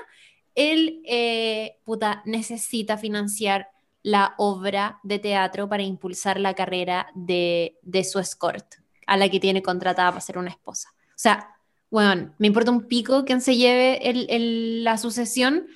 él, 0.54 1.02
eh, 1.06 1.78
puta, 1.84 2.22
necesita 2.24 2.96
financiar 2.96 3.70
la 4.04 4.34
obra 4.38 5.00
de 5.02 5.18
teatro 5.18 5.68
para 5.68 5.82
impulsar 5.82 6.38
la 6.38 6.54
carrera 6.54 7.08
de, 7.14 7.78
de 7.82 8.04
su 8.04 8.20
escort, 8.20 8.76
a 9.06 9.16
la 9.16 9.28
que 9.28 9.40
tiene 9.40 9.62
contratada 9.62 10.10
para 10.10 10.20
ser 10.20 10.38
una 10.38 10.50
esposa. 10.50 10.90
O 11.08 11.22
sea, 11.22 11.56
bueno, 11.90 12.32
me 12.38 12.46
importa 12.46 12.70
un 12.70 12.86
pico 12.86 13.24
quién 13.24 13.40
se 13.40 13.56
lleve 13.56 14.08
el, 14.08 14.84
la 14.84 14.96
sucesión, 14.96 15.66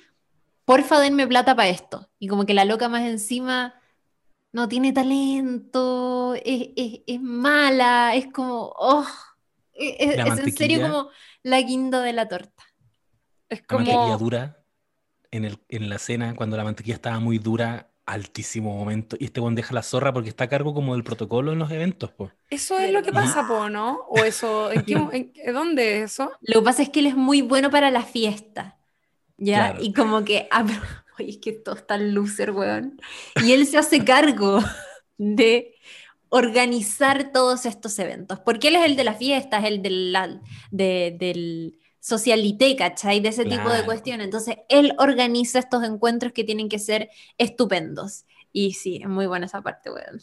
porfa 0.63 0.99
denme 0.99 1.27
plata 1.27 1.55
para 1.55 1.69
esto. 1.69 2.09
Y 2.19 2.27
como 2.27 2.45
que 2.45 2.53
la 2.53 2.65
loca 2.65 2.87
más 2.87 3.03
encima 3.03 3.75
no 4.57 4.67
tiene 4.67 4.91
talento, 4.91 6.33
es, 6.33 6.69
es, 6.75 7.01
es 7.05 7.21
mala, 7.21 8.15
es 8.15 8.25
como, 8.33 8.73
oh, 8.75 9.05
es, 9.71 10.17
es 10.17 10.39
en 10.39 10.51
serio 10.51 10.81
como 10.81 11.09
la 11.43 11.61
guinda 11.61 12.01
de 12.01 12.11
la 12.11 12.27
torta. 12.27 12.63
Es 13.49 13.61
como... 13.61 13.85
La 13.85 13.93
mantequilla 13.93 14.17
dura 14.17 14.57
en, 15.29 15.45
el, 15.45 15.59
en 15.69 15.89
la 15.89 15.99
cena, 15.99 16.35
cuando 16.35 16.57
la 16.57 16.63
mantequilla 16.63 16.95
estaba 16.95 17.19
muy 17.19 17.37
dura, 17.37 17.91
altísimo 18.07 18.75
momento. 18.75 19.15
Y 19.19 19.25
este 19.25 19.39
buen 19.39 19.53
deja 19.53 19.75
la 19.75 19.83
zorra 19.83 20.11
porque 20.11 20.29
está 20.29 20.45
a 20.45 20.49
cargo 20.49 20.73
como 20.73 20.95
del 20.95 21.03
protocolo 21.03 21.51
en 21.51 21.59
los 21.59 21.69
eventos, 21.69 22.09
po. 22.13 22.31
Eso 22.49 22.79
es 22.79 22.91
lo 22.91 23.03
que 23.03 23.11
pasa, 23.11 23.47
po, 23.47 23.69
¿no? 23.69 24.07
O 24.09 24.23
eso, 24.23 24.71
¿en, 24.71 24.85
qué, 24.85 25.31
en 25.35 25.53
dónde 25.53 25.97
es 25.97 26.13
eso? 26.13 26.31
Lo 26.41 26.61
que 26.61 26.65
pasa 26.65 26.81
es 26.81 26.89
que 26.89 27.01
él 27.01 27.05
es 27.05 27.15
muy 27.15 27.43
bueno 27.43 27.69
para 27.69 27.91
la 27.91 28.01
fiesta, 28.01 28.79
¿ya? 29.37 29.69
Claro. 29.69 29.83
Y 29.83 29.93
como 29.93 30.25
que, 30.25 30.47
ah, 30.49 30.65
oye, 31.19 31.31
es 31.31 31.37
que 31.37 31.53
todo 31.53 31.75
está 31.75 31.97
loser, 31.97 32.51
weón. 32.51 32.99
Y 33.43 33.51
él 33.51 33.65
se 33.65 33.77
hace 33.77 34.03
cargo 34.03 34.59
de 35.17 35.75
organizar 36.29 37.31
todos 37.31 37.65
estos 37.65 37.97
eventos, 37.99 38.39
porque 38.39 38.67
él 38.67 38.75
es 38.75 38.85
el 38.85 38.95
de 38.95 39.03
las 39.03 39.17
fiestas, 39.17 39.63
el 39.65 39.81
de 39.81 39.89
la, 39.89 40.41
de, 40.71 41.15
del 41.17 41.79
socialité, 41.99 42.75
¿cachai? 42.75 43.19
De 43.19 43.29
ese 43.29 43.43
claro. 43.43 43.63
tipo 43.63 43.73
de 43.73 43.85
cuestiones. 43.85 44.25
Entonces, 44.25 44.57
él 44.69 44.93
organiza 44.97 45.59
estos 45.59 45.83
encuentros 45.83 46.33
que 46.33 46.43
tienen 46.43 46.69
que 46.69 46.79
ser 46.79 47.09
estupendos. 47.37 48.25
Y 48.51 48.73
sí, 48.73 48.99
es 49.01 49.09
muy 49.09 49.27
buena 49.27 49.45
esa 49.45 49.61
parte, 49.61 49.89
weón. 49.89 50.21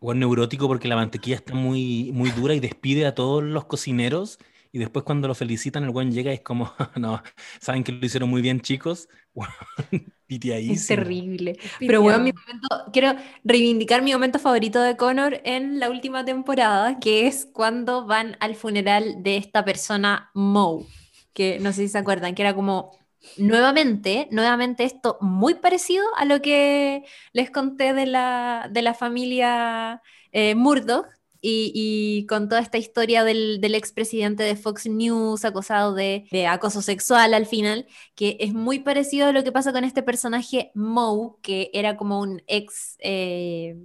Bueno, 0.00 0.20
neurótico 0.20 0.68
porque 0.68 0.88
la 0.88 0.96
mantequilla 0.96 1.36
está 1.36 1.54
muy, 1.54 2.10
muy 2.12 2.30
dura 2.30 2.54
y 2.54 2.60
despide 2.60 3.06
a 3.06 3.14
todos 3.14 3.42
los 3.42 3.64
cocineros 3.64 4.38
y 4.76 4.78
después 4.78 5.06
cuando 5.06 5.26
lo 5.26 5.34
felicitan 5.34 5.84
el 5.84 5.90
buen 5.90 6.12
llega 6.12 6.30
y 6.30 6.34
es 6.34 6.42
como, 6.42 6.70
no, 6.96 7.22
saben 7.60 7.82
que 7.82 7.92
lo 7.92 8.04
hicieron 8.04 8.28
muy 8.28 8.42
bien 8.42 8.60
chicos, 8.60 9.08
Es 10.28 10.86
terrible. 10.88 11.56
Pero 11.78 12.02
bueno, 12.02 12.18
mi 12.18 12.32
momento, 12.32 12.90
quiero 12.92 13.14
reivindicar 13.44 14.02
mi 14.02 14.12
momento 14.12 14.38
favorito 14.38 14.82
de 14.82 14.96
Connor 14.96 15.40
en 15.44 15.78
la 15.78 15.88
última 15.88 16.24
temporada, 16.24 16.98
que 16.98 17.26
es 17.26 17.48
cuando 17.52 18.06
van 18.06 18.36
al 18.40 18.54
funeral 18.54 19.22
de 19.22 19.38
esta 19.38 19.64
persona 19.64 20.30
Moe, 20.34 20.84
que 21.32 21.58
no 21.60 21.72
sé 21.72 21.82
si 21.82 21.88
se 21.88 21.98
acuerdan, 21.98 22.34
que 22.34 22.42
era 22.42 22.54
como 22.54 22.98
nuevamente, 23.38 24.28
nuevamente 24.30 24.84
esto 24.84 25.16
muy 25.22 25.54
parecido 25.54 26.04
a 26.18 26.26
lo 26.26 26.42
que 26.42 27.04
les 27.32 27.50
conté 27.50 27.94
de 27.94 28.06
la, 28.06 28.68
de 28.70 28.82
la 28.82 28.92
familia 28.92 30.02
eh, 30.32 30.54
Murdoch, 30.54 31.06
y, 31.48 32.26
con 32.28 32.48
toda 32.48 32.60
esta 32.60 32.78
historia 32.78 33.24
del, 33.24 33.60
del 33.60 33.74
expresidente 33.74 34.42
de 34.42 34.56
Fox 34.56 34.86
News 34.86 35.44
acosado 35.44 35.94
de, 35.94 36.26
de, 36.30 36.46
acoso 36.46 36.82
sexual 36.82 37.34
al 37.34 37.46
final, 37.46 37.86
que 38.14 38.36
es 38.40 38.52
muy 38.52 38.80
parecido 38.80 39.28
a 39.28 39.32
lo 39.32 39.44
que 39.44 39.52
pasa 39.52 39.72
con 39.72 39.84
este 39.84 40.02
personaje 40.02 40.72
Moe, 40.74 41.36
que 41.42 41.70
era 41.72 41.96
como 41.96 42.20
un 42.20 42.42
ex 42.46 42.96
eh, 43.00 43.76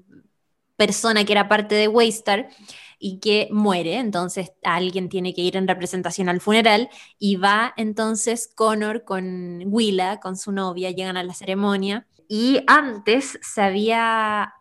persona 0.75 1.23
que 1.25 1.33
era 1.33 1.47
parte 1.47 1.75
de 1.75 1.87
Waystar 1.87 2.49
y 2.97 3.19
que 3.19 3.49
muere, 3.51 3.97
entonces 3.97 4.51
alguien 4.63 5.09
tiene 5.09 5.33
que 5.33 5.41
ir 5.41 5.55
en 5.55 5.67
representación 5.67 6.29
al 6.29 6.41
funeral 6.41 6.89
y 7.19 7.35
va 7.35 7.73
entonces 7.77 8.51
Connor 8.55 9.03
con 9.03 9.61
Willa, 9.67 10.19
con 10.19 10.35
su 10.37 10.51
novia, 10.51 10.89
llegan 10.91 11.17
a 11.17 11.23
la 11.23 11.33
ceremonia. 11.35 12.07
Y 12.27 12.61
antes 12.65 13.37
se 13.41 13.61
había 13.61 14.53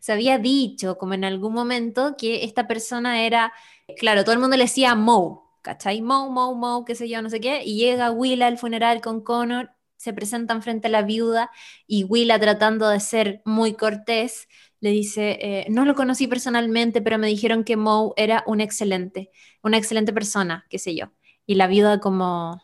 se 0.00 0.12
había 0.12 0.38
dicho 0.38 0.98
como 0.98 1.14
en 1.14 1.24
algún 1.24 1.52
momento 1.52 2.14
que 2.16 2.44
esta 2.44 2.66
persona 2.66 3.22
era, 3.24 3.52
claro, 3.98 4.24
todo 4.24 4.34
el 4.34 4.40
mundo 4.40 4.56
le 4.56 4.64
decía 4.64 4.94
Mo, 4.94 5.50
¿cachai? 5.62 6.02
Mo, 6.02 6.30
Mo, 6.30 6.54
Mo, 6.54 6.84
qué 6.84 6.94
sé 6.94 7.08
yo, 7.08 7.22
no 7.22 7.30
sé 7.30 7.40
qué, 7.40 7.62
y 7.64 7.76
llega 7.76 8.10
Willa 8.10 8.46
al 8.46 8.58
funeral 8.58 9.00
con 9.00 9.22
Connor, 9.22 9.70
se 9.96 10.14
presentan 10.14 10.62
frente 10.62 10.88
a 10.88 10.90
la 10.90 11.02
viuda 11.02 11.50
y 11.86 12.04
Willa 12.04 12.38
tratando 12.38 12.88
de 12.88 13.00
ser 13.00 13.42
muy 13.44 13.74
cortés, 13.74 14.48
le 14.80 14.90
dice, 14.90 15.38
eh, 15.42 15.66
no 15.68 15.84
lo 15.84 15.94
conocí 15.94 16.26
personalmente, 16.26 17.02
pero 17.02 17.18
me 17.18 17.26
dijeron 17.26 17.64
que 17.64 17.76
Mo 17.76 18.14
era 18.16 18.42
un 18.46 18.62
excelente, 18.62 19.30
una 19.62 19.76
excelente 19.76 20.12
persona, 20.14 20.64
qué 20.70 20.78
sé 20.78 20.94
yo. 20.96 21.12
Y 21.46 21.56
la 21.56 21.66
viuda 21.66 22.00
como, 22.00 22.62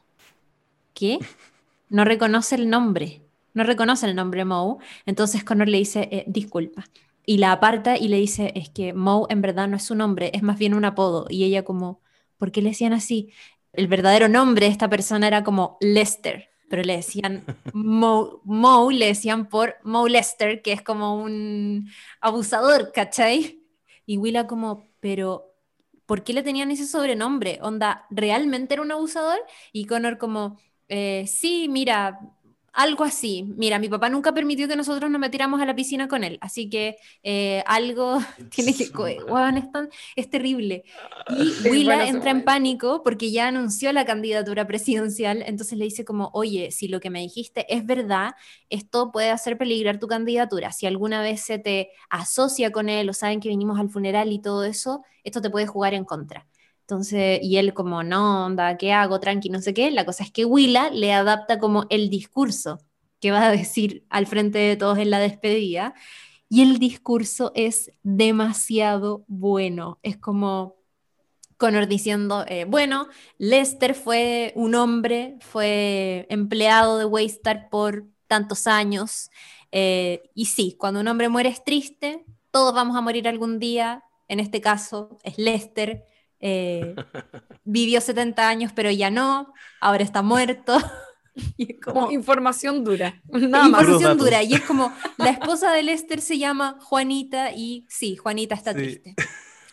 ¿qué? 0.95 1.19
No 1.91 2.07
reconoce 2.07 2.55
el 2.55 2.71
nombre, 2.71 3.23
no 3.53 3.65
reconoce 3.65 4.07
el 4.07 4.17
nombre 4.17 4.47
Mo. 4.47 4.79
Entonces 5.05 5.45
Connor 5.45 5.69
le 5.69 5.77
dice, 5.79 6.09
eh, 6.11 6.25
disculpa 6.27 6.87
y 7.27 7.39
la 7.39 7.53
aparta 7.53 7.99
y 7.99 8.09
le 8.09 8.19
dice, 8.19 8.53
es 8.55 8.71
que 8.71 8.95
Moe 8.95 9.27
en 9.31 9.43
verdad 9.43 9.69
no 9.69 9.77
es 9.77 9.85
su 9.85 9.95
nombre, 9.97 10.31
es 10.33 10.43
más 10.43 10.59
bien 10.59 10.75
un 10.75 10.85
apodo. 10.85 11.27
Y 11.29 11.45
ella 11.45 11.65
como, 11.65 12.01
¿por 12.39 12.53
qué 12.53 12.63
le 12.63 12.71
decían 12.71 12.93
así? 12.93 13.33
El 13.73 13.89
verdadero 13.89 14.29
nombre 14.29 14.67
de 14.67 14.73
esta 14.73 14.89
persona 14.89 15.27
era 15.27 15.45
como 15.45 15.77
Lester, 15.81 16.49
pero 16.71 16.83
le 16.83 16.97
decían 16.97 17.45
Moe, 17.75 18.41
Mo, 18.45 18.91
le 18.93 19.07
decían 19.09 19.49
por 19.49 19.77
Moe 19.83 20.09
Lester, 20.11 20.63
que 20.63 20.73
es 20.73 20.83
como 20.83 21.21
un 21.23 21.91
abusador, 22.21 22.93
¿cachai? 22.93 23.63
Y 24.07 24.19
Willa 24.19 24.47
como, 24.47 24.89
pero 25.01 25.53
¿por 26.07 26.23
qué 26.25 26.33
le 26.33 26.43
tenían 26.45 26.71
ese 26.71 26.87
sobrenombre? 26.87 27.59
Onda, 27.63 28.07
¿realmente 28.11 28.75
era 28.75 28.83
un 28.83 28.93
abusador? 28.93 29.39
Y 29.73 29.87
Connor 29.87 30.19
como, 30.19 30.59
eh, 30.89 31.27
sí, 31.27 31.69
mira, 31.69 32.21
algo 32.77 33.05
así. 33.05 33.55
Mira, 33.57 33.79
mi 33.79 33.89
papá 33.89 34.11
nunca 34.11 34.35
permitió 34.35 34.69
que 34.69 34.77
nosotros 34.77 35.11
nos 35.11 35.19
metiéramos 35.19 35.63
a 35.63 35.67
la 35.67 35.75
piscina 35.75 36.09
con 36.09 36.25
él, 36.25 36.39
así 36.43 36.69
que 36.69 36.97
eh, 37.23 37.65
algo 37.67 38.19
tiene 38.51 38.75
que... 38.75 38.91
Bueno, 39.27 39.59
es, 39.59 39.73
tan, 39.73 39.89
es 40.15 40.29
terrible. 40.29 40.85
Y 41.31 41.69
Willa 41.69 42.07
entra 42.07 42.31
en 42.31 42.45
pánico 42.45 43.03
porque 43.03 43.33
ya 43.33 43.49
anunció 43.49 43.93
la 43.93 44.05
candidatura 44.05 44.67
presidencial, 44.67 45.43
entonces 45.47 45.79
le 45.79 45.85
dice 45.85 46.05
como, 46.05 46.31
oye, 46.35 46.71
si 46.71 46.87
lo 46.89 47.01
que 47.01 47.09
me 47.09 47.21
dijiste 47.21 47.65
es 47.75 47.85
verdad, 47.87 48.35
esto 48.69 49.11
puede 49.11 49.31
hacer 49.31 49.57
peligrar 49.57 49.99
tu 49.99 50.07
candidatura. 50.07 50.71
Si 50.71 50.87
alguna 50.87 51.23
vez 51.23 51.41
se 51.41 51.59
te 51.59 51.91
asocia 52.11 52.73
con 52.73 52.91
él 52.91 53.09
o 53.09 53.15
saben 53.15 53.41
que 53.41 53.49
vinimos 53.49 53.81
al 53.81 53.89
funeral 53.89 54.31
y 54.33 54.39
todo 54.39 54.65
eso, 54.65 55.03
esto 55.25 55.41
te 55.41 55.49
puede 55.49 55.67
jugar 55.67 55.95
en 55.95 56.05
contra. 56.05 56.47
Entonces, 56.87 57.41
y 57.43 57.57
él 57.57 57.75
como, 57.75 58.05
no, 58.05 58.47
onda, 58.47 58.77
¿qué 58.79 58.93
hago? 58.93 59.19
Tranqui, 59.19 59.51
no 59.51 59.61
sé 59.61 59.75
qué. 59.75 59.91
La 59.91 60.07
cosa 60.07 60.23
es 60.23 60.31
que 60.31 60.45
Willa 60.45 60.89
le 60.91 61.13
adapta 61.13 61.59
como 61.59 61.85
el 61.91 62.11
discurso 62.11 62.79
que 63.21 63.33
va 63.33 63.47
a 63.47 63.51
decir 63.51 64.07
al 64.09 64.29
frente 64.29 64.59
de 64.59 64.77
todos 64.77 64.99
en 64.99 65.11
la 65.11 65.19
despedida. 65.19 65.95
Y 66.49 66.63
el 66.63 66.79
discurso 66.79 67.51
es 67.57 67.91
demasiado 68.05 69.25
bueno. 69.27 69.99
Es 70.05 70.17
como 70.17 70.77
Connor 71.57 71.89
diciendo, 71.89 72.45
eh, 72.47 72.67
bueno, 72.69 73.09
Lester 73.39 73.97
fue 73.97 74.53
un 74.55 74.77
hombre, 74.77 75.39
fue 75.41 76.29
empleado 76.31 76.99
de 76.99 77.05
Waystar 77.05 77.69
por 77.69 78.07
tantos 78.29 78.69
años. 78.69 79.31
Eh, 79.73 80.31
y 80.35 80.47
sí, 80.47 80.77
cuando 80.79 81.01
un 81.01 81.09
hombre 81.09 81.29
muere 81.29 81.49
es 81.49 81.65
triste, 81.65 82.25
todos 82.53 82.73
vamos 82.73 82.97
a 82.97 83.01
morir 83.01 83.27
algún 83.27 83.59
día. 83.59 84.05
En 84.29 84.39
este 84.39 84.61
caso 84.61 85.19
es 85.25 85.37
Lester 85.37 86.07
eh, 86.41 86.95
vivió 87.65 88.01
70 88.01 88.49
años, 88.49 88.73
pero 88.75 88.91
ya 88.91 89.11
no, 89.11 89.53
ahora 89.81 90.03
está 90.03 90.23
muerto. 90.23 90.79
Y 91.59 91.75
es 91.75 91.81
como, 91.85 92.11
información 92.11 92.83
dura. 92.83 93.21
Nada 93.29 93.67
información 93.67 94.17
dura. 94.17 94.43
Y 94.43 94.55
es 94.55 94.63
como, 94.63 94.91
la 95.19 95.29
esposa 95.29 95.71
de 95.71 95.83
Lester 95.83 96.23
se 96.23 96.39
llama 96.39 96.79
Juanita 96.81 97.53
y 97.53 97.85
sí, 97.91 98.17
Juanita 98.17 98.55
está 98.55 98.73
sí. 98.73 98.79
triste. 98.79 99.15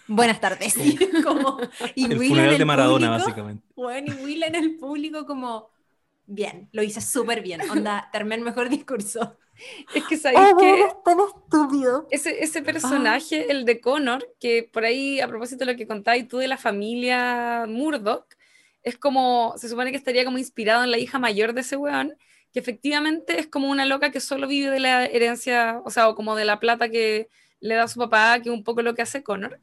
Buenas 0.08 0.42
tardes. 0.42 0.76
como, 1.24 1.60
y 1.96 2.06
el 2.06 2.18
funeral 2.18 2.58
de 2.58 2.66
Maradona, 2.66 3.08
público, 3.08 3.26
básicamente. 3.26 3.68
Bueno, 3.76 4.14
y 4.14 4.24
Will 4.24 4.44
en 4.44 4.56
el 4.56 4.76
público 4.76 5.26
como, 5.26 5.70
bien, 6.26 6.70
lo 6.72 6.84
hice 6.84 7.02
súper 7.02 7.42
bien. 7.42 7.62
Onda, 7.70 8.10
terminé 8.12 8.36
el 8.36 8.42
mejor 8.42 8.70
discurso. 8.70 9.38
Es 9.94 10.04
que 10.06 10.18
sabéis 10.18 10.54
oh, 10.54 10.58
que. 10.58 10.88
tan 11.06 11.18
estúpido. 11.20 12.08
Ese, 12.10 12.44
ese 12.44 12.62
personaje, 12.62 13.46
ah. 13.48 13.52
el 13.52 13.66
de 13.66 13.80
Connor, 13.80 14.28
que 14.40 14.70
por 14.72 14.84
ahí, 14.84 15.20
a 15.20 15.28
propósito 15.28 15.66
de 15.66 15.72
lo 15.72 15.78
que 15.78 15.88
contáis 15.88 16.28
tú 16.28 16.38
de 16.38 16.48
la 16.48 16.58
familia 16.58 17.66
Murdoch, 17.68 18.26
es 18.82 18.98
como. 18.98 19.54
Se 19.58 19.70
supone 19.70 19.92
que 19.92 19.98
estaría 19.98 20.26
como 20.26 20.38
inspirado 20.38 20.84
en 20.84 20.92
la 20.92 20.98
hija 20.98 21.20
mayor 21.20 21.54
de 21.54 21.62
ese 21.62 21.78
weón, 21.78 22.16
que 22.52 22.60
efectivamente 22.60 23.40
es 23.40 23.48
como 23.48 23.70
una 23.70 23.86
loca 23.86 24.12
que 24.12 24.20
solo 24.20 24.48
vive 24.48 24.70
de 24.70 24.80
la 24.80 25.06
herencia, 25.06 25.82
o 25.86 25.90
sea, 25.90 26.10
o 26.10 26.16
como 26.16 26.36
de 26.36 26.46
la 26.46 26.60
plata 26.60 26.90
que 26.90 27.30
le 27.60 27.76
da 27.76 27.88
su 27.88 28.00
papá, 28.00 28.40
que 28.42 28.50
es 28.50 28.56
un 28.56 28.64
poco 28.64 28.82
lo 28.82 28.94
que 28.94 29.02
hace 29.02 29.24
Connor, 29.24 29.60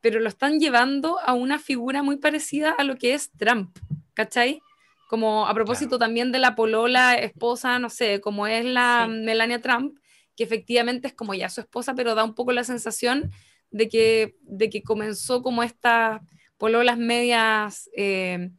pero 0.00 0.20
lo 0.20 0.28
están 0.28 0.58
llevando 0.58 1.18
a 1.20 1.34
una 1.34 1.58
figura 1.58 2.02
muy 2.02 2.16
parecida 2.16 2.72
a 2.72 2.84
lo 2.84 2.96
que 2.96 3.14
es 3.14 3.30
Trump, 3.38 3.78
¿cachai? 4.12 4.60
Como 5.14 5.46
a 5.46 5.54
propósito 5.54 5.90
claro. 5.90 6.06
también 6.06 6.32
de 6.32 6.40
la 6.40 6.56
polola 6.56 7.14
esposa, 7.14 7.78
no 7.78 7.88
sé, 7.88 8.20
como 8.20 8.48
es 8.48 8.64
la 8.64 9.06
sí. 9.08 9.12
Melania 9.24 9.60
Trump, 9.60 9.96
que 10.34 10.42
efectivamente 10.42 11.06
es 11.06 11.14
como 11.14 11.34
ya 11.34 11.48
su 11.48 11.60
esposa, 11.60 11.94
pero 11.94 12.16
da 12.16 12.24
un 12.24 12.34
poco 12.34 12.50
la 12.50 12.64
sensación 12.64 13.30
de 13.70 13.88
que, 13.88 14.34
de 14.42 14.68
que 14.70 14.82
comenzó 14.82 15.40
como 15.40 15.62
estas 15.62 16.20
pololas 16.58 16.98
medias... 16.98 17.88
Eh, 17.96 18.50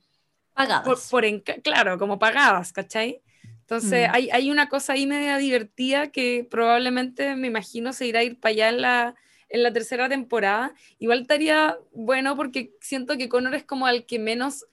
pagadas. 0.54 0.86
Por, 0.86 0.98
por 1.10 1.26
en, 1.26 1.42
claro, 1.42 2.00
como 2.00 2.18
pagadas, 2.18 2.72
¿cachai? 2.72 3.22
Entonces 3.60 4.08
Mm. 4.08 4.16
hay, 4.16 4.30
hay 4.32 4.52
una 4.52 4.70
cosa 4.70 4.94
ahí 4.94 5.06
media 5.08 5.38
divertida 5.38 6.08
que 6.12 6.48
probablemente 6.50 7.36
me 7.36 7.48
imagino 7.48 7.92
se 7.92 8.08
irá 8.08 8.20
a 8.22 8.24
ir 8.24 8.40
para 8.40 8.52
allá 8.52 8.70
en 8.70 8.82
la, 8.82 9.16
en 9.50 9.64
la 9.64 9.74
tercera 9.74 10.08
temporada. 10.08 10.74
Igual 11.00 11.22
estaría 11.22 11.78
bueno 11.92 12.36
porque 12.38 12.72
siento 12.80 13.18
que 13.18 13.28
Connor 13.28 13.56
es 13.56 13.66
como 13.66 13.88
al 13.88 14.06
que 14.06 14.20
menos 14.20 14.66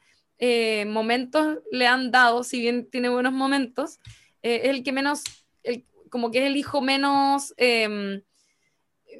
eh, 0.44 0.84
momentos 0.86 1.58
le 1.70 1.86
han 1.86 2.10
dado, 2.10 2.42
si 2.42 2.60
bien 2.60 2.90
tiene 2.90 3.08
buenos 3.08 3.32
momentos, 3.32 4.00
eh, 4.42 4.62
es 4.64 4.70
el 4.70 4.82
que 4.82 4.90
menos, 4.90 5.22
el- 5.62 5.84
como 6.10 6.32
que 6.32 6.40
es 6.40 6.46
el 6.46 6.56
hijo 6.56 6.80
menos, 6.80 7.54
em, 7.56 8.22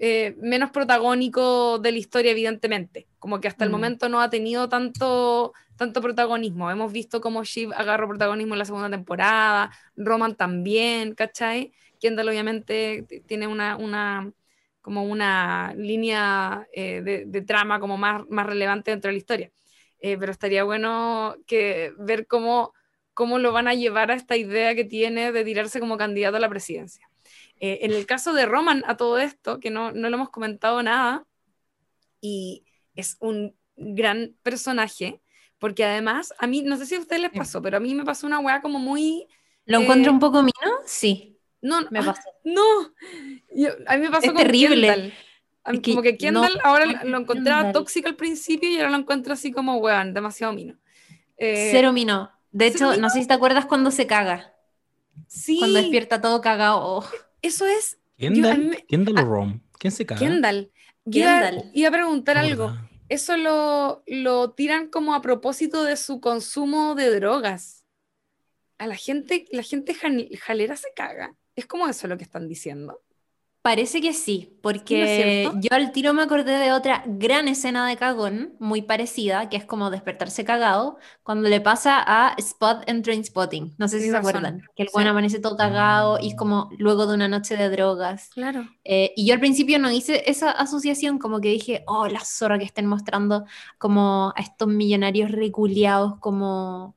eh, 0.01 0.35
menos 0.41 0.71
protagónico 0.73 1.79
de 1.79 1.93
la 1.93 1.99
historia, 1.99 2.33
evidentemente. 2.33 3.07
Como 3.21 3.41
que 3.41 3.47
hasta 3.47 3.63
el 3.65 3.71
Mm. 3.71 3.73
momento 3.73 4.09
no 4.09 4.21
ha 4.21 4.31
tenido 4.31 4.69
tanto, 4.69 5.53
tanto 5.77 6.01
protagonismo. 6.03 6.69
Hemos 6.73 6.93
visto 6.93 7.21
cómo 7.21 7.45
Shiv 7.45 7.71
agarró 7.73 8.09
protagonismo 8.09 8.55
en 8.55 8.59
la 8.59 8.65
segunda 8.65 8.91
temporada, 8.91 9.71
Roman 9.97 10.35
también, 10.35 11.15
¿cachai? 11.15 11.73
Kendall 12.01 12.31
obviamente 12.31 13.07
tiene 13.29 13.47
una, 13.47 13.77
una 13.77 14.33
como 14.81 15.05
una 15.05 15.73
línea 15.77 16.67
eh, 16.73 17.01
de, 17.03 17.25
de 17.27 17.43
trama 17.43 17.79
como 17.79 17.97
más, 17.97 18.23
más 18.29 18.45
relevante 18.47 18.91
dentro 18.91 19.09
de 19.09 19.13
la 19.13 19.19
historia. 19.19 19.51
Eh, 20.05 20.17
pero 20.19 20.33
estaría 20.33 20.65
bueno 20.65 21.37
que 21.47 21.93
ver 21.97 22.27
cómo, 22.27 22.75
cómo 23.15 23.39
lo 23.39 23.53
van 23.53 23.69
a 23.69 23.75
llevar 23.75 24.11
a 24.11 24.15
esta 24.15 24.37
idea 24.37 24.75
que 24.75 24.85
tiene 24.85 25.31
de 25.31 25.45
tirarse 25.45 25.79
como 25.81 25.97
candidato 25.97 26.37
a 26.37 26.41
la 26.41 26.49
presidencia. 26.49 27.09
Eh, 27.61 27.79
en 27.83 27.93
el 27.93 28.05
caso 28.05 28.33
de 28.33 28.45
Roman, 28.45 28.83
a 28.89 28.97
todo 28.97 29.19
esto, 29.19 29.61
que 29.61 29.71
no, 29.71 29.93
no 29.93 30.11
lo 30.11 30.17
hemos 30.17 30.31
comentado 30.31 30.83
nada, 30.83 31.25
y 32.21 32.65
es 32.97 33.17
un 33.21 33.55
gran 33.77 34.35
personaje, 34.43 35.21
porque 35.59 35.85
además, 35.85 36.35
a 36.39 36.47
mí, 36.49 36.63
no 36.63 36.77
sé 36.77 36.87
si 36.87 36.97
a 36.97 37.01
ustedes 37.01 37.23
les 37.23 37.31
pasó, 37.31 37.63
pero 37.63 37.77
a 37.77 37.81
mí 37.81 37.95
me 37.95 38.05
pasó 38.05 38.27
una 38.27 38.41
weá 38.41 38.61
como 38.61 38.81
muy... 38.81 39.29
¿Lo 39.67 39.79
Eh, 39.79 39.83
encuentro 39.83 40.11
un 40.13 40.19
poco 40.19 40.43
mino? 40.43 40.73
Sí, 40.85 41.39
No, 41.61 41.81
no, 41.83 41.89
me 41.93 42.03
pasó. 42.03 42.23
no. 42.45 42.63
Yo- 43.55 43.71
a 43.87 43.97
mí 43.97 44.03
me 44.03 44.11
pasó 44.11 44.27
Es 44.27 44.33
con 44.33 44.43
terrible. 44.43 44.89
Kendall. 44.89 45.13
Que 45.65 45.81
como 45.93 46.03
que 46.03 46.13
no, 46.13 46.43
Kendall 46.43 46.61
ahora 46.65 46.87
lo 47.05 47.19
encontraba 47.19 47.63
Kendall. 47.63 47.73
tóxico 47.73 48.09
al 48.09 48.17
principio 48.17 48.69
y 48.69 48.77
ahora 48.79 48.91
lo 48.91 48.97
encuentro 48.99 49.33
así 49.33 49.53
como, 49.53 49.77
weón, 49.77 50.13
demasiado 50.13 50.53
mino. 50.53 50.77
Eh, 51.37 51.69
Cero 51.73 51.93
mino. 51.93 52.31
De 52.51 52.71
¿cero 52.71 52.93
hecho, 52.93 53.01
no 53.01 53.09
sé 53.11 53.21
si 53.23 53.27
te 53.29 53.35
acuerdas 53.35 53.67
cuando 53.67 53.91
se 53.91 54.07
caga, 54.07 54.55
Sí, 55.29 55.59
cuando 55.59 55.79
despierta 55.81 56.21
todo 56.21 56.41
cagado. 56.41 56.81
Oh, 56.83 57.05
eso 57.43 57.67
es 57.67 57.99
Yo- 58.19 58.29
a 58.29 58.31
mí 58.31 58.41
¿Kendall? 58.43 58.85
¿Kendall 58.89 59.19
ah, 59.19 59.23
o 59.23 59.25
Rom? 59.25 59.61
¿Quién 59.79 59.93
se 59.93 60.05
caga? 60.07 60.19
Kendall. 60.21 60.71
Iba, 61.07 61.41
Kendall. 61.43 61.71
iba 61.75 61.89
a 61.89 61.93
preguntar 61.93 62.39
algo. 62.39 62.67
¿verdad? 62.69 62.89
Eso 63.09 63.37
lo, 63.37 64.03
lo 64.07 64.53
tiran 64.53 64.89
como 64.89 65.15
a 65.15 65.21
propósito 65.23 65.85
de 65.85 65.97
su 65.97 66.21
consumo 66.21 66.95
de 66.95 67.15
drogas. 67.15 67.85
A 68.79 68.87
la 68.87 68.97
gente, 68.97 69.45
la 69.53 69.63
gente 69.63 69.95
jalera 69.95 70.77
se 70.77 70.89
caga. 70.97 71.35
Es 71.55 71.67
como 71.67 71.87
eso 71.89 72.09
lo 72.09 72.17
que 72.17 72.25
están 72.25 72.49
diciendo. 72.49 73.02
Parece 73.63 74.01
que 74.01 74.13
sí, 74.13 74.49
¿No 74.55 74.59
porque 74.63 75.45
cierto? 75.53 75.61
yo 75.63 75.69
al 75.77 75.93
tiro 75.93 76.13
me 76.15 76.23
acordé 76.23 76.59
de 76.59 76.73
otra 76.73 77.05
gran 77.07 77.47
escena 77.47 77.87
de 77.87 77.97
cagón, 77.97 78.57
muy 78.59 78.83
parecida, 78.83 79.49
que 79.49 79.57
es 79.57 79.65
como 79.65 79.89
despertarse 79.91 80.45
cagado, 80.45 80.99
cuando 81.23 81.49
le 81.49 81.61
pasa 81.61 82.03
a 82.05 82.35
Spot 82.39 82.83
en 82.89 83.03
Trainspotting. 83.03 83.75
No 83.79 83.87
sé 83.87 84.01
si 84.01 84.07
se 84.07 84.13
razón. 84.13 84.29
acuerdan, 84.31 84.63
que 84.75 84.83
el 84.83 84.89
Sí. 84.89 84.93
buen 84.95 85.07
amanece 85.07 85.39
todo 85.39 85.57
cagado 85.57 86.19
y 86.21 86.31
es 86.31 86.35
como 86.35 86.71
luego 86.77 87.07
de 87.07 87.15
una 87.15 87.29
noche 87.29 87.57
de 87.57 87.71
drogas. 87.71 88.31
Claro. 88.31 88.67
Eh, 88.83 89.13
y 89.17 89.27
yo 89.29 89.35
al 89.35 89.41
principio 89.41 89.79
no 89.79 89.93
hice 89.93 90.29
esa 90.29 90.51
asociación, 90.51 91.19
como 91.21 91.41
que 91.41 91.51
dije, 91.51 91.85
oh, 91.87 92.09
la 92.09 92.21
zorra 92.25 92.59
que 92.59 92.65
estén 92.65 92.87
mostrando 92.87 93.45
como 93.79 94.33
a 94.37 94.41
estos 94.43 94.67
millonarios 94.67 95.31
reculeados, 95.31 96.19
como, 96.19 96.97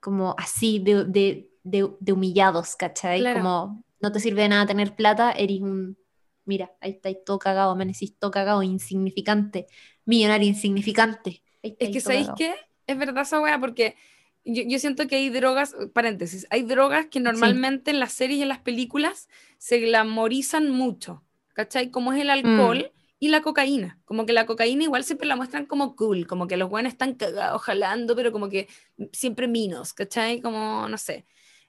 como 0.00 0.34
así 0.38 0.78
de, 0.78 1.04
de- 1.04 1.50
de- 1.64 1.90
de 2.00 2.12
humillados, 2.12 2.76
¿cachai? 2.76 3.20
Claro. 3.20 3.40
Como 3.40 3.84
no 4.04 4.12
te 4.12 4.20
sirve 4.20 4.42
de 4.42 4.50
nada 4.50 4.66
tener 4.66 4.94
plata, 4.94 5.32
eres 5.32 5.62
un, 5.62 5.96
mira, 6.44 6.72
ahí 6.80 6.90
estáis 6.90 7.16
todo 7.24 7.38
cagado, 7.38 7.70
amanecís 7.72 8.18
todo 8.18 8.30
cagado, 8.30 8.62
insignificante, 8.62 9.66
millonario 10.04 10.46
insignificante. 10.46 11.42
Ahí 11.62 11.74
Es 11.78 11.88
que 11.88 12.00
¿sabéis 12.00 12.28
qué? 12.36 12.54
Es 12.86 12.98
verdad 12.98 13.22
esa 13.22 13.40
weá, 13.40 13.58
porque 13.58 13.96
yo, 14.44 14.62
yo 14.66 14.78
siento 14.78 15.08
que 15.08 15.16
hay 15.16 15.30
drogas, 15.30 15.74
paréntesis, 15.94 16.46
hay 16.50 16.62
drogas 16.64 17.06
que 17.06 17.18
normalmente 17.18 17.90
en 17.90 17.98
las 17.98 18.12
series 18.12 18.40
y 18.40 18.42
en 18.42 18.48
las 18.48 18.58
películas 18.58 19.28
se 19.56 19.78
glamorizan 19.78 20.70
mucho, 20.70 21.24
¿cachai? 21.54 21.90
Como 21.90 22.12
es 22.12 22.20
el 22.20 22.28
alcohol 22.28 22.92
y 23.18 23.28
la 23.28 23.40
cocaína. 23.40 23.98
Como 24.04 24.26
que 24.26 24.34
la 24.34 24.44
cocaína 24.44 24.84
igual 24.84 25.02
siempre 25.02 25.26
la 25.26 25.36
muestran 25.36 25.64
como 25.64 25.96
cool, 25.96 26.26
como 26.26 26.46
que 26.46 26.58
los 26.58 26.68
buenos 26.68 26.92
están 26.92 27.14
cagados, 27.14 27.62
jalando, 27.62 28.14
pero 28.14 28.32
como 28.32 28.50
que 28.50 28.68
siempre 29.12 29.48
minos, 29.48 29.94
¿cachai? 29.94 30.42
Como, 30.42 30.86
no 30.90 30.98
sé. 30.98 31.24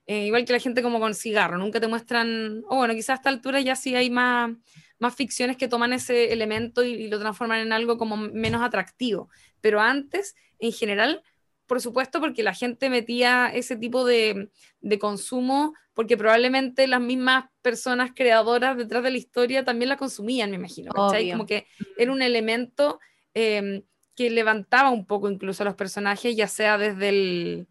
Eh, 0.07 0.25
igual 0.27 0.45
que 0.45 0.53
la 0.53 0.59
gente 0.59 0.83
como 0.83 0.99
con 0.99 1.15
cigarro, 1.15 1.57
nunca 1.57 1.79
te 1.79 1.87
muestran, 1.87 2.63
o 2.69 2.77
bueno, 2.77 2.93
quizás 2.93 3.09
a 3.09 3.13
esta 3.15 3.29
altura 3.29 3.59
ya 3.61 3.75
sí 3.75 3.95
hay 3.95 4.09
más, 4.09 4.51
más 4.99 5.15
ficciones 5.15 5.57
que 5.57 5.67
toman 5.67 5.93
ese 5.93 6.31
elemento 6.31 6.83
y, 6.83 6.93
y 6.93 7.07
lo 7.07 7.19
transforman 7.19 7.59
en 7.61 7.73
algo 7.73 7.97
como 7.97 8.15
menos 8.15 8.61
atractivo. 8.61 9.29
Pero 9.61 9.81
antes, 9.81 10.35
en 10.59 10.71
general, 10.71 11.23
por 11.65 11.81
supuesto, 11.81 12.19
porque 12.19 12.43
la 12.43 12.53
gente 12.53 12.89
metía 12.89 13.47
ese 13.47 13.75
tipo 13.75 14.05
de, 14.05 14.49
de 14.81 14.99
consumo, 14.99 15.73
porque 15.93 16.17
probablemente 16.17 16.87
las 16.87 17.01
mismas 17.01 17.45
personas 17.61 18.11
creadoras 18.13 18.77
detrás 18.77 19.03
de 19.03 19.11
la 19.11 19.17
historia 19.17 19.63
también 19.63 19.89
la 19.89 19.97
consumían, 19.97 20.51
me 20.51 20.57
imagino. 20.57 20.91
Como 20.93 21.45
que 21.45 21.65
era 21.97 22.11
un 22.11 22.21
elemento 22.21 22.99
eh, 23.33 23.83
que 24.15 24.29
levantaba 24.29 24.91
un 24.91 25.05
poco 25.05 25.29
incluso 25.29 25.63
a 25.63 25.65
los 25.65 25.75
personajes, 25.75 26.35
ya 26.35 26.47
sea 26.47 26.77
desde 26.77 27.09
el, 27.09 27.67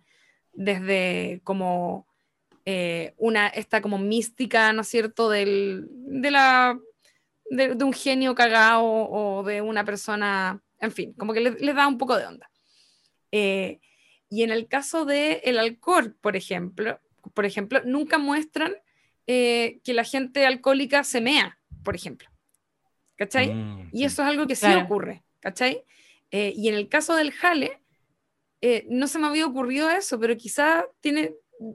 desde 0.53 1.41
como 1.45 2.07
eh, 2.67 3.15
una, 3.19 3.49
esta 3.49 3.81
como 3.81 3.99
mística, 3.99 4.73
¿no 4.73 4.83
es 4.83 4.89
cierto?, 4.89 5.29
del, 5.29 5.87
de, 5.91 6.31
la, 6.31 6.79
de, 7.51 7.75
de 7.75 7.85
un 7.85 7.93
genio 7.93 8.35
cagao 8.35 8.85
o 9.11 9.43
de 9.43 9.61
una 9.61 9.85
persona, 9.85 10.63
en 10.81 10.93
fin, 10.93 11.13
como 11.15 11.33
que 11.33 11.41
les 11.41 11.61
le 11.61 11.75
da 11.75 11.87
un 11.87 11.99
poco 11.99 12.17
de 12.17 12.27
onda. 12.27 12.51
Eh, 13.33 13.81
y 14.31 14.43
en 14.43 14.51
el 14.51 14.67
caso 14.69 15.05
del 15.05 15.41
el 15.45 15.59
alcohol, 15.59 16.15
por 16.21 16.37
ejemplo, 16.37 17.01
por 17.35 17.45
ejemplo, 17.45 17.81
nunca 17.85 18.19
muestran 18.19 18.75
eh, 19.27 19.81
que 19.85 19.95
la 19.95 20.05
gente 20.05 20.45
alcohólica 20.47 21.05
se 21.05 21.21
mea, 21.21 21.59
por 21.83 21.95
ejemplo. 21.95 22.29
¿Cachai? 23.17 23.55
Mm, 23.55 23.89
Y 23.93 24.05
eso 24.05 24.23
es 24.23 24.29
algo 24.29 24.47
que 24.47 24.57
sí 24.57 24.67
Claro. 24.67 24.85
ocurre, 24.85 25.23
¿cachai? 25.41 25.85
Eh, 26.31 26.53
y 26.57 26.69
en 26.69 26.75
el 26.75 26.89
caso 26.89 27.15
del 27.15 27.31
jale, 27.31 27.81
eh, 28.61 28.87
no 28.89 29.07
se 29.07 29.19
me 29.19 29.27
había 29.29 29.47
ocurrido 29.47 29.89
eso, 29.91 30.19
pero 30.19 30.37
quizá 30.37 30.85
tiene, 31.01 31.35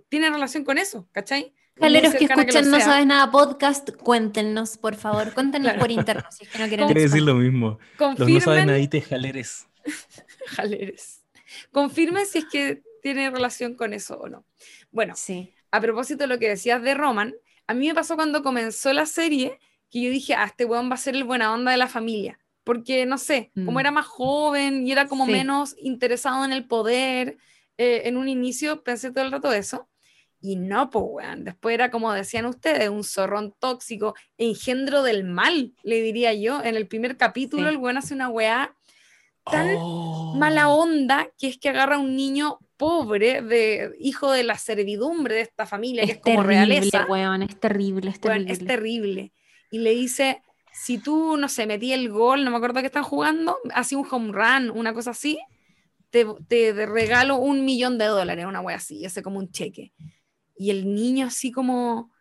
tiene 0.09 0.29
relación 0.29 0.63
con 0.63 0.77
eso, 0.77 1.07
¿cachai? 1.11 1.53
Muy 1.75 1.83
Jaleros 1.87 2.13
que 2.15 2.25
escuchan 2.25 2.69
No 2.69 2.77
sea. 2.77 2.85
Sabes 2.85 3.05
Nada 3.05 3.31
podcast, 3.31 3.89
cuéntenos, 3.91 4.77
por 4.77 4.95
favor, 4.95 5.33
cuéntenos 5.33 5.67
Claro. 5.67 5.79
por 5.79 5.91
interno 5.91 6.23
si 6.29 6.43
es 6.43 6.49
que 6.49 6.59
no 6.59 6.67
quieren 6.67 6.85
Quiere 6.87 7.01
decir 7.03 7.21
lo 7.21 7.35
mismo. 7.35 7.79
Los 7.97 7.99
no 7.99 8.15
Confirmen, 8.17 8.41
saben 8.41 8.65
nadie 8.67 9.01
jaleres. 9.01 9.67
jaleres. 10.47 11.23
Confirmen 11.71 12.25
si 12.25 12.39
es 12.39 12.45
que 12.45 12.81
tiene 13.01 13.29
relación 13.29 13.75
con 13.75 13.93
eso 13.93 14.17
o 14.19 14.27
no. 14.27 14.45
Bueno, 14.91 15.13
Sí. 15.15 15.53
a 15.71 15.79
propósito 15.81 16.23
de 16.23 16.27
lo 16.27 16.39
que 16.39 16.49
decías 16.49 16.81
de 16.81 16.93
Roman, 16.93 17.33
a 17.67 17.73
mí 17.73 17.87
me 17.87 17.93
pasó 17.95 18.15
cuando 18.15 18.43
comenzó 18.43 18.91
la 18.93 19.05
serie 19.05 19.59
que 19.89 20.01
yo 20.01 20.09
dije, 20.11 20.35
ah, 20.35 20.45
este 20.45 20.65
weón 20.65 20.89
va 20.89 20.95
a 20.95 20.97
ser 20.97 21.15
el 21.15 21.23
buena 21.23 21.53
onda 21.53 21.71
de 21.71 21.77
la 21.77 21.87
familia. 21.87 22.39
Porque, 22.63 23.05
no 23.07 23.17
sé, 23.17 23.51
como 23.55 23.71
Mm. 23.73 23.79
era 23.79 23.91
más 23.91 24.05
joven 24.05 24.85
y 24.85 24.91
era 24.91 25.07
como 25.07 25.25
Sí. 25.25 25.31
menos 25.31 25.75
interesado 25.79 26.45
en 26.45 26.51
el 26.51 26.67
poder, 26.67 27.37
eh, 27.79 28.03
en 28.05 28.17
un 28.17 28.27
inicio 28.27 28.83
pensé 28.83 29.11
todo 29.11 29.23
el 29.23 29.31
rato 29.31 29.51
eso. 29.53 29.87
Y 30.41 30.55
no, 30.55 30.89
pues, 30.89 31.03
weón. 31.07 31.43
Después 31.45 31.73
era 31.73 31.89
como 31.91 32.13
decían 32.13 32.45
ustedes, 32.45 32.89
un 32.89 33.03
zorrón 33.03 33.53
tóxico, 33.59 34.15
engendro 34.37 35.01
del 35.03 35.23
mal, 35.23 35.73
le 35.83 36.01
diría 36.01 36.33
yo. 36.33 36.61
En 36.63 36.75
el 36.75 36.87
primer 36.87 37.17
capítulo, 37.17 37.63
Sí. 37.63 37.69
el 37.69 37.77
weón 37.77 37.97
hace 37.97 38.13
una 38.13 38.29
weá 38.29 38.73
tan 39.49 39.67
Oh. 39.79 40.35
mala 40.37 40.69
onda 40.69 41.29
que 41.39 41.47
es 41.47 41.57
que 41.57 41.69
agarra 41.69 41.95
a 41.95 41.99
un 41.99 42.15
niño 42.15 42.59
pobre, 42.77 43.41
de 43.41 43.91
hijo 43.99 44.31
de 44.31 44.43
la 44.43 44.57
servidumbre 44.57 45.35
de 45.35 45.41
esta 45.41 45.65
familia, 45.65 46.05
que 46.05 46.11
Es 46.11 46.17
es 46.17 46.23
como 46.23 46.41
terrible, 46.43 46.65
realeza. 46.75 47.05
weón, 47.09 47.41
es 47.43 47.59
terrible, 47.59 48.11
es 48.11 48.19
Weón, 48.23 48.45
terrible. 48.45 48.53
es 48.53 48.59
terrible. 48.65 49.33
Y 49.71 49.79
le 49.79 49.91
dice, 49.91 50.41
si 50.71 50.97
tú, 50.99 51.35
no 51.37 51.49
sé, 51.49 51.65
metí 51.65 51.91
el 51.91 52.09
gol, 52.09 52.45
no 52.45 52.51
me 52.51 52.57
acuerdo 52.57 52.79
qué 52.81 52.85
están 52.85 53.03
jugando, 53.03 53.57
así 53.73 53.95
un 53.95 54.07
home 54.09 54.31
run, 54.31 54.69
una 54.69 54.93
cosa 54.93 55.11
así, 55.11 55.37
te, 56.09 56.25
te- 56.47 56.85
regalo 56.85 57.37
un 57.37 57.65
millón 57.65 57.97
de 57.97 58.05
dólares, 58.05 58.45
una 58.45 58.61
wea 58.61 58.77
así, 58.77 59.05
ese 59.05 59.23
como 59.23 59.39
un 59.39 59.51
cheque. 59.51 59.93
Y 60.57 60.71
el 60.71 60.93
niño 60.93 61.27
así 61.27 61.51
como 61.51 62.11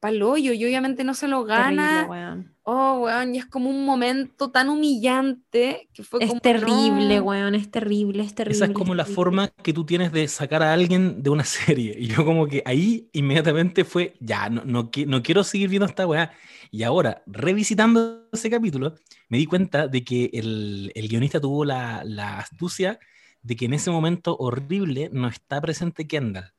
paloyo, 0.00 0.52
y 0.54 0.64
obviamente 0.64 1.04
no 1.04 1.14
se 1.14 1.28
lo 1.28 1.44
gana. 1.44 1.62
Terrible, 1.64 2.02
weón. 2.02 2.56
Oh, 2.64 3.00
weón, 3.04 3.34
y 3.34 3.38
es 3.38 3.46
como 3.46 3.70
un 3.70 3.84
momento 3.86 4.50
tan 4.50 4.68
humillante 4.70 5.88
que 5.94 6.04
fue 6.04 6.20
Es 6.20 6.28
como, 6.28 6.40
terrible, 6.40 7.20
no. 7.20 7.22
weón, 7.22 7.54
es 7.54 7.70
terrible, 7.70 8.22
es 8.24 8.34
terrible. 8.34 8.56
Esa 8.56 8.66
es 8.66 8.70
como 8.72 8.92
es 8.92 8.98
la 8.98 9.04
terrible. 9.04 9.14
forma 9.14 9.48
que 9.48 9.72
tú 9.72 9.86
tienes 9.86 10.12
de 10.12 10.28
sacar 10.28 10.62
a 10.62 10.72
alguien 10.74 11.22
de 11.22 11.30
una 11.30 11.44
serie. 11.44 11.96
Y 11.98 12.08
yo 12.08 12.24
como 12.24 12.46
que 12.46 12.62
ahí 12.66 13.08
inmediatamente 13.12 13.84
fue, 13.84 14.14
ya, 14.20 14.48
no, 14.50 14.62
no, 14.64 14.90
no 15.06 15.22
quiero 15.22 15.44
seguir 15.44 15.68
viendo 15.70 15.86
esta 15.86 16.06
weá. 16.06 16.32
Y 16.70 16.82
ahora, 16.82 17.22
revisitando 17.26 18.28
ese 18.32 18.50
capítulo, 18.50 18.94
me 19.28 19.38
di 19.38 19.46
cuenta 19.46 19.88
de 19.88 20.04
que 20.04 20.30
el, 20.34 20.92
el 20.94 21.08
guionista 21.08 21.40
tuvo 21.40 21.64
la, 21.64 22.02
la 22.04 22.38
astucia 22.40 22.98
de 23.44 23.54
que 23.56 23.66
en 23.66 23.74
ese 23.74 23.90
momento 23.92 24.36
horrible 24.38 25.08
no 25.12 25.28
está 25.28 25.60
presente 25.60 26.08
Kendall. 26.08 26.52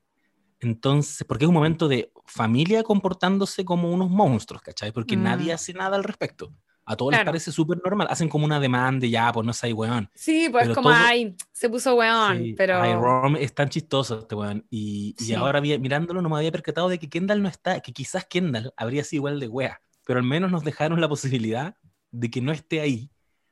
Entonces, 0.60 1.26
porque 1.28 1.46
es 1.46 1.50
un 1.50 1.54
momento 1.54 1.88
de 1.88 2.12
familia 2.26 2.84
comportándose 2.84 3.66
como 3.66 3.92
unos 3.92 4.10
monstruos, 4.10 4.62
¿cachai? 4.62 4.92
Porque 4.92 5.18
Mm. 5.18 5.24
nadie 5.24 5.54
hace 5.54 5.74
nada 5.74 5.96
al 5.98 6.04
respecto. 6.04 6.54
A 6.88 6.96
todos 6.96 7.12
les 7.12 7.18
Claro. 7.20 7.30
parece 7.32 7.52
súper 7.52 7.80
normal. 7.84 8.08
Hacen 8.12 8.30
como 8.30 8.46
una 8.46 8.60
demanda 8.60 9.06
y 9.08 9.10
ya, 9.10 9.32
pues 9.34 9.46
no 9.46 9.54
sé, 9.54 9.74
weón. 9.74 10.08
Sí, 10.14 10.48
pues 10.52 10.66
Pero 10.66 10.76
como, 10.76 10.90
todo- 10.90 10.98
ay, 11.00 11.36
se 11.52 11.68
puso 11.68 11.96
weón, 11.96 12.38
Sí, 12.38 12.54
pero... 12.56 12.80
Ay, 12.80 12.94
Rom 12.94 13.36
es 13.38 13.54
tan 13.56 13.70
chistoso 13.70 14.20
este 14.20 14.36
weón. 14.36 14.66
Y, 14.70 15.16
y 15.20 15.24
Sí. 15.24 15.34
ahora 15.34 15.60
vi- 15.60 15.80
mirándolo 15.80 16.22
no 16.22 16.30
me 16.30 16.38
había 16.38 16.52
percatado 16.52 16.88
de 16.88 17.00
que 17.00 17.10
Kendall 17.10 17.42
no 17.42 17.50
está, 17.50 17.80
que 17.80 17.92
quizás 17.92 18.26
Kendall 18.26 18.72
habría 18.78 19.04
sido 19.04 19.22
igual 19.22 19.40
de 19.40 19.48
wea. 19.48 19.82
Pero 20.06 20.20
al 20.20 20.26
menos 20.26 20.52
nos 20.52 20.64
dejaron 20.64 21.02
la 21.02 21.10
posibilidad 21.10 21.76
de 22.12 22.30
que 22.30 22.40
no 22.42 22.52
esté 22.52 22.80
ahí 22.82 23.10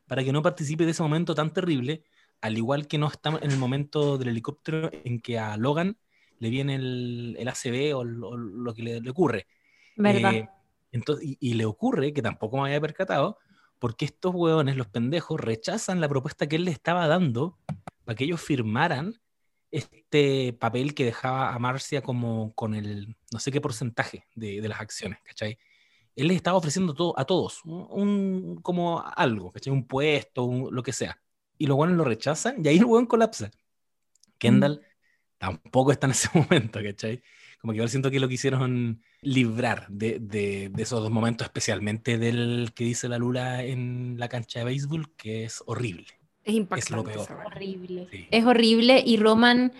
para 0.07 0.23
que 0.23 0.31
no 0.31 0.43
participe 0.43 0.85
de 0.85 0.91
ese 0.91 1.01
momento 1.01 1.33
tan 1.33 1.51
terrible, 1.51 2.03
al 2.43 2.57
igual 2.57 2.87
que 2.87 2.97
no 2.97 3.07
estamos 3.07 3.41
en 3.41 3.51
el 3.51 3.57
momento 3.57 4.17
del 4.17 4.27
helicóptero 4.29 4.91
en 5.05 5.19
que 5.21 5.39
a 5.39 5.55
Logan 5.57 5.97
le 6.39 6.49
viene 6.49 6.75
el, 6.75 7.35
el 7.39 7.47
ACV 7.47 7.93
o, 7.95 8.03
lo- 8.03 8.29
o 8.29 8.37
lo 8.37 8.73
que 8.73 8.83
le, 8.83 8.99
le 9.01 9.09
ocurre. 9.09 9.47
¿Verdad? 9.95 10.31
Eh, 10.35 10.47
entonces, 10.91 11.25
y, 11.25 11.37
y 11.39 11.53
le 11.53 11.65
ocurre, 11.65 12.11
que 12.13 12.21
tampoco 12.21 12.57
me 12.57 12.63
había 12.67 12.81
percatado, 12.81 13.37
porque 13.79 14.05
estos 14.05 14.35
hueones, 14.35 14.75
los 14.75 14.87
pendejos, 14.87 15.39
rechazan 15.39 16.01
la 16.01 16.09
propuesta 16.09 16.47
que 16.47 16.57
él 16.57 16.65
le 16.65 16.71
estaba 16.71 17.07
dando 17.07 17.57
para 18.03 18.15
que 18.15 18.25
ellos 18.25 18.41
firmaran 18.41 19.19
este 19.71 20.53
papel 20.53 20.93
que 20.93 21.05
dejaba 21.05 21.53
a 21.53 21.59
Marcia 21.59 22.01
como 22.01 22.53
con 22.53 22.75
el 22.75 23.15
no 23.31 23.39
sé 23.39 23.51
qué 23.51 23.61
porcentaje 23.61 24.25
de, 24.35 24.61
de 24.61 24.67
las 24.67 24.81
acciones, 24.81 25.19
¿cachai? 25.23 25.57
Él 26.15 26.27
les 26.27 26.35
estaba 26.37 26.57
ofreciendo 26.57 26.93
todo, 26.93 27.17
a 27.17 27.25
todos 27.25 27.63
un, 27.65 27.87
un- 27.89 28.55
como 28.61 29.01
algo, 29.15 29.51
¿cachai? 29.51 29.71
Un 29.73 29.87
puesto, 29.87 30.43
un- 30.43 30.75
lo 30.75 30.83
que 30.83 30.91
sea. 30.93 31.17
Y 31.57 31.67
los 31.67 31.77
hueones 31.77 31.97
lo 31.97 32.03
rechazan 32.03 32.63
y 32.63 32.67
ahí 32.67 32.77
el 32.77 32.85
hueón 32.85 33.05
colapsa. 33.05 33.51
Kendall 34.37 34.81
tampoco 35.37 35.91
está 35.91 36.07
en 36.07 36.11
ese 36.11 36.29
momento, 36.37 36.79
¿cachai? 36.83 37.21
Como 37.61 37.71
que 37.71 37.77
igual 37.77 37.89
siento 37.89 38.11
que 38.11 38.19
lo 38.19 38.27
quisieron 38.27 39.01
librar 39.21 39.87
de, 39.89 40.19
de- 40.19 40.69
de 40.69 40.83
esos 40.83 41.01
dos 41.01 41.11
momentos, 41.11 41.45
especialmente 41.45 42.17
del 42.17 42.71
que 42.75 42.83
dice 42.83 43.07
la 43.07 43.17
Lula 43.17 43.63
en 43.63 44.15
la 44.17 44.27
cancha 44.27 44.59
de 44.59 44.65
béisbol, 44.65 45.15
que 45.15 45.45
es 45.45 45.63
horrible. 45.65 46.07
Es 46.43 46.55
impactante. 46.55 47.11
peor. 47.11 47.21
esa 47.23 47.35
weá. 47.37 47.45
Horrible. 47.45 48.07
Sí. 48.11 48.27
Es 48.31 48.43
horrible 48.45 49.01
y 49.05 49.15
Roman 49.15 49.71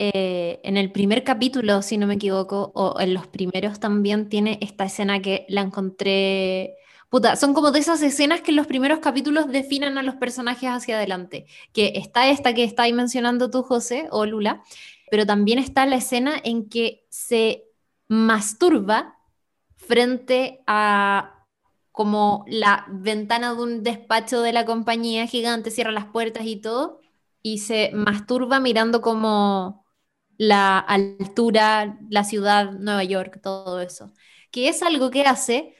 eh, 0.00 0.58
en 0.64 0.76
el 0.76 0.90
primer 0.90 1.22
capítulo, 1.22 1.80
si 1.82 1.96
no 1.96 2.08
me 2.08 2.14
equivoco, 2.14 2.72
o 2.74 2.98
en 3.00 3.14
los 3.14 3.28
primeros 3.28 3.78
también 3.78 4.28
tiene 4.28 4.58
esta 4.60 4.84
escena 4.84 5.20
que 5.22 5.46
la 5.48 5.60
encontré... 5.60 6.74
Puta, 7.08 7.36
son 7.36 7.54
como 7.54 7.70
de 7.70 7.80
esas 7.80 8.02
escenas 8.02 8.42
que 8.42 8.50
en 8.50 8.56
los 8.56 8.66
primeros 8.66 8.98
capítulos 8.98 9.48
definen 9.50 9.96
a 9.96 10.02
los 10.02 10.16
personajes 10.16 10.68
hacia 10.68 10.96
adelante. 10.96 11.46
Que 11.72 11.92
está 11.96 12.28
esta 12.28 12.52
que 12.54 12.64
estáis 12.64 12.94
mencionando 12.94 13.50
tú, 13.50 13.62
José, 13.62 14.08
o 14.10 14.26
Lula, 14.26 14.62
pero 15.10 15.24
también 15.24 15.58
está 15.58 15.86
la 15.86 15.96
escena 15.96 16.34
en 16.42 16.68
que 16.68 17.06
se 17.08 17.64
masturba 18.08 19.16
frente 19.76 20.60
a 20.66 21.34
como 21.92 22.44
la 22.46 22.86
ventana 22.90 23.54
de 23.54 23.62
un 23.62 23.82
despacho 23.82 24.40
de 24.42 24.52
la 24.52 24.64
compañía 24.64 25.26
gigante, 25.26 25.70
cierra 25.70 25.90
las 25.90 26.06
puertas 26.06 26.46
y 26.46 26.56
todo, 26.56 27.00
y 27.42 27.58
se 27.58 27.90
masturba 27.92 28.60
mirando 28.60 29.00
como 29.00 29.84
la 30.36 30.78
altura, 30.78 31.98
la 32.08 32.22
ciudad, 32.22 32.72
Nueva 32.72 33.02
York, 33.02 33.40
todo 33.42 33.80
eso. 33.80 34.12
Que 34.52 34.68
es 34.68 34.82
algo 34.82 35.10
que 35.10 35.22
hace 35.22 35.74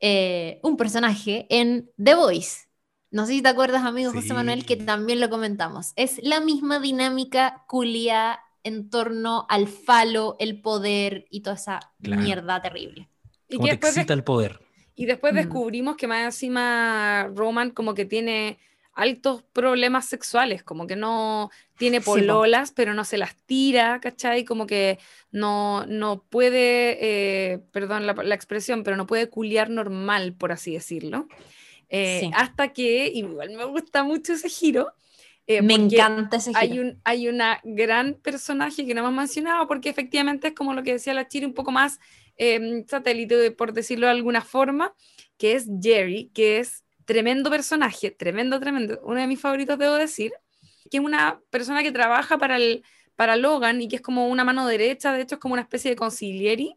eh, 0.00 0.60
un 0.62 0.76
personaje 0.76 1.46
en 1.50 1.90
The 2.02 2.14
Voice. 2.14 2.66
No 3.10 3.26
sé 3.26 3.32
si 3.32 3.42
te 3.42 3.48
acuerdas, 3.48 3.84
amigo 3.84 4.12
José. 4.12 4.32
Manuel, 4.34 4.64
que 4.64 4.76
también 4.76 5.20
lo 5.20 5.28
comentamos. 5.30 5.92
Es 5.96 6.20
la 6.22 6.40
misma 6.40 6.78
dinámica 6.78 7.64
culia 7.66 8.40
en 8.62 8.88
torno 8.90 9.46
al 9.48 9.66
falo, 9.68 10.36
el 10.38 10.60
poder 10.60 11.26
y 11.30 11.40
toda 11.40 11.56
esa 11.56 11.80
Claro. 12.02 12.22
mierda 12.22 12.62
terrible. 12.62 13.08
Y 13.48 13.56
Como 13.56 13.66
que 13.68 13.76
te 13.76 13.86
después, 13.86 14.06
de- 14.06 14.12
el 14.14 14.22
poder. 14.24 14.60
y 14.94 15.06
después 15.06 15.32
Mm. 15.32 15.36
descubrimos 15.36 15.96
que 15.96 16.06
más 16.06 16.24
encima 16.24 17.28
Roman 17.34 17.70
como 17.70 17.94
que 17.94 18.04
tiene 18.04 18.58
altos 19.00 19.42
problemas 19.52 20.06
sexuales, 20.06 20.62
como 20.62 20.86
que 20.86 20.96
no 20.96 21.50
tiene 21.78 21.98
Sí, 22.00 22.04
pololas, 22.04 22.72
pero 22.72 22.94
no 22.94 23.04
se 23.04 23.18
las 23.18 23.34
tira, 23.46 24.00
¿cachai? 24.00 24.44
Como 24.44 24.66
que 24.66 24.98
no, 25.32 25.86
no 25.86 26.22
puede, 26.28 26.98
eh, 27.00 27.58
perdón 27.72 28.06
la, 28.06 28.12
la 28.14 28.34
expresión, 28.34 28.82
pero 28.84 28.96
no 28.96 29.06
puede 29.06 29.28
culiar 29.28 29.70
normal, 29.70 30.34
por 30.34 30.52
así 30.52 30.72
decirlo. 30.74 31.26
Eh, 31.88 32.20
Sí. 32.20 32.30
Hasta 32.34 32.72
que, 32.72 33.08
igual 33.08 33.50
me 33.56 33.64
gusta 33.64 34.04
mucho 34.04 34.32
ese 34.34 34.48
giro, 34.48 34.92
eh, 35.46 35.62
Me 35.62 35.74
encanta 35.74 36.36
ese 36.36 36.52
hay, 36.54 36.68
giro. 36.70 36.82
un, 36.82 37.00
hay 37.02 37.26
una 37.26 37.60
gran 37.64 38.14
personaje 38.14 38.86
que 38.86 38.94
no 38.94 39.00
hemos 39.00 39.14
mencionado 39.14 39.66
porque 39.66 39.88
efectivamente 39.88 40.48
es 40.48 40.54
como 40.54 40.74
lo 40.74 40.84
que 40.84 40.92
decía 40.92 41.12
la 41.14 41.26
Chiri, 41.26 41.46
un 41.46 41.54
poco 41.54 41.72
más 41.72 41.98
eh, 42.36 42.84
satélite, 42.86 43.50
por 43.50 43.72
decirlo 43.72 44.06
de 44.06 44.12
alguna 44.12 44.42
forma, 44.42 44.94
que 45.38 45.54
es 45.54 45.66
Jerry, 45.82 46.30
que 46.34 46.58
es 46.60 46.84
tremendo 47.10 47.50
personaje, 47.50 48.12
tremendo, 48.12 48.60
tremendo, 48.60 49.00
uno 49.02 49.20
de 49.20 49.26
mis 49.26 49.40
favoritos, 49.40 49.76
debo 49.76 49.94
decir, 49.94 50.32
que 50.88 50.98
es 50.98 51.02
una 51.02 51.40
persona 51.50 51.82
que 51.82 51.90
trabaja 51.90 52.38
para, 52.38 52.54
el, 52.56 52.84
para 53.16 53.34
Logan 53.34 53.80
y 53.82 53.88
que 53.88 53.96
es 53.96 54.02
como 54.02 54.28
una 54.28 54.44
mano 54.44 54.64
derecha, 54.68 55.12
de 55.12 55.22
hecho 55.22 55.34
es 55.34 55.40
como 55.40 55.54
una 55.54 55.62
especie 55.62 55.90
de 55.90 55.96
concilieri, 55.96 56.76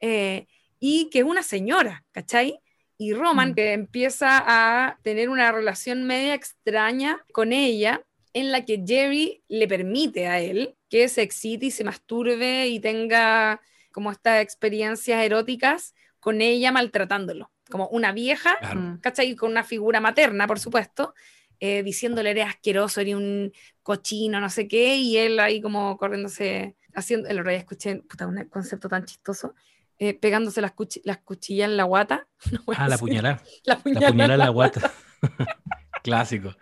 eh, 0.00 0.46
y 0.78 1.08
que 1.10 1.20
es 1.20 1.24
una 1.24 1.42
señora, 1.42 2.04
¿cachai? 2.12 2.60
Y 2.98 3.14
Roman, 3.14 3.52
Mm. 3.52 3.54
que 3.54 3.72
empieza 3.72 4.44
a 4.46 4.98
tener 5.02 5.30
una 5.30 5.50
relación 5.50 6.04
media 6.04 6.34
extraña 6.34 7.24
con 7.32 7.54
ella, 7.54 8.02
en 8.34 8.52
la 8.52 8.64
que 8.66 8.84
Jerry 8.86 9.42
le 9.48 9.66
permite 9.66 10.26
a 10.28 10.40
él 10.40 10.76
que 10.90 11.08
se 11.08 11.22
excite 11.22 11.66
y 11.66 11.70
se 11.70 11.84
masturbe 11.84 12.68
y 12.68 12.80
tenga 12.80 13.60
como 13.92 14.12
estas 14.12 14.42
experiencias 14.42 15.24
eróticas 15.24 15.94
con 16.20 16.42
ella 16.42 16.70
maltratándolo, 16.70 17.50
como 17.70 17.86
una 17.88 18.12
vieja, 18.12 18.56
Claro. 18.58 18.80
Mm. 18.80 19.00
¿cachai? 19.00 19.34
Con 19.36 19.50
una 19.52 19.64
figura 19.64 20.00
materna, 20.00 20.46
por 20.46 20.58
supuesto, 20.60 21.14
eh, 21.60 21.82
diciéndole 21.82 22.30
eres 22.30 22.46
asqueroso, 22.48 23.00
eres 23.00 23.14
un 23.14 23.52
cochino, 23.82 24.40
no 24.40 24.50
sé 24.50 24.68
qué, 24.68 24.96
y 24.96 25.16
él 25.16 25.40
ahí 25.40 25.60
como 25.62 25.96
corriéndose, 25.96 26.76
haciendo, 26.94 27.28
el 27.28 27.38
otro 27.38 27.50
día 27.50 27.58
escuché, 27.60 27.96
puta, 28.02 28.26
un 28.26 28.44
concepto 28.48 28.88
tan 28.88 29.04
chistoso, 29.04 29.54
eh, 29.98 30.14
pegándose 30.14 30.60
las, 30.62 30.74
cuchi- 30.74 31.02
las 31.04 31.18
cuchillas 31.18 31.68
en 31.68 31.76
la 31.76 31.84
guata. 31.84 32.26
No 32.52 32.60
Ah, 32.76 32.88
la 32.88 32.98
puñalada. 32.98 33.42
La 33.64 33.74
La 33.74 33.80
puñalada. 33.80 34.32
en 34.34 34.38
la 34.38 34.48
guata. 34.48 34.90
Clásico. 36.02 36.56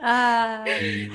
Ah, 0.00 0.64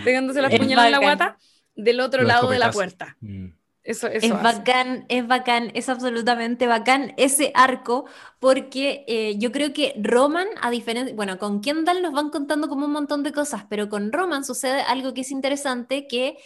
Pegándose 0.04 0.42
las 0.42 0.52
puñaladas 0.56 0.86
en 0.88 0.92
la 0.92 1.00
guata 1.00 1.38
del 1.76 2.00
otro 2.00 2.22
Los 2.22 2.28
lado 2.28 2.50
de 2.50 2.60
la 2.60 2.72
puerta. 2.72 3.18
Mm. 3.20 3.48
Eso, 3.92 4.08
eso 4.08 4.34
es 4.34 4.42
hace. 4.42 4.62
bacán, 4.66 5.06
es 5.10 5.28
bacán, 5.28 5.72
es 5.76 5.90
absolutamente 5.90 6.68
bacán 6.68 7.14
ese 7.18 7.52
arco, 7.56 8.06
porque 8.40 9.06
eh, 9.08 9.38
yo 9.38 9.52
creo 9.52 9.74
que 9.74 9.94
Roman, 10.02 10.48
a 10.62 10.72
diferencia, 10.72 11.16
bueno, 11.16 11.38
con 11.38 11.62
Kendall 11.62 12.02
nos 12.02 12.14
van 12.14 12.30
contando 12.32 12.68
como 12.68 12.86
un 12.88 12.92
montón 12.94 13.24
de 13.24 13.32
cosas, 13.32 13.66
pero 13.70 13.90
con 13.90 14.12
Roman 14.12 14.44
sucede 14.44 14.82
algo 14.82 15.14
que 15.14 15.22
es 15.22 15.32
interesante, 15.32 16.08
que 16.08 16.38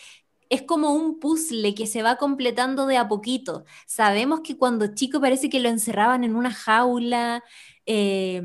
es 0.49 0.63
como 0.63 0.93
un 0.93 1.19
puzzle 1.19 1.75
que 1.75 1.87
se 1.87 2.03
va 2.03 2.17
completando 2.17 2.87
de 2.87 2.97
a 2.97 3.07
poquito. 3.07 3.65
Sabemos 3.87 4.41
que 4.41 4.57
cuando 4.57 4.93
chico 4.95 5.21
parece 5.21 5.49
que 5.49 5.59
lo 5.61 5.69
encerraban 5.69 6.23
en 6.25 6.35
una 6.35 6.51
jaula, 6.53 7.43
eh, 7.85 8.41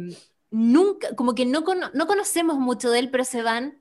nunca, 0.51 1.15
como 1.17 1.35
que 1.35 1.47
no, 1.47 1.65
cono- 1.65 1.91
no 1.95 2.07
conocemos 2.07 2.59
mucho 2.59 2.91
de 2.91 3.01
él, 3.01 3.11
pero 3.11 3.25
se 3.25 3.43
van, 3.43 3.81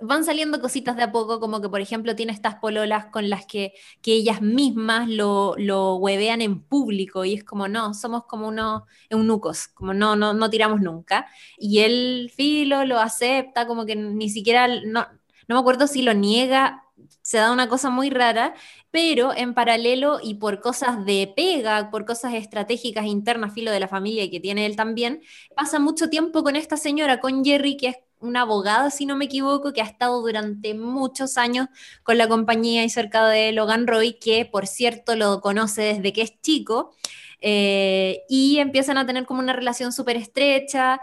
van 0.00 0.24
saliendo 0.24 0.60
cositas 0.60 0.96
de 0.96 1.02
a 1.04 1.12
poco, 1.12 1.40
como 1.40 1.60
que 1.60 1.68
por 1.68 1.80
ejemplo 1.80 2.14
tiene 2.16 2.32
estas 2.32 2.56
pololas 2.56 3.06
con 3.06 3.30
las 3.30 3.46
que, 3.46 3.72
que 4.02 4.12
ellas 4.12 4.42
mismas 4.42 5.08
lo, 5.08 5.54
lo 5.58 5.96
huevean 5.96 6.42
en 6.42 6.62
público 6.62 7.24
y 7.24 7.34
es 7.34 7.44
como, 7.44 7.68
no, 7.68 7.94
somos 7.94 8.24
como 8.26 8.48
unos 8.48 8.82
eunucos, 9.08 9.68
como 9.68 9.94
no, 9.94 10.16
no, 10.16 10.34
no 10.34 10.50
tiramos 10.50 10.80
nunca. 10.80 11.26
Y 11.58 11.80
él, 11.80 12.32
Filo, 12.34 12.84
lo 12.84 12.98
acepta, 13.00 13.66
como 13.66 13.86
que 13.86 13.96
ni 13.96 14.28
siquiera, 14.30 14.68
no, 14.68 15.06
no 15.48 15.54
me 15.56 15.60
acuerdo 15.60 15.86
si 15.86 16.02
lo 16.02 16.14
niega, 16.14 16.84
se 17.22 17.38
da 17.38 17.52
una 17.52 17.68
cosa 17.68 17.90
muy 17.90 18.10
rara, 18.10 18.54
pero 18.90 19.34
en 19.34 19.54
paralelo 19.54 20.18
y 20.22 20.34
por 20.34 20.60
cosas 20.60 21.04
de 21.04 21.32
pega, 21.36 21.90
por 21.90 22.04
cosas 22.04 22.34
estratégicas 22.34 23.06
internas, 23.06 23.54
filo 23.54 23.70
de 23.70 23.80
la 23.80 23.88
familia 23.88 24.24
y 24.24 24.30
que 24.30 24.40
tiene 24.40 24.66
él 24.66 24.76
también, 24.76 25.22
pasa 25.56 25.78
mucho 25.78 26.08
tiempo 26.10 26.42
con 26.42 26.56
esta 26.56 26.76
señora, 26.76 27.20
con 27.20 27.44
Jerry, 27.44 27.76
que 27.76 27.88
es 27.88 27.96
una 28.20 28.42
abogada, 28.42 28.90
si 28.90 29.06
no 29.06 29.16
me 29.16 29.26
equivoco, 29.26 29.72
que 29.72 29.80
ha 29.82 29.84
estado 29.84 30.20
durante 30.20 30.74
muchos 30.74 31.36
años 31.38 31.68
con 32.02 32.18
la 32.18 32.28
compañía 32.28 32.84
y 32.84 32.90
cerca 32.90 33.26
de 33.28 33.52
Logan 33.52 33.86
Roy, 33.86 34.14
que 34.14 34.44
por 34.46 34.66
cierto 34.66 35.16
lo 35.16 35.40
conoce 35.40 35.82
desde 35.82 36.12
que 36.12 36.22
es 36.22 36.40
chico. 36.40 36.94
eh, 37.42 38.22
y 38.28 38.58
empiezan 38.58 38.98
a 38.98 39.06
tener 39.06 39.24
como 39.26 39.40
una 39.40 39.54
relación 39.54 39.92
súper 39.92 40.16
estrecha. 40.16 41.00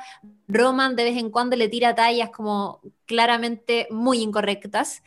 Roman 0.48 0.96
de 0.96 1.04
vez 1.06 1.18
en 1.18 1.32
cuando 1.32 1.56
le 1.56 1.68
tira 1.70 1.96
tallas 1.96 2.30
como 2.30 2.82
claramente 3.06 3.88
muy 3.92 4.20
incorrectas 4.22 5.04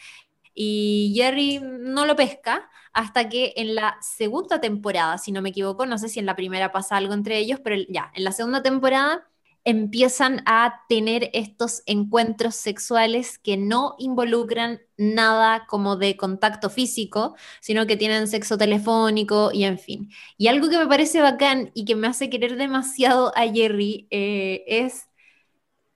y 0.55 1.13
Jerry 1.17 1.61
no 1.63 2.07
lo 2.07 2.17
pesca 2.17 2.69
hasta 2.93 3.29
que 3.29 3.53
en 3.57 3.75
la 3.77 3.97
segunda 4.01 4.61
temporada, 4.61 5.19
si 5.19 5.33
no 5.33 5.43
me 5.43 5.51
equivoco, 5.51 5.87
no 5.87 5.99
sé 5.99 6.09
si 6.09 6.19
en 6.19 6.27
la 6.27 6.37
primera 6.37 6.73
pasa 6.73 6.97
algo 6.97 7.15
entre 7.15 7.39
ellos, 7.39 7.61
pero 7.63 7.77
ya, 7.89 8.11
en 8.15 8.25
la 8.25 8.33
segunda 8.33 8.63
temporada 8.63 9.29
empiezan 9.71 10.43
a 10.47 10.85
tener 10.89 11.31
estos 11.33 11.83
encuentros 11.87 12.55
sexuales 12.57 13.39
que 13.39 13.57
no 13.57 13.95
involucran 13.99 14.81
nada 14.97 15.67
como 15.67 15.97
de 15.97 16.17
contacto 16.17 16.71
físico, 16.71 17.37
sino 17.61 17.87
que 17.87 17.97
tienen 17.97 18.29
sexo 18.29 18.59
telefónico 18.59 19.51
y 19.53 19.65
en 19.65 19.79
fin. 19.79 20.11
Y 20.37 20.49
algo 20.49 20.69
que 20.69 20.79
me 20.79 20.87
parece 20.87 21.21
bacán 21.23 21.71
y 21.75 21.85
que 21.85 21.97
me 21.97 22.07
hace 22.09 22.31
querer 22.31 22.57
demasiado 22.57 23.33
a 23.37 23.43
Jerry 23.53 24.07
eh, 24.11 24.65
es 24.67 25.09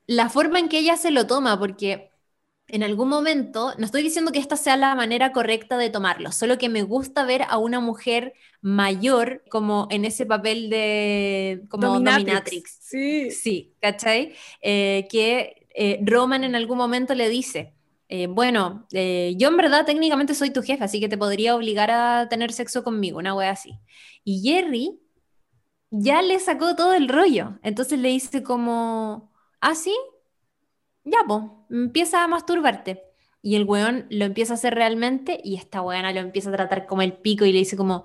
la 0.06 0.28
forma 0.28 0.58
en 0.58 0.68
que 0.68 0.78
ella 0.78 0.96
se 0.96 1.10
lo 1.10 1.26
toma, 1.26 1.58
porque 1.58 2.10
en 2.68 2.82
algún 2.82 3.08
momento, 3.08 3.74
no 3.76 3.84
estoy 3.84 4.02
diciendo 4.02 4.32
que 4.32 4.38
esta 4.38 4.56
sea 4.56 4.76
la 4.76 4.94
manera 4.94 5.32
correcta 5.32 5.76
de 5.76 5.90
tomarlo, 5.90 6.32
solo 6.32 6.56
que 6.56 6.68
me 6.68 6.82
gusta 6.82 7.24
ver 7.24 7.42
a 7.42 7.58
una 7.58 7.80
mujer 7.80 8.32
mayor 8.62 9.44
como 9.50 9.86
en 9.90 10.04
ese 10.06 10.24
papel 10.24 10.70
de 10.70 11.62
como 11.68 12.00
dominatrix. 12.00 12.78
Sí. 12.80 13.30
Sí, 13.30 13.74
¿cachai? 13.80 14.34
Eh, 14.62 15.06
que 15.10 15.66
eh, 15.74 16.00
Roman 16.02 16.42
en 16.42 16.54
algún 16.54 16.78
momento 16.78 17.14
le 17.14 17.28
dice, 17.28 17.74
eh, 18.08 18.28
bueno, 18.28 18.86
yo 18.90 19.48
en 19.48 19.56
verdad 19.56 19.84
técnicamente 19.84 20.34
soy 20.34 20.50
tu 20.50 20.62
jefe, 20.62 20.84
así 20.84 21.00
que 21.00 21.08
te 21.08 21.18
podría 21.18 21.54
obligar 21.54 21.90
a 21.90 22.28
tener 22.30 22.52
sexo 22.52 22.82
conmigo, 22.82 23.18
una 23.18 23.34
wea 23.34 23.50
así. 23.50 23.78
Y 24.24 24.40
Jerry 24.40 24.98
ya 25.90 26.22
le 26.22 26.40
sacó 26.40 26.74
todo 26.76 26.94
el 26.94 27.08
rollo, 27.08 27.58
entonces 27.62 27.98
le 27.98 28.08
dice 28.08 28.42
como, 28.42 29.32
¿ah, 29.60 29.74
sí? 29.74 29.94
Ya, 31.04 31.18
pues, 31.26 31.42
empieza 31.70 32.24
a 32.24 32.28
masturbarte. 32.28 33.02
Y 33.42 33.56
el 33.56 33.64
weón 33.64 34.06
lo 34.10 34.24
empieza 34.24 34.54
a 34.54 34.56
hacer 34.56 34.74
realmente 34.74 35.38
y 35.44 35.56
esta 35.56 35.82
weona 35.82 36.12
lo 36.12 36.20
empieza 36.20 36.48
a 36.48 36.52
tratar 36.54 36.86
como 36.86 37.02
el 37.02 37.12
pico 37.12 37.44
y 37.44 37.52
le 37.52 37.58
dice 37.58 37.76
como, 37.76 38.04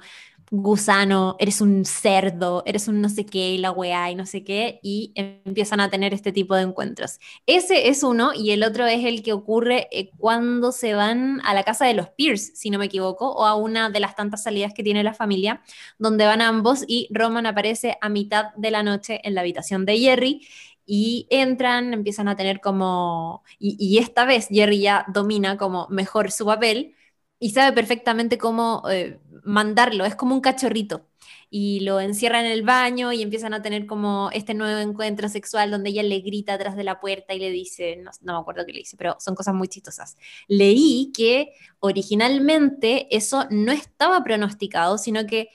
gusano, 0.51 1.35
eres 1.39 1.61
un 1.61 1.85
cerdo, 1.85 2.63
eres 2.65 2.87
un 2.87 3.01
no 3.01 3.09
sé 3.09 3.25
qué, 3.25 3.51
y 3.51 3.57
la 3.59 3.71
weá, 3.71 4.09
y 4.09 4.15
no 4.15 4.25
sé 4.25 4.43
qué, 4.43 4.79
y 4.81 5.11
empiezan 5.15 5.79
a 5.79 5.89
tener 5.89 6.13
este 6.13 6.31
tipo 6.31 6.55
de 6.55 6.63
encuentros. 6.63 7.19
Ese 7.45 7.89
es 7.89 8.03
uno, 8.03 8.31
y 8.33 8.51
el 8.51 8.63
otro 8.63 8.87
es 8.87 9.05
el 9.05 9.21
que 9.21 9.33
ocurre 9.33 9.87
eh, 9.91 10.09
cuando 10.17 10.71
se 10.71 10.93
van 10.95 11.41
a 11.45 11.53
la 11.53 11.63
casa 11.63 11.85
de 11.85 11.93
los 11.93 12.09
Pierce, 12.09 12.55
si 12.55 12.69
no 12.69 12.79
me 12.79 12.85
equivoco, 12.85 13.31
o 13.31 13.45
a 13.45 13.55
una 13.55 13.89
de 13.89 13.99
las 13.99 14.15
tantas 14.15 14.43
salidas 14.43 14.73
que 14.73 14.83
tiene 14.83 15.03
la 15.03 15.13
familia, 15.13 15.61
donde 15.99 16.25
van 16.25 16.41
ambos 16.41 16.83
y 16.87 17.07
Roman 17.11 17.45
aparece 17.45 17.97
a 18.01 18.09
mitad 18.09 18.53
de 18.55 18.71
la 18.71 18.83
noche 18.83 19.21
en 19.23 19.35
la 19.35 19.41
habitación 19.41 19.85
de 19.85 19.99
Jerry, 19.99 20.47
y 20.91 21.27
entran, 21.29 21.93
empiezan 21.93 22.27
a 22.29 22.35
tener 22.35 22.61
como, 22.61 23.43
y, 23.59 23.99
esta 23.99 24.25
vez 24.25 24.47
Jerry 24.49 24.81
ya 24.81 25.05
domina 25.13 25.55
como 25.55 25.87
mejor 25.89 26.31
su 26.31 26.47
papel 26.47 26.95
y 27.37 27.51
sabe 27.51 27.73
perfectamente 27.73 28.39
cómo 28.39 28.81
eh, 28.89 29.19
mandarlo, 29.43 30.03
es 30.05 30.15
como 30.15 30.33
un 30.33 30.41
cachorrito. 30.41 31.05
Y 31.51 31.81
lo 31.81 31.99
encierra 31.99 32.39
en 32.41 32.47
el 32.47 32.63
baño 32.63 33.11
y 33.13 33.21
empiezan 33.21 33.53
a 33.53 33.61
tener 33.61 33.85
como 33.85 34.31
este 34.33 34.55
nuevo 34.55 34.79
encuentro 34.79 35.29
sexual 35.29 35.69
donde 35.69 35.91
ella 35.91 36.01
le 36.03 36.21
grita 36.21 36.55
atrás 36.55 36.75
de 36.75 36.83
la 36.83 36.99
puerta 36.99 37.35
y 37.35 37.39
le 37.39 37.51
dice, 37.51 37.97
no, 37.97 38.09
no 38.21 38.33
me 38.33 38.39
acuerdo 38.39 38.65
qué 38.65 38.73
le 38.73 38.79
dice, 38.79 38.97
pero 38.97 39.15
son 39.19 39.35
cosas 39.35 39.53
muy 39.53 39.67
chistosas. 39.67 40.17
Leí 40.47 41.11
que 41.15 41.53
originalmente 41.79 43.15
eso 43.15 43.45
no 43.51 43.71
estaba 43.71 44.23
pronosticado, 44.23 44.97
sino 44.97 45.27
que 45.27 45.49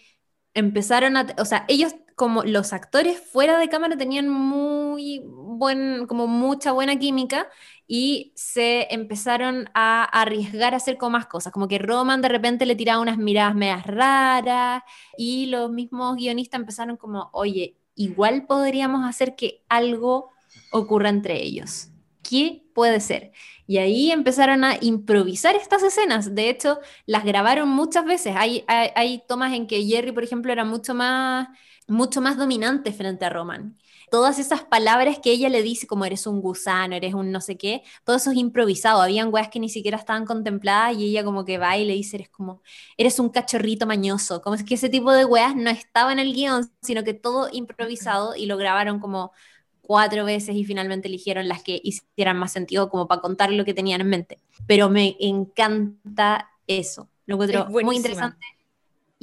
empezaron 0.55 1.17
a, 1.17 1.27
o 1.39 1.45
sea, 1.45 1.65
ellos 1.69 1.95
como 2.15 2.45
los 2.45 2.73
actores 2.73 3.21
fuera 3.21 3.59
de 3.59 3.69
cámara 3.69 3.97
tenían 3.97 4.29
muy 4.29 5.23
buen, 5.25 6.07
como 6.07 6.27
mucha 6.27 6.73
buena 6.73 6.99
química 6.99 7.49
y 7.87 8.33
se 8.37 8.93
empezaron 8.95 9.69
a 9.75 10.05
arriesgar 10.05 10.75
a 10.75 10.79
hacer 10.79 10.97
como 10.97 11.11
más 11.11 11.27
cosas, 11.27 11.53
como 11.53 11.69
que 11.69 11.79
Roman 11.79 12.23
de 12.23 12.29
repente 12.29 12.67
le 12.67 12.77
tiraba 12.77 13.01
unas 13.03 13.19
miradas 13.19 13.55
medias 13.55 13.87
raras 13.87 14.83
y 15.17 15.47
los 15.47 15.71
mismos 15.71 16.17
guionistas 16.17 16.61
empezaron 16.61 16.97
como, 16.97 17.31
oye, 17.33 17.77
igual 17.95 18.47
podríamos 18.47 19.05
hacer 19.09 19.35
que 19.37 19.63
algo 19.69 20.31
ocurra 20.73 21.09
entre 21.09 21.43
ellos. 21.43 21.89
¿Qué 22.23 22.65
puede 22.75 23.01
ser? 23.01 23.33
Y 23.67 23.79
ahí 23.79 24.11
empezaron 24.11 24.65
a 24.65 24.77
improvisar 24.81 25.57
estas 25.57 25.83
escenas. 25.83 26.35
De 26.35 26.49
hecho, 26.49 26.81
las 27.07 27.25
grabaron 27.25 27.69
muchas 27.69 28.05
veces. 28.05 28.35
Hay, 28.37 28.65
hay, 28.67 28.91
hay 28.95 29.23
tomas 29.29 29.53
en 29.53 29.67
que 29.67 29.85
Jerry, 29.85 30.13
por 30.13 30.25
ejemplo, 30.25 30.53
era 30.53 30.65
mucho 30.65 30.95
más 30.95 31.49
mucho 31.87 32.21
más 32.21 32.37
dominante 32.37 32.93
frente 32.93 33.25
a 33.25 33.31
Roman. 33.31 33.77
Todas 34.11 34.39
esas 34.39 34.63
palabras 34.63 35.19
que 35.19 35.31
ella 35.31 35.49
le 35.49 35.63
dice, 35.63 35.87
como 35.87 36.05
eres 36.05 36.27
un 36.27 36.41
gusano, 36.41 36.95
eres 36.95 37.15
un 37.15 37.33
no 37.33 37.41
sé 37.41 37.57
qué, 37.57 37.83
todo 38.05 38.17
eso 38.17 38.31
es 38.31 38.37
improvisado. 38.37 39.03
Habían 39.03 39.33
weas 39.33 39.49
que 39.49 39.61
ni 39.61 39.69
siquiera 39.69 39.97
estaban 39.97 40.25
contempladas 40.25 40.97
y 40.97 41.05
ella 41.05 41.25
como 41.25 41.45
que 41.45 41.59
va 41.59 41.77
y 41.77 41.85
le 41.85 41.95
dice, 41.95 42.17
eres 42.17 42.29
como, 42.29 42.63
eres 42.97 43.19
un 43.19 43.29
cachorrito 43.29 43.87
mañoso. 43.87 44.41
Como 44.41 44.55
es 44.55 44.63
que 44.63 44.75
ese 44.75 44.89
tipo 44.89 45.13
de 45.13 45.25
weas 45.25 45.57
no 45.57 45.71
estaba 45.71 46.13
en 46.13 46.19
el 46.19 46.33
guion, 46.33 46.71
sino 46.83 47.03
que 47.03 47.15
todo 47.15 47.49
improvisado 47.53 48.37
y 48.37 48.47
lo 48.47 48.57
grabaron 48.57 49.01
como 49.01 49.33
cuatro 49.81 50.25
veces 50.25 50.57
y 50.57 50.65
finalmente 50.65 51.09
eligieron 51.09 51.49
las 51.49 51.63
que 51.63 51.81
hicieran 51.83 52.39
más 52.39 52.53
sentido 52.53 52.89
como 52.89 53.07
para 53.07 53.21
contar 53.21 53.53
lo 53.53 53.65
que 53.65 53.75
tenían 53.75 54.01
en 54.01 54.09
mente. 54.09 54.39
Pero 54.67 54.89
me 54.89 55.17
encanta 55.19 56.51
eso. 56.67 57.09
Lo 57.27 57.35
encuentro 57.35 57.67
muy 57.69 57.97
interesante 57.97 58.54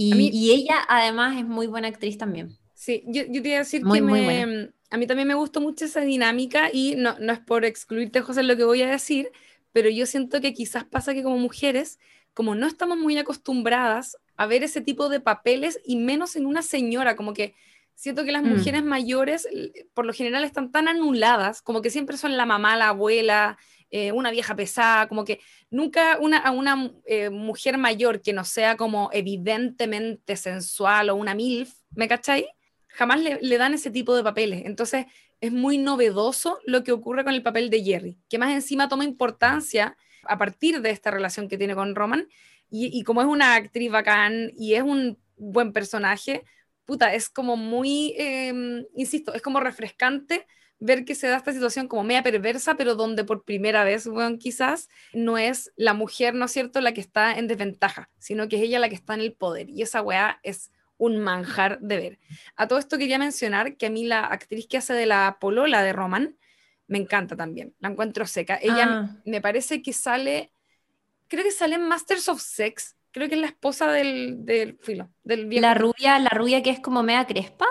y, 0.09 0.51
ella 0.51 0.77
además 0.87 1.37
es 1.37 1.45
muy 1.45 1.67
buena 1.67 1.87
actriz 1.87 2.17
también. 2.17 2.57
Sí, 2.73 3.03
yo, 3.07 3.23
yo 3.29 3.41
te 3.41 3.49
iba 3.49 3.57
a 3.57 3.59
decir 3.59 3.83
que 3.83 4.71
a 4.89 4.97
mí 4.97 5.07
también 5.07 5.27
me 5.27 5.35
gustó 5.35 5.61
mucho 5.61 5.85
esa 5.85 6.01
dinámica 6.01 6.69
y 6.71 6.95
no, 6.97 7.17
no 7.19 7.31
es 7.31 7.39
por 7.39 7.63
excluirte, 7.63 8.21
José, 8.21 8.43
lo 8.43 8.57
que 8.57 8.63
voy 8.63 8.81
a 8.81 8.89
decir, 8.89 9.31
pero 9.71 9.89
yo 9.89 10.05
siento 10.05 10.41
que 10.41 10.53
quizás 10.53 10.83
pasa 10.83 11.13
que 11.13 11.23
como 11.23 11.37
mujeres, 11.37 11.99
como 12.33 12.55
no 12.55 12.67
estamos 12.67 12.97
muy 12.97 13.17
acostumbradas 13.17 14.17
a 14.35 14.45
ver 14.47 14.63
ese 14.63 14.81
tipo 14.81 15.07
de 15.07 15.19
papeles 15.19 15.79
y 15.85 15.95
menos 15.95 16.35
en 16.35 16.45
una 16.45 16.61
señora, 16.61 17.15
como 17.15 17.33
que 17.33 17.53
siento 17.95 18.25
que 18.25 18.31
las 18.31 18.43
mm. 18.43 18.49
mujeres 18.49 18.83
mayores 18.83 19.47
por 19.93 20.05
lo 20.05 20.13
general 20.13 20.43
están 20.43 20.71
tan 20.71 20.87
anuladas, 20.87 21.61
como 21.61 21.81
que 21.81 21.89
siempre 21.89 22.17
son 22.17 22.35
la 22.35 22.45
mamá, 22.45 22.75
la 22.75 22.89
abuela, 22.89 23.57
eh, 23.93 24.13
una 24.13 24.31
vieja 24.31 24.55
pesada, 24.55 25.09
como 25.09 25.25
que 25.25 25.41
nunca 25.69 26.17
una, 26.21 26.37
a 26.37 26.51
una 26.51 26.93
eh, 27.05 27.29
mujer 27.29 27.77
mayor 27.77 28.21
que 28.21 28.31
no 28.31 28.45
sea 28.45 28.77
como 28.77 29.09
evidentemente 29.11 30.37
sensual 30.37 31.09
o 31.09 31.15
una 31.15 31.35
MILF, 31.35 31.73
¿me 31.93 32.07
cacháis? 32.07 32.45
Jamás 32.87 33.19
le, 33.19 33.57
dan 33.57 33.73
ese 33.73 33.91
tipo 33.91 34.15
de 34.15 34.23
papeles. 34.23 34.63
Entonces 34.65 35.07
es 35.41 35.51
muy 35.51 35.77
novedoso 35.77 36.59
lo 36.65 36.85
que 36.85 36.93
ocurre 36.93 37.25
con 37.25 37.33
el 37.33 37.43
papel 37.43 37.69
de 37.69 37.83
Jerry, 37.83 38.17
que 38.29 38.37
más 38.37 38.51
encima 38.51 38.87
toma 38.87 39.03
importancia 39.03 39.97
a 40.23 40.37
partir 40.37 40.81
de 40.81 40.91
esta 40.91 41.11
relación 41.11 41.49
que 41.49 41.57
tiene 41.57 41.75
con 41.75 41.93
Roman. 41.93 42.29
Y, 42.73 43.03
como 43.03 43.19
es 43.21 43.27
una 43.27 43.55
actriz 43.55 43.91
bacán 43.91 44.53
y 44.55 44.75
es 44.75 44.83
un 44.83 45.19
buen 45.35 45.73
personaje, 45.73 46.45
puta, 46.85 47.13
es 47.13 47.27
como 47.27 47.57
muy, 47.57 48.13
em, 48.17 48.85
insisto, 48.95 49.33
es 49.33 49.41
como 49.41 49.59
refrescante 49.59 50.47
ver 50.81 51.05
que 51.05 51.15
se 51.15 51.27
da 51.27 51.37
esta 51.37 51.53
situación 51.53 51.87
como 51.87 52.03
media 52.03 52.23
perversa, 52.23 52.75
pero 52.75 52.95
donde 52.95 53.23
por 53.23 53.45
primera 53.45 53.83
vez, 53.83 54.07
bueno, 54.07 54.37
quizás 54.39 54.89
no 55.13 55.37
es 55.37 55.71
la 55.77 55.93
mujer, 55.93 56.33
¿no 56.33 56.45
es 56.45 56.51
cierto?, 56.51 56.81
la 56.81 56.93
que 56.93 57.01
está 57.01 57.37
en 57.37 57.47
desventaja, 57.47 58.09
sino 58.17 58.49
que 58.49 58.57
es 58.57 58.63
ella 58.63 58.79
la 58.79 58.89
que 58.89 58.95
está 58.95 59.13
en 59.13 59.21
el 59.21 59.33
poder. 59.33 59.69
Y 59.69 59.83
esa 59.83 60.01
weá 60.01 60.39
es 60.41 60.71
un 60.97 61.19
manjar 61.19 61.79
de 61.81 61.97
ver. 61.97 62.19
A 62.55 62.67
todo 62.67 62.79
esto 62.79 62.97
quería 62.97 63.19
mencionar 63.19 63.77
que 63.77 63.85
a 63.85 63.89
mí 63.91 64.05
la 64.05 64.25
actriz 64.25 64.67
que 64.67 64.77
hace 64.77 64.93
de 64.93 65.05
la 65.05 65.37
polola 65.39 65.83
de 65.83 65.93
Roman 65.93 66.35
me 66.87 66.97
encanta 66.97 67.37
también, 67.37 67.73
la 67.79 67.89
encuentro 67.89 68.25
seca. 68.25 68.59
Ella 68.61 68.85
ah. 68.89 69.21
me 69.23 69.39
parece 69.39 69.81
que 69.81 69.93
sale, 69.93 70.51
creo 71.27 71.43
que 71.43 71.51
sale 71.51 71.75
en 71.75 71.87
Masters 71.87 72.27
of 72.27 72.41
Sex, 72.41 72.97
creo 73.11 73.29
que 73.29 73.35
es 73.35 73.41
la 73.41 73.47
esposa 73.47 73.91
del, 73.91 74.45
del 74.45 74.77
filo, 74.79 75.09
del 75.23 75.45
viejo. 75.45 75.61
La 75.61 75.75
rubia, 75.75 76.17
la 76.17 76.29
rubia 76.29 76.63
que 76.63 76.71
es 76.71 76.79
como 76.79 77.03
media 77.03 77.25
crespa. 77.25 77.67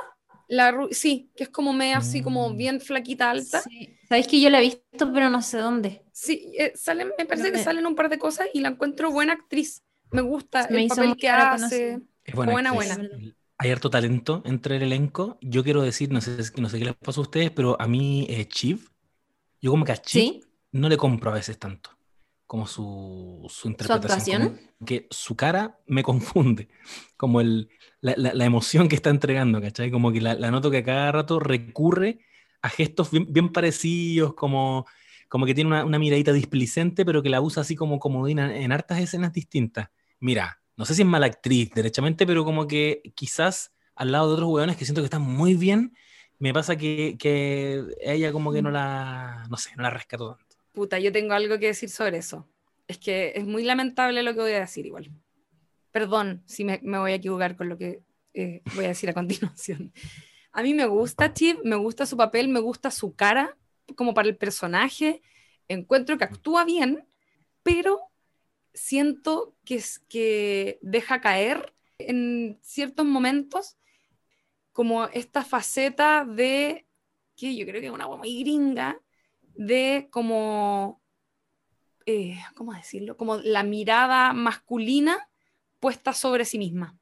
La 0.51 0.74
sí, 0.90 1.31
que 1.36 1.44
es 1.44 1.48
como 1.48 1.72
media 1.72 1.98
así, 1.98 2.22
como 2.22 2.51
mm. 2.51 2.56
bien 2.56 2.81
flaquita, 2.81 3.31
alta. 3.31 3.62
Sabéis 4.09 4.27
que 4.27 4.40
yo 4.40 4.51
la 4.51 4.59
he 4.59 4.62
visto, 4.62 5.12
pero 5.12 5.31
no 5.31 5.43
sé 5.43 5.59
dónde. 5.59 6.02
Sí, 6.12 6.52
eh, 6.59 6.72
salen, 6.74 7.12
me 7.16 7.24
parece 7.24 7.52
que 7.52 7.59
salen 7.59 7.86
un 7.86 7.94
par 7.94 8.09
de 8.09 8.18
cosas 8.18 8.48
y 8.52 8.60
la 8.60 8.70
encuentro 8.70 9.12
buena 9.12 9.35
actriz. 9.35 9.85
Me 10.10 10.22
gusta 10.22 10.62
el 10.64 10.89
papel 10.89 11.16
que 11.16 11.28
hace. 11.28 12.01
Es 12.24 12.35
buena, 12.35 12.72
buena, 12.72 12.98
Hay 13.59 13.70
harto 13.70 13.90
talento 13.90 14.43
entre 14.44 14.77
el 14.77 14.82
elenco. 14.82 15.39
Yo 15.40 15.62
quiero 15.62 15.82
decir, 15.82 16.10
no 16.10 16.20
sé, 16.20 16.36
no 16.56 16.68
sé 16.68 16.78
qué 16.81 16.85
les 16.86 16.97
pasa 16.97 17.20
a 17.20 17.22
ustedes, 17.22 17.52
pero 17.52 17.81
a 17.81 17.86
mí, 17.86 18.27
eh, 18.28 18.48
Chiv, 18.48 18.90
yo 19.60 19.70
como 19.70 19.85
que 19.85 19.93
a 19.93 19.97
Chiv 19.98 20.44
no 20.72 20.89
le 20.89 20.97
compro 20.97 21.31
a 21.31 21.35
veces 21.35 21.59
tanto 21.59 21.99
como 22.51 22.66
su, 22.66 23.47
su 23.48 23.68
interpretación. 23.68 24.59
que 24.85 25.06
su 25.12 25.36
cara 25.36 25.78
me 25.86 26.02
confunde, 26.02 26.66
como 27.16 27.40
el, 27.40 27.70
la, 28.01 28.14
la, 28.16 28.44
emoción 28.44 28.89
que 28.89 28.97
está 28.97 29.09
entregando, 29.09 29.60
¿cachai? 29.60 29.93
Como 29.93 30.10
que 30.10 30.20
la, 30.20 30.35
noto 30.51 30.68
que 30.68 30.78
a 30.78 30.82
cada 30.82 31.12
rato 31.12 31.39
recurre 31.39 32.18
a 32.60 32.68
gestos 32.68 33.12
bien, 33.12 33.32
bien 33.32 33.52
parecidos, 33.52 34.35
como, 34.35 34.85
como 35.28 35.47
que 35.47 35.55
tiene 35.55 35.68
una, 35.68 35.85
una, 35.85 36.01
miradita 36.01 36.32
displicente, 36.32 37.05
pero 37.05 37.22
que 37.22 37.31
la 37.31 37.40
usa 37.40 37.60
así 37.60 37.77
como 37.77 38.01
comodina 38.01 38.56
en 38.56 38.72
hartas 38.72 38.98
escenas 38.98 39.32
distintas. 39.32 39.90
Mira, 40.18 40.60
no 40.77 40.85
sé 40.85 40.97
si 40.97 41.02
es 41.02 41.09
mala 41.09 41.27
actriz, 41.27 41.70
derechamente, 41.72 42.27
pero 42.27 42.44
como 42.44 42.66
que 42.66 43.12
quizás 43.14 43.72
al 43.94 44.10
lado 44.10 44.27
de 44.27 44.35
otros 44.35 44.48
hueones 44.48 44.77
que 44.77 44.85
siento 44.85 45.02
que 45.02 45.06
están 45.06 45.22
muy 45.22 45.55
bien, 45.55 45.94
me 46.40 46.52
pasa 46.52 46.74
que, 46.74 47.14
que 47.16 47.85
ella 48.01 48.32
como 48.32 48.52
que 48.52 48.60
no 48.60 48.72
la, 48.72 49.47
no 49.48 49.56
sé, 49.56 49.70
no 49.77 49.85
la 49.85 49.90
rescató 49.90 50.35
tanto. 50.35 50.49
Puta, 50.72 50.98
yo 50.98 51.12
tengo 51.12 51.34
algo 51.34 51.59
que 51.59 51.66
decir 51.66 51.90
sobre 51.90 52.18
eso. 52.18 52.48
Es 52.86 52.98
que 52.98 53.32
es 53.34 53.47
muy 53.47 53.64
lamentable 53.64 54.22
lo 54.22 54.34
que 54.34 54.40
voy 54.40 54.52
a 54.52 54.60
decir 54.60 54.86
igual. 54.86 55.10
Perdón 55.90 56.42
si 56.47 56.64
me, 56.64 56.80
voy 56.82 57.12
a 57.12 57.16
equivocar 57.16 57.56
con 57.56 57.68
lo 57.68 57.76
que 57.76 58.02
eh, 58.34 58.62
voy 58.74 58.84
a 58.84 58.88
decir 58.88 59.10
a 59.10 59.14
continuación. 59.14 59.92
A 60.52 60.62
mí 60.62 60.74
me 60.74 60.86
gusta 60.86 61.32
Chief, 61.32 61.59
me 61.64 61.76
gusta 61.76 62.06
su 62.06 62.16
papel, 62.16 62.48
me 62.48 62.60
gusta 62.60 62.90
su 62.90 63.14
cara 63.14 63.56
como 63.97 64.14
para 64.14 64.28
el 64.28 64.36
personaje. 64.36 65.22
Encuentro 65.68 66.18
que 66.18 66.24
actúa 66.24 66.64
bien, 66.64 67.06
pero 67.62 68.01
siento 68.74 69.56
que, 69.64 69.76
es, 69.76 70.01
que 70.09 70.78
deja 70.82 71.20
caer 71.20 71.74
en 71.98 72.59
ciertos 72.62 73.06
momentos 73.06 73.76
como 74.72 75.06
esta 75.06 75.44
faceta 75.44 76.24
de, 76.24 76.86
que 77.36 77.55
yo 77.56 77.66
creo 77.66 77.80
que 77.80 77.88
es 77.88 77.92
una 77.92 78.09
muy 78.09 78.40
gringa, 78.40 79.01
de 79.55 80.09
como, 80.10 81.01
eh, 82.06 82.39
¿cómo 82.55 82.72
decirlo? 82.72 83.16
Como 83.16 83.36
la 83.36 83.62
mirada 83.62 84.32
masculina 84.32 85.28
puesta 85.78 86.12
sobre 86.12 86.44
sí 86.44 86.59
misma. 86.59 86.97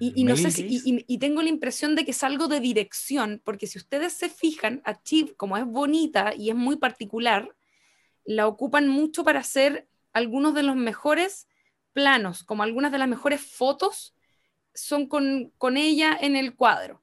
Y, 0.00 0.24
no 0.24 0.36
sé 0.36 0.50
si, 0.50 0.82
y, 0.84 1.18
tengo 1.18 1.42
la 1.42 1.48
impresión 1.50 1.94
de 1.94 2.04
que 2.04 2.10
es 2.10 2.24
algo 2.24 2.48
de 2.48 2.58
dirección, 2.58 3.40
porque 3.44 3.66
si 3.66 3.78
ustedes 3.78 4.12
se 4.12 4.28
fijan, 4.28 4.80
a 4.84 5.02
Chip, 5.02 5.36
como 5.36 5.56
es 5.56 5.64
bonita 5.66 6.32
y 6.36 6.50
es 6.50 6.56
muy 6.56 6.76
particular, 6.76 7.54
la 8.24 8.46
ocupan 8.46 8.88
mucho 8.88 9.24
para 9.24 9.40
hacer 9.40 9.88
algunos 10.12 10.54
de 10.54 10.62
los 10.62 10.74
mejores 10.74 11.48
planos, 11.92 12.42
como 12.44 12.62
algunas 12.62 12.90
de 12.92 12.98
las 12.98 13.08
mejores 13.08 13.40
fotos 13.40 14.14
son 14.74 15.06
con, 15.06 15.52
con 15.58 15.76
ella 15.76 16.16
en 16.20 16.36
el 16.36 16.54
cuadro. 16.54 17.02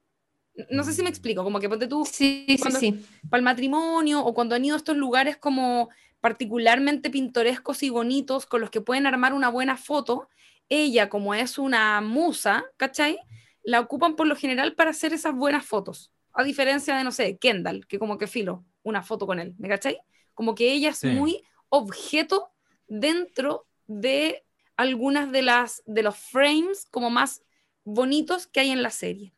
No 0.69 0.83
sé 0.83 0.93
si 0.93 1.03
me 1.03 1.09
explico, 1.09 1.43
como 1.43 1.59
que 1.59 1.67
ponte 1.67 1.87
tú 1.87 2.05
sí, 2.05 2.45
sí, 2.47 2.71
sí. 2.79 3.05
para 3.29 3.39
el 3.39 3.43
matrimonio 3.43 4.23
o 4.23 4.33
cuando 4.33 4.55
han 4.55 4.63
ido 4.63 4.75
a 4.75 4.77
estos 4.77 4.95
lugares 4.95 5.37
como 5.37 5.89
particularmente 6.21 7.09
pintorescos 7.09 7.83
y 7.83 7.89
bonitos 7.89 8.45
con 8.45 8.61
los 8.61 8.69
que 8.69 8.81
pueden 8.81 9.05
armar 9.05 9.33
una 9.33 9.49
buena 9.49 9.77
foto, 9.77 10.27
ella 10.69 11.09
como 11.09 11.35
es 11.35 11.57
una 11.57 12.01
musa, 12.01 12.65
¿cachai? 12.77 13.19
La 13.63 13.79
ocupan 13.79 14.15
por 14.15 14.27
lo 14.27 14.35
general 14.35 14.73
para 14.75 14.91
hacer 14.91 15.13
esas 15.13 15.35
buenas 15.35 15.65
fotos. 15.65 16.11
A 16.33 16.43
diferencia 16.43 16.97
de, 16.97 17.03
no 17.03 17.11
sé, 17.11 17.37
Kendall, 17.37 17.85
que 17.85 17.99
como 17.99 18.17
que 18.17 18.27
filo 18.27 18.65
una 18.81 19.03
foto 19.03 19.27
con 19.27 19.39
él, 19.39 19.53
¿me 19.59 19.67
cachai? 19.67 19.99
Como 20.33 20.55
que 20.55 20.71
ella 20.71 20.89
es 20.89 21.03
muy 21.03 21.43
objeto 21.69 22.49
dentro 22.87 23.67
de 23.87 24.43
algunas 24.77 25.31
de 25.31 25.41
las 25.41 25.83
de 25.85 26.01
los 26.01 26.15
frames 26.15 26.87
como 26.89 27.09
más 27.09 27.43
bonitos 27.83 28.47
que 28.47 28.61
hay 28.61 28.71
en 28.71 28.81
la 28.81 28.89
serie. 28.89 29.34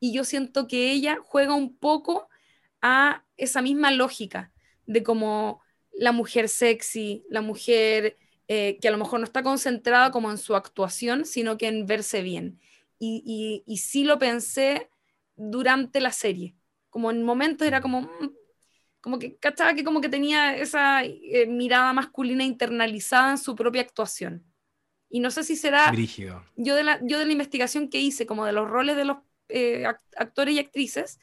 Y 0.00 0.12
yo 0.12 0.24
siento 0.24 0.66
que 0.66 0.90
ella 0.90 1.18
juega 1.22 1.54
un 1.54 1.76
poco 1.76 2.28
a 2.82 3.24
esa 3.36 3.62
misma 3.62 3.92
lógica 3.92 4.52
de 4.86 5.02
como 5.02 5.62
la 5.92 6.12
mujer 6.12 6.48
sexy, 6.48 7.24
la 7.28 7.42
mujer 7.42 8.16
eh, 8.48 8.78
que 8.80 8.88
a 8.88 8.90
lo 8.90 8.98
mejor 8.98 9.20
no 9.20 9.24
está 9.24 9.42
concentrada 9.42 10.10
como 10.10 10.30
en 10.30 10.38
su 10.38 10.56
actuación, 10.56 11.24
sino 11.24 11.56
que 11.56 11.68
en 11.68 11.86
verse 11.86 12.22
bien. 12.22 12.58
Y, 12.98 13.62
y, 13.64 13.76
sí 13.78 14.04
lo 14.04 14.18
pensé 14.18 14.90
durante 15.36 16.00
la 16.00 16.12
serie. 16.12 16.56
Como 16.90 17.10
en 17.10 17.22
momentos 17.22 17.66
era 17.66 17.80
como, 17.80 18.02
mm, 18.02 18.30
como 19.00 19.18
que 19.18 19.36
cachaba 19.36 19.74
que 19.74 19.84
como 19.84 20.00
que 20.00 20.08
tenía 20.08 20.56
esa 20.56 21.04
eh, 21.04 21.46
mirada 21.46 21.92
masculina 21.92 22.44
internalizada 22.44 23.30
en 23.30 23.38
su 23.38 23.54
propia 23.54 23.82
actuación. 23.82 24.44
Y 25.08 25.20
no 25.20 25.30
sé 25.30 25.44
si 25.44 25.56
será 25.56 25.92
yo 26.56 26.74
de, 26.74 26.84
la, 26.84 27.00
yo 27.02 27.18
de 27.18 27.26
la 27.26 27.32
investigación 27.32 27.88
que 27.88 28.00
hice, 28.00 28.26
como 28.26 28.44
de 28.44 28.52
los 28.52 28.68
roles 28.68 28.96
de 28.96 29.04
los 29.04 29.18
eh, 29.52 29.84
actores 30.16 30.54
y 30.54 30.58
actrices, 30.58 31.20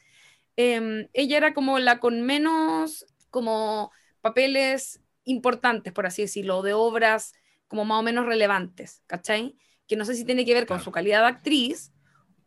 em, 0.56 1.08
ella 1.12 1.36
era 1.36 1.54
como 1.54 1.78
la 1.78 1.98
con 2.00 2.22
menos 2.22 3.06
como 3.30 3.92
papeles 4.20 5.00
importantes, 5.24 5.92
por 5.92 6.06
así 6.06 6.22
decirlo, 6.22 6.62
de 6.62 6.72
obras 6.72 7.34
como 7.66 7.84
más 7.84 8.00
o 8.00 8.02
menos 8.02 8.26
relevantes, 8.26 9.02
¿cachai? 9.06 9.56
Que 9.86 9.96
no 9.96 10.04
sé 10.04 10.14
si 10.14 10.24
tiene 10.24 10.44
que 10.44 10.54
ver 10.54 10.66
con 10.66 10.80
su 10.80 10.90
calidad 10.90 11.20
de 11.20 11.28
actriz 11.28 11.92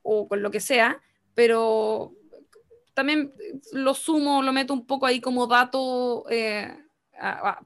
o 0.01 0.27
con 0.27 0.41
lo 0.41 0.51
que 0.51 0.59
sea, 0.59 1.01
pero 1.35 2.13
también 2.93 3.33
lo 3.71 3.93
sumo, 3.93 4.41
lo 4.41 4.51
meto 4.51 4.73
un 4.73 4.85
poco 4.85 5.05
ahí 5.05 5.21
como 5.21 5.47
dato 5.47 6.25
eh, 6.29 6.75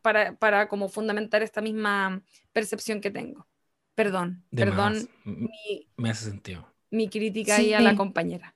para, 0.01 0.35
para, 0.35 0.67
como 0.67 0.89
fundamentar 0.89 1.41
esta 1.43 1.61
misma 1.61 2.21
percepción 2.51 3.01
que 3.01 3.11
tengo. 3.11 3.47
Perdón, 3.95 4.43
perdón. 4.53 5.09
Me 5.95 6.09
hace 6.09 6.25
sentido. 6.25 6.74
Mi 6.91 7.09
crítica 7.09 7.57
ahí 7.57 7.73
a 7.73 7.81
la 7.81 7.95
compañera. 7.95 8.55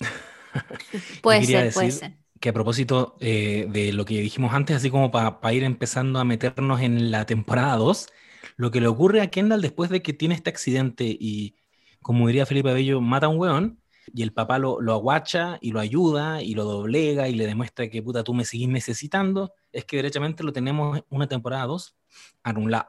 puede 1.22 1.44
ser, 1.44 1.72
puede 1.72 1.90
ser. 1.90 2.16
Que 2.40 2.50
a 2.50 2.52
propósito 2.52 3.16
eh, 3.20 3.66
de 3.70 3.92
lo 3.92 4.04
que 4.04 4.20
dijimos 4.20 4.52
antes, 4.52 4.76
así 4.76 4.90
como 4.90 5.10
para 5.10 5.52
ir 5.52 5.64
empezando 5.64 6.18
a 6.18 6.24
meternos 6.24 6.80
en 6.80 7.10
la 7.10 7.26
temporada 7.26 7.76
2, 7.76 8.08
lo 8.56 8.70
que 8.70 8.80
le 8.80 8.88
ocurre 8.88 9.20
a 9.20 9.30
Kendall 9.30 9.62
después 9.62 9.90
de 9.90 10.02
que 10.02 10.12
tiene 10.12 10.34
este 10.34 10.50
accidente 10.50 11.04
y, 11.04 11.56
como 12.02 12.26
diría 12.26 12.46
Felipe 12.46 12.72
Bello, 12.72 13.00
mata 13.00 13.26
a 13.26 13.28
un 13.30 13.38
weón, 13.38 13.80
y 14.12 14.22
el 14.22 14.32
papá 14.32 14.58
lo, 14.58 14.80
lo 14.80 14.92
aguacha 14.92 15.58
y 15.60 15.72
lo 15.72 15.80
ayuda 15.80 16.42
y 16.42 16.54
lo 16.54 16.64
doblega 16.64 17.28
y 17.28 17.34
le 17.34 17.46
demuestra 17.46 17.88
que 17.88 18.02
puta 18.02 18.22
tú 18.22 18.34
me 18.34 18.44
seguís 18.44 18.68
necesitando, 18.68 19.54
es 19.72 19.84
que 19.84 19.96
derechamente 19.96 20.44
lo 20.44 20.52
tenemos 20.52 21.02
una 21.08 21.26
temporada 21.26 21.66
2 21.66 21.96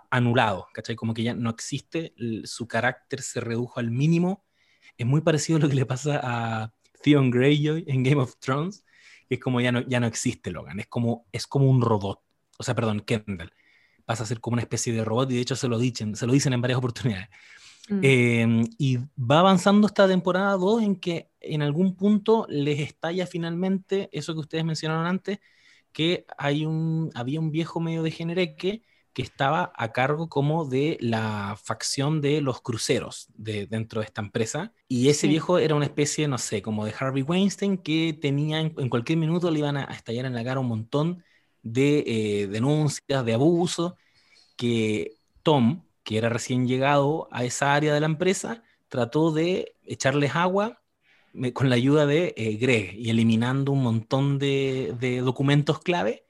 anulado, 0.10 0.68
¿cachai? 0.73 0.95
Como 0.95 1.14
que 1.14 1.23
ya 1.23 1.34
no 1.34 1.49
existe, 1.49 2.14
su 2.43 2.68
carácter 2.68 3.22
se 3.22 3.39
redujo 3.39 3.80
al 3.80 3.91
mínimo. 3.91 4.44
Es 4.98 5.06
muy 5.06 5.22
parecido 5.22 5.57
a 5.57 5.62
lo 5.62 5.70
que 5.70 5.76
le 5.76 5.86
pasa 5.86 6.20
a 6.24 6.74
Theon 7.02 7.32
Greyjoy 7.32 7.86
en 7.88 8.03
Game 8.03 8.22
of 8.22 8.38
Thrones, 8.40 8.84
que 9.28 9.36
es 9.36 9.41
como 9.41 9.62
ya 9.62 9.72
no, 9.72 9.82
ya 9.88 9.99
no 9.99 10.07
existe 10.07 10.52
Logan, 10.52 10.80
es 10.80 10.88
como, 10.88 11.26
es 11.32 11.48
como 11.48 11.70
un 11.70 11.82
robot, 11.82 12.22
o 12.57 12.64
sea, 12.64 12.76
perdón, 12.76 13.02
Kendall, 13.02 13.52
pasa 14.06 14.24
a 14.24 14.26
ser 14.26 14.40
como 14.40 14.56
una 14.56 14.62
especie 14.62 14.94
de 14.94 15.03
robot 15.03 15.32
y 15.32 15.36
de 15.36 15.41
hecho 15.41 15.56
se 15.56 15.68
lo 15.68 15.78
dicen, 15.78 16.16
se 16.16 16.28
lo 16.28 16.34
dicen 16.34 16.53
en 16.53 16.62
varias 16.62 16.78
oportunidades. 16.78 17.30
Mm. 17.90 17.99
Em, 18.02 18.64
y 18.80 18.98
va 19.18 19.40
avanzando 19.40 19.88
esta 19.88 20.07
temporada 20.07 20.53
2 20.53 20.82
en 20.84 20.95
que 20.95 21.30
en 21.40 21.62
algún 21.62 21.95
punto 21.95 22.48
les 22.49 22.80
estalla 22.80 23.28
finalmente 23.28 24.10
eso 24.12 24.34
que 24.34 24.40
ustedes 24.40 24.66
mencionaron 24.66 25.06
antes, 25.06 25.40
que 25.91 26.26
hay 26.38 26.66
un, 26.66 27.12
había 27.14 27.40
un 27.40 27.52
viejo 27.52 27.80
medio 27.80 28.02
de 28.03 28.56
que 28.56 28.84
que 29.16 29.22
estaba 29.22 29.72
a 29.78 29.94
cargo 29.94 30.28
como 30.28 30.66
de 30.66 30.98
la 31.00 31.58
facción 31.64 32.20
de 32.20 32.42
los 32.42 32.62
cruceros 32.62 33.30
de, 33.34 33.66
dentro 33.66 34.02
de 34.02 34.08
esta 34.08 34.22
empresa. 34.22 34.74
Y 34.90 35.08
ese 35.08 35.28
viejo 35.28 35.58
era 35.58 35.74
una 35.74 35.86
especie, 35.86 36.28
no 36.28 36.38
sé, 36.38 36.62
como 36.62 36.84
de 36.84 36.94
Harvey 37.00 37.24
Weinstein, 37.24 37.78
que 37.78 38.12
tenía 38.22 38.60
en, 38.60 38.90
cualquier 38.90 39.18
minuto 39.18 39.50
le 39.52 39.60
iban 39.60 39.78
a, 39.78 39.86
estallar 39.86 40.26
en 40.26 40.36
la 40.36 40.44
cara 40.44 40.60
un 40.60 40.68
montón 40.68 41.24
de 41.64 42.04
eh, 42.06 42.48
denuncias, 42.48 43.24
de 43.24 43.34
abuso, 43.34 43.96
que 44.58 45.16
Tom, 45.44 45.86
que 46.04 46.18
era 46.18 46.28
recién 46.28 46.68
llegado 46.68 47.30
a 47.32 47.46
esa 47.46 47.74
área 47.74 47.94
de 47.94 48.02
la 48.02 48.08
empresa, 48.08 48.64
trató 48.90 49.32
de 49.32 49.78
echarles 49.86 50.36
agua 50.36 50.82
con 51.54 51.70
la 51.70 51.76
ayuda 51.76 52.06
de 52.06 52.34
eh, 52.36 52.58
Greg 52.58 52.96
y 52.96 53.10
eliminando 53.10 53.72
un 53.72 53.82
montón 53.82 54.40
de, 54.40 54.94
de 55.00 55.22
documentos 55.22 55.80
clave 55.80 56.24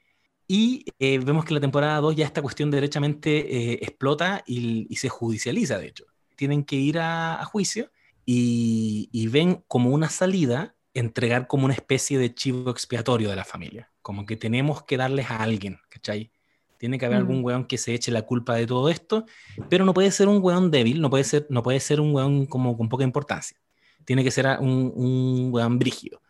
y 0.47 0.85
eh, 0.99 1.17
vemos 1.19 1.45
que 1.45 1.53
la 1.53 1.59
temporada 1.59 1.99
2 2.01 2.15
ya 2.15 2.25
esta 2.25 2.41
cuestión 2.41 2.69
derechamente 2.69 3.71
eh, 3.71 3.79
explota 3.81 4.43
y, 4.45 4.95
se 4.95 5.09
judicializa, 5.09 5.79
de 5.79 5.87
hecho. 5.87 6.05
Tienen 6.35 6.63
que 6.63 6.75
ir 6.75 6.99
a, 6.99 7.43
juicio 7.45 7.91
y, 8.25 9.27
ven 9.29 9.63
como 9.67 9.89
una 9.89 10.09
salida 10.09 10.75
entregar 10.93 11.47
como 11.47 11.65
una 11.65 11.73
especie 11.73 12.17
de 12.17 12.33
chivo 12.33 12.69
expiatorio 12.69 13.29
de 13.29 13.35
la 13.35 13.43
familia. 13.43 13.91
Como 14.01 14.25
que 14.25 14.37
tenemos 14.37 14.83
que 14.83 14.97
darles 14.97 15.31
a 15.31 15.37
alguien, 15.37 15.79
¿cachai? 15.89 16.31
Tiene 16.77 16.99
que 16.99 17.05
haber 17.05 17.17
algún 17.17 17.41
mm. 17.41 17.45
weón 17.45 17.65
que 17.65 17.77
se 17.77 17.93
eche 17.93 18.11
la 18.11 18.21
culpa 18.21 18.55
de 18.55 18.67
todo 18.67 18.89
esto, 18.89 19.25
pero 19.69 19.85
no 19.85 19.93
puede 19.93 20.11
ser 20.11 20.27
un 20.27 20.43
weón 20.43 20.71
débil, 20.71 21.01
no 21.01 21.09
puede 21.09 21.23
ser, 21.23 21.47
no 21.49 21.63
puede 21.63 21.79
ser 21.79 21.99
un 21.99 22.13
weón 22.13 22.45
como 22.45 22.77
con 22.77 22.89
poca 22.89 23.03
importancia. 23.03 23.57
Tiene 24.03 24.23
que 24.23 24.31
ser 24.31 24.45
un, 24.59 24.91
un 24.95 25.49
weón 25.51 25.79
brígido. 25.79 26.21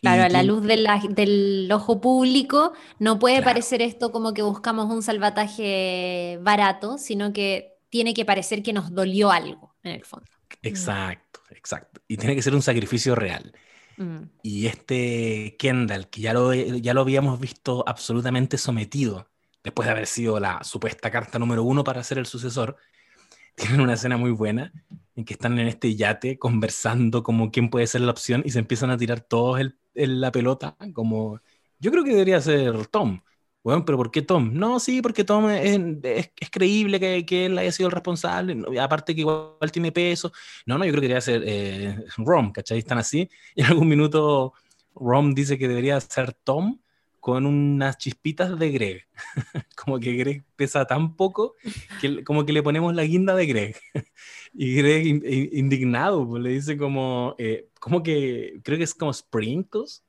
Claro, 0.00 0.22
a 0.24 0.28
la 0.30 0.42
luz 0.42 0.62
del 0.64 1.70
ojo 1.72 2.00
público 2.00 2.72
no 2.98 3.18
puede 3.18 3.42
parecer 3.42 3.82
esto 3.82 4.12
como 4.12 4.32
que 4.32 4.42
buscamos 4.42 4.90
un 4.90 5.02
salvataje 5.02 6.38
barato, 6.40 6.96
sino 6.96 7.32
que 7.34 7.74
tiene 7.90 8.14
que 8.14 8.24
parecer 8.24 8.62
que 8.62 8.72
nos 8.72 8.94
dolió 8.94 9.30
algo 9.30 9.74
en 9.82 9.92
el 9.92 10.04
fondo. 10.04 10.26
Exacto, 10.62 11.40
exacto. 11.50 12.00
Y 12.08 12.16
tiene 12.16 12.34
que 12.34 12.42
ser 12.42 12.54
un 12.54 12.62
sacrificio 12.62 13.14
real. 13.14 13.52
Mm. 13.98 14.22
Y 14.42 14.66
este 14.66 15.56
Kendall, 15.58 16.08
que 16.08 16.22
ya 16.22 16.32
lo, 16.32 16.54
ya 16.54 16.94
lo 16.94 17.02
habíamos 17.02 17.38
visto 17.38 17.84
absolutamente 17.86 18.56
sometido, 18.56 19.28
después 19.62 19.86
de 19.86 19.92
haber 19.92 20.06
sido 20.06 20.40
la 20.40 20.64
supuesta 20.64 21.10
carta 21.10 21.38
número 21.38 21.62
uno 21.62 21.84
para 21.84 22.02
ser 22.02 22.18
el 22.18 22.26
sucesor, 22.26 22.76
tienen 23.54 23.80
una 23.82 23.94
escena 23.94 24.16
muy 24.16 24.30
buena 24.30 24.72
en 25.14 25.24
que 25.24 25.34
están 25.34 25.58
en 25.58 25.66
este 25.66 25.94
yate 25.94 26.38
conversando 26.38 27.22
como 27.22 27.50
quién 27.50 27.68
puede 27.68 27.86
ser 27.86 28.00
la 28.00 28.12
opción 28.12 28.42
y 28.46 28.50
se 28.50 28.60
empiezan 28.60 28.90
a 28.90 28.96
tirar 28.96 29.20
todos 29.20 29.60
el, 29.60 29.79
la 29.94 30.32
pelota 30.32 30.76
como 30.92 31.40
yo 31.80 31.90
creo 31.90 32.04
que 32.04 32.10
debería 32.10 32.40
ser 32.40 32.86
Tom. 32.88 33.20
Bueno, 33.62 33.84
pero 33.84 33.98
¿por 33.98 34.10
qué 34.10 34.22
Tom? 34.22 34.52
No, 34.54 34.80
sí, 34.80 35.02
porque 35.02 35.24
Tom 35.24 35.50
es, 35.50 35.78
es, 36.02 36.50
creíble 36.50 36.98
que, 36.98 37.26
que, 37.26 37.46
él 37.46 37.58
haya 37.58 37.72
sido 37.72 37.88
el 37.88 37.92
responsable, 37.92 38.56
aparte 38.80 39.14
que 39.14 39.20
igual, 39.20 39.72
tiene 39.72 39.92
peso. 39.92 40.32
No, 40.64 40.78
no, 40.78 40.84
yo 40.84 40.92
creo 40.92 41.02
que 41.02 41.08
debería 41.08 41.20
ser 41.20 41.42
eh, 41.46 42.04
Rom, 42.16 42.52
¿cachai? 42.52 42.78
Están 42.78 42.98
así. 42.98 43.28
Y 43.54 43.60
en 43.62 43.66
algún 43.68 43.88
minuto 43.88 44.54
Rom 44.94 45.34
dice 45.34 45.58
que 45.58 45.68
debería 45.68 46.00
ser 46.00 46.32
Tom 46.32 46.78
con 47.20 47.46
unas 47.46 47.98
chispitas 47.98 48.58
de 48.58 48.70
Greg. 48.70 49.06
como 49.76 50.00
que 50.00 50.14
Greg 50.14 50.44
pesa 50.56 50.86
tan 50.86 51.16
poco 51.16 51.54
que 52.00 52.24
como 52.24 52.44
que 52.44 52.52
le 52.52 52.62
ponemos 52.62 52.94
la 52.94 53.04
guinda 53.04 53.34
de 53.34 53.46
Greg. 53.46 53.76
y 54.54 54.74
Greg 54.74 55.06
indignado, 55.52 56.26
pues, 56.26 56.42
le 56.42 56.50
dice 56.50 56.76
como, 56.76 57.34
eh, 57.38 57.68
como 57.78 58.02
que, 58.02 58.60
creo 58.64 58.78
que 58.78 58.84
es 58.84 58.94
como 58.94 59.12
sprinkles, 59.12 60.04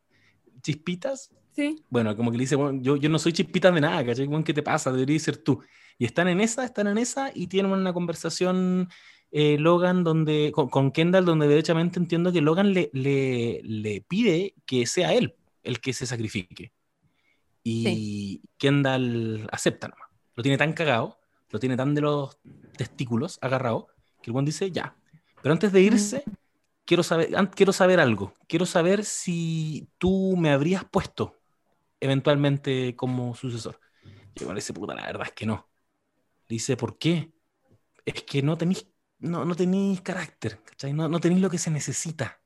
chispitas. 0.61 1.31
Sí. 1.53 1.83
Bueno, 1.89 2.15
como 2.15 2.31
que 2.31 2.37
le 2.37 2.43
dice, 2.43 2.55
bueno, 2.55 2.79
yo, 2.81 2.95
yo 2.95 3.09
no 3.09 3.19
soy 3.19 3.33
chispitas 3.33 3.73
de 3.73 3.81
nada, 3.81 4.05
¿cachai? 4.05 4.29
¿qué 4.43 4.53
te 4.53 4.63
pasa? 4.63 4.91
Deberías 4.91 5.23
ser 5.23 5.37
tú. 5.37 5.61
Y 5.97 6.05
están 6.05 6.29
en 6.29 6.39
esa, 6.41 6.63
están 6.63 6.87
en 6.87 6.97
esa 6.97 7.31
y 7.35 7.47
tienen 7.47 7.71
una 7.73 7.93
conversación 7.93 8.87
eh, 9.31 9.57
Logan 9.57 10.03
donde, 10.03 10.51
con, 10.53 10.91
Kendall 10.91 11.25
donde 11.25 11.47
derechamente 11.47 11.99
entiendo 11.99 12.31
que 12.31 12.41
Logan 12.41 12.73
le, 12.73 12.89
le, 12.93 13.61
le, 13.63 14.01
pide 14.01 14.55
que 14.65 14.85
sea 14.85 15.13
él 15.13 15.35
el 15.63 15.79
que 15.79 15.93
se 15.93 16.05
sacrifique. 16.05 16.73
Y 17.63 18.41
Kendall 18.57 19.47
acepta 19.51 19.87
nomás. 19.87 20.09
Lo 20.35 20.43
tiene 20.43 20.57
tan 20.57 20.73
cagado, 20.73 21.19
lo 21.49 21.59
tiene 21.59 21.77
tan 21.77 21.93
de 21.93 22.01
los 22.01 22.39
testículos 22.77 23.37
agarrado, 23.41 23.87
que 24.21 24.29
el 24.29 24.33
buen 24.33 24.45
dice, 24.45 24.71
ya. 24.71 24.95
Pero 25.41 25.53
antes 25.53 25.71
de 25.71 25.81
irse, 25.81 26.23
quiero, 26.85 27.03
saber, 27.03 27.29
quiero 27.55 27.73
saber 27.73 27.99
algo. 27.99 28.33
Quiero 28.47 28.65
saber 28.65 29.05
si 29.05 29.89
tú 29.97 30.35
me 30.37 30.51
habrías 30.51 30.85
puesto 30.85 31.39
eventualmente 31.99 32.95
como 32.95 33.35
sucesor. 33.35 33.79
Y 34.35 34.45
le 34.45 34.55
dice, 34.55 34.73
puta, 34.73 34.95
la 34.95 35.05
verdad 35.05 35.27
es 35.27 35.33
que 35.33 35.45
no. 35.45 35.69
Le 36.47 36.55
dice, 36.55 36.77
¿por 36.77 36.97
qué? 36.97 37.31
Es 38.05 38.23
que 38.23 38.41
no 38.41 38.57
tenéis 38.57 38.87
no, 39.21 39.45
no 39.45 39.55
tenéis 39.55 40.01
carácter, 40.01 40.59
¿cachai? 40.65 40.93
No, 40.93 41.07
no 41.07 41.19
tenéis 41.19 41.41
lo 41.41 41.49
que 41.49 41.59
se 41.59 41.71
necesita. 41.71 42.41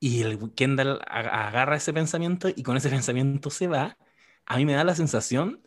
Y 0.00 0.22
el 0.22 0.52
Kendall 0.54 1.00
agarra 1.06 1.76
ese 1.76 1.92
pensamiento 1.92 2.48
y 2.48 2.62
con 2.62 2.76
ese 2.76 2.88
pensamiento 2.90 3.50
se 3.50 3.68
va. 3.68 3.98
A 4.48 4.56
mí 4.56 4.64
me 4.64 4.72
da 4.72 4.82
la 4.82 4.94
sensación 4.94 5.62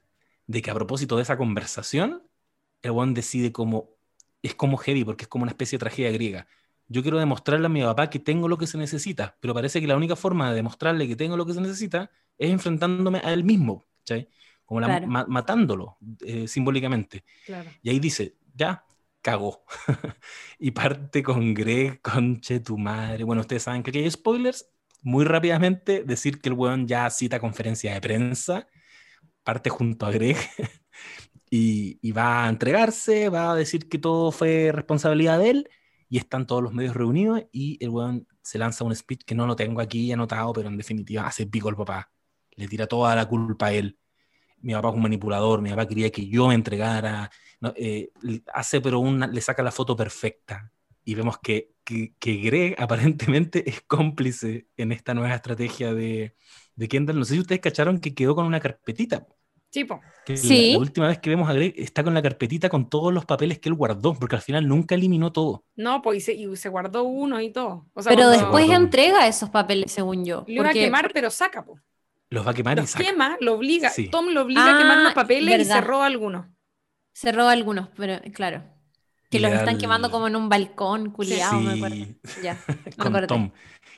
de 0.48 0.62
que 0.62 0.72
a 0.72 0.74
propósito 0.74 1.16
de 1.16 1.24
esa 1.24 1.38
conversación, 1.38 2.24
el 2.82 2.92
one 2.92 3.14
decide 3.14 3.52
como, 3.52 3.92
es 4.42 4.56
como 4.56 4.78
heavy, 4.78 5.06
porque 5.06 5.24
es 5.26 5.28
como 5.28 5.44
una 5.44 5.52
especie 5.52 5.78
de 5.78 5.82
tragedia 5.82 6.12
griega. 6.12 6.48
Yo 6.88 7.04
quiero 7.04 7.20
demostrarle 7.20 7.68
a 7.68 7.70
mi 7.70 7.82
papá 7.84 8.10
que 8.10 8.20
tengo 8.20 8.48
lo 8.48 8.58
que 8.58 8.68
se 8.68 8.78
necesita, 8.78 9.38
pero 9.40 9.54
parece 9.54 9.80
que 9.80 9.88
la 9.88 9.96
única 9.96 10.16
forma 10.16 10.50
de 10.50 10.56
demostrarle 10.56 11.08
que 11.08 11.16
tengo 11.16 11.38
lo 11.38 11.46
que 11.46 11.54
se 11.54 11.62
necesita 11.62 12.12
es 12.38 12.50
enfrentándome 12.50 13.22
a 13.24 13.32
él 13.32 13.44
mismo, 13.44 13.86
¿cachai? 14.00 14.28
Como 14.66 14.82
matándolo 15.08 15.98
eh, 16.22 16.48
simbólicamente. 16.48 17.24
Y 17.82 17.90
ahí 17.92 18.00
dice, 18.00 18.38
ya, 18.54 18.84
cagó. 19.22 19.64
y 20.60 20.72
parte 20.72 21.22
con 21.24 21.54
Greg, 21.54 22.02
conche 22.02 22.60
tu 22.60 22.78
madre. 22.78 23.24
Bueno, 23.24 23.42
ustedes 23.42 23.64
saben 23.64 23.84
que 23.84 23.92
aquí 23.92 24.00
hay 24.00 24.12
spoilers. 24.12 24.68
Muy 25.02 25.26
rápidamente, 25.26 26.04
decir 26.04 26.42
que 26.42 26.50
el 26.50 26.54
weón 26.56 26.88
ya 26.88 27.10
cita 27.10 27.40
conferencia 27.40 27.94
de 27.94 28.02
prensa, 28.02 28.68
parte 29.44 29.70
junto 29.70 30.06
a 30.06 30.12
Greg 30.12 30.38
y, 31.50 32.12
va 32.12 32.46
a 32.46 32.50
entregarse, 32.50 33.30
va 33.30 33.52
a 33.52 33.56
decir 33.56 33.90
que 33.90 33.98
todo 33.98 34.32
fue 34.32 34.72
responsabilidad 34.72 35.40
de 35.40 35.50
él 35.50 35.70
y 36.10 36.18
están 36.18 36.46
todos 36.46 36.62
los 36.64 36.74
medios 36.74 36.96
reunidos 36.96 37.44
y 37.52 37.84
el 37.84 37.90
weón 37.90 38.28
se 38.44 38.60
lanza 38.60 38.84
un 38.84 38.96
speech 38.96 39.24
que 39.26 39.36
no 39.36 39.48
lo 39.48 39.56
tengo 39.56 39.82
aquí 39.82 40.12
anotado, 40.12 40.54
pero 40.54 40.70
en 40.70 40.78
definitiva 40.78 41.28
hace 41.28 41.48
pico 41.48 41.70
el 41.70 41.76
papá. 41.76 42.12
Le 42.52 42.68
tira 42.68 42.88
toda 42.88 43.16
la 43.16 43.28
culpa 43.28 43.68
a 43.68 43.74
él. 43.74 43.98
Mi 44.60 44.74
papá 44.74 44.90
es 44.90 44.96
un 44.96 45.02
manipulador, 45.02 45.62
mi 45.62 45.72
papá 45.72 45.88
quería 45.88 46.12
que 46.12 46.28
yo 46.28 46.48
me 46.48 46.56
entregara, 46.56 47.32
eh, 47.76 48.12
hace 48.54 48.82
pero 48.82 49.00
una, 49.00 49.28
le 49.28 49.42
saca 49.42 49.64
la 49.64 49.72
foto 49.72 49.96
perfecta 49.96 50.72
y 51.04 51.16
vemos 51.16 51.38
que, 51.40 51.72
que, 51.84 52.36
Greg 52.38 52.76
aparentemente 52.80 53.70
es 53.70 53.82
cómplice 53.82 54.68
en 54.78 54.92
esta 54.92 55.14
nueva 55.14 55.36
estrategia 55.36 55.94
de, 55.94 56.36
de 56.76 56.88
Kendall. 56.88 57.20
No 57.20 57.26
sé 57.26 57.36
si 57.36 57.40
ustedes 57.40 57.62
cacharon 57.62 58.00
que 58.00 58.14
quedó 58.14 58.36
con 58.36 58.46
una 58.46 58.60
carpetita. 58.60 59.28
Tipo. 59.72 60.02
sí. 60.36 60.74
La, 60.74 60.80
última 60.80 61.08
vez 61.08 61.20
que 61.20 61.30
vemos 61.30 61.50
a 61.50 61.54
Greg 61.54 61.74
está 61.78 62.04
con 62.04 62.14
la 62.14 62.22
carpetita 62.22 62.68
con 62.68 62.90
todos 62.90 63.14
los 63.14 63.26
papeles 63.26 63.58
que 63.58 63.70
él 63.70 63.76
guardó, 63.76 64.14
porque 64.14 64.36
al 64.36 64.42
final 64.42 64.68
nunca 64.68 64.96
eliminó 64.96 65.32
todo. 65.32 65.64
No, 65.78 66.02
pues 66.02 66.28
y 66.28 66.56
se, 66.58 66.70
guardó 66.70 67.04
uno 67.04 67.40
y 67.40 67.52
todo. 67.52 67.88
pero 68.04 68.30
después 68.30 68.70
entrega 68.70 69.28
esos 69.28 69.50
papeles, 69.50 69.92
según 69.94 70.26
yo. 70.26 70.44
Lo 70.46 70.54
iba 70.54 70.70
a 70.70 70.74
quemar, 70.74 71.12
pero 71.14 71.32
saca, 71.32 71.64
pues. 71.64 71.82
Los 72.30 72.46
va 72.46 72.52
a 72.52 72.54
quemar 72.54 72.80
y 72.80 72.88
saca. 72.88 73.04
quema, 73.04 73.38
lo 73.40 73.54
obliga. 73.54 73.92
Tom 74.12 74.30
lo 74.30 74.42
obliga 74.42 74.76
a 74.76 74.78
quemar 74.78 74.98
los 75.00 75.12
ah, 75.12 75.16
papeles 75.16 75.62
y 75.62 75.66
se 75.66 75.82
roba 75.82 76.06
algunos. 76.06 76.48
Se 77.14 77.32
roba 77.32 77.52
algunos, 77.52 77.90
pero 77.96 78.20
claro. 78.34 78.64
Que 79.32 79.40
los 79.40 79.52
están 79.54 79.78
quemando 79.78 80.12
como 80.12 80.28
en 80.28 80.36
un 80.36 80.50
balcón, 80.50 81.12
culiado, 81.12 81.60
me 81.60 81.74
acuerdo. 81.74 82.06
Ya, 82.44 82.58
Con 82.98 83.28
Tom. 83.28 83.52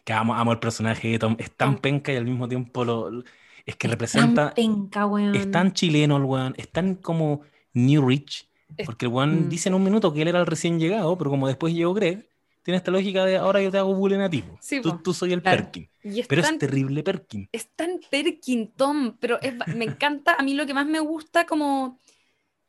Que 0.03 0.13
amo, 0.13 0.35
amo, 0.35 0.51
el 0.51 0.59
personaje 0.59 1.07
de 1.07 1.19
Tom. 1.19 1.35
Es 1.39 1.51
tan 1.51 1.77
penca 1.79 2.13
y 2.13 2.17
al 2.17 2.25
mismo 2.25 2.47
tiempo 2.47 2.85
lo, 2.85 3.23
es 3.65 3.75
que 3.75 3.87
representa. 3.87 4.47
Tan 4.47 4.53
penca, 4.53 5.05
weón. 5.05 5.35
Es 5.35 5.49
tan 5.49 5.73
chileno 5.73 6.17
el 6.17 6.23
weón. 6.23 6.53
Es 6.57 6.69
tan 6.69 6.95
como 6.95 7.41
New 7.73 8.07
Rich. 8.07 8.47
Porque 8.85 9.05
el 9.05 9.11
weón 9.11 9.45
mm. 9.45 9.49
dice 9.49 9.69
en 9.69 9.75
un 9.75 9.83
minuto 9.83 10.13
que 10.13 10.21
él 10.21 10.27
era 10.27 10.39
el 10.39 10.45
recién 10.45 10.79
llegado, 10.79 11.17
pero 11.17 11.29
como 11.29 11.47
después 11.47 11.73
llegó 11.73 11.93
Greg, 11.93 12.27
tiene 12.63 12.77
esta 12.77 12.91
lógica 12.91 13.25
de 13.25 13.37
ahora 13.37 13.61
yo 13.61 13.69
te 13.71 13.77
hago 13.77 13.93
bullying 13.93 14.19
a 14.19 14.29
ti. 14.29 14.43
tú, 14.81 14.97
tú, 14.99 15.13
soy 15.13 15.33
el 15.33 15.41
Perkin. 15.41 15.89
pero 16.27 16.41
es 16.41 16.57
terrible 16.57 17.03
Perkin. 17.03 17.49
Es 17.51 17.69
tan 17.75 17.99
Perkin, 18.09 18.71
Tom. 18.75 19.15
Pero 19.19 19.39
me 19.75 19.85
encanta. 19.85 20.35
A 20.37 20.43
mí 20.43 20.53
lo 20.53 20.65
que 20.65 20.73
más 20.73 20.87
me 20.87 20.99
gusta 20.99 21.45
como 21.45 21.99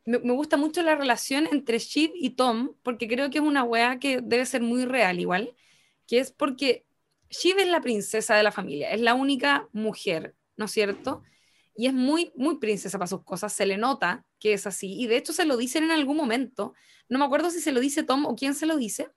me, 0.04 0.18
gusta 0.18 0.56
mucho 0.56 0.82
la 0.82 0.94
relación 0.94 1.48
entre 1.50 1.78
Shiv 1.78 2.12
y 2.14 2.30
Tom, 2.30 2.74
porque 2.82 3.08
creo 3.08 3.30
que 3.30 3.38
es 3.38 3.44
una 3.44 3.64
wea 3.64 3.98
que 3.98 4.20
debe 4.20 4.44
ser 4.46 4.62
muy 4.62 4.84
real 4.84 5.18
igual, 5.18 5.54
que 6.06 6.18
es 6.18 6.30
porque 6.30 6.84
Shiv 7.30 7.58
es 7.58 7.68
la 7.68 7.80
princesa 7.80 8.34
de 8.36 8.42
la 8.42 8.52
familia, 8.52 8.90
es 8.90 9.00
la 9.00 9.14
única 9.14 9.68
mujer, 9.72 10.34
¿no 10.56 10.66
es 10.66 10.72
cierto? 10.72 11.22
Y 11.76 11.86
es 11.86 11.94
muy, 11.94 12.32
muy 12.36 12.58
princesa 12.58 12.98
para 12.98 13.08
sus 13.08 13.24
cosas, 13.24 13.52
se 13.52 13.66
le 13.66 13.78
nota 13.78 14.24
que 14.38 14.52
es 14.52 14.66
así, 14.66 15.00
y 15.00 15.06
de 15.06 15.16
hecho 15.16 15.32
se 15.32 15.46
lo 15.46 15.56
dicen 15.56 15.84
en 15.84 15.90
algún 15.90 16.16
momento, 16.16 16.74
no 17.08 17.18
me 17.18 17.24
acuerdo 17.24 17.50
si 17.50 17.60
se 17.60 17.72
lo 17.72 17.80
dice 17.80 18.02
Tom 18.02 18.26
o 18.26 18.36
quién 18.36 18.54
se 18.54 18.66
lo 18.66 18.76
dice, 18.76 19.08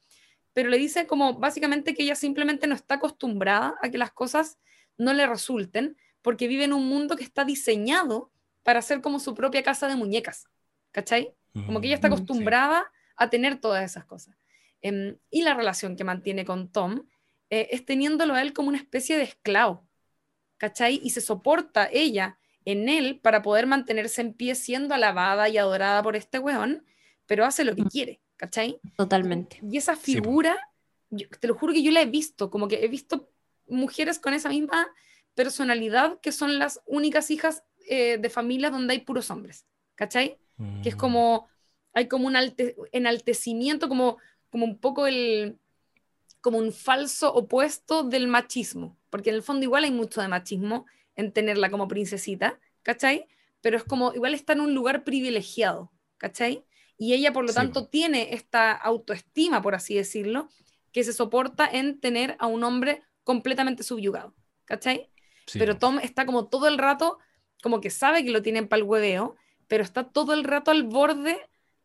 pero 0.53 0.69
le 0.69 0.77
dice 0.77 1.05
como 1.05 1.37
básicamente 1.37 1.93
que 1.93 2.03
ella 2.03 2.15
simplemente 2.15 2.65
no 2.65 2.75
está 2.75 2.95
acostumbrada 2.95 3.75
a 3.81 3.91
que 3.91 3.97
las 3.97 4.11
cosas 4.11 4.57
no 4.97 5.13
le 5.13 5.27
resulten, 5.27 5.97
porque 6.21 6.47
vive 6.47 6.63
en 6.63 6.73
un 6.73 6.87
mundo 6.87 7.15
que 7.15 7.23
está 7.23 7.45
diseñado 7.45 8.31
para 8.63 8.81
ser 8.81 9.01
como 9.01 9.19
su 9.19 9.35
propia 9.35 9.63
casa 9.63 9.87
de 9.87 9.95
muñecas. 9.95 10.47
¿Cachai? 10.97 11.31
Como 11.53 11.79
que 11.79 11.87
ella 11.87 11.95
está 11.95 12.09
mm, 12.09 12.13
acostumbrada 12.13 12.91
a 13.15 13.29
tener 13.29 13.61
todas 13.61 13.85
esas 13.85 14.05
cosas. 14.05 14.35
Em, 14.81 15.15
y 15.29 15.43
la 15.43 15.53
relación 15.53 15.95
que 15.95 16.03
mantiene 16.03 16.43
con 16.43 16.71
Tom 16.71 17.03
eh, 17.51 17.67
es 17.69 17.85
teniéndolo 17.85 18.33
a 18.33 18.41
él 18.41 18.51
como 18.51 18.69
una 18.69 18.79
especie 18.79 19.15
de 19.15 19.21
esclavo, 19.21 19.87
¿cachai? 20.57 20.99
Y 21.03 21.11
se 21.11 21.21
soporta 21.21 21.87
ella 21.91 22.39
en 22.65 22.89
él 22.89 23.19
para 23.19 23.43
poder 23.43 23.67
mantenerse 23.67 24.21
en 24.21 24.33
pie 24.33 24.55
siendo 24.55 24.95
alabada 24.95 25.47
y 25.49 25.59
adorada 25.59 26.01
por 26.01 26.15
este 26.15 26.39
weón, 26.39 26.83
pero 27.27 27.45
hace 27.45 27.63
lo 27.63 27.75
que 27.75 27.83
quiere, 27.83 28.19
¿cachai? 28.35 28.79
Totalmente. 28.97 29.59
Y 29.61 29.77
esa 29.77 29.95
figura, 29.95 30.57
te 31.39 31.47
lo 31.47 31.53
juro 31.53 31.73
que 31.73 31.83
yo 31.83 31.91
la 31.91 32.01
he 32.01 32.07
visto, 32.07 32.49
como 32.49 32.67
que 32.67 32.83
he 32.83 32.87
visto 32.87 33.29
mujeres 33.67 34.17
con 34.17 34.33
esa 34.33 34.49
misma 34.49 34.87
personalidad 35.35 36.19
que 36.21 36.31
son 36.31 36.57
las 36.57 36.81
únicas 36.87 37.29
hijas 37.29 37.63
eh, 37.87 38.17
de 38.17 38.29
familias 38.31 38.71
donde 38.71 38.93
hay 38.93 39.01
puros 39.01 39.29
hombres, 39.29 39.67
¿cachai? 39.97 40.37
que 40.81 40.89
es 40.89 40.95
mm. 40.95 40.99
como, 40.99 41.49
hay 41.93 42.07
como 42.07 42.27
un 42.27 42.35
enaltecimiento, 42.91 43.89
como, 43.89 44.17
como 44.49 44.65
un 44.65 44.77
poco 44.79 45.07
el, 45.07 45.57
como 46.41 46.59
un 46.59 46.71
falso 46.71 47.33
opuesto 47.33 48.03
del 48.03 48.27
machismo, 48.27 48.97
porque 49.09 49.29
en 49.29 49.35
el 49.35 49.43
fondo 49.43 49.63
igual 49.63 49.83
hay 49.83 49.91
mucho 49.91 50.21
de 50.21 50.29
machismo 50.29 50.85
en 51.15 51.33
tenerla 51.33 51.69
como 51.69 51.87
princesita, 51.87 52.59
¿cachai? 52.83 53.27
Pero 53.61 53.77
es 53.77 53.83
como, 53.83 54.13
igual 54.13 54.33
está 54.33 54.53
en 54.53 54.61
un 54.61 54.73
lugar 54.73 55.03
privilegiado, 55.03 55.91
¿cachai? 56.17 56.63
Y 56.97 57.13
ella, 57.13 57.33
por 57.33 57.45
lo 57.45 57.53
tanto, 57.53 57.87
tiene 57.87 58.33
esta 58.33 58.71
autoestima, 58.71 59.61
por 59.61 59.75
así 59.75 59.95
decirlo, 59.95 60.49
que 60.91 61.03
se 61.03 61.13
soporta 61.13 61.69
en 61.71 61.99
tener 61.99 62.35
a 62.39 62.47
un 62.47 62.63
hombre 62.63 63.03
completamente 63.23 63.83
subyugado, 63.83 64.33
¿cachai? 64.65 65.11
Pero 65.53 65.77
Tom 65.77 65.99
está 65.99 66.25
como 66.25 66.47
todo 66.47 66.67
el 66.67 66.77
rato, 66.77 67.19
como 67.61 67.81
que 67.81 67.89
sabe 67.89 68.23
que 68.23 68.31
lo 68.31 68.41
tienen 68.41 68.67
para 68.67 68.81
el 68.81 68.87
hueveo, 68.87 69.35
pero 69.67 69.83
está 69.83 70.03
todo 70.03 70.33
el 70.33 70.43
rato 70.43 70.71
al 70.71 70.83
borde 70.83 71.37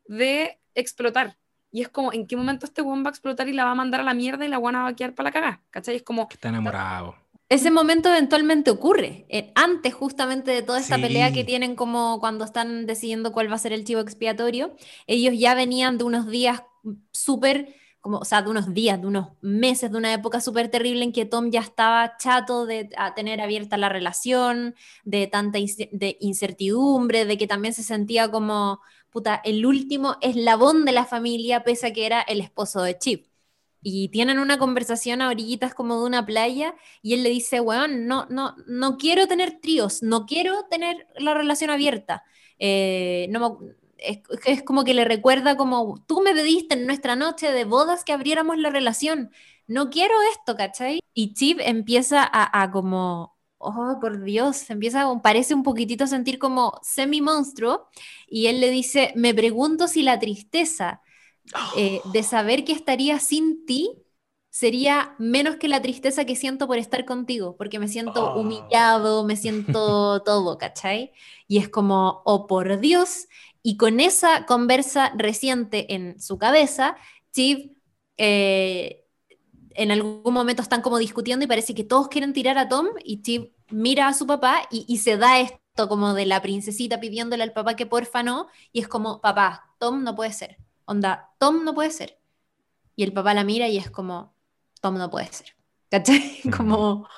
de 0.06 0.59
explotar. 0.74 1.36
Y 1.70 1.80
es 1.80 1.88
como, 1.88 2.12
¿en 2.12 2.26
qué 2.26 2.36
momento 2.36 2.66
este 2.66 2.82
weón 2.82 3.02
va 3.02 3.09
a 3.09 3.10
explotar 3.10 3.48
y 3.48 3.52
la 3.52 3.64
va 3.64 3.70
a 3.70 3.74
mandar 3.74 4.00
a 4.00 4.04
la 4.04 4.14
mierda 4.14 4.44
y 4.44 4.48
la 4.48 4.59
buena 4.59 4.82
va 4.82 4.88
a 4.88 4.96
quedar 4.96 5.14
para 5.14 5.28
la 5.28 5.32
cagada? 5.32 5.62
¿Cachai? 5.70 5.96
Es 5.96 6.02
como... 6.02 6.28
Está 6.30 6.50
enamorado. 6.50 7.16
Ese 7.48 7.70
momento 7.70 8.09
eventualmente 8.09 8.70
ocurre, 8.70 9.26
eh, 9.28 9.52
antes 9.54 9.92
justamente 9.92 10.50
de 10.50 10.62
toda 10.62 10.80
esta 10.80 10.96
pelea 10.96 11.34
que 11.34 11.44
tienen 11.44 11.76
como 11.76 12.18
cuando 12.18 12.46
están 12.46 12.86
decidiendo 12.86 13.30
cuál 13.30 13.50
va 13.50 13.56
a 13.56 13.59
ser 13.59 13.74
el 13.74 13.84
chivo 13.84 14.00
expiatorio, 14.00 14.74
ellos 15.06 15.38
ya 15.38 15.54
venían 15.54 15.98
de 15.98 16.04
unos 16.04 16.28
días 16.28 16.62
súper 17.10 17.74
como, 18.02 18.18
o 18.18 18.24
sea, 18.26 18.42
de 18.42 18.50
unos 18.50 18.74
días, 18.74 19.00
de 19.00 19.06
unos 19.06 19.28
meses, 19.40 19.90
de 19.92 19.96
una 19.98 20.12
época 20.12 20.40
súper 20.40 20.68
terrible 20.70 21.04
en 21.04 21.12
que 21.12 21.24
Tom 21.24 21.50
ya 21.50 21.60
estaba 21.60 22.16
chato 22.18 22.66
de 22.66 22.90
tener 23.16 23.40
abierta 23.40 23.78
la 23.78 23.88
relación, 23.88 24.74
de 25.04 25.28
tanta 25.28 25.58
de 25.60 26.16
incertidumbre, 26.20 27.24
de 27.24 27.38
que 27.38 27.46
también 27.46 27.74
se 27.74 27.82
sentía 27.84 28.30
como, 28.30 28.80
puta, 29.10 29.40
el 29.44 29.64
último 29.66 30.16
eslabón 30.20 30.84
de 30.84 30.92
la 30.92 31.04
familia, 31.06 31.64
pese 31.64 31.88
a 31.88 31.92
que 31.92 32.06
era 32.06 32.20
el 32.22 32.40
esposo 32.40 32.82
de 32.82 32.98
Chip. 32.98 33.26
y 33.84 34.08
tienen 34.10 34.38
una 34.38 34.58
conversación 34.58 35.22
a 35.22 35.28
orillitas 35.28 35.74
como 35.74 35.98
de 36.00 36.06
una 36.06 36.24
playa 36.26 36.74
y 37.02 37.14
él 37.14 37.22
le 37.24 37.30
dice, 37.30 37.60
weón, 37.60 38.06
no, 38.06 38.26
no, 38.30 38.56
no 38.66 38.96
quiero 38.98 39.26
tener 39.26 39.60
tríos, 39.60 40.02
no 40.02 40.26
quiero 40.26 40.66
tener 40.70 41.06
la 41.16 41.34
relación 41.34 41.70
abierta. 41.70 42.24
Eh, 42.58 43.26
no 43.30 43.58
es, 44.04 44.18
es, 44.46 44.62
como 44.62 44.84
que 44.84 44.94
le 44.94 45.04
recuerda 45.04 45.56
como, 45.56 46.02
tú 46.06 46.20
me 46.22 46.34
pediste 46.34 46.74
en 46.74 46.86
nuestra 46.86 47.16
noche 47.16 47.52
de 47.52 47.64
bodas 47.64 48.04
que 48.04 48.12
abriéramos 48.12 48.58
la 48.58 48.70
relación, 48.70 49.30
no 49.66 49.90
quiero 49.90 50.14
esto, 50.32 50.56
¿cachai? 50.56 51.00
Y 51.14 51.34
Chip 51.34 51.58
empieza 51.62 52.22
a, 52.24 52.62
a 52.62 52.70
como, 52.70 53.36
oh, 53.58 53.98
por 54.00 54.22
Dios, 54.24 54.68
empieza, 54.70 55.06
parece 55.22 55.54
un 55.54 55.62
poquitito 55.62 56.04
a 56.04 56.06
sentir 56.08 56.38
como 56.38 56.78
semi-monstruo 56.82 57.88
y 58.26 58.46
él 58.46 58.60
le 58.60 58.70
dice, 58.70 59.12
me 59.16 59.34
pregunto 59.34 59.88
si 59.88 60.02
la 60.02 60.18
tristeza 60.18 61.02
eh, 61.70 62.00
de 62.04 62.22
saber 62.22 62.64
que 62.64 62.72
estaría 62.72 63.18
sin 63.20 63.64
ti 63.66 63.98
sería 64.50 65.14
menos 65.18 65.56
que 65.56 65.68
la 65.68 65.80
tristeza 65.82 66.24
que 66.26 66.36
siento 66.36 66.66
por 66.66 66.76
estar 66.78 67.04
contigo, 67.06 67.56
porque 67.56 67.78
me 67.78 67.88
siento 67.88 68.32
Oh. 68.34 68.40
humillado, 68.40 69.24
me 69.24 69.36
siento 69.36 70.22
todo, 70.24 70.58
¿cachai? 70.58 71.12
Y 71.48 71.58
es 71.58 71.68
como, 71.70 72.22
oh 72.26 72.46
por 72.46 72.78
Dios, 72.80 73.28
y 73.62 73.76
con 73.76 74.01
esa 74.01 74.47
conversa 74.47 75.12
reciente 75.16 75.94
en 75.94 76.20
su 76.20 76.39
cabeza, 76.39 76.97
Steve 77.30 77.74
eh, 78.16 79.05
en 79.70 79.90
algún 79.90 80.34
momento 80.34 80.62
están 80.62 80.82
como 80.82 80.98
discutiendo 80.98 81.44
y 81.44 81.48
parece 81.48 81.74
que 81.74 81.84
todos 81.84 82.09
quieren 82.09 82.32
tirar 82.32 82.59
a 82.59 82.68
Tom 82.68 82.89
y 83.05 83.18
Steve 83.18 83.52
mira 83.70 84.09
a 84.09 84.14
su 84.14 84.26
papá 84.26 84.62
y, 84.70 84.84
y 84.89 84.98
se 84.98 85.16
da 85.16 85.40
esto 85.40 85.89
como 85.89 86.14
de 86.14 86.26
la 86.26 86.43
princesita 86.43 87.01
pidiéndole 87.01 87.43
al 87.43 87.52
papá 87.52 87.76
que 87.76 87.86
porfa 87.86 88.22
no, 88.22 88.48
y 88.72 88.80
es 88.80 88.89
como, 88.89 89.20
papá, 89.20 89.74
Tom 89.78 90.02
no 90.05 90.14
puede 90.14 90.32
ser. 90.32 90.59
Onda, 90.84 91.30
Tom 91.39 91.64
no 91.64 91.74
puede 91.74 91.90
ser. 91.90 92.18
Y 92.97 93.05
el 93.05 93.12
papá 93.12 93.34
la 93.34 93.44
mira 93.44 93.68
y 93.68 93.78
es 93.78 93.90
como, 93.90 94.34
Tom 94.80 94.98
no 94.98 95.10
puede 95.10 95.26
ser. 95.32 95.56
¿Cachai? 95.90 96.40
Como... 96.56 97.09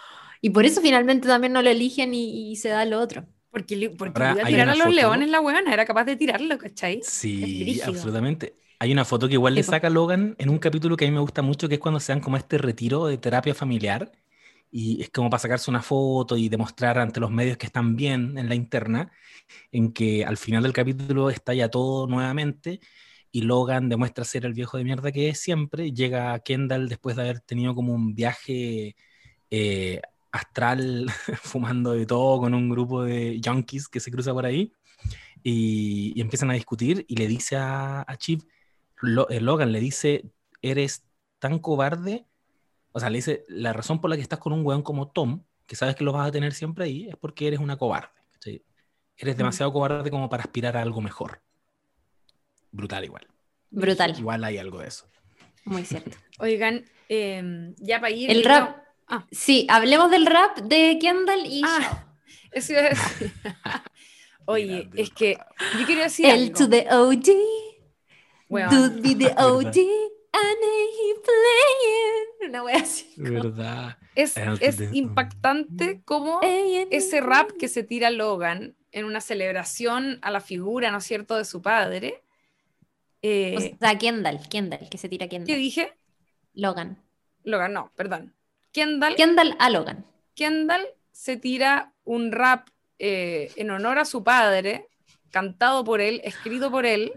Y 0.40 0.50
por 0.50 0.66
eso 0.66 0.82
finalmente 0.82 1.26
también 1.26 1.54
no 1.54 1.62
lo 1.62 1.70
eligen 1.70 2.12
y, 2.14 2.50
y 2.52 2.56
se 2.56 2.68
da 2.68 2.84
lo 2.84 3.00
otro. 3.00 3.26
Porque, 3.54 3.90
porque 3.96 4.20
Ahora, 4.20 4.32
iba 4.32 4.42
a 4.42 4.46
hay 4.46 4.52
tirar 4.52 4.68
a 4.68 4.72
los 4.74 4.84
foto- 4.84 4.96
leones 4.96 5.28
la 5.30 5.40
weona, 5.40 5.72
era 5.72 5.84
capaz 5.86 6.04
de 6.04 6.16
tirarlo, 6.16 6.58
¿cachai? 6.58 7.00
Sí, 7.02 7.80
absolutamente. 7.86 8.54
Hay 8.80 8.92
una 8.92 9.04
foto 9.04 9.28
que 9.28 9.34
igual 9.34 9.54
le 9.54 9.62
po. 9.62 9.70
saca 9.70 9.88
Logan 9.88 10.34
en 10.38 10.50
un 10.50 10.58
capítulo 10.58 10.96
que 10.96 11.06
a 11.06 11.08
mí 11.08 11.14
me 11.14 11.20
gusta 11.20 11.40
mucho, 11.40 11.68
que 11.68 11.74
es 11.76 11.80
cuando 11.80 12.00
se 12.00 12.12
dan 12.12 12.20
como 12.20 12.36
este 12.36 12.58
retiro 12.58 13.06
de 13.06 13.16
terapia 13.18 13.54
familiar. 13.54 14.12
Y 14.70 15.00
es 15.02 15.10
como 15.10 15.30
para 15.30 15.38
sacarse 15.40 15.70
una 15.70 15.82
foto 15.82 16.36
y 16.36 16.48
demostrar 16.48 16.98
ante 16.98 17.20
los 17.20 17.30
medios 17.30 17.56
que 17.56 17.66
están 17.66 17.94
bien 17.94 18.36
en 18.36 18.48
la 18.48 18.56
interna, 18.56 19.12
en 19.72 19.92
que 19.92 20.24
al 20.24 20.36
final 20.36 20.64
del 20.64 20.72
capítulo 20.72 21.30
estalla 21.30 21.68
todo 21.70 22.08
nuevamente 22.08 22.80
y 23.32 23.42
Logan 23.42 23.88
demuestra 23.88 24.24
ser 24.24 24.46
el 24.46 24.54
viejo 24.54 24.76
de 24.78 24.84
mierda 24.84 25.12
que 25.12 25.28
es 25.28 25.40
siempre. 25.40 25.92
Llega 25.92 26.34
a 26.34 26.40
Kendall 26.40 26.88
después 26.88 27.16
de 27.16 27.22
haber 27.22 27.40
tenido 27.40 27.74
como 27.74 27.94
un 27.94 28.14
viaje 28.16 28.96
eh, 29.50 30.00
astral, 30.34 31.06
fumando 31.42 31.92
de 31.92 32.06
todo 32.06 32.40
con 32.40 32.54
un 32.54 32.68
grupo 32.68 33.02
de 33.04 33.40
junkies 33.44 33.88
que 33.88 34.00
se 34.00 34.10
cruza 34.10 34.32
por 34.32 34.44
ahí 34.46 34.72
y, 35.42 36.12
y 36.16 36.20
empiezan 36.20 36.50
a 36.50 36.54
discutir 36.54 37.04
y 37.08 37.16
le 37.16 37.26
dice 37.28 37.56
a, 37.56 38.04
a 38.06 38.16
Chip, 38.16 38.42
Lo- 39.00 39.28
eh, 39.30 39.40
Logan 39.40 39.70
le 39.72 39.80
dice, 39.80 40.24
eres 40.62 41.04
tan 41.38 41.58
cobarde, 41.58 42.26
o 42.92 43.00
sea, 43.00 43.10
le 43.10 43.18
dice, 43.18 43.44
la 43.48 43.72
razón 43.72 44.00
por 44.00 44.10
la 44.10 44.16
que 44.16 44.22
estás 44.22 44.38
con 44.38 44.52
un 44.52 44.64
weón 44.64 44.82
como 44.82 45.08
Tom, 45.10 45.44
que 45.66 45.76
sabes 45.76 45.94
que 45.96 46.04
lo 46.04 46.12
vas 46.12 46.28
a 46.28 46.32
tener 46.32 46.52
siempre 46.52 46.84
ahí, 46.84 47.08
es 47.08 47.16
porque 47.16 47.46
eres 47.46 47.60
una 47.60 47.76
cobarde. 47.76 48.08
Eres 49.16 49.36
demasiado 49.36 49.72
cobarde 49.72 50.10
como 50.10 50.28
para 50.28 50.42
aspirar 50.42 50.76
a 50.76 50.82
algo 50.82 51.00
mejor. 51.00 51.40
Brutal 52.72 53.04
igual. 53.04 53.26
Brutal, 53.70 54.14
Igual 54.18 54.44
hay 54.44 54.58
algo 54.58 54.78
de 54.80 54.88
eso. 54.88 55.06
muy 55.64 55.84
cierto. 55.84 56.16
Oigan, 56.38 56.84
em, 57.08 57.74
ya 57.78 58.00
para 58.00 58.12
ir. 58.12 58.30
El 58.30 58.44
rap. 58.44 58.83
Ah. 59.06 59.26
Sí, 59.30 59.66
hablemos 59.68 60.10
del 60.10 60.26
rap 60.26 60.58
de 60.58 60.98
Kendall 61.00 61.46
y 61.46 61.62
Ah. 61.64 62.06
Eso 62.52 62.72
iba 62.72 62.82
a 62.82 62.88
decir. 62.90 63.32
Oye, 64.46 64.88
es 64.94 65.10
que 65.10 65.38
yo 65.78 65.86
quiero 65.86 66.02
decir. 66.02 66.26
El 66.26 66.42
algo. 66.44 66.54
to 66.58 66.68
the 66.68 66.86
OG, 66.90 67.28
Weón, 68.48 68.70
dude 68.70 69.00
be 69.00 69.14
the. 69.14 69.32
OG, 69.32 69.66
and 69.66 70.60
he 70.62 71.14
playing. 71.24 72.48
Una 72.50 72.62
wea 72.62 72.76
así. 72.76 73.12
como, 73.16 73.30
¿Verdad? 73.32 73.98
es, 74.14 74.36
es 74.36 74.76
to 74.76 74.84
the- 74.84 74.96
impactante 74.96 76.02
cómo 76.04 76.40
"Hey, 76.42 76.86
ese 76.90 77.20
rap 77.20 77.50
que 77.58 77.68
se 77.68 77.82
tira 77.82 78.10
Logan 78.10 78.76
en 78.92 79.06
una 79.06 79.20
celebración 79.20 80.18
a 80.22 80.30
la 80.30 80.40
figura, 80.40 80.90
¿no 80.90 80.98
es 80.98 81.04
cierto?, 81.04 81.36
de 81.36 81.44
su 81.44 81.62
padre. 81.62 82.22
eh, 83.22 83.54
O 83.56 83.60
sea, 83.80 83.98
Kendall, 83.98 84.40
Kendall, 84.48 84.88
que 84.90 84.98
se 84.98 85.08
tira 85.08 85.26
¿Qué 85.26 85.30
Kendall. 85.38 85.56
dije? 85.56 85.94
Logan. 86.52 87.02
Logan, 87.42 87.72
no, 87.72 87.90
perdón. 87.96 88.34
Kendall, 88.74 89.14
Kendall 89.14 89.56
a 89.60 89.70
Logan. 89.70 90.04
Kendall 90.34 90.84
se 91.12 91.36
tira 91.36 91.94
un 92.04 92.32
rap 92.32 92.68
eh, 92.98 93.52
en 93.54 93.70
honor 93.70 93.98
a 93.98 94.04
su 94.04 94.24
padre, 94.24 94.88
cantado 95.30 95.84
por 95.84 96.00
él, 96.00 96.20
escrito 96.24 96.72
por 96.72 96.84
él, 96.84 97.12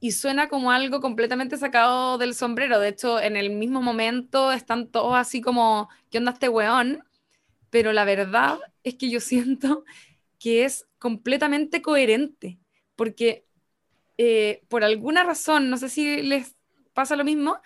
y 0.00 0.12
suena 0.12 0.48
como 0.48 0.72
algo 0.72 1.00
completamente 1.02 1.58
sacado 1.58 2.16
del 2.16 2.34
sombrero. 2.34 2.80
De 2.80 2.88
hecho, 2.88 3.20
en 3.20 3.36
el 3.36 3.50
mismo 3.50 3.82
momento 3.82 4.50
están 4.50 4.88
todos 4.88 5.14
así 5.14 5.42
como, 5.42 5.90
¿qué 6.10 6.18
onda 6.18 6.32
este 6.32 6.48
weón? 6.48 7.04
Pero 7.68 7.92
la 7.92 8.04
verdad 8.06 8.58
es 8.82 8.94
que 8.94 9.10
yo 9.10 9.20
siento 9.20 9.84
que 10.38 10.64
es 10.64 10.86
completamente 10.98 11.82
coherente, 11.82 12.58
porque 12.96 13.44
eh, 14.16 14.62
por 14.68 14.84
alguna 14.84 15.22
razón, 15.22 15.68
no 15.68 15.76
sé 15.76 15.90
si 15.90 16.22
les 16.22 16.56
pasa 16.94 17.14
lo 17.14 17.24
mismo, 17.24 17.58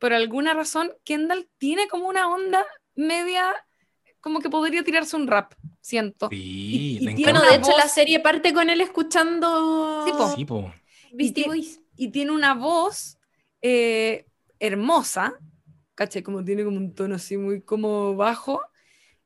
por 0.00 0.12
alguna 0.12 0.54
razón 0.54 0.92
Kendall 1.04 1.48
tiene 1.58 1.86
como 1.86 2.08
una 2.08 2.28
onda 2.28 2.64
media, 2.96 3.54
como 4.20 4.40
que 4.40 4.50
podría 4.50 4.82
tirarse 4.82 5.14
un 5.14 5.28
rap, 5.28 5.54
siento. 5.80 6.28
Sí, 6.30 6.98
y 7.00 7.04
me 7.06 7.14
tiene 7.14 7.32
Bueno, 7.32 7.42
de 7.42 7.56
una 7.56 7.56
hecho, 7.68 7.76
la 7.78 7.84
voz- 7.84 7.92
serie 7.92 8.18
parte 8.20 8.52
con 8.52 8.68
él 8.70 8.80
escuchando 8.80 10.04
Sí, 10.06 10.12
po. 10.12 10.28
Sí, 10.34 10.44
po. 10.44 10.72
Beastie 11.12 11.42
Y 11.42 11.44
ti- 11.44 11.48
Boys. 11.48 11.80
y 11.96 12.08
tiene 12.08 12.32
una 12.32 12.54
voz 12.54 13.18
eh, 13.62 14.26
hermosa, 14.58 15.34
¿cachai? 15.94 16.22
Como 16.22 16.42
tiene 16.44 16.64
como 16.64 16.78
un 16.78 16.94
tono 16.94 17.14
así 17.16 17.36
muy 17.36 17.60
como 17.62 18.16
bajo, 18.16 18.62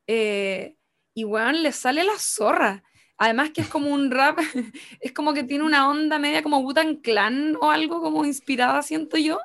eh, 0.06 0.76
y 1.14 1.24
weón, 1.24 1.62
le 1.62 1.72
sale 1.72 2.04
la 2.04 2.18
zorra. 2.18 2.82
Además 3.16 3.50
que 3.50 3.60
es 3.60 3.68
como 3.68 3.90
un 3.94 4.10
rap, 4.10 4.38
es 5.00 5.12
como 5.12 5.32
que 5.34 5.44
tiene 5.44 5.62
una 5.64 5.88
onda 5.88 6.18
media 6.18 6.42
como 6.42 6.58
Wu-Tang 6.60 7.00
Clan 7.00 7.56
o 7.60 7.70
algo 7.70 8.00
como 8.00 8.24
inspirada, 8.24 8.82
siento 8.82 9.16
yo, 9.18 9.38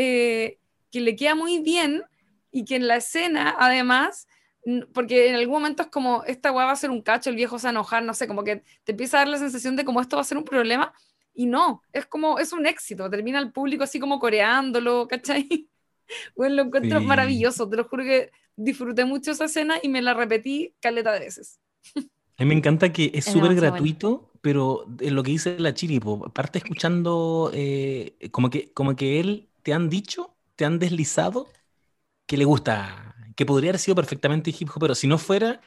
eh, 0.00 0.58
que 0.92 1.00
le 1.00 1.16
queda 1.16 1.34
muy 1.34 1.58
bien 1.58 2.04
y 2.52 2.64
que 2.64 2.76
en 2.76 2.86
la 2.86 2.96
escena, 2.96 3.56
además, 3.58 4.28
porque 4.94 5.28
en 5.28 5.34
algún 5.34 5.54
momento 5.54 5.82
es 5.82 5.88
como, 5.88 6.22
esta 6.24 6.52
weá 6.52 6.66
va 6.66 6.72
a 6.72 6.76
ser 6.76 6.90
un 6.90 7.02
cacho, 7.02 7.30
el 7.30 7.36
viejo 7.36 7.58
se 7.58 7.66
va 7.66 7.70
a 7.70 7.72
enojar, 7.72 8.04
no 8.04 8.14
sé, 8.14 8.28
como 8.28 8.44
que 8.44 8.62
te 8.84 8.92
empieza 8.92 9.16
a 9.16 9.20
dar 9.22 9.28
la 9.28 9.38
sensación 9.38 9.74
de 9.74 9.84
como 9.84 10.00
esto 10.00 10.14
va 10.16 10.22
a 10.22 10.24
ser 10.24 10.38
un 10.38 10.44
problema, 10.44 10.92
y 11.34 11.46
no, 11.46 11.82
es 11.92 12.06
como, 12.06 12.38
es 12.38 12.52
un 12.52 12.66
éxito, 12.66 13.10
termina 13.10 13.40
el 13.40 13.50
público 13.50 13.82
así 13.82 13.98
como 13.98 14.20
coreándolo, 14.20 15.08
¿cachai? 15.08 15.48
Bueno, 16.34 16.54
lo 16.54 16.62
encuentro 16.62 17.00
Sí. 17.00 17.06
maravilloso, 17.06 17.68
te 17.68 17.76
lo 17.76 17.84
juro 17.84 18.02
que 18.02 18.30
disfruté 18.56 19.04
mucho 19.04 19.32
esa 19.32 19.44
escena 19.44 19.78
y 19.82 19.88
me 19.90 20.00
la 20.00 20.14
repetí 20.14 20.74
caleta 20.80 21.12
de 21.12 21.18
veces. 21.20 21.60
A 22.38 22.44
mí 22.44 22.46
me 22.48 22.54
encanta 22.54 22.92
que 22.92 23.10
es 23.12 23.24
súper 23.26 23.54
gratuito, 23.54 24.30
pero 24.40 24.86
en 25.00 25.14
lo 25.14 25.22
que 25.22 25.32
dice 25.32 25.58
la 25.58 25.74
Chiripo, 25.74 26.32
parte 26.32 26.58
escuchando 26.58 27.50
eh, 27.52 28.16
como, 28.30 28.48
que, 28.48 28.72
como 28.72 28.96
que 28.96 29.20
él 29.20 29.47
te 29.68 29.74
han 29.74 29.90
dicho, 29.90 30.34
te 30.56 30.64
han 30.64 30.78
deslizado 30.78 31.52
que 32.26 32.36
le 32.38 32.44
gusta, 32.46 33.14
que 33.36 33.46
podría 33.46 33.70
haber 33.70 33.80
sido 33.80 33.94
perfectamente 33.94 34.50
hip 34.58 34.70
hop, 34.74 34.80
pero 34.80 34.94
si 34.94 35.06
no 35.06 35.18
fuera, 35.18 35.60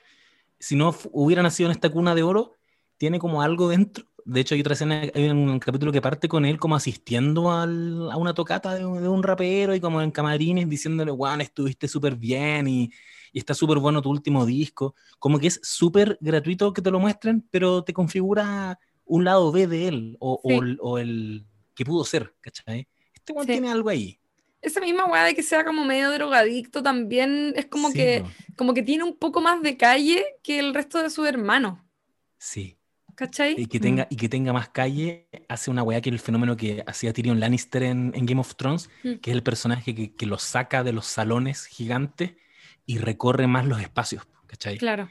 si 0.60 0.76
no 0.76 0.96
hubiera 1.14 1.44
nacido 1.44 1.70
en 1.70 1.74
esta 1.76 1.90
cuna 1.92 2.16
de 2.16 2.24
oro, 2.24 2.58
tiene 2.98 3.20
como 3.20 3.42
algo 3.42 3.70
dentro. 3.70 4.06
De 4.26 4.42
hecho, 4.42 4.56
hay 4.56 4.62
otra 4.62 4.74
escena, 4.74 5.02
hay 5.16 5.30
un 5.30 5.60
capítulo 5.60 5.92
que 5.92 6.02
parte 6.02 6.30
con 6.30 6.46
él 6.46 6.60
como 6.60 6.76
asistiendo 6.76 7.52
al- 7.52 8.12
a 8.12 8.18
una 8.18 8.34
tocata 8.34 8.76
de, 8.76 8.86
un- 8.86 9.02
de 9.02 9.08
un 9.10 9.24
rapero 9.24 9.76
y 9.76 9.82
como 9.82 10.02
en 10.02 10.12
camarines 10.12 10.70
diciéndole, 10.70 11.12
Juan, 11.12 11.42
estuviste 11.42 11.88
súper 11.88 12.16
bien 12.16 12.68
y, 12.68 12.92
y 13.34 13.40
está 13.40 13.54
súper 13.54 13.80
bueno 13.80 14.02
tu 14.02 14.10
último 14.12 14.46
disco 14.46 14.96
como 15.20 15.40
que 15.40 15.48
es 15.48 15.60
súper 15.64 16.18
gratuito 16.22 16.74
que 16.74 16.82
te 16.82 16.92
lo 16.92 17.00
muestren, 17.00 17.48
pero 17.52 17.84
te 17.84 17.94
configura 17.94 18.80
un 19.06 19.24
lado 19.26 19.52
B 19.52 19.68
de 19.68 19.88
él 19.88 20.18
o, 20.20 20.40
Sí. 20.48 20.68
o 20.82 20.98
el 21.00 21.46
que 21.76 21.86
pudo 21.86 22.04
ser, 22.06 22.36
¿cachai? 22.42 22.88
Este 23.22 23.34
weón 23.34 23.46
Sí. 23.46 23.52
tiene 23.54 23.70
algo 23.72 23.90
ahí. 23.90 24.20
Esa 24.62 24.80
misma 24.80 25.06
weá 25.06 25.24
de 25.24 25.34
que 25.36 25.42
sea 25.44 25.64
como 25.66 25.84
medio 25.86 26.12
drogadicto 26.12 26.84
también 26.84 27.54
es 27.56 27.66
como, 27.66 27.88
Sí, 27.90 27.96
que, 27.96 28.24
como 28.56 28.74
que 28.74 28.84
tiene 28.84 29.04
un 29.04 29.16
poco 29.18 29.42
más 29.42 29.62
de 29.62 29.76
calle 29.78 30.24
que 30.44 30.60
el 30.60 30.74
resto 30.74 31.02
de 31.02 31.10
sus 31.10 31.28
hermanos, 31.28 31.80
Sí. 32.38 32.78
¿cachai? 33.16 33.56
Y 33.58 33.66
que, 33.68 33.80
tenga, 33.80 34.08
y 34.10 34.16
que 34.18 34.30
tenga 34.30 34.54
más 34.54 34.70
calle 34.70 35.28
hace 35.48 35.70
una 35.72 35.84
weá 35.84 36.02
que 36.02 36.10
el 36.10 36.20
fenómeno 36.20 36.58
que 36.58 36.84
hacía 36.88 37.14
Tyrion 37.14 37.40
Lannister 37.40 37.84
en, 37.84 38.12
en 38.16 38.26
Game 38.26 38.42
of 38.42 38.56
Thrones, 38.56 38.90
Mm. 39.04 39.16
que 39.16 39.32
es 39.32 39.36
el 39.36 39.44
personaje 39.44 39.94
que, 39.96 40.14
que 40.16 40.26
lo 40.26 40.38
saca 40.40 40.84
de 40.84 40.94
los 40.94 41.06
salones 41.08 41.66
gigantes 41.66 42.34
y 42.86 42.98
recorre 43.00 43.48
más 43.48 43.66
los 43.66 43.80
espacios, 43.82 44.28
¿cachai? 44.48 44.78
Claro, 44.78 45.08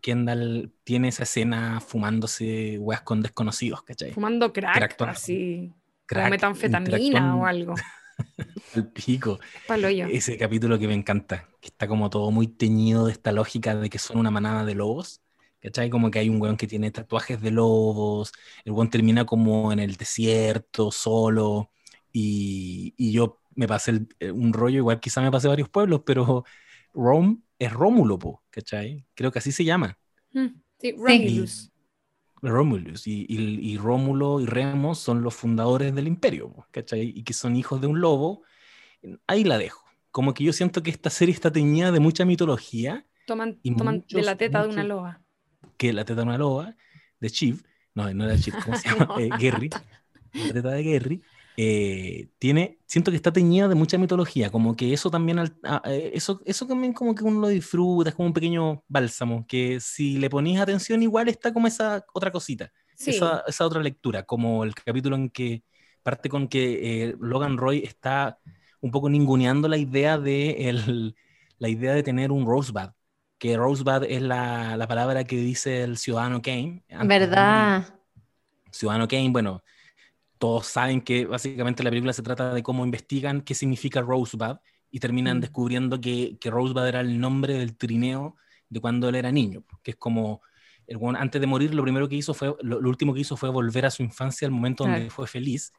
Kendall 0.00 0.72
tiene 0.84 1.08
esa 1.08 1.24
escena 1.24 1.80
fumándose 1.80 2.78
weas 2.78 3.02
con 3.02 3.20
desconocidos, 3.22 3.82
¿cachai? 3.82 4.12
fumando 4.12 4.52
crack, 4.52 5.00
así, 5.02 5.72
Crack, 6.14 6.36
como 6.60 6.70
metanfetamina 6.70 7.36
o 7.36 7.44
algo. 7.46 7.74
El 8.74 8.88
pico. 8.88 9.38
Ese 10.02 10.36
capítulo 10.38 10.78
que 10.78 10.88
me 10.88 10.94
encanta, 10.94 11.48
que 11.60 11.68
está 11.68 11.88
como 11.88 12.10
todo 12.10 12.30
muy 12.30 12.48
teñido 12.48 13.06
de 13.06 13.12
esta 13.12 13.32
lógica 13.32 13.74
de 13.76 13.90
que 13.90 13.98
son 13.98 14.18
una 14.18 14.30
manada 14.30 14.64
de 14.64 14.74
lobos. 14.74 15.22
¿Cachai? 15.60 15.90
Como 15.90 16.10
que 16.10 16.18
hay 16.20 16.28
un 16.28 16.40
weón 16.42 16.56
que 16.58 16.66
tiene 16.66 16.90
tatuajes 16.90 17.40
de 17.42 17.50
lobos, 17.50 18.32
el 18.64 18.72
weón 18.72 18.90
termina 18.90 19.24
como 19.26 19.72
en 19.72 19.78
el 19.80 19.96
desierto, 19.96 20.92
solo, 20.92 21.70
y, 22.12 22.94
y 22.98 23.12
yo 23.12 23.40
me 23.56 23.66
pasé 23.66 23.92
el- 23.92 24.08
eh, 24.20 24.30
un 24.30 24.52
rollo, 24.52 24.78
igual 24.78 25.00
quizá 25.00 25.22
me 25.22 25.30
pasé 25.32 25.48
varios 25.48 25.70
pueblos, 25.70 26.02
pero 26.06 26.44
Rome 26.94 27.38
es 27.58 27.72
Rómulo, 27.72 28.18
po, 28.18 28.44
¿cachai? 28.50 29.06
Creo 29.14 29.32
que 29.32 29.38
así 29.40 29.52
se 29.52 29.64
llama. 29.64 29.98
Mm, 30.34 30.60
Sí, 30.78 30.92
Romulus. 30.92 31.72
Romulus 32.50 33.06
y, 33.06 33.26
y- 33.28 33.58
y 33.72 33.76
Rómulo 33.78 34.40
y 34.40 34.46
Remo 34.46 34.94
son 34.94 35.22
los 35.22 35.34
fundadores 35.34 35.94
del 35.94 36.06
imperio, 36.06 36.66
¿cachai? 36.70 37.12
Y 37.14 37.22
que 37.24 37.32
son 37.32 37.56
hijos 37.56 37.80
de 37.80 37.86
un 37.86 38.00
lobo. 38.00 38.42
Ahí 39.26 39.44
la 39.44 39.58
dejo. 39.58 39.84
Como 40.10 40.32
que 40.34 40.44
yo 40.44 40.52
siento 40.52 40.82
que 40.82 40.90
esta 40.90 41.10
serie 41.10 41.34
está 41.34 41.50
teñida 41.50 41.90
de 41.92 42.00
mucha 42.00 42.24
mitología, 42.24 43.06
Toman, 43.26 43.58
Y 43.62 43.74
toman 43.74 43.94
de 43.96 44.00
muchos- 44.02 44.24
la 44.26 44.36
teta 44.36 44.58
de 44.62 44.68
una 44.68 44.82
muchos- 44.82 44.88
loba. 44.88 45.22
que 45.78 45.92
la 45.92 46.04
teta 46.04 46.20
de 46.20 46.26
una 46.26 46.38
loba, 46.38 46.76
de 47.20 47.30
Chief, 47.30 47.62
no, 47.94 48.12
no 48.12 48.24
era 48.24 48.38
Chief, 48.38 48.54
¿cómo 48.64 48.76
se 48.76 48.88
llama? 48.88 49.06
No. 49.08 49.18
Eh, 49.18 49.28
Gary, 49.40 49.70
la 50.32 50.52
teta 50.52 50.70
de 50.70 50.84
Gary, 50.84 51.22
eh, 51.56 52.30
tiene, 52.38 52.78
siento 52.86 53.10
que 53.10 53.16
está 53.16 53.32
teñida 53.32 53.68
de 53.68 53.74
mucha 53.74 53.98
mitología, 53.98 54.50
como 54.50 54.74
que 54.76 54.92
eso 54.92 55.10
también, 55.10 55.38
al- 55.38 55.56
a- 55.64 55.82
eh, 55.86 56.10
eso, 56.14 56.40
eso 56.44 56.66
también 56.66 56.92
como 56.92 57.14
que 57.14 57.24
uno 57.24 57.40
lo 57.40 57.48
disfruta, 57.48 58.10
es 58.10 58.16
como 58.16 58.28
un 58.28 58.32
pequeño 58.34 58.82
bálsamo, 58.88 59.46
que 59.46 59.80
si 59.80 60.18
le 60.18 60.30
ponéis 60.30 60.58
atención 60.60 61.02
igual 61.02 61.28
está 61.28 61.52
como 61.52 61.66
esa 61.66 62.04
otra 62.14 62.30
cosita. 62.32 62.72
Sí, 62.96 63.10
esa, 63.10 63.42
esa 63.46 63.66
otra 63.66 63.82
lectura, 63.82 64.24
como 64.24 64.64
el 64.64 64.74
capítulo 64.74 65.16
en 65.16 65.30
que 65.30 65.64
parte 66.02 66.28
con 66.28 66.48
que 66.48 67.04
eh, 67.10 67.16
Logan 67.20 67.56
Roy 67.58 67.82
está 67.84 68.38
un 68.80 68.90
poco 68.90 69.08
ninguneando 69.08 69.68
la 69.68 69.76
idea 69.78 70.18
de, 70.18 70.68
el- 70.68 71.16
la 71.58 71.68
idea 71.68 71.94
de 71.94 72.02
tener 72.02 72.32
un 72.32 72.46
Rosebud, 72.46 72.90
que 73.38 73.56
Rosebud 73.56 74.04
es 74.08 74.22
la, 74.22 74.76
la 74.76 74.86
palabra 74.88 75.24
que 75.24 75.36
dice 75.36 75.82
el 75.82 75.96
ciudadano 75.98 76.42
Kane. 76.42 76.84
antes. 76.90 77.18
¿Verdad? 77.18 78.00
Ciudadano 78.70 79.06
Kane, 79.08 79.30
bueno, 79.30 79.62
todos 80.44 80.66
saben 80.66 81.00
que 81.00 81.24
básicamente 81.24 81.82
la 81.82 81.88
película 81.88 82.12
se 82.12 82.20
trata 82.22 82.52
de 82.52 82.62
cómo 82.62 82.84
investigan 82.84 83.40
qué 83.40 83.54
significa 83.54 84.02
Rosebud 84.02 84.56
y 84.90 85.00
terminan 85.00 85.38
Mm. 85.38 85.40
descubriendo 85.40 85.98
que, 86.02 86.36
que 86.38 86.50
Rosebud 86.50 86.86
era 86.86 87.00
el 87.00 87.18
nombre 87.18 87.54
del 87.54 87.74
trineo 87.78 88.36
de 88.68 88.78
cuando 88.78 89.08
él 89.08 89.14
era 89.14 89.32
niño, 89.32 89.64
que 89.82 89.92
es 89.92 89.96
como, 89.96 90.42
el 90.86 90.98
weón 90.98 91.16
antes 91.16 91.40
de 91.40 91.46
morir 91.46 91.74
lo 91.74 91.82
primero 91.82 92.10
que 92.10 92.16
hizo 92.16 92.34
fue, 92.34 92.54
lo, 92.60 92.78
lo 92.78 92.88
último 92.90 93.14
que 93.14 93.20
hizo 93.20 93.38
fue 93.38 93.48
volver 93.48 93.86
a 93.86 93.90
su 93.90 94.02
infancia 94.02 94.44
al 94.46 94.52
momento 94.52 94.84
donde 94.84 95.08
fue 95.08 95.26
feliz. 95.26 95.72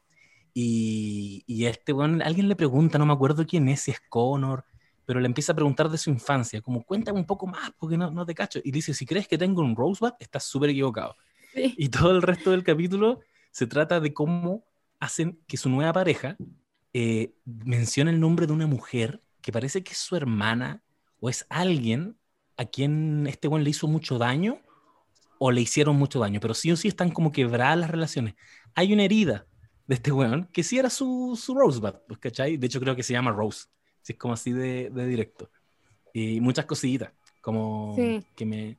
Y, 0.52 1.44
y 1.46 1.66
este 1.66 1.92
weón, 1.92 2.20
alguien 2.20 2.48
le 2.48 2.56
pregunta, 2.56 2.98
no 2.98 3.06
me 3.06 3.12
acuerdo 3.12 3.46
quién 3.46 3.68
es, 3.68 3.82
si 3.82 3.92
es 3.92 4.00
Connor, 4.08 4.64
pero 5.04 5.20
le 5.20 5.26
empieza 5.26 5.52
a 5.52 5.54
preguntar 5.54 5.88
de 5.90 5.98
su 5.98 6.10
infancia, 6.10 6.60
como 6.60 6.82
cuéntame 6.82 7.20
un 7.20 7.26
poco 7.26 7.46
más, 7.46 7.70
porque 7.78 7.96
no, 7.96 8.10
no 8.10 8.26
te 8.26 8.34
cacho. 8.34 8.58
Y 8.64 8.72
dice, 8.72 8.94
si 8.94 9.06
crees 9.06 9.28
que 9.28 9.38
tengo 9.38 9.62
un 9.62 9.76
Rosebud, 9.76 10.14
estás 10.18 10.42
súper 10.42 10.70
equivocado. 10.70 11.14
sí. 11.54 11.72
Y 11.78 11.88
todo 11.88 12.10
el 12.10 12.20
resto 12.20 12.50
del 12.50 12.64
capítulo 12.64 13.20
se 13.56 13.66
trata 13.66 14.00
de 14.00 14.12
cómo 14.12 14.66
hacen 15.00 15.40
que 15.46 15.56
su 15.56 15.70
nueva 15.70 15.90
pareja 15.94 16.36
eh, 16.92 17.32
mencione 17.46 18.10
el 18.10 18.20
nombre 18.20 18.46
de 18.46 18.52
una 18.52 18.66
mujer 18.66 19.22
que 19.40 19.50
parece 19.50 19.82
que 19.82 19.92
es 19.92 19.98
su 19.98 20.14
hermana 20.14 20.82
o 21.20 21.30
es 21.30 21.46
alguien 21.48 22.18
a 22.58 22.66
quien 22.66 23.26
este 23.26 23.48
buen 23.48 23.64
le 23.64 23.70
hizo 23.70 23.88
mucho 23.88 24.18
daño 24.18 24.60
o 25.38 25.50
le 25.52 25.62
hicieron 25.62 25.96
mucho 25.96 26.18
daño, 26.18 26.38
pero 26.38 26.52
sí 26.52 26.70
o 26.70 26.76
sí 26.76 26.88
están 26.88 27.10
como 27.10 27.32
quebradas 27.32 27.78
las 27.78 27.90
relaciones. 27.90 28.34
Hay 28.74 28.92
una 28.92 29.04
herida 29.04 29.46
de 29.86 29.94
este 29.94 30.12
weón 30.12 30.50
que 30.52 30.62
sí 30.62 30.78
era 30.78 30.90
su, 30.90 31.34
su 31.42 31.54
Rosebud, 31.54 31.94
pues, 32.06 32.20
¿cachai? 32.20 32.58
De 32.58 32.66
hecho 32.66 32.78
creo 32.78 32.94
que 32.94 33.02
se 33.02 33.14
llama 33.14 33.30
Rose, 33.32 33.68
si 34.02 34.12
es 34.12 34.18
como 34.18 34.34
así 34.34 34.52
de, 34.52 34.90
de 34.90 35.06
directo. 35.06 35.50
Y 36.12 36.42
muchas 36.42 36.66
cositas, 36.66 37.10
como 37.40 37.94
Sí. 37.96 38.22
que 38.36 38.44
me... 38.44 38.78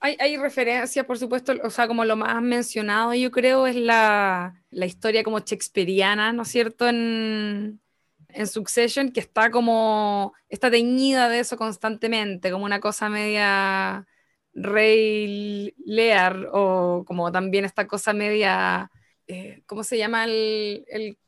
Hay, 0.00 0.16
hay 0.20 0.36
referencias, 0.36 1.04
por 1.06 1.18
supuesto, 1.18 1.54
o 1.64 1.70
sea, 1.70 1.88
como 1.88 2.04
lo 2.04 2.16
más 2.16 2.40
mencionado, 2.40 3.14
yo 3.14 3.30
creo, 3.32 3.66
es 3.66 3.74
la, 3.74 4.62
la 4.70 4.86
historia 4.86 5.24
como 5.24 5.40
shakespeariana, 5.40 6.32
¿no 6.32 6.42
es 6.42 6.48
cierto?, 6.48 6.88
en, 6.88 7.80
en 8.28 8.46
Succession, 8.46 9.10
que 9.10 9.20
está 9.20 9.50
como, 9.50 10.34
está 10.48 10.70
teñida 10.70 11.28
de 11.28 11.40
eso 11.40 11.56
constantemente, 11.56 12.52
como 12.52 12.64
una 12.64 12.78
cosa 12.80 13.08
media 13.08 14.06
Rey 14.54 15.74
Lear, 15.84 16.48
o 16.52 17.04
como 17.06 17.32
también 17.32 17.64
esta 17.64 17.88
cosa 17.88 18.12
media, 18.12 18.90
eh, 19.26 19.62
¿cómo 19.66 19.82
se 19.82 19.98
llama 19.98 20.24
el, 20.24 20.84
el, 20.88 21.18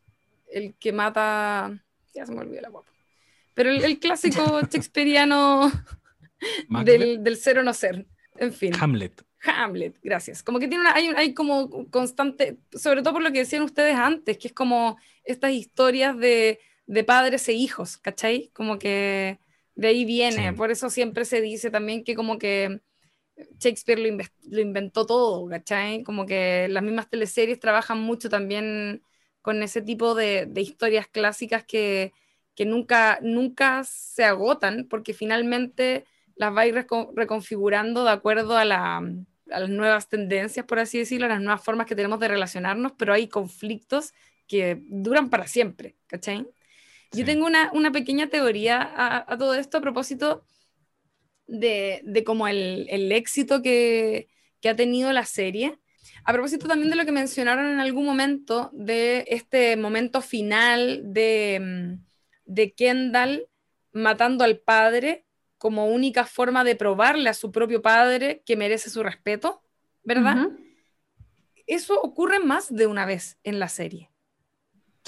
el 0.46 0.74
que 0.76 0.92
mata? 0.92 1.72
Ya 2.14 2.24
se 2.26 2.32
me 2.32 2.40
olvidó 2.40 2.60
la 2.60 2.68
guapa. 2.68 2.90
Pero 3.54 3.70
el, 3.70 3.84
el 3.84 3.98
clásico 3.98 4.60
shakespeariano 4.70 5.70
del, 6.84 7.22
del 7.22 7.36
ser 7.36 7.58
o 7.58 7.62
no 7.62 7.74
ser. 7.74 8.06
En 8.40 8.52
fin. 8.52 8.72
Hamlet. 8.78 9.22
Hamlet, 9.42 9.98
gracias. 10.02 10.42
Como 10.42 10.58
que 10.58 10.66
tiene 10.66 10.82
una, 10.82 10.94
hay, 10.94 11.34
como 11.34 11.88
constante, 11.90 12.58
sobre 12.72 13.02
todo 13.02 13.14
por 13.14 13.22
lo 13.22 13.32
que 13.32 13.40
decían 13.40 13.62
ustedes 13.62 13.94
antes, 13.94 14.38
que 14.38 14.48
es 14.48 14.54
como 14.54 14.98
estas 15.24 15.52
historias 15.52 16.16
de, 16.18 16.58
de 16.86 17.04
padres 17.04 17.48
e 17.48 17.52
hijos, 17.52 17.98
¿cachai? 17.98 18.50
Como 18.52 18.78
que 18.78 19.38
de 19.74 19.88
ahí 19.88 20.04
viene. 20.04 20.50
Sí. 20.50 20.56
Por 20.56 20.70
eso 20.70 20.90
siempre 20.90 21.24
se 21.24 21.40
dice 21.40 21.70
también 21.70 22.02
que 22.02 22.14
como 22.14 22.38
que 22.38 22.80
Shakespeare 23.58 24.00
lo 24.00 24.60
inventó 24.60 25.06
todo, 25.06 25.48
¿cachai? 25.48 26.02
Como 26.02 26.26
que 26.26 26.68
las 26.68 26.82
mismas 26.82 27.08
teleseries 27.08 27.60
trabajan 27.60 27.98
mucho 28.00 28.28
también 28.28 29.02
con 29.42 29.62
ese 29.62 29.82
tipo 29.82 30.14
de, 30.14 30.46
de 30.46 30.60
historias 30.60 31.08
clásicas 31.08 31.64
que, 31.64 32.12
que 32.54 32.66
nunca, 32.66 33.18
nunca 33.22 33.84
se 33.84 34.24
agotan, 34.24 34.86
porque 34.88 35.14
finalmente 35.14 36.04
las 36.40 36.56
va 36.56 36.62
a 36.62 36.66
ir 36.66 36.74
reco- 36.74 37.12
reconfigurando 37.14 38.02
de 38.02 38.10
acuerdo 38.12 38.56
a, 38.56 38.64
la, 38.64 38.96
a 38.96 39.60
las 39.60 39.68
nuevas 39.68 40.08
tendencias, 40.08 40.64
por 40.64 40.78
así 40.78 40.96
decirlo, 40.98 41.26
a 41.26 41.28
las 41.28 41.40
nuevas 41.42 41.62
formas 41.62 41.86
que 41.86 41.94
tenemos 41.94 42.18
de 42.18 42.28
relacionarnos, 42.28 42.92
pero 42.96 43.12
hay 43.12 43.28
conflictos 43.28 44.14
que 44.48 44.80
duran 44.88 45.28
para 45.28 45.46
siempre, 45.46 45.96
¿cachai? 46.06 46.46
Sí. 47.12 47.18
Yo 47.18 47.24
tengo 47.26 47.44
una, 47.46 47.70
una 47.74 47.92
pequeña 47.92 48.28
teoría 48.28 48.80
a, 48.80 49.32
a 49.32 49.36
todo 49.36 49.54
esto 49.54 49.76
a 49.76 49.80
propósito 49.82 50.44
de, 51.46 52.00
de 52.04 52.24
como 52.24 52.48
el, 52.48 52.86
el 52.88 53.12
éxito 53.12 53.60
que, 53.60 54.28
que 54.60 54.68
ha 54.70 54.76
tenido 54.76 55.12
la 55.12 55.26
serie. 55.26 55.78
A 56.24 56.32
propósito 56.32 56.68
también 56.68 56.88
de 56.90 56.96
lo 56.96 57.04
que 57.04 57.12
mencionaron 57.12 57.66
en 57.66 57.80
algún 57.80 58.06
momento, 58.06 58.70
de 58.72 59.26
este 59.28 59.76
momento 59.76 60.22
final 60.22 61.02
de, 61.04 61.58
mm, 61.60 62.04
de 62.46 62.72
Kendall 62.72 63.46
matando 63.92 64.44
al 64.44 64.58
padre 64.58 65.26
como 65.60 65.84
única 65.88 66.24
forma 66.24 66.64
de 66.64 66.74
probarle 66.74 67.28
a 67.28 67.34
su 67.34 67.52
propio 67.52 67.82
padre 67.82 68.42
que 68.46 68.56
merece 68.56 68.88
su 68.88 69.02
respeto, 69.02 69.62
¿verdad? 70.02 70.48
Eso 71.66 72.00
ocurre 72.00 72.38
más 72.40 72.74
de 72.74 72.86
una 72.86 73.04
vez 73.04 73.36
en 73.44 73.58
la 73.58 73.68
serie. 73.68 74.10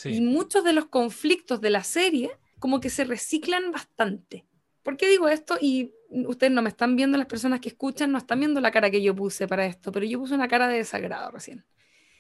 Y 0.05 0.15
Sí. 0.17 0.21
muchos 0.21 0.63
de 0.63 0.75
los 0.75 0.87
conflictos 0.87 1.63
de 1.63 1.71
la 1.71 1.83
serie 1.85 2.31
como 2.59 2.81
que 2.81 2.91
se 2.91 3.05
reciclan 3.05 3.73
bastante. 3.73 4.45
¿Por 4.83 4.99
qué 4.99 5.09
digo 5.09 5.27
esto? 5.29 5.57
Y 5.59 5.95
ustedes 6.11 6.53
no 6.53 6.61
me 6.61 6.69
están 6.69 6.97
viendo, 6.97 7.17
las 7.17 7.27
personas 7.29 7.61
que 7.61 7.71
escuchan 7.71 8.13
no 8.13 8.19
están 8.19 8.39
viendo 8.41 8.61
la 8.61 8.71
cara 8.71 8.91
que 8.91 9.03
yo 9.03 9.17
puse 9.17 9.49
para 9.49 9.65
esto, 9.65 9.91
pero 9.91 10.05
yo 10.05 10.19
puse 10.19 10.35
una 10.35 10.49
cara 10.49 10.69
de 10.69 10.77
desagrado 10.77 11.31
recién. 11.31 11.65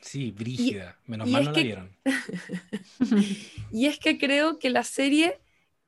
Sí, 0.00 0.32
brígida. 0.32 0.98
Menos 1.06 1.28
y 1.28 1.32
mal 1.32 1.44
no 1.44 1.52
que- 1.52 1.60
la 1.60 1.64
vieron. 1.64 1.96
Y 3.72 3.86
es 3.86 3.98
que 3.98 4.16
creo 4.18 4.58
que 4.58 4.70
la 4.70 4.84
serie 4.84 5.38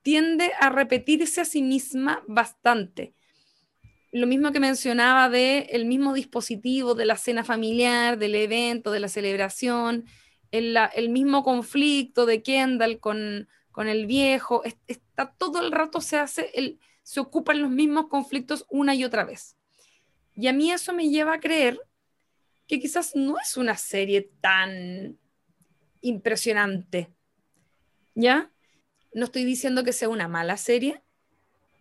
tiende 0.05 0.53
a 0.61 0.69
repetirse 0.69 1.41
a 1.41 1.45
sí 1.47 1.63
misma 1.63 2.23
bastante. 2.29 3.15
Lo 4.13 4.27
mismo 4.27 4.53
que 4.53 4.61
mencionaba 4.61 5.31
de 5.31 5.61
el 5.71 5.87
mismo 5.87 6.13
dispositivo 6.13 6.95
de 6.95 7.07
la 7.07 7.17
cena 7.17 7.43
familiar, 7.43 8.19
del 8.19 8.35
evento, 8.35 8.93
de 8.93 9.01
la 9.01 9.09
celebración, 9.09 10.05
el, 10.53 11.09
mismo 11.09 11.43
conflicto 11.43 12.27
de 12.27 12.43
Kendall 12.43 13.01
con, 13.01 13.49
con 13.73 13.89
el 13.89 14.07
viejo, 14.07 14.63
es- 14.65 14.77
está 14.87 15.33
todo 15.33 15.61
el 15.61 15.73
rato 15.73 16.01
se 16.03 16.19
hace, 16.19 16.51
el, 16.55 16.79
se 17.03 17.19
ocupan 17.19 17.63
los 17.63 17.71
mismos 17.71 18.07
conflictos 18.09 18.67
una 18.69 18.95
y 18.95 19.05
otra 19.05 19.25
vez. 19.25 19.57
Y 20.37 20.49
a 20.49 20.53
mí 20.53 20.71
eso 20.71 20.93
me 20.93 21.09
lleva 21.09 21.33
a 21.33 21.41
creer 21.41 21.81
que 22.69 22.79
quizás 22.79 23.17
no 23.17 23.39
es 23.41 23.57
una 23.57 23.77
serie 23.79 24.31
tan 24.43 25.19
impresionante. 26.03 27.11
¿Ya? 28.15 28.54
No 29.15 29.25
estoy 29.25 29.45
diciendo 29.45 29.85
que 29.85 29.93
sea 29.93 30.09
una 30.09 30.29
mala 30.29 30.57
serie, 30.57 31.03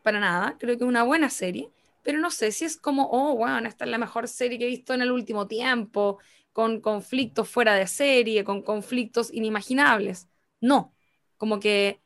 para 0.03 0.19
nada, 0.19 0.57
creo 0.59 0.77
que 0.77 0.83
es 0.83 0.87
una 0.87 1.03
buena 1.03 1.29
serie, 1.29 1.69
pero 2.03 2.19
no 2.19 2.29
sé 2.29 2.51
si 2.51 2.65
es 2.65 2.77
como, 2.77 3.09
oh, 3.11 3.35
bueno, 3.35 3.67
esta 3.67 3.85
es 3.85 3.91
la 3.91 3.97
mejor 3.97 4.27
serie 4.27 4.59
que 4.59 4.65
he 4.65 4.69
visto 4.69 4.93
en 4.93 5.01
el 5.01 5.11
último 5.11 5.47
tiempo, 5.47 6.19
con 6.51 6.79
conflictos 6.81 7.49
fuera 7.49 7.73
de 7.73 7.87
serie, 7.87 8.43
con 8.43 8.61
conflictos 8.61 9.33
inimaginables. 9.33 10.29
No, 10.61 10.93
como 11.37 11.59
que 11.59 12.01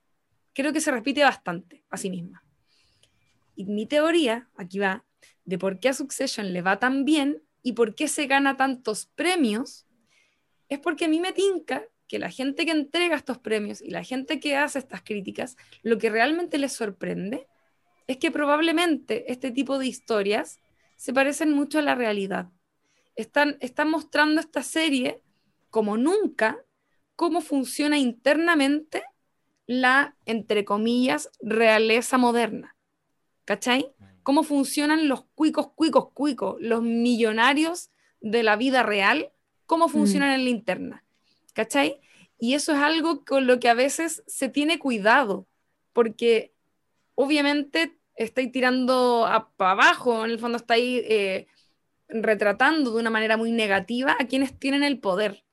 creo 0.54 0.72
que 0.72 0.82
se 0.82 0.92
repite 0.92 1.24
bastante 1.24 1.84
a 1.90 1.98
sí 1.98 2.10
misma. 2.10 2.44
Y 3.56 3.66
mi 3.66 3.86
teoría, 3.86 4.50
aquí 4.56 4.80
va, 4.80 5.04
de 5.44 5.58
por 5.58 5.80
qué 5.80 5.90
a 5.90 5.94
Succession 5.94 6.54
le 6.54 6.62
va 6.62 6.80
tan 6.80 7.04
bien 7.04 7.44
y 7.64 7.74
por 7.74 7.96
qué 7.96 8.08
se 8.08 8.28
gana 8.28 8.56
tantos 8.56 9.08
premios, 9.08 9.88
es 10.70 10.80
porque 10.80 11.06
a 11.06 11.10
mí 11.10 11.20
me 11.20 11.34
tinca 11.34 11.84
que 12.08 12.20
la 12.20 12.30
gente 12.30 12.66
que 12.66 12.72
entrega 12.72 13.16
estos 13.16 13.38
premios 13.38 13.82
y 13.82 13.90
la 13.90 14.04
gente 14.04 14.40
que 14.40 14.56
hace 14.56 14.80
estas 14.80 15.02
críticas, 15.02 15.58
lo 15.84 15.98
que 15.98 16.10
realmente 16.10 16.58
les 16.58 16.74
sorprende 16.74 17.48
es 18.08 18.18
que 18.18 18.32
probablemente 18.32 19.32
este 19.32 19.52
tipo 19.52 19.78
de 19.78 19.88
historias 19.88 20.60
se 20.96 21.14
parecen 21.14 21.54
mucho 21.54 21.80
a 21.80 21.82
la 21.82 21.96
realidad. 21.96 22.50
Están, 23.16 23.58
están 23.60 23.90
mostrando 23.90 24.40
esta 24.40 24.64
serie 24.64 25.22
como 25.70 25.98
nunca 25.98 26.64
cómo 27.16 27.42
funciona 27.42 27.98
internamente 27.98 29.04
la, 29.66 30.16
entre 30.26 30.64
comillas, 30.64 31.30
realeza 31.42 32.18
moderna. 32.18 32.76
¿Cachai? 33.44 33.92
Cómo 34.24 34.44
funcionan 34.44 35.08
los 35.08 35.26
cuicos, 35.36 35.72
cuicos, 35.74 36.12
cuicos, 36.14 36.58
los 36.60 36.82
millonarios 36.82 37.92
de 38.20 38.44
la 38.44 38.56
vida 38.56 38.84
real, 38.84 39.32
cómo 39.66 39.88
mm. 39.88 39.90
funcionan 39.90 40.32
en 40.32 40.44
la 40.44 40.50
interna. 40.50 41.04
¿Cachai? 41.58 42.00
Y 42.38 42.54
eso 42.54 42.74
es 42.74 42.78
algo 42.78 43.26
con 43.26 43.48
lo 43.48 43.60
que 43.60 43.68
a 43.68 43.74
veces 43.74 44.24
se 44.28 44.48
tiene 44.48 44.78
cuidado, 44.78 45.48
porque 45.92 46.54
obviamente 47.16 47.98
estáis 48.14 48.52
tirando 48.52 49.28
para 49.58 49.72
abajo, 49.72 50.24
en 50.24 50.30
el 50.30 50.38
fondo 50.38 50.58
estáis 50.58 51.02
eh, 51.08 51.48
retratando 52.08 52.92
de 52.92 53.00
una 53.00 53.10
manera 53.10 53.38
muy 53.38 53.52
negativa 53.52 54.16
a 54.20 54.28
quienes 54.28 54.54
tienen 54.60 54.84
el 54.84 55.00
poder. 55.00 55.46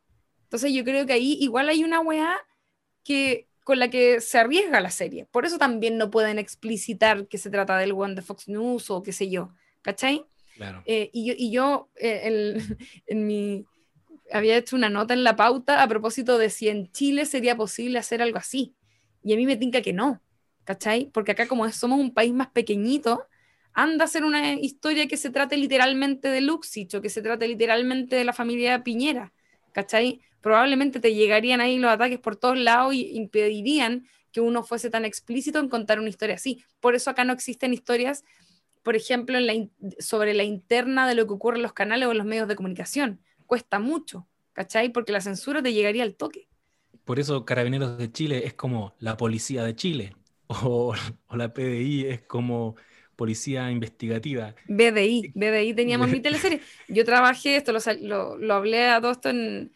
Entonces 0.42 0.74
yo 0.74 0.84
creo 0.84 1.06
que 1.06 1.14
ahí 1.14 1.38
igual 1.40 1.70
hay 1.70 1.82
una 1.82 2.00
weá 2.00 2.36
que, 3.02 3.48
con 3.64 3.78
la 3.78 3.88
que 3.88 4.20
se 4.20 4.36
arriesga 4.36 4.82
la 4.82 4.90
serie. 4.90 5.24
Por 5.24 5.46
eso 5.46 5.56
también 5.56 5.96
no 5.96 6.10
pueden 6.10 6.38
explicitar 6.38 7.28
que 7.28 7.38
se 7.38 7.48
trata 7.48 7.78
del 7.78 7.92
one 7.92 8.14
de 8.14 8.20
Fox 8.20 8.46
News 8.46 8.90
o 8.90 9.02
qué 9.02 9.14
sé 9.14 9.30
yo. 9.30 9.54
¿Cachai? 9.80 10.26
Claro. 10.56 10.82
Eh, 10.84 11.08
y 11.14 11.24
yo, 11.24 11.34
y 11.34 11.50
yo 11.50 11.88
eh, 11.96 12.58
en 13.06 13.26
mi, 13.26 13.64
había 14.32 14.56
hecho 14.56 14.76
una 14.76 14.90
nota 14.90 15.14
en 15.14 15.24
la 15.24 15.36
pauta 15.36 15.82
a 15.82 15.88
propósito 15.88 16.38
de 16.38 16.50
si 16.50 16.68
en 16.68 16.90
Chile 16.92 17.26
sería 17.26 17.56
posible 17.56 17.98
hacer 17.98 18.22
algo 18.22 18.38
así. 18.38 18.74
Y 19.22 19.32
a 19.32 19.36
mí 19.36 19.46
me 19.46 19.56
tinca 19.56 19.82
que 19.82 19.92
no. 19.92 20.20
¿Cachai? 20.64 21.10
Porque 21.12 21.32
acá 21.32 21.46
como 21.46 21.70
somos 21.70 22.00
un 22.00 22.14
país 22.14 22.32
más 22.32 22.48
pequeñito, 22.48 23.26
anda 23.74 24.04
a 24.04 24.08
ser 24.08 24.24
una 24.24 24.54
historia 24.54 25.06
que 25.06 25.16
se 25.16 25.30
trate 25.30 25.56
literalmente 25.56 26.28
de 26.28 26.40
Luxich 26.40 26.94
o 26.94 27.02
que 27.02 27.10
se 27.10 27.20
trate 27.20 27.46
literalmente 27.48 28.16
de 28.16 28.24
la 28.24 28.32
familia 28.32 28.82
Piñera. 28.82 29.32
¿Cachai? 29.72 30.20
probablemente 30.44 31.00
te 31.00 31.14
llegarían 31.14 31.62
ahí 31.62 31.78
los 31.78 31.90
ataques 31.90 32.18
por 32.18 32.36
todos 32.36 32.58
lados 32.58 32.92
y 32.92 33.16
impedirían 33.16 34.06
que 34.30 34.42
uno 34.42 34.62
fuese 34.62 34.90
tan 34.90 35.06
explícito 35.06 35.58
en 35.58 35.70
contar 35.70 35.98
una 35.98 36.10
historia 36.10 36.34
así. 36.34 36.62
Por 36.80 36.94
eso 36.94 37.08
acá 37.08 37.24
no 37.24 37.32
existen 37.32 37.72
historias, 37.72 38.24
por 38.82 38.94
ejemplo, 38.94 39.38
sobre 40.00 40.34
la 40.34 40.42
interna 40.42 41.08
de 41.08 41.14
lo 41.14 41.26
que 41.26 41.32
ocurre 41.32 41.56
en 41.56 41.62
los 41.62 41.72
canales 41.72 42.06
o 42.06 42.12
en 42.12 42.18
los 42.18 42.26
medios 42.26 42.46
de 42.46 42.56
comunicación. 42.56 43.22
Cuesta 43.54 43.78
mucho, 43.78 44.26
¿cachai? 44.52 44.88
Porque 44.88 45.12
la 45.12 45.20
censura 45.20 45.62
te 45.62 45.72
llegaría 45.72 46.02
al 46.02 46.16
toque. 46.16 46.48
Por 47.04 47.20
eso 47.20 47.44
Carabineros 47.44 47.96
de 47.98 48.10
Chile 48.10 48.42
es 48.46 48.54
como 48.54 48.96
la 48.98 49.16
policía 49.16 49.62
de 49.62 49.76
Chile 49.76 50.16
o, 50.48 50.92
la 51.30 51.54
PDI 51.54 52.06
es 52.06 52.22
como 52.22 52.74
policía 53.14 53.70
investigativa. 53.70 54.56
BDI, 54.66 55.30
BDI 55.36 55.72
teníamos 55.72 56.08
mi 56.08 56.18
teleserie. 56.20 56.62
Yo 56.88 57.04
trabajé, 57.04 57.54
esto 57.54 57.72
lo, 58.00 58.36
lo 58.38 58.54
hablé 58.54 58.88
a 58.88 59.00
todo 59.00 59.12
esto 59.12 59.30
en, 59.30 59.70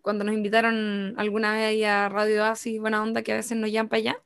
cuando 0.00 0.24
nos 0.24 0.34
invitaron 0.34 1.12
alguna 1.18 1.52
vez 1.52 1.84
a 1.84 2.08
Radio 2.08 2.42
Asi, 2.42 2.78
buena 2.78 3.02
onda, 3.02 3.20
que 3.20 3.34
a 3.34 3.36
veces 3.36 3.58
nos 3.58 3.70
llaman 3.70 3.90
para 3.90 3.98
allá, 3.98 4.22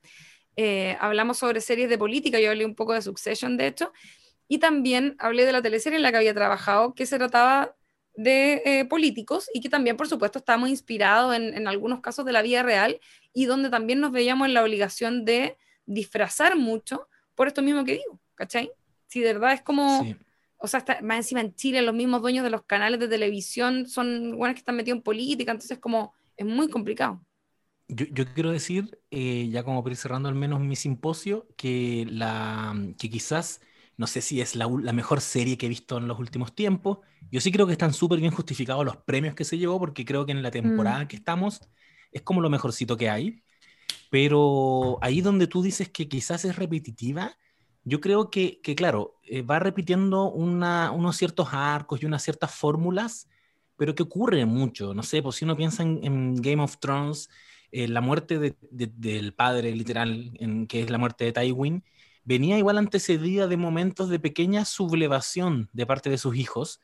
eh, 0.55 0.97
hablamos 1.01 1.37
sobre 1.37 1.61
series 1.61 1.91
de 1.91 1.99
política, 1.99 2.39
yo 2.39 2.51
hablé 2.51 2.65
un 2.65 2.77
poco 2.77 2.93
de 2.93 3.03
Succession, 3.03 3.57
de 3.57 3.67
hecho, 3.67 3.93
y 4.47 4.59
también 4.59 5.17
hablé 5.19 5.47
de 5.47 5.53
la 5.53 5.63
teleserie 5.63 5.97
en 5.97 6.05
la 6.05 6.13
que 6.13 6.19
había 6.19 6.33
trabajado, 6.33 6.95
que 6.95 7.07
se 7.07 7.19
trataba 7.19 7.75
de 8.15 8.63
eh, 8.65 8.85
políticos 8.85 9.49
y 9.55 9.61
que 9.61 9.69
también, 9.69 9.97
por 9.97 10.09
supuesto, 10.09 10.39
estábamos 10.39 10.69
inspirados 10.69 11.35
en, 11.35 11.55
en, 11.55 11.67
algunos 11.67 12.01
casos 12.01 12.25
de 12.25 12.33
la 12.33 12.43
vida 12.43 12.63
real 12.63 13.01
y 13.33 13.47
donde 13.47 13.71
también 13.71 14.01
nos 14.01 14.13
veíamos 14.13 14.47
en 14.47 14.55
la 14.55 14.63
obligación 14.63 15.25
de 15.25 15.57
disfrazar 15.87 16.57
mucho 16.57 17.09
por 17.35 17.49
esto 17.49 17.63
mismo 17.63 17.85
que 17.85 17.93
digo, 17.93 18.21
¿cachai? 18.35 18.71
Si 19.07 19.21
de 19.21 19.33
verdad 19.33 19.55
es 19.55 19.63
como 19.63 20.05
o 20.63 20.69
sea, 20.69 20.85
más 21.03 21.17
encima 21.17 21.41
en 21.41 21.55
Chile 21.57 21.83
los 21.83 21.95
mismos 21.95 22.23
dueños 22.23 22.45
de 22.45 22.51
los 22.51 22.63
canales 22.63 23.01
de 23.01 23.09
televisión 23.09 23.89
son 23.89 24.37
buenos 24.37 24.55
que 24.55 24.61
están 24.61 24.77
metidos 24.77 24.99
en 24.99 25.03
política, 25.03 25.51
entonces 25.51 25.79
como 25.79 26.15
es 26.37 26.47
muy 26.47 26.69
complicado. 26.69 27.21
Yo, 27.89 28.07
yo 28.13 28.25
quiero 28.33 28.53
decir, 28.53 29.01
eh, 29.11 29.49
ya 29.51 29.65
como 29.65 29.83
para 29.83 29.93
ir 29.93 29.97
cerrando 29.97 30.29
al 30.29 30.37
menos 30.37 30.61
mi 30.61 30.77
simposio, 30.77 31.49
que, 31.57 32.07
la, 32.09 32.75
que 32.97 33.11
quizás, 33.11 33.61
no 33.97 34.07
sé 34.07 34.23
si 34.23 34.41
es 34.41 34.55
la, 34.55 34.69
la 34.81 34.93
mejor 34.93 35.21
serie 35.21 35.59
que 35.59 35.67
he 35.67 35.69
visto 35.69 35.99
en 35.99 36.07
los 36.07 36.21
últimos 36.21 36.55
tiempos, 36.55 36.99
yo 37.33 37.41
sí 37.41 37.51
creo 37.51 37.67
que 37.67 37.73
están 37.73 37.95
súper 37.95 38.21
bien 38.21 38.31
justificados 38.31 38.85
los 38.85 38.99
premios 38.99 39.35
que 39.35 39.45
se 39.45 39.57
llevó, 39.57 39.79
porque 39.81 40.05
creo 40.05 40.27
que 40.27 40.33
en 40.33 40.43
la 40.43 40.51
temporada 40.51 41.05
mm. 41.05 41.09
que 41.09 41.17
estamos 41.17 41.63
es 42.13 42.21
como 42.21 42.43
lo 42.43 42.51
mejorcito 42.51 42.99
que 42.99 43.09
hay, 43.09 43.43
pero 44.11 44.99
ahí 45.01 45.23
donde 45.23 45.47
tú 45.47 45.63
dices 45.63 45.89
que 45.89 46.09
quizás 46.09 46.45
es 46.45 46.57
repetitiva, 46.57 47.39
yo 47.85 48.03
creo 48.03 48.29
que, 48.29 48.61
que 48.61 48.75
claro, 48.75 49.19
eh, 49.25 49.41
va 49.41 49.59
repitiendo 49.59 50.31
una, 50.31 50.91
unos 50.91 51.17
ciertos 51.17 51.49
arcos 51.53 52.03
y 52.03 52.07
unas 52.07 52.23
ciertas 52.23 52.55
fórmulas, 52.55 53.31
pero 53.77 53.95
que 53.95 54.03
ocurre 54.03 54.45
mucho. 54.45 54.93
No 54.93 55.03
sé, 55.03 55.23
pues 55.23 55.37
si 55.37 55.47
uno 55.47 55.57
piensa 55.57 55.83
en, 55.83 56.35
Game 56.37 56.63
of 56.63 56.79
Thrones, 56.81 57.31
eh, 57.73 57.89
la 57.89 58.03
muerte 58.03 58.39
de, 58.39 58.57
del 58.71 59.33
padre, 59.33 59.75
literal, 59.75 60.33
en, 60.39 60.67
que 60.67 60.83
es 60.83 60.91
la 60.91 60.99
muerte 60.99 61.25
de 61.25 61.33
Tywin, 61.33 61.83
venía 62.25 62.59
igual 62.59 62.77
antecedida 62.77 63.47
de 63.47 63.57
momentos 63.57 64.11
de 64.11 64.21
pequeña 64.21 64.67
sublevación 64.67 65.71
de 65.73 65.87
parte 65.87 66.11
de 66.11 66.19
sus 66.19 66.37
hijos, 66.37 66.81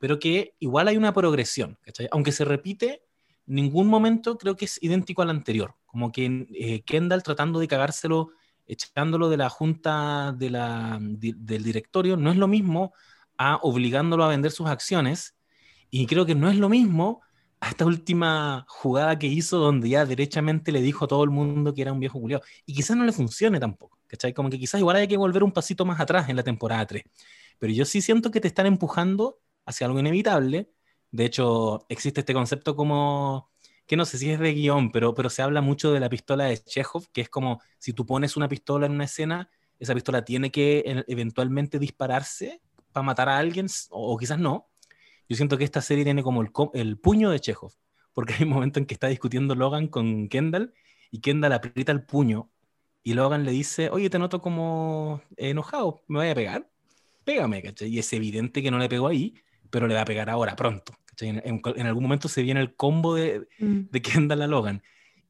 pero 0.00 0.18
que 0.18 0.56
igual 0.58 0.88
hay 0.88 0.96
una 0.96 1.12
progresión, 1.12 1.78
Aunque 2.10 2.32
se 2.32 2.44
repite, 2.44 3.04
ningún 3.46 3.86
momento 3.86 4.38
creo 4.38 4.56
que 4.56 4.64
es 4.64 4.82
idéntico 4.82 5.22
al 5.22 5.30
anterior. 5.30 5.76
Como 5.86 6.10
que 6.10 6.46
eh, 6.54 6.82
Kendall 6.82 7.22
tratando 7.22 7.60
de 7.60 7.68
cagárselo 7.68 8.30
echándolo 8.66 9.28
de 9.28 9.36
la 9.36 9.50
junta 9.50 10.32
de 10.32 10.48
la, 10.50 10.98
del 11.00 11.62
directorio, 11.62 12.16
no 12.16 12.30
es 12.30 12.36
lo 12.36 12.48
mismo 12.48 12.94
a 13.36 13.56
obligándolo 13.62 14.24
a 14.24 14.28
vender 14.28 14.52
sus 14.52 14.68
acciones. 14.68 15.36
Y 15.90 16.06
creo 16.06 16.24
que 16.24 16.34
no 16.34 16.48
es 16.48 16.56
lo 16.56 16.68
mismo 16.68 17.20
a 17.60 17.70
esta 17.70 17.84
última 17.84 18.64
jugada 18.68 19.18
que 19.18 19.26
hizo 19.26 19.58
donde 19.58 19.90
ya 19.90 20.06
derechamente 20.06 20.72
le 20.72 20.80
dijo 20.80 21.04
a 21.04 21.08
todo 21.08 21.24
el 21.24 21.30
mundo 21.30 21.74
que 21.74 21.82
era 21.82 21.92
un 21.92 22.00
viejo 22.00 22.18
culiado. 22.20 22.42
Y 22.64 22.74
quizás 22.74 22.96
no 22.96 23.04
le 23.04 23.12
funcione 23.12 23.60
tampoco, 23.60 23.98
¿cachai? 24.06 24.32
Como 24.32 24.48
que 24.48 24.58
quizás 24.58 24.80
igual 24.80 24.96
hay 24.96 25.08
que 25.08 25.16
volver 25.16 25.42
un 25.42 25.52
pasito 25.52 25.84
más 25.84 26.00
atrás 26.00 26.28
en 26.30 26.36
la 26.36 26.42
temporada 26.42 26.86
3. 26.86 27.02
Pero 27.58 27.72
yo 27.72 27.84
sí 27.84 28.00
siento 28.00 28.30
que 28.30 28.40
te 28.40 28.48
están 28.48 28.66
empujando 28.66 29.40
hacia 29.70 29.86
algo 29.86 30.00
inevitable. 30.00 30.70
De 31.10 31.24
hecho, 31.24 31.86
existe 31.88 32.20
este 32.20 32.34
concepto 32.34 32.76
como 32.76 33.50
que 33.86 33.96
no 33.96 34.04
sé 34.04 34.18
si 34.18 34.30
es 34.30 34.38
de 34.38 34.52
guion, 34.54 34.92
pero, 34.92 35.14
pero 35.14 35.28
se 35.30 35.42
habla 35.42 35.60
mucho 35.60 35.92
de 35.92 35.98
la 35.98 36.08
pistola 36.08 36.44
de 36.44 36.58
Chekhov, 36.58 37.08
que 37.12 37.22
es 37.22 37.28
como 37.28 37.60
si 37.78 37.92
tú 37.92 38.06
pones 38.06 38.36
una 38.36 38.48
pistola 38.48 38.86
en 38.86 38.92
una 38.92 39.04
escena, 39.04 39.50
esa 39.80 39.94
pistola 39.94 40.24
tiene 40.24 40.52
que 40.52 41.02
eventualmente 41.08 41.80
dispararse 41.80 42.62
para 42.92 43.02
matar 43.02 43.28
a 43.28 43.38
alguien, 43.38 43.66
o, 43.90 44.16
quizás 44.16 44.38
no. 44.38 44.68
Yo 45.28 45.36
siento 45.36 45.58
que 45.58 45.64
esta 45.64 45.80
serie 45.80 46.04
tiene 46.04 46.22
como 46.22 46.40
el, 46.42 46.50
el 46.74 46.98
puño 46.98 47.30
de 47.30 47.40
Chekhov, 47.40 47.72
porque 48.12 48.34
hay 48.34 48.44
un 48.44 48.50
momento 48.50 48.78
en 48.78 48.86
que 48.86 48.94
está 48.94 49.08
discutiendo 49.08 49.56
Logan 49.56 49.88
con 49.88 50.28
Kendall 50.28 50.72
y 51.10 51.20
Kendall 51.20 51.52
aprieta 51.52 51.90
el 51.90 52.04
puño 52.04 52.48
y 53.02 53.14
Logan 53.14 53.44
le 53.44 53.50
dice, 53.50 53.90
oye, 53.90 54.08
te 54.08 54.18
noto 54.20 54.40
como 54.40 55.22
enojado, 55.36 56.02
¿me 56.06 56.18
voy 56.18 56.28
a 56.28 56.34
pegar? 56.34 56.70
Pégame, 57.24 57.62
¿cachai? 57.62 57.88
Y 57.88 57.98
es 57.98 58.12
evidente 58.12 58.62
que 58.62 58.70
no 58.70 58.78
le 58.78 58.88
pegó 58.88 59.08
ahí, 59.08 59.34
pero 59.70 59.86
le 59.86 59.94
va 59.94 60.02
a 60.02 60.06
pegar 60.06 60.30
ahora, 60.30 60.56
pronto. 60.56 60.94
En, 61.20 61.86
algún 61.86 62.02
momento 62.02 62.28
se 62.28 62.42
viene 62.42 62.60
el 62.60 62.74
combo 62.74 63.14
de, 63.14 63.46
mm. 63.58 63.90
de 63.90 64.02
Kendall 64.02 64.42
a 64.42 64.46
Logan. 64.46 64.82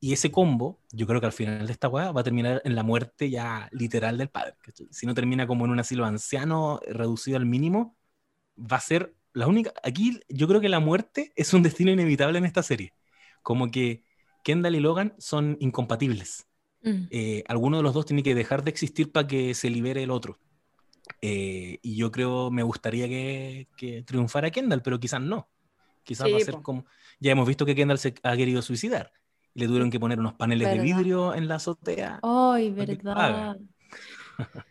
Y 0.03 0.15
ese 0.15 0.31
combo, 0.31 0.81
yo 0.93 1.07
creo 1.07 1.21
que 1.21 1.27
al 1.27 1.33
final 1.33 1.67
de 1.67 1.73
esta 1.73 1.89
weá 1.89 2.11
va 2.11 2.23
a 2.23 2.25
terminar 2.25 2.63
en 2.65 2.75
la 2.75 2.83
muerte 2.83 3.29
ya 3.29 3.69
literal 3.71 4.17
del 4.17 4.31
padre. 4.31 4.55
Si 4.91 5.07
no 5.07 5.15
termina 5.15 5.47
como 5.47 5.67
en 5.67 5.73
un 5.73 5.81
asilo 5.81 6.07
anciano 6.07 6.81
reducido 6.87 7.37
al 7.37 7.45
mínimo, 7.45 7.99
va 8.57 8.79
a 8.79 8.81
ser 8.81 9.15
la 9.35 9.47
única. 9.47 9.75
Aquí 9.83 10.21
yo 10.31 10.49
creo 10.49 10.63
que 10.63 10.71
la 10.71 10.81
muerte 10.81 11.33
es 11.37 11.53
un 11.53 11.63
destino 11.63 11.91
inevitable 11.91 12.39
en 12.39 12.47
esta 12.47 12.63
serie. 12.63 12.95
Como 13.43 13.71
que 13.71 14.03
Kendall 14.43 14.77
y 14.77 14.81
Logan 14.81 15.15
son 15.19 15.59
incompatibles. 15.61 16.47
Mm. 16.83 17.05
Eh, 17.11 17.45
alguno 17.47 17.77
de 17.77 17.83
los 17.83 17.93
dos 17.93 18.07
tiene 18.07 18.23
que 18.23 18.35
dejar 18.35 18.65
de 18.65 18.71
existir 18.71 19.13
para 19.13 19.27
que 19.27 19.53
se 19.53 19.69
libere 19.69 20.03
el 20.03 20.11
otro. 20.11 20.39
Eh, 21.21 21.79
y 21.83 21.97
yo 21.97 22.11
creo, 22.11 22.51
me 22.51 22.63
gustaría 22.63 23.09
que, 23.09 23.69
que 23.77 24.03
triunfara 24.03 24.51
Kendall, 24.51 24.83
pero 24.83 24.99
quizás 24.99 25.21
no. 25.21 25.49
Quizás 26.05 26.33
va 26.33 26.37
a 26.37 26.41
ser 26.41 26.63
como. 26.63 26.87
Ya 27.19 27.33
hemos 27.33 27.47
visto 27.47 27.67
que 27.67 27.75
Kendall 27.75 27.99
se 27.99 28.15
ha 28.23 28.37
querido 28.37 28.63
suicidar. 28.63 29.13
Y 29.55 29.61
le 29.61 29.67
tuvieron 29.67 29.91
que 29.91 30.01
poner 30.01 30.19
unos 30.19 30.35
paneles 30.35 30.71
de 30.71 30.79
vidrio 30.81 31.35
en 31.35 31.49
la 31.49 31.57
azotea. 31.57 32.21
Ay, 32.23 32.71
verdad. 32.71 33.57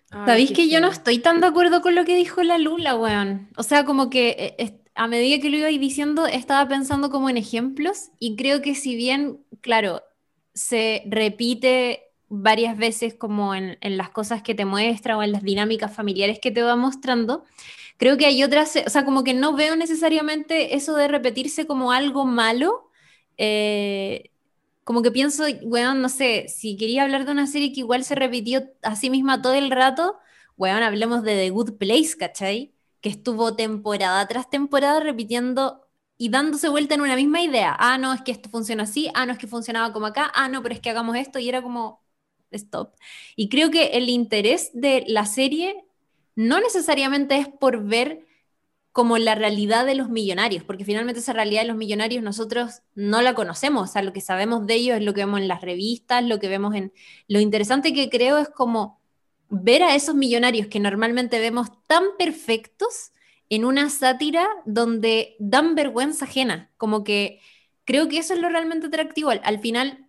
Sabéis 0.09 0.51
que 0.51 0.69
yo 0.69 0.81
no 0.81 0.87
estoy 0.87 1.19
tan 1.19 1.41
de 1.41 1.47
acuerdo 1.47 1.81
con 1.81 1.93
lo 1.93 2.05
que 2.05 2.15
dijo 2.15 2.41
la 2.43 2.57
Lula, 2.57 2.95
weón. 2.95 3.49
O 3.57 3.63
sea, 3.63 3.85
como 3.85 4.09
que 4.09 4.55
eh, 4.57 4.81
a 4.95 5.07
medida 5.07 5.39
que 5.39 5.49
lo 5.49 5.57
iba 5.57 5.67
diciendo, 5.67 6.25
estaba 6.25 6.67
pensando 6.67 7.09
como 7.09 7.29
en 7.29 7.37
ejemplos 7.37 8.09
y 8.19 8.35
creo 8.35 8.61
que 8.61 8.75
si 8.75 8.95
bien, 8.95 9.45
claro, 9.61 10.01
se 10.53 11.03
repite 11.07 12.08
varias 12.29 12.77
veces 12.77 13.15
como 13.15 13.55
en, 13.55 13.77
en 13.81 13.97
las 13.97 14.09
cosas 14.09 14.41
que 14.43 14.55
te 14.55 14.65
muestra 14.65 15.17
o 15.17 15.23
en 15.23 15.31
las 15.31 15.43
dinámicas 15.43 15.93
familiares 15.93 16.39
que 16.41 16.51
te 16.51 16.61
va 16.63 16.75
mostrando, 16.75 17.45
Creo 17.97 18.17
que 18.17 18.25
hay 18.25 18.43
otras, 18.43 18.75
o 18.87 18.89
sea, 18.89 19.05
como 19.05 19.23
que 19.23 19.33
no 19.33 19.55
veo 19.55 19.75
necesariamente 19.75 20.75
eso 20.75 20.95
de 20.95 21.07
repetirse 21.09 21.67
como 21.67 21.91
algo 21.91 22.25
malo, 22.25 22.89
eh, 23.37 24.31
como 24.83 25.01
que 25.01 25.11
pienso, 25.11 25.43
weón, 25.63 26.01
no 26.01 26.09
sé, 26.09 26.47
si 26.47 26.77
quería 26.77 27.03
hablar 27.03 27.25
de 27.25 27.31
una 27.33 27.45
serie 27.47 27.73
que 27.73 27.81
igual 27.81 28.03
se 28.05 28.15
repitió 28.15 28.63
a 28.83 28.95
sí 28.95 29.09
misma 29.09 29.41
todo 29.41 29.53
el 29.53 29.69
rato, 29.71 30.17
weón, 30.57 30.81
hablemos 30.83 31.23
de 31.23 31.35
The 31.35 31.49
Good 31.51 31.73
Place, 31.77 32.17
¿cachai? 32.17 32.73
Que 33.01 33.09
estuvo 33.09 33.55
temporada 33.55 34.27
tras 34.27 34.49
temporada 34.49 34.99
repitiendo 35.01 35.87
y 36.17 36.29
dándose 36.29 36.69
vuelta 36.69 36.95
en 36.95 37.01
una 37.01 37.15
misma 37.15 37.41
idea. 37.41 37.75
Ah, 37.79 37.97
no, 37.97 38.13
es 38.13 38.21
que 38.21 38.31
esto 38.31 38.49
funciona 38.49 38.83
así, 38.83 39.09
ah, 39.13 39.25
no, 39.25 39.33
es 39.33 39.37
que 39.39 39.47
funcionaba 39.47 39.93
como 39.93 40.07
acá, 40.07 40.31
ah, 40.35 40.49
no, 40.49 40.61
pero 40.63 40.73
es 40.75 40.81
que 40.81 40.89
hagamos 40.89 41.15
esto, 41.17 41.39
y 41.39 41.49
era 41.49 41.61
como, 41.61 42.01
stop. 42.51 42.95
Y 43.35 43.49
creo 43.49 43.71
que 43.71 43.87
el 43.97 44.09
interés 44.09 44.71
de 44.73 45.03
la 45.07 45.25
serie 45.25 45.83
no 46.35 46.59
necesariamente 46.59 47.37
es 47.37 47.47
por 47.47 47.83
ver 47.83 48.25
como 48.91 49.17
la 49.17 49.35
realidad 49.35 49.85
de 49.85 49.95
los 49.95 50.09
millonarios, 50.09 50.63
porque 50.63 50.83
finalmente 50.83 51.21
esa 51.21 51.33
realidad 51.33 51.61
de 51.61 51.67
los 51.67 51.77
millonarios 51.77 52.23
nosotros 52.23 52.81
no 52.95 53.21
la 53.21 53.33
conocemos, 53.35 53.89
o 53.89 53.91
sea, 53.91 54.01
lo 54.01 54.13
que 54.13 54.21
sabemos 54.21 54.65
de 54.65 54.73
ellos 54.73 54.97
es 54.97 55.03
lo 55.03 55.13
que 55.13 55.21
vemos 55.21 55.39
en 55.39 55.47
las 55.47 55.61
revistas, 55.61 56.23
lo 56.23 56.39
que 56.39 56.49
vemos 56.49 56.75
en... 56.75 56.91
Lo 57.27 57.39
interesante 57.39 57.93
que 57.93 58.09
creo 58.09 58.39
es 58.39 58.49
como 58.49 58.99
ver 59.49 59.83
a 59.83 59.95
esos 59.95 60.15
millonarios 60.15 60.67
que 60.67 60.79
normalmente 60.79 61.39
vemos 61.39 61.69
tan 61.87 62.03
perfectos 62.17 63.11
en 63.49 63.65
una 63.65 63.89
sátira 63.89 64.47
donde 64.65 65.35
dan 65.39 65.75
vergüenza 65.75 66.25
ajena, 66.25 66.71
como 66.77 67.03
que 67.03 67.39
creo 67.85 68.07
que 68.07 68.19
eso 68.19 68.33
es 68.33 68.39
lo 68.39 68.49
realmente 68.49 68.87
atractivo. 68.87 69.31
Al, 69.31 69.59
final, 69.59 70.08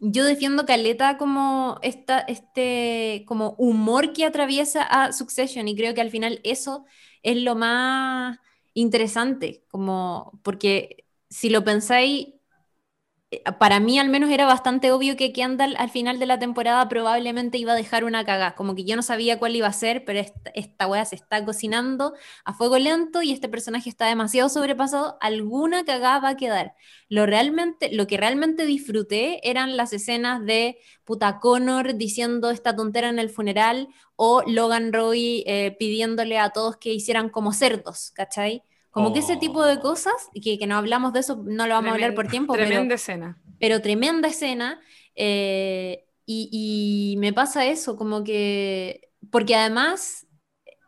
yo 0.00 0.24
defiendo 0.24 0.66
Caleta 0.66 1.16
como 1.18 1.78
esta, 1.82 2.20
este 2.20 3.24
como 3.26 3.54
humor 3.58 4.12
que 4.12 4.24
atraviesa 4.24 4.82
a 4.82 5.12
Succession 5.12 5.68
y 5.68 5.76
creo 5.76 5.94
que 5.94 6.00
al 6.00 6.10
final 6.10 6.40
eso 6.44 6.84
es 7.22 7.36
lo 7.38 7.54
más 7.54 8.38
interesante, 8.74 9.64
como 9.70 10.38
porque 10.42 11.06
si 11.30 11.48
lo 11.50 11.64
pensáis, 11.64 12.28
para 13.58 13.80
mí 13.80 13.98
al 13.98 14.08
menos 14.08 14.30
era 14.30 14.46
bastante 14.46 14.92
obvio 14.92 15.16
que 15.16 15.32
Kendall 15.32 15.74
al 15.78 15.90
final 15.90 16.18
de 16.18 16.26
la 16.26 16.38
temporada 16.38 16.88
probablemente 16.88 17.58
iba 17.58 17.72
a 17.72 17.76
dejar 17.76 18.04
una 18.04 18.24
cagada, 18.24 18.54
como 18.54 18.74
que 18.74 18.84
yo 18.84 18.96
no 18.96 19.02
sabía 19.02 19.38
cuál 19.38 19.56
iba 19.56 19.66
a 19.66 19.72
ser, 19.72 20.04
pero 20.04 20.20
esta, 20.20 20.50
esta 20.54 20.86
wea 20.86 21.04
se 21.04 21.16
está 21.16 21.44
cocinando 21.44 22.14
a 22.44 22.54
fuego 22.54 22.78
lento 22.78 23.22
y 23.22 23.32
este 23.32 23.48
personaje 23.48 23.88
está 23.88 24.06
demasiado 24.06 24.48
sobrepasado, 24.48 25.18
alguna 25.20 25.84
cagada 25.84 26.20
va 26.20 26.28
a 26.30 26.36
quedar. 26.36 26.74
Lo, 27.08 27.26
realmente, 27.26 27.92
lo 27.92 28.06
que 28.06 28.16
realmente 28.16 28.66
disfruté 28.66 29.48
eran 29.48 29.76
las 29.76 29.92
escenas 29.92 30.44
de 30.44 30.78
puta 31.04 31.40
Connor 31.40 31.94
diciendo 31.96 32.50
esta 32.50 32.76
tontera 32.76 33.08
en 33.08 33.18
el 33.18 33.30
funeral 33.30 33.88
o 34.16 34.42
Logan 34.46 34.92
Roy 34.92 35.44
eh, 35.46 35.76
pidiéndole 35.78 36.38
a 36.38 36.50
todos 36.50 36.76
que 36.76 36.92
hicieran 36.92 37.30
como 37.30 37.52
cerdos, 37.52 38.12
¿cachai? 38.14 38.62
Como 38.94 39.12
que 39.12 39.18
ese 39.18 39.36
tipo 39.36 39.64
de 39.64 39.74
oh. 39.74 39.80
cosas, 39.80 40.14
que, 40.40 40.56
que 40.56 40.68
no 40.68 40.76
hablamos 40.76 41.12
de 41.12 41.18
eso, 41.18 41.42
no 41.44 41.66
lo 41.66 41.74
vamos 41.74 41.90
a 41.90 41.94
hablar 41.94 42.14
por 42.14 42.28
tiempo. 42.28 42.52
Tremenda 42.52 42.94
escena. 42.94 43.36
Pero 43.58 43.82
tremenda 43.82 44.28
escena. 44.28 44.80
Eh, 45.16 46.04
y, 46.24 47.16
me 47.18 47.32
pasa 47.32 47.66
eso, 47.66 47.96
como 47.96 48.22
que. 48.22 49.10
Porque 49.30 49.56
además. 49.56 50.28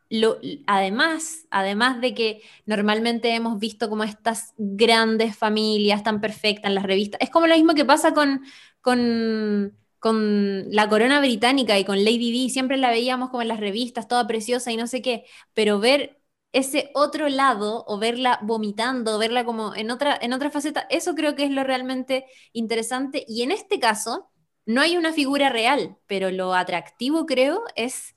Lo, 0.09 0.39
además, 0.69 1.49
además 1.51 2.01
de 2.01 2.15
que 2.15 2.43
normalmente 2.65 3.35
hemos 3.35 3.59
visto 3.59 3.91
como 3.91 4.05
estas 4.05 4.55
grandes 4.57 5.37
familias 5.37 6.05
tan 6.05 6.21
perfectas 6.21 6.69
en 6.69 6.77
las 6.77 6.85
revistas, 6.85 7.21
es 7.21 7.29
como 7.29 7.49
lo 7.49 7.57
mismo 7.57 7.75
que 7.75 7.85
pasa 7.85 8.15
con, 8.15 8.43
con, 8.81 9.77
con 9.99 10.71
la 10.71 10.89
corona 10.89 11.19
británica 11.19 11.77
y 11.77 11.85
con 11.85 12.05
Lady 12.05 12.31
Di, 12.31 12.51
siempre 12.51 12.77
la 12.77 12.91
veíamos 12.91 13.31
como 13.31 13.43
en 13.43 13.49
las 13.49 13.59
revistas, 13.59 14.07
toda 14.07 14.29
preciosa 14.29 14.71
y 14.71 14.77
no 14.77 14.87
sé 14.87 15.03
qué, 15.03 15.25
pero 15.55 15.81
ver 15.81 16.21
ese 16.57 16.91
otro 16.95 17.29
lado 17.29 17.85
o 17.87 17.99
verla 17.99 18.41
vomitando, 18.43 19.19
verla 19.19 19.45
como 19.45 19.75
en 19.75 19.91
otra, 19.91 20.19
en 20.21 20.33
otra 20.33 20.51
faceta, 20.51 20.87
eso 20.89 21.15
creo 21.15 21.37
que 21.37 21.45
es 21.45 21.51
lo 21.51 21.65
realmente 21.65 22.25
interesante. 22.55 23.27
Y 23.29 23.43
en 23.43 23.51
este 23.53 23.79
caso, 23.79 24.31
no 24.65 24.81
hay 24.81 24.97
una 24.97 25.13
figura 25.13 25.51
real, 25.51 25.99
pero 26.07 26.31
lo 26.31 26.55
atractivo 26.55 27.27
creo 27.27 27.63
es, 27.75 28.17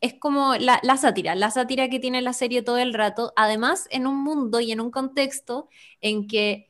es, 0.00 0.14
como 0.20 0.54
la, 0.54 0.80
sátira, 0.96 1.34
la 1.34 1.50
sátira 1.50 1.88
que 1.90 1.98
tiene 1.98 2.22
la 2.22 2.32
serie 2.32 2.62
todo 2.62 2.78
el 2.78 2.94
rato, 2.94 3.32
además 3.34 3.88
en 3.90 4.06
un 4.06 4.22
mundo 4.22 4.60
y 4.60 4.70
en 4.70 4.80
un 4.80 4.92
contexto 4.92 5.68
en 6.00 6.28
que 6.28 6.68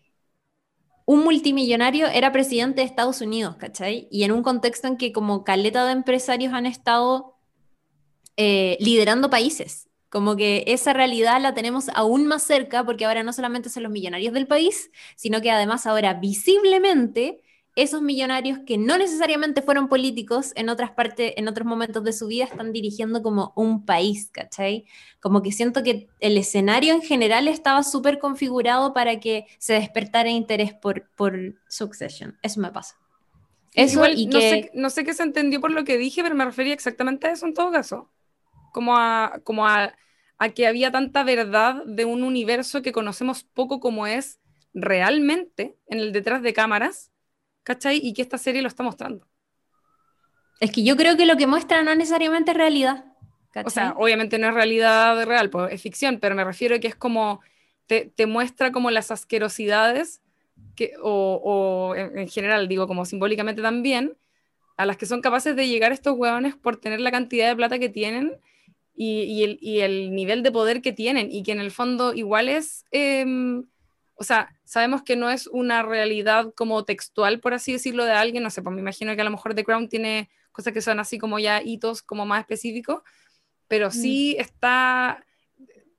un 1.05 1.23
multimillonario 1.23 2.07
era 2.07 2.33
presidente 2.33 2.81
de 2.81 2.87
Estados 2.87 3.21
Unidos, 3.21 3.57
¿cachai? 3.57 4.09
Y 4.11 4.25
en 4.25 4.33
un 4.33 4.43
contexto 4.43 4.89
en 4.89 4.97
que 4.97 5.13
como 5.13 5.45
caleta 5.45 5.85
de 5.85 5.93
empresarios 5.93 6.55
han 6.55 6.65
estado 6.65 7.37
eh, 8.39 8.79
liderando 8.81 9.29
países 9.29 9.91
como 10.15 10.37
que 10.37 10.63
esa 10.69 10.93
realidad 10.93 11.41
la 11.41 11.55
tenemos 11.55 11.89
aún 11.93 12.29
más 12.29 12.45
cerca 12.45 12.85
porque 12.85 13.05
ahora 13.05 13.25
no 13.25 13.33
solamente 13.33 13.69
son 13.69 13.83
los 13.83 13.91
millonarios 13.91 14.33
del 14.33 14.47
país, 14.47 14.93
sino 15.17 15.41
que 15.41 15.51
además 15.51 15.87
ahora 15.87 16.15
visiblemente 16.15 17.41
esos 17.75 18.01
millonarios 18.01 18.61
que 18.65 18.79
no 18.79 18.97
necesariamente 18.97 19.61
fueron 19.61 19.89
políticos 19.89 20.53
en 20.55 20.69
otras 20.69 20.93
partes, 20.93 21.33
en 21.37 21.49
otros 21.49 21.67
momentos 21.67 22.05
de 22.05 22.13
su 22.13 22.29
vida, 22.29 22.45
están 22.45 22.73
dirigiendo 22.73 23.25
como 23.25 23.53
un 23.57 23.85
país, 23.85 24.31
¿cachai? 24.31 24.85
Como 25.19 25.43
que 25.43 25.51
siento 25.51 25.83
que 25.83 26.07
el 26.21 26.39
escenario 26.39 26.95
en 26.95 27.03
general 27.03 27.49
estaba 27.49 27.83
súper 27.83 28.21
configurado 28.21 28.95
para 28.95 29.19
que 29.19 29.47
se 29.59 29.73
despertara 29.73 30.31
interés 30.31 30.75
por, 30.75 31.11
por 31.17 31.57
Succession. 31.67 32.39
Eso 32.41 32.61
me 32.61 32.71
pasa. 32.71 32.95
Eso 33.75 34.07
y 34.07 34.27
no, 34.27 34.39
sé, 34.39 34.71
no 34.75 34.91
sé 34.91 35.03
qué 35.03 35.13
se 35.13 35.25
entendió 35.25 35.61
por 35.61 35.73
lo 35.73 35.83
que 35.83 35.99
dije, 35.99 36.23
pero 36.23 36.37
me 36.37 36.45
refería 36.45 36.73
exactamente 36.73 37.27
a 37.27 37.33
eso 37.33 37.47
en 37.47 37.55
todo 37.55 37.73
caso. 37.73 38.09
Como 38.75 38.99
a, 38.99 39.41
como 39.45 39.67
a 39.67 39.95
a 40.39 40.51
que 40.51 40.67
había 40.67 40.91
tanta 40.91 41.25
verdad 41.25 41.85
de 41.87 42.05
un 42.05 42.23
universo 42.23 42.83
que 42.83 42.93
conocemos 42.93 43.45
poco 43.45 43.81
como 43.81 44.07
es 44.07 44.41
realmente 44.73 45.77
en 45.87 46.01
el 46.01 46.13
detrás 46.13 46.43
de 46.43 46.53
cámaras, 46.53 47.13
¿cachai? 47.63 48.01
Y 48.03 48.13
que 48.15 48.23
esta 48.23 48.39
serie 48.39 48.63
lo 48.63 48.69
está 48.69 48.83
mostrando. 48.83 49.27
Es 50.61 50.73
que 50.73 50.83
yo 50.83 50.97
creo 50.97 51.17
que 51.17 51.27
lo 51.27 51.37
que 51.37 51.47
muestra 51.47 51.83
no 51.83 51.95
necesariamente 51.95 52.51
es 52.51 52.57
realidad. 52.57 53.05
O 53.65 53.71
sea, 53.71 53.95
obviamente 53.97 54.39
no 54.39 54.49
es 54.49 54.55
realidad 54.55 55.25
real, 55.27 55.49
pues 55.49 55.73
es 55.73 55.81
ficción, 55.81 56.19
pero 56.19 56.35
me 56.35 56.43
refiero 56.43 56.75
a 56.75 56.81
que 56.81 56.89
es 56.89 56.97
como, 56.97 57.41
te, 57.87 58.13
muestra 58.27 58.73
como 58.73 58.91
las 58.91 59.13
asquerosidades, 59.13 60.23
que, 60.75 60.95
o, 61.01 61.95
en, 61.97 62.29
general 62.29 62.67
digo 62.67 62.89
como 62.89 63.05
simbólicamente 63.05 63.63
también, 63.63 64.17
a 64.77 64.87
las 64.87 64.97
que 64.97 65.07
son 65.07 65.21
capaces 65.21 65.55
de 65.55 65.69
llegar 65.69 65.93
estos 65.93 66.19
hueones 66.19 66.57
por 66.57 66.79
tener 66.79 67.01
la 67.01 67.13
cantidad 67.13 67.49
de 67.49 67.55
plata 67.55 67.79
que 67.79 67.89
tienen 67.89 68.41
y, 68.97 69.81
el, 69.81 70.15
nivel 70.15 70.43
de 70.43 70.53
poder 70.53 70.81
que 70.81 70.93
tienen 70.93 71.31
y 71.31 71.43
que 71.43 71.53
en 71.53 71.61
el 71.61 71.71
fondo 71.71 72.15
igual 72.15 72.49
es, 72.49 72.85
em, 72.93 73.67
o 74.15 74.25
sea, 74.25 74.55
sabemos 74.65 75.03
que 75.03 75.17
no 75.17 75.31
es 75.31 75.49
una 75.49 75.83
realidad 75.83 76.53
como 76.55 76.85
textual, 76.85 77.41
por 77.41 77.55
así 77.55 77.73
decirlo, 77.73 78.05
de 78.05 78.13
alguien, 78.13 78.43
no 78.43 78.51
sé, 78.51 78.63
pues 78.63 78.75
me 78.75 78.81
imagino 78.81 79.15
que 79.15 79.21
a 79.23 79.25
lo 79.25 79.31
mejor 79.31 79.55
The 79.55 79.65
Crown 79.65 79.89
tiene 79.89 80.31
cosas 80.53 80.73
que 80.73 80.81
son 80.81 81.01
así 81.01 81.19
como 81.19 81.39
ya 81.39 81.61
hitos 81.63 82.03
como 82.03 82.25
más 82.25 82.41
específicos, 82.41 83.03
pero 83.67 83.91
sí 83.91 84.37
mm. 84.39 84.41
está, 84.41 85.27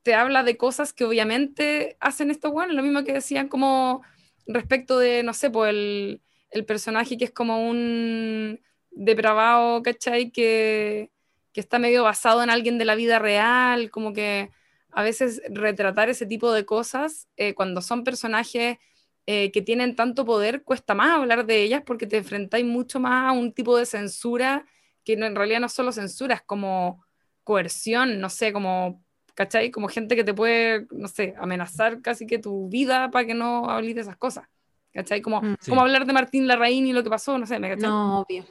te 0.04 0.14
habla 0.14 0.44
de 0.44 0.56
cosas 0.56 0.94
que 0.94 1.04
obviamente 1.04 1.98
hacen 2.00 2.32
esto 2.32 2.52
bueno, 2.52 2.74
lo 2.74 2.84
mismo 2.84 3.04
que 3.04 3.14
decían 3.14 3.50
como 3.50 4.04
respecto 4.48 5.00
de, 5.00 5.24
no 5.24 5.34
sé, 5.34 5.50
pues 5.50 5.72
el, 5.72 6.22
el 6.52 6.66
personaje 6.66 7.18
que 7.18 7.26
es 7.26 7.32
como 7.32 7.68
un 7.68 8.62
depravado, 8.92 9.84
¿cachai? 9.84 10.32
Que 10.32 11.12
que 11.56 11.62
está 11.62 11.80
medio 11.80 12.04
basado 12.04 12.44
en 12.44 12.50
alguien 12.50 12.78
de 12.78 12.84
la 12.84 12.96
vida 12.96 13.18
real, 13.18 13.90
como 13.90 14.12
que 14.12 14.52
a 14.92 15.04
veces 15.04 15.42
retratar 15.48 16.10
ese 16.10 16.26
tipo 16.26 16.52
de 16.52 16.66
cosas 16.66 17.30
eh, 17.38 17.54
cuando 17.54 17.80
son 17.82 18.04
personajes 18.04 18.78
eh, 19.26 19.52
que 19.54 19.62
tienen 19.62 19.96
tanto 19.96 20.26
poder, 20.26 20.64
cuesta 20.64 20.94
más 20.96 21.12
hablar 21.12 21.46
de 21.46 21.64
ellas 21.64 21.82
porque 21.86 22.08
te 22.08 22.18
enfrentáis 22.18 22.66
mucho 22.66 23.00
más 23.00 23.30
a 23.30 23.32
un 23.32 23.54
tipo 23.54 23.78
de 23.78 23.86
censura 23.86 24.66
que 25.06 25.14
en 25.14 25.34
realidad 25.34 25.62
no 25.62 25.70
solo 25.70 25.94
censura, 25.94 26.36
es 26.36 26.42
como 26.42 27.06
coerción, 27.46 28.20
no 28.20 28.30
sé, 28.30 28.52
como, 28.52 29.02
¿cachai? 29.34 29.72
Como 29.72 29.88
gente 29.88 30.18
que 30.18 30.26
te 30.26 30.34
puede, 30.34 30.88
no 30.92 31.08
sé, 31.08 31.36
amenazar 31.38 32.02
casi 32.02 32.28
que 32.28 32.38
tu 32.38 32.68
vida 32.68 33.10
para 33.12 33.26
que 33.26 33.34
no 33.34 33.70
hables 33.70 33.96
de 33.96 34.02
esas 34.02 34.18
cosas, 34.18 34.46
¿cachai? 34.92 35.22
Como, 35.22 35.42
mm. 35.42 35.56
como 35.70 35.80
hablar 35.80 36.06
de 36.06 36.12
Martín 36.12 36.48
Larraín 36.50 36.86
y 36.86 36.92
lo 36.92 37.02
que 37.02 37.10
pasó, 37.10 37.38
no 37.38 37.46
sé, 37.46 37.60
¿me 37.60 37.70
cachai? 37.70 37.90
No, 37.90 38.20
obvio. 38.20 38.46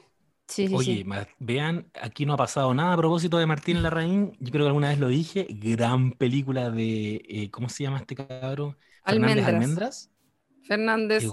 Oye, 0.72 1.06
vean, 1.38 1.90
aquí 2.00 2.26
no 2.26 2.34
ha 2.34 2.36
pasado 2.36 2.74
nada 2.74 2.92
a 2.92 2.96
propósito 2.96 3.38
de 3.38 3.46
Martín 3.46 3.82
Larraín. 3.82 4.36
Yo 4.40 4.52
creo 4.52 4.64
que 4.64 4.68
alguna 4.68 4.88
vez 4.90 4.98
lo 4.98 5.08
dije. 5.08 5.46
Gran 5.48 6.12
película 6.12 6.70
de. 6.70 7.22
Eh, 7.28 7.50
¿Cómo 7.50 7.68
se 7.68 7.84
llama 7.84 7.98
este 7.98 8.14
cabrón? 8.14 8.76
Almendras. 9.04 9.48
Almendras. 9.48 10.10
Fernández. 10.62 11.24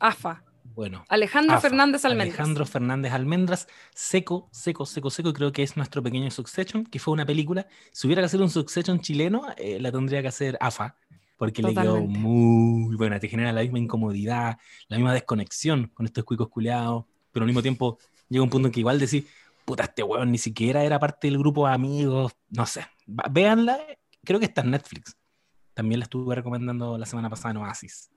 AFA. 0.00 0.44
Bueno. 0.64 1.04
Alejandro 1.08 1.60
Fernández 1.60 2.04
Almendras. 2.04 2.38
Alejandro 2.38 2.66
Fernández 2.66 3.12
Almendras. 3.12 3.68
Seco, 3.94 4.48
seco, 4.50 4.86
seco, 4.86 5.10
seco. 5.10 5.32
Creo 5.32 5.52
que 5.52 5.62
es 5.62 5.76
nuestro 5.76 6.02
pequeño 6.02 6.30
Succession, 6.30 6.84
que 6.84 6.98
fue 6.98 7.12
una 7.12 7.26
película. 7.26 7.66
Si 7.92 8.06
hubiera 8.06 8.22
que 8.22 8.26
hacer 8.26 8.40
un 8.40 8.50
Succession 8.50 9.00
chileno, 9.00 9.42
eh, 9.58 9.78
la 9.78 9.92
tendría 9.92 10.22
que 10.22 10.28
hacer 10.28 10.56
AFA. 10.60 10.96
Porque 11.36 11.62
le 11.62 11.74
quedó 11.74 12.00
muy 12.00 12.96
buena. 12.96 13.20
Te 13.20 13.28
genera 13.28 13.52
la 13.52 13.60
misma 13.60 13.78
incomodidad, 13.78 14.56
la 14.88 14.96
misma 14.96 15.12
desconexión 15.12 15.88
con 15.88 16.06
estos 16.06 16.24
cuicos 16.24 16.48
culeados 16.48 17.04
pero 17.36 17.44
al 17.44 17.48
mismo 17.48 17.60
tiempo 17.60 17.98
llega 18.30 18.42
un 18.42 18.48
punto 18.48 18.68
en 18.68 18.72
que 18.72 18.80
igual 18.80 18.98
decís, 18.98 19.26
puta, 19.66 19.82
este 19.82 20.02
weón 20.02 20.32
ni 20.32 20.38
siquiera 20.38 20.82
era 20.82 20.98
parte 20.98 21.26
del 21.26 21.36
grupo 21.36 21.66
de 21.66 21.74
amigos, 21.74 22.32
no 22.48 22.64
sé. 22.64 22.86
Véanla, 23.06 23.78
creo 24.24 24.38
que 24.38 24.46
está 24.46 24.62
en 24.62 24.70
Netflix. 24.70 25.14
También 25.74 25.98
la 25.98 26.04
estuve 26.04 26.34
recomendando 26.34 26.96
la 26.96 27.04
semana 27.04 27.28
pasada 27.28 27.50
en 27.50 27.58
Oasis. 27.58 28.08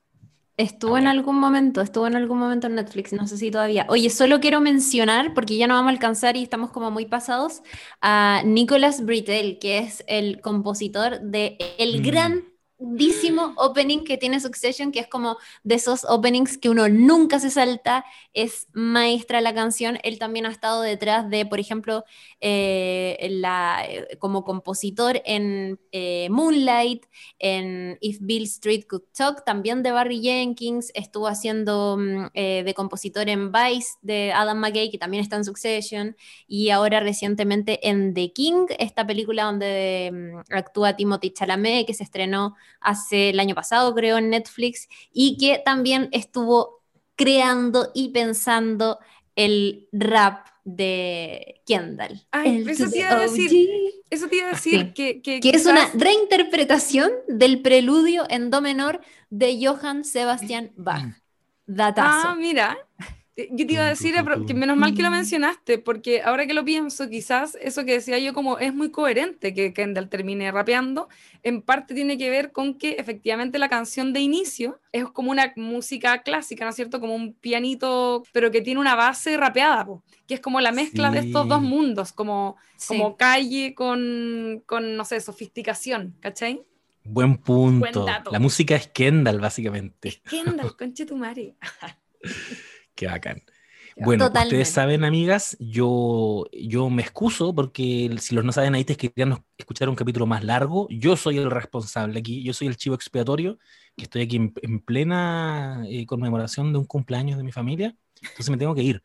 Estuvo 0.55 0.97
en 0.97 1.07
algún 1.07 1.37
momento, 1.37 1.81
estuvo 1.81 2.07
en 2.07 2.15
algún 2.15 2.37
momento 2.39 2.67
en 2.67 2.75
Netflix, 2.75 3.11
no 3.11 3.27
sé 3.27 3.37
si 3.37 3.51
todavía. 3.51 3.85
Oye, 3.89 4.09
solo 4.09 4.39
quiero 4.39 4.61
mencionar, 4.61 5.33
porque 5.33 5.57
ya 5.57 5.67
no 5.67 5.73
vamos 5.73 5.89
a 5.89 5.91
alcanzar 5.91 6.37
y 6.37 6.43
estamos 6.43 6.71
como 6.71 6.91
muy 6.91 7.05
pasados, 7.05 7.61
a 8.01 8.41
Nicolas 8.45 9.03
Britell, 9.03 9.59
que 9.59 9.79
es 9.79 10.01
el 10.07 10.39
compositor 10.39 11.19
de 11.19 11.57
el 11.77 11.99
Mm. 11.99 12.03
gran 12.05 12.43
grandísimo 12.79 13.53
opening 13.57 14.03
que 14.03 14.17
tiene 14.17 14.39
Succession, 14.39 14.91
que 14.91 14.99
es 14.99 15.07
como 15.07 15.37
de 15.63 15.75
esos 15.75 16.05
openings 16.05 16.57
que 16.57 16.69
uno 16.69 16.87
nunca 16.89 17.39
se 17.39 17.49
salta, 17.49 18.05
es 18.33 18.67
maestra 18.73 19.41
la 19.41 19.53
canción. 19.53 19.99
Él 20.03 20.17
también 20.17 20.45
ha 20.45 20.49
estado 20.49 20.81
detrás 20.81 21.29
de, 21.29 21.45
por 21.45 21.59
ejemplo, 21.59 22.05
eh, 22.39 23.27
la, 23.31 23.85
eh, 23.87 24.17
como 24.17 24.43
compositor 24.43 25.21
en 25.25 25.79
eh, 25.91 26.29
Moonlight, 26.29 27.05
en 27.37 27.97
If 28.01 28.19
Bill 28.21 28.43
Street 28.43 28.85
Could 28.89 29.03
Talk, 29.15 29.43
también 29.43 29.83
de 29.83 29.91
Barry 29.91 30.21
Jenkins, 30.21 30.91
estuvo 30.93 31.27
haciendo 31.27 31.97
mm, 31.97 32.27
eh, 32.33 32.63
de 32.63 32.73
compositor 32.73 33.29
en 33.29 33.51
Vice 33.51 33.97
de 34.01 34.31
Adam 34.31 34.57
McKay, 34.57 34.89
que 34.89 34.97
también 34.97 35.21
está 35.21 35.35
en 35.35 35.43
Succession, 35.43 36.15
y 36.47 36.69
ahora 36.69 37.01
recientemente 37.01 37.89
en 37.89 38.13
The 38.13 38.31
King, 38.31 38.67
esta 38.77 39.05
película 39.05 39.43
donde 39.43 40.11
mm, 40.13 40.53
actúa 40.53 40.95
Timothy 40.95 41.31
Chalamet, 41.31 41.85
que 41.85 41.93
se 41.93 42.03
estrenó 42.03 42.55
hace 42.81 43.29
el 43.29 43.39
año 43.39 43.55
pasado, 43.55 43.93
creo, 43.95 44.17
en 44.17 44.29
Netflix, 44.29 44.87
y 45.11 45.37
que 45.37 45.61
también 45.63 46.09
estuvo 46.11 46.81
creando 47.15 47.91
y 47.93 48.09
pensando 48.09 48.99
el 49.35 49.87
rap 49.91 50.47
de 50.63 51.61
Kendall. 51.65 52.21
Ay, 52.31 52.57
El 52.57 52.69
eso 52.69 52.89
te 52.89 52.99
iba 52.99 53.09
a 53.11 53.19
decir. 53.19 53.49
OG, 53.51 54.03
Eso 54.09 54.27
te 54.27 54.35
iba 54.37 54.47
a 54.47 54.51
decir 54.51 54.79
Sí. 54.87 54.91
que, 54.93 55.21
que, 55.21 55.39
que 55.39 55.49
es 55.49 55.65
una 55.65 55.89
reinterpretación 55.93 57.11
del 57.27 57.61
preludio 57.61 58.25
en 58.29 58.49
do 58.49 58.61
menor 58.61 59.01
de 59.29 59.59
Johann 59.65 60.03
Sebastian 60.03 60.71
Bach. 60.75 61.03
Datazo. 61.65 62.29
Ah, 62.29 62.35
mira. 62.37 62.77
Eh, 63.39 63.47
Yo 63.51 63.65
te 63.65 63.73
iba 63.73 63.85
a 63.85 63.89
decir, 63.89 64.13
que 64.47 64.53
menos 64.53 64.75
mal 64.75 64.93
que 64.93 65.01
lo 65.01 65.09
mencionaste, 65.11 65.77
porque 65.79 66.21
ahora 66.21 66.45
que 66.45 66.53
lo 66.53 66.65
pienso, 66.65 67.07
quizás 67.09 67.57
eso 67.61 67.85
que 67.85 67.93
decía 67.93 68.19
yo 68.19 68.33
como 68.33 68.57
es 68.59 68.73
muy 68.73 68.91
coherente 68.91 69.53
que 69.53 69.73
Kendall 69.73 70.09
termine 70.09 70.51
rapeando, 70.51 71.07
en 71.43 71.61
parte 71.61 71.93
tiene 71.93 72.17
que 72.17 72.29
ver 72.29 72.51
con 72.51 72.77
que 72.77 72.91
efectivamente 72.99 73.57
la 73.59 73.69
canción 73.69 74.11
de 74.11 74.19
inicio 74.19 74.81
es 74.91 75.05
como 75.05 75.31
una 75.31 75.53
música 75.55 76.21
clásica, 76.23 76.65
¿no 76.65 76.71
es 76.71 76.75
cierto? 76.75 76.99
Como 76.99 77.15
un 77.15 77.33
pianito, 77.33 78.23
pero 78.33 78.51
que 78.51 78.61
tiene 78.61 78.79
una 78.81 78.95
base 78.95 79.37
rapeada, 79.37 79.85
po, 79.85 80.03
que 80.27 80.33
es 80.33 80.39
como 80.41 80.59
la 80.59 80.71
mezcla 80.71 81.09
de 81.11 81.19
estos 81.19 81.47
dos 81.47 81.61
Sí. 81.61 81.67
mundos, 81.67 82.11
como, 82.11 82.57
Sí. 82.75 82.87
como 82.97 83.15
calle 83.15 83.73
con, 83.73 84.61
con, 84.65 84.97
no 84.97 85.05
sé, 85.05 85.21
sofisticación, 85.21 86.15
¿cachai? 86.19 86.61
Buen 87.05 87.37
punto. 87.37 87.79
Buen 87.79 88.05
dato. 88.05 88.31
La 88.31 88.39
música 88.39 88.75
es 88.75 88.87
Kendall, 88.87 89.39
básicamente. 89.39 90.21
Kendall, 90.29 90.75
conche 90.75 91.05
tu 91.05 91.15
madre. 91.15 91.55
Qué 92.99 93.07
bacán. 93.07 93.41
Bueno, 93.95 94.25
Totalmente. 94.27 94.55
ustedes 94.55 94.73
saben, 94.73 95.05
amigas, 95.05 95.55
yo, 95.57 96.45
yo 96.51 96.89
me 96.89 97.01
excuso 97.01 97.55
porque 97.55 98.13
si 98.19 98.35
los 98.35 98.43
no 98.43 98.51
saben 98.51 98.75
ahí, 98.75 98.83
te 98.83 98.97
querían 98.97 99.41
escuchar 99.57 99.87
un 99.87 99.95
capítulo 99.95 100.25
más 100.25 100.43
largo. 100.43 100.85
Yo 100.89 101.15
soy 101.15 101.37
el 101.37 101.49
responsable 101.49 102.19
aquí, 102.19 102.43
yo 102.43 102.51
soy 102.53 102.67
el 102.67 102.75
chivo 102.75 102.95
expiatorio, 102.95 103.57
que 103.95 104.03
estoy 104.03 104.23
aquí 104.23 104.35
en, 104.35 104.53
en 104.61 104.79
plena 104.81 105.83
eh, 105.87 106.05
conmemoración 106.05 106.73
de 106.73 106.79
un 106.79 106.85
cumpleaños 106.85 107.37
de 107.37 107.43
mi 107.45 107.53
familia, 107.53 107.95
entonces 108.21 108.49
me 108.49 108.57
tengo 108.57 108.75
que 108.75 108.83
ir. 108.83 109.01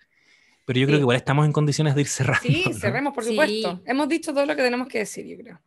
Pero 0.65 0.81
yo 0.81 0.87
creo 0.87 0.97
Sí. 0.97 1.01
que 1.01 1.03
igual 1.03 1.17
estamos 1.19 1.47
en 1.47 1.53
condiciones 1.53 1.95
de 1.95 2.01
ir 2.01 2.09
cerrando. 2.09 2.43
Sí, 2.43 2.65
¿no? 2.67 2.73
cerremos, 2.75 3.15
por 3.15 3.23
Sí. 3.23 3.31
supuesto. 3.31 3.81
Hemos 3.87 4.09
dicho 4.09 4.33
todo 4.35 4.45
lo 4.45 4.57
que 4.57 4.63
tenemos 4.63 4.89
que 4.89 4.99
decir, 4.99 5.25
yo 5.25 5.37
creo. 5.37 5.61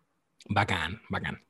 Bacán, 0.49 1.01
bacán. 1.09 1.41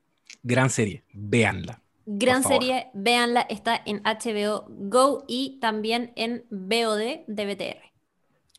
Gran 0.44 0.70
serie, 0.70 1.02
véanla. 1.12 1.82
Gran 2.10 2.42
serie, 2.42 2.88
véanla, 2.94 3.42
está 3.50 3.80
en 3.84 4.00
HBO 4.04 4.64
Go 4.68 5.24
y 5.28 5.58
también 5.60 6.12
en 6.16 6.44
VOD 6.50 7.24
de 7.26 7.46
BTR. 7.46 7.82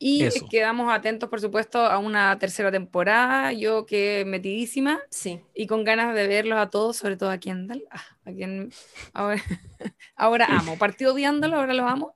Y 0.01 0.23
Eso. 0.23 0.47
quedamos 0.49 0.93
atentos, 0.93 1.29
por 1.29 1.41
supuesto, 1.41 1.79
a 1.79 1.97
una 1.97 2.37
tercera 2.39 2.71
temporada. 2.71 3.51
Yo 3.51 3.85
que 3.85 4.23
metidísima 4.25 4.99
Sí. 5.09 5.41
y 5.53 5.67
con 5.67 5.83
ganas 5.83 6.15
de 6.15 6.27
verlos 6.27 6.57
a 6.59 6.69
todos, 6.69 6.95
sobre 6.97 7.17
todo 7.17 7.31
a 7.31 7.37
Kendall, 7.39 7.83
ah, 7.91 8.01
a 8.23 8.31
quien 8.31 8.69
ahora, 9.13 9.41
ahora 10.15 10.45
amo. 10.45 10.77
Partido 10.77 11.13
odiándolo, 11.13 11.57
ahora 11.57 11.73
lo 11.73 11.85
amo. 11.87 12.15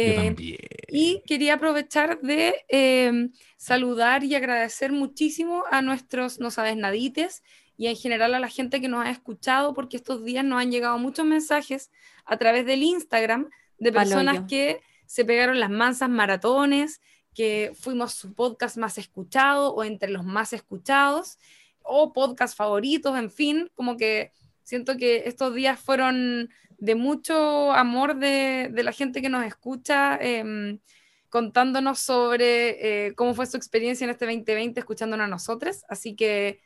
Yo 0.00 0.12
Eh, 0.12 0.14
también. 0.14 0.58
y 0.90 1.22
quería 1.26 1.54
aprovechar 1.54 2.20
de 2.20 2.54
eh, 2.68 3.28
saludar 3.56 4.22
y 4.24 4.34
agradecer 4.36 4.92
muchísimo 4.92 5.64
a 5.70 5.82
nuestros 5.82 6.38
no 6.38 6.50
sabes 6.52 6.76
nadites 6.76 7.42
y 7.78 7.86
en 7.86 7.96
general 7.96 8.34
a 8.34 8.40
la 8.40 8.48
gente 8.48 8.80
que 8.80 8.88
nos 8.88 9.06
ha 9.06 9.10
escuchado, 9.10 9.72
porque 9.72 9.96
estos 9.96 10.24
días 10.24 10.44
nos 10.44 10.60
han 10.60 10.72
llegado 10.72 10.98
muchos 10.98 11.24
mensajes 11.24 11.90
a 12.26 12.36
través 12.36 12.66
del 12.66 12.82
Instagram 12.82 13.48
de 13.78 13.92
personas 13.92 14.34
Paloyo. 14.34 14.48
que 14.48 14.80
se 15.06 15.24
pegaron 15.24 15.60
las 15.60 15.70
mansas 15.70 16.10
maratones, 16.10 17.00
que 17.34 17.72
fuimos 17.78 18.14
su 18.14 18.34
podcast 18.34 18.76
más 18.76 18.98
escuchado 18.98 19.72
o 19.72 19.84
entre 19.84 20.10
los 20.10 20.24
más 20.24 20.52
escuchados, 20.52 21.38
o 21.82 22.12
podcast 22.12 22.56
favoritos, 22.56 23.16
en 23.16 23.30
fin, 23.30 23.70
como 23.76 23.96
que 23.96 24.32
siento 24.64 24.96
que 24.96 25.22
estos 25.26 25.54
días 25.54 25.78
fueron 25.78 26.50
de 26.78 26.96
mucho 26.96 27.72
amor 27.72 28.16
de, 28.16 28.70
de 28.72 28.82
la 28.82 28.92
gente 28.92 29.22
que 29.22 29.28
nos 29.28 29.46
escucha, 29.46 30.18
em, 30.20 30.80
contándonos 31.28 32.00
sobre 32.00 33.06
eh, 33.06 33.14
cómo 33.14 33.34
fue 33.34 33.46
su 33.46 33.56
experiencia 33.56 34.04
en 34.04 34.10
este 34.10 34.24
2020 34.24 34.80
escuchándonos 34.80 35.24
a 35.24 35.28
nosotros. 35.28 35.84
Así 35.88 36.16
que 36.16 36.60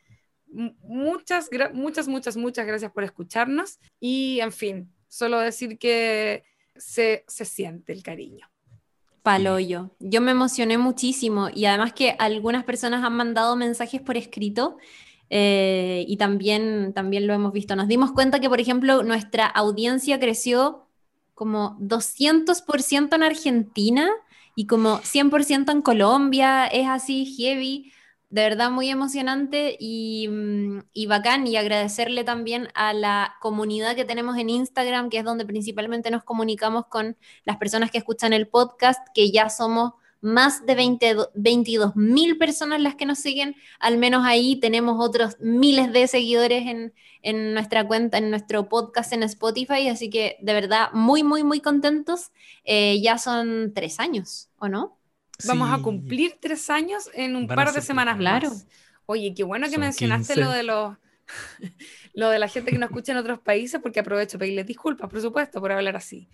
muchas, 0.53 1.49
muchas, 1.73 2.07
muchas, 2.07 2.37
muchas 2.37 2.65
gracias 2.65 2.91
por 2.91 3.03
escucharnos. 3.03 3.79
Y 3.99 4.39
en 4.39 4.51
fin, 4.51 4.93
solo 5.07 5.39
decir 5.39 5.77
que 5.77 6.43
se, 6.75 7.23
se 7.27 7.45
siente 7.45 7.93
el 7.93 8.03
cariño. 8.03 8.47
Paloyo. 9.23 9.91
Yo 9.99 10.19
me 10.19 10.31
emocioné 10.31 10.77
muchísimo 10.77 11.49
y 11.53 11.65
además 11.65 11.93
que 11.93 12.15
algunas 12.19 12.65
personas 12.65 13.03
han 13.05 13.15
mandado 13.15 13.55
mensajes 13.55 14.01
por 14.01 14.17
escrito 14.17 14.77
eh, 15.29 16.03
y 16.07 16.17
también, 16.17 16.91
también 16.93 17.25
lo 17.25 17.33
hemos 17.33 17.53
visto. 17.53 17.75
Nos 17.75 17.87
dimos 17.87 18.11
cuenta 18.11 18.41
que, 18.41 18.49
por 18.49 18.59
ejemplo, 18.59 19.01
nuestra 19.01 19.45
audiencia 19.47 20.19
creció 20.19 20.87
como 21.33 21.77
200% 21.79 23.15
en 23.15 23.23
Argentina 23.23 24.09
y 24.55 24.67
como 24.67 24.99
100% 24.99 25.71
en 25.71 25.81
Colombia. 25.81 26.67
Es 26.67 26.87
así, 26.87 27.25
heavy. 27.25 27.92
De 28.33 28.41
verdad 28.41 28.71
muy 28.71 28.89
emocionante 28.89 29.77
y, 29.79 30.27
mm, 30.27 30.85
y 30.91 31.05
bacán 31.05 31.45
y 31.45 31.55
agradecerle 31.55 32.23
también 32.23 32.67
a 32.73 32.91
la 32.91 33.35
comunidad 33.39 33.95
que 33.95 34.05
tenemos 34.05 34.39
en 34.39 34.49
Instagram, 34.49 35.11
que 35.11 35.19
es 35.19 35.23
donde 35.23 35.45
principalmente 35.45 36.09
nos 36.09 36.23
comunicamos 36.23 36.87
con 36.87 37.15
las 37.45 37.57
personas 37.57 37.91
que 37.91 37.99
escuchan 37.99 38.33
el 38.33 38.47
podcast, 38.47 39.07
que 39.13 39.29
ya 39.29 39.51
somos 39.51 39.91
más 40.19 40.65
de 40.65 40.73
22 41.35 41.95
mil 41.95 42.39
personas 42.39 42.81
las 42.81 42.95
que 42.95 43.05
nos 43.05 43.19
siguen, 43.19 43.55
al 43.77 43.99
menos 43.99 44.25
ahí 44.25 44.55
tenemos 44.55 44.97
otros 44.99 45.37
miles 45.39 45.93
de 45.93 46.07
seguidores 46.07 46.65
en, 46.65 46.91
en 47.21 47.53
nuestra 47.53 47.85
cuenta, 47.87 48.17
en 48.17 48.31
nuestro 48.31 48.67
podcast 48.67 49.13
en 49.13 49.21
Spotify, 49.21 49.89
así 49.89 50.09
que 50.09 50.37
de 50.41 50.53
verdad 50.53 50.89
muy, 50.93 51.21
muy, 51.21 51.43
muy 51.43 51.59
contentos. 51.59 52.31
Eh, 52.63 52.99
ya 52.99 53.19
son 53.19 53.73
tres 53.75 53.99
años, 53.99 54.49
¿o 54.57 54.69
no? 54.69 54.97
Vamos 55.41 55.71
a 55.71 55.81
cumplir 55.81 56.37
tres 56.39 56.69
años 56.69 57.09
en 57.13 57.35
un 57.35 57.47
Van 57.47 57.55
par 57.55 57.71
de 57.73 57.81
semanas 57.81 58.17
Claro. 58.17 58.49
más. 58.49 58.67
Oye, 59.05 59.33
qué 59.35 59.43
bueno 59.43 59.69
que 59.69 59.77
Son 59.77 59.81
mencionaste 59.81 60.35
15. 60.35 60.35
lo 60.35 60.49
de 60.51 60.63
los 60.63 60.97
lo 62.13 62.29
de 62.29 62.39
la 62.39 62.47
gente 62.47 62.71
que 62.71 62.77
nos 62.77 62.89
escucha 62.89 63.11
en 63.13 63.17
otros 63.19 63.39
países, 63.39 63.79
porque 63.81 63.99
aprovecho 64.01 64.37
para 64.37 64.45
pedirles 64.45 64.67
disculpas, 64.67 65.09
por 65.09 65.21
supuesto, 65.21 65.59
por 65.61 65.71
hablar 65.71 65.95
así. 65.95 66.29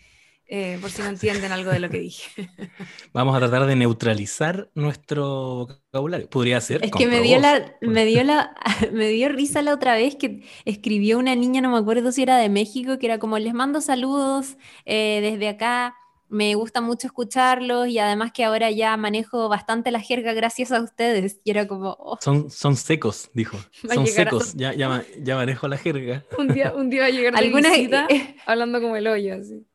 eh, 0.48 0.80
por 0.82 0.92
si 0.92 1.02
no 1.04 1.10
entienden 1.10 1.52
algo 1.52 1.72
de 1.72 1.80
lo 1.80 1.90
que 1.90 2.00
dije. 2.00 2.32
Vamos 3.14 3.36
a 3.36 3.40
tratar 3.40 3.66
de 3.68 3.76
neutralizar 3.76 4.70
nuestro 4.74 5.68
vocabulario. 5.92 6.30
Podría 6.30 6.60
ser. 6.62 6.84
Es 6.84 6.92
que 6.94 7.08
me 7.08 7.22
dio, 7.22 7.40
la, 7.40 7.76
me, 7.82 8.06
dio 8.06 8.24
la, 8.24 8.56
me 8.94 9.08
dio 9.10 9.30
risa 9.30 9.62
la 9.62 9.74
otra 9.74 9.96
vez 9.96 10.16
que 10.16 10.44
escribió 10.66 11.20
una 11.20 11.36
niña, 11.36 11.62
no 11.62 11.72
me 11.72 11.78
acuerdo 11.78 12.12
si 12.12 12.24
era 12.24 12.38
de 12.38 12.50
México, 12.50 12.98
que 13.00 13.06
era 13.08 13.20
como, 13.20 13.38
les 13.40 13.54
mando 13.54 13.82
saludos 13.82 14.58
eh, 14.86 15.20
desde 15.22 15.50
acá, 15.50 15.96
me 16.30 16.54
gusta 16.56 16.80
mucho 16.82 17.08
escucharlos 17.08 17.88
y 17.88 17.98
además 18.00 18.32
que 18.32 18.44
ahora 18.46 18.70
ya 18.72 18.96
manejo 18.98 19.50
bastante 19.50 19.92
la 19.92 20.00
jerga 20.00 20.34
gracias 20.34 20.72
a 20.72 20.82
ustedes. 20.82 21.40
Y 21.44 21.52
era 21.52 21.68
como, 21.68 21.96
oh, 22.00 22.18
Son, 22.22 22.50
son 22.52 22.76
secos, 22.76 23.30
dijo. 23.34 23.58
Va 23.90 23.96
Son 23.96 24.04
a- 24.04 24.08
secos. 24.08 24.54
Ya, 24.54 24.74
ya, 24.74 25.04
ya 25.22 25.36
manejo 25.36 25.68
la 25.68 25.78
jerga. 25.78 26.24
Un 26.38 26.48
día, 26.50 26.74
un 26.76 26.90
día 26.90 27.02
va 27.02 27.08
a 27.08 27.10
llegar 27.10 27.34
de 27.34 27.40
alguna... 27.40 27.70
visita 27.72 28.08
hablando 28.46 28.80
como 28.82 28.96
el 28.96 29.08
hoyo, 29.08 29.36
así. 29.36 29.66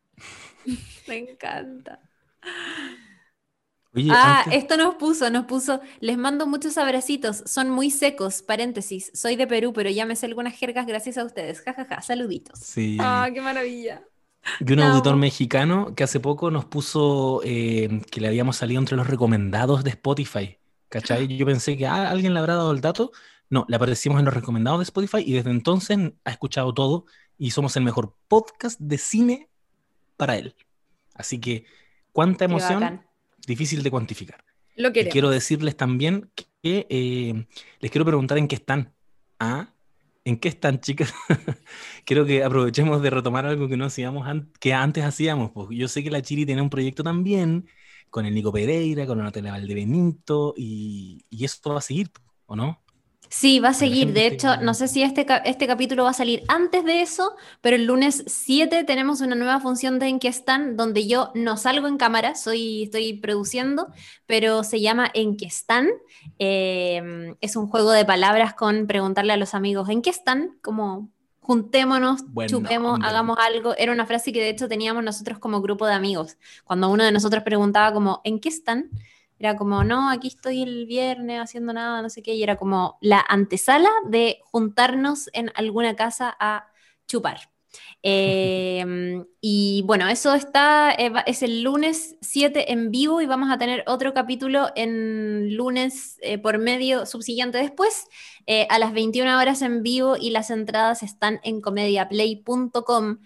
me 1.09 1.19
encanta. 1.19 2.01
Oye, 3.97 4.11
Ah, 4.13 4.43
antes- 4.45 4.59
esto 4.59 4.77
nos 4.77 4.97
puso, 4.97 5.31
nos 5.31 5.45
puso, 5.47 5.81
les 6.01 6.19
mando 6.19 6.47
muchos 6.49 6.79
abracitos, 6.79 7.45
son 7.47 7.71
muy 7.71 7.91
secos, 7.91 8.43
paréntesis, 8.43 9.11
soy 9.15 9.37
de 9.37 9.47
Perú, 9.47 9.73
pero 9.73 9.89
ya 9.89 10.05
me 10.05 10.17
sé 10.17 10.27
algunas 10.27 10.55
jergas 10.57 10.87
gracias 10.87 11.17
a 11.17 11.25
ustedes, 11.25 11.61
jajaja, 11.61 12.03
saluditos. 12.03 12.59
sí. 12.59 12.97
Ah, 13.01 13.29
qué 13.33 13.41
maravilla. 13.41 14.03
Y 14.61 14.73
un 14.73 14.81
auditor 14.81 15.17
mexicano 15.17 15.95
que 15.95 16.05
hace 16.05 16.21
poco 16.21 16.51
nos 16.51 16.65
puso 16.65 17.41
eh, 17.45 18.01
que 18.11 18.21
le 18.21 18.29
habíamos 18.29 18.57
salido 18.57 18.81
entre 18.81 18.97
los 18.97 19.07
recomendados 19.07 19.85
de 19.85 19.91
Spotify. 19.91 20.59
¿Cachai? 20.89 21.27
Yo 21.37 21.47
pensé 21.47 21.77
que 21.77 21.87
ah, 21.87 22.11
alguien 22.11 22.35
le 22.35 22.41
habrá 22.41 22.55
dado 22.55 22.73
el 22.73 22.81
dato. 22.81 23.13
No, 23.51 23.65
le 23.69 23.77
aparecimos 23.77 24.19
en 24.19 24.25
los 24.25 24.35
recomendados 24.35 24.81
de 24.81 24.85
Spotify 24.85 25.23
y 25.27 25.33
desde 25.33 25.51
entonces 25.51 25.99
ha 26.25 26.31
escuchado 26.31 26.73
todo 26.73 27.07
y 27.39 27.51
somos 27.51 27.77
el 27.77 27.85
mejor 27.85 28.17
podcast 28.29 28.79
de 28.81 28.99
cine 28.99 29.49
para 30.17 30.37
él. 30.37 30.55
Así 31.15 31.41
que, 31.41 31.65
cuánta 32.13 32.45
emoción, 32.45 33.03
difícil 33.47 33.83
de 33.83 33.91
cuantificar. 33.91 34.45
Lo 34.77 34.89
Y 34.89 35.05
quiero 35.07 35.31
decirles 35.31 35.77
también 35.77 36.31
que 36.35 36.87
eh, 36.89 37.47
les 37.81 37.91
quiero 37.91 38.05
preguntar 38.05 38.39
en 38.39 38.49
qué 38.49 38.57
están. 38.57 38.93
¿Ah? 39.39 39.74
¿En 40.27 40.39
qué 40.39 40.49
están, 40.49 40.81
chicas? 40.81 41.13
Quiero 42.07 42.25
que 42.25 42.43
aprovechemos 42.45 43.03
de 43.03 43.11
retomar 43.11 43.45
algo 43.47 43.69
que 43.69 43.77
no 43.77 43.85
hacíamos 43.85 44.27
an- 44.27 44.51
que 44.61 44.73
antes 44.73 45.05
hacíamos. 45.05 45.51
Pues 45.53 45.69
yo 45.73 45.87
sé 45.89 46.03
que 46.03 46.11
la 46.11 46.23
Chiri 46.23 46.47
tiene 46.47 46.63
un 46.63 46.71
proyecto 46.71 47.03
también 47.05 47.69
con 48.11 48.25
el 48.27 48.35
Nico 48.35 48.53
Pereira, 48.53 49.07
con 49.07 49.19
Natalia 49.19 49.53
Valdebenito, 49.53 50.55
y, 50.57 51.25
y 51.31 51.45
eso 51.45 51.71
va 51.73 51.79
a 51.79 51.81
seguir, 51.83 52.11
¿o 52.47 52.57
no? 52.57 52.84
Sí, 53.37 53.59
va 53.59 53.71
a 53.71 53.75
seguir. 53.75 54.13
De 54.13 54.29
hecho, 54.29 54.59
no 54.59 54.75
sé 54.75 54.87
si 54.87 55.03
este, 55.03 55.27
este 55.45 55.67
capítulo 55.67 56.05
va 56.05 56.11
a 56.11 56.15
salir 56.15 56.45
antes 56.47 56.85
de 56.85 57.03
eso, 57.03 57.35
pero 57.61 57.75
el 57.75 57.85
lunes 57.85 58.23
7 58.29 58.85
tenemos 58.85 59.21
una 59.23 59.35
nueva 59.35 59.59
función 59.59 59.99
de 59.99 60.07
En 60.07 60.21
qué 60.21 60.29
están, 60.29 60.77
donde 60.77 61.09
yo 61.09 61.33
no 61.35 61.57
salgo 61.57 61.89
en 61.89 61.97
cámara, 61.97 62.37
soy, 62.37 62.85
estoy 62.85 63.15
produciendo, 63.15 63.89
pero 64.27 64.63
se 64.63 64.81
llama 64.81 65.11
En 65.15 65.37
qué 65.37 65.47
están. 65.47 65.89
Eh, 66.39 67.35
es 67.41 67.57
un 67.57 67.67
juego 67.67 67.91
de 67.91 68.05
palabras 68.05 68.55
con 68.55 68.87
preguntarle 68.87 69.33
a 69.33 69.37
los 69.37 69.55
amigos 69.55 69.89
¿en 69.89 70.01
qué 70.01 70.11
están? 70.11 70.57
Como 70.63 71.11
juntémonos, 71.41 72.23
chupemos, 72.47 73.01
hagamos 73.03 73.37
algo. 73.41 73.75
Era 73.77 73.91
una 73.91 74.07
frase 74.07 74.33
que 74.33 74.41
de 74.41 74.51
hecho 74.51 74.69
teníamos 74.69 75.03
nosotros 75.03 75.41
como 75.41 75.61
grupo 75.61 75.87
de 75.87 75.95
amigos. 75.95 76.37
Cuando 76.63 76.89
uno 76.89 77.03
de 77.03 77.11
nosotros 77.11 77.43
preguntaba 77.43 77.93
como 77.93 78.21
¿en 78.23 78.39
qué 78.39 78.49
están? 78.49 78.91
Era 79.45 79.57
como, 79.57 79.85
no, 79.85 80.09
aquí 80.09 80.29
estoy 80.29 80.63
el 80.63 80.87
viernes 80.87 81.39
haciendo 81.39 81.75
nada, 81.75 82.01
no 82.01 82.09
sé 82.09 82.23
qué, 82.23 82.35
y 82.35 82.43
era 82.43 82.57
como 82.57 82.97
la 83.03 83.23
antesala 83.29 83.91
de 84.09 84.39
juntarnos 84.43 85.29
en 85.35 85.53
alguna 85.55 85.95
casa 85.97 86.35
a 86.41 86.67
chupar. 87.07 87.41
Eh, 88.07 88.85
y 89.41 89.83
bueno, 89.87 90.09
eso 90.09 90.35
está, 90.35 90.93
eh, 90.93 91.11
es 91.27 91.43
el 91.43 91.63
lunes 91.63 92.17
7 92.21 92.71
en 92.71 92.91
vivo 92.93 93.21
y 93.21 93.27
vamos 93.27 93.51
a 93.51 93.59
tener 93.59 93.83
otro 93.89 94.15
capítulo 94.15 94.69
en 94.77 95.57
lunes 95.57 96.19
eh, 96.23 96.39
por 96.39 96.59
medio 96.59 97.05
subsiguiente 97.05 97.59
después, 97.59 98.07
eh, 98.47 98.69
a 98.71 98.79
las 98.79 98.93
21 98.93 99.39
horas 99.41 99.61
en 99.63 99.83
vivo 99.83 100.17
y 100.17 100.31
las 100.31 100.51
entradas 100.51 101.03
están 101.03 101.41
en 101.43 101.61
comediaplay.com. 101.61 103.19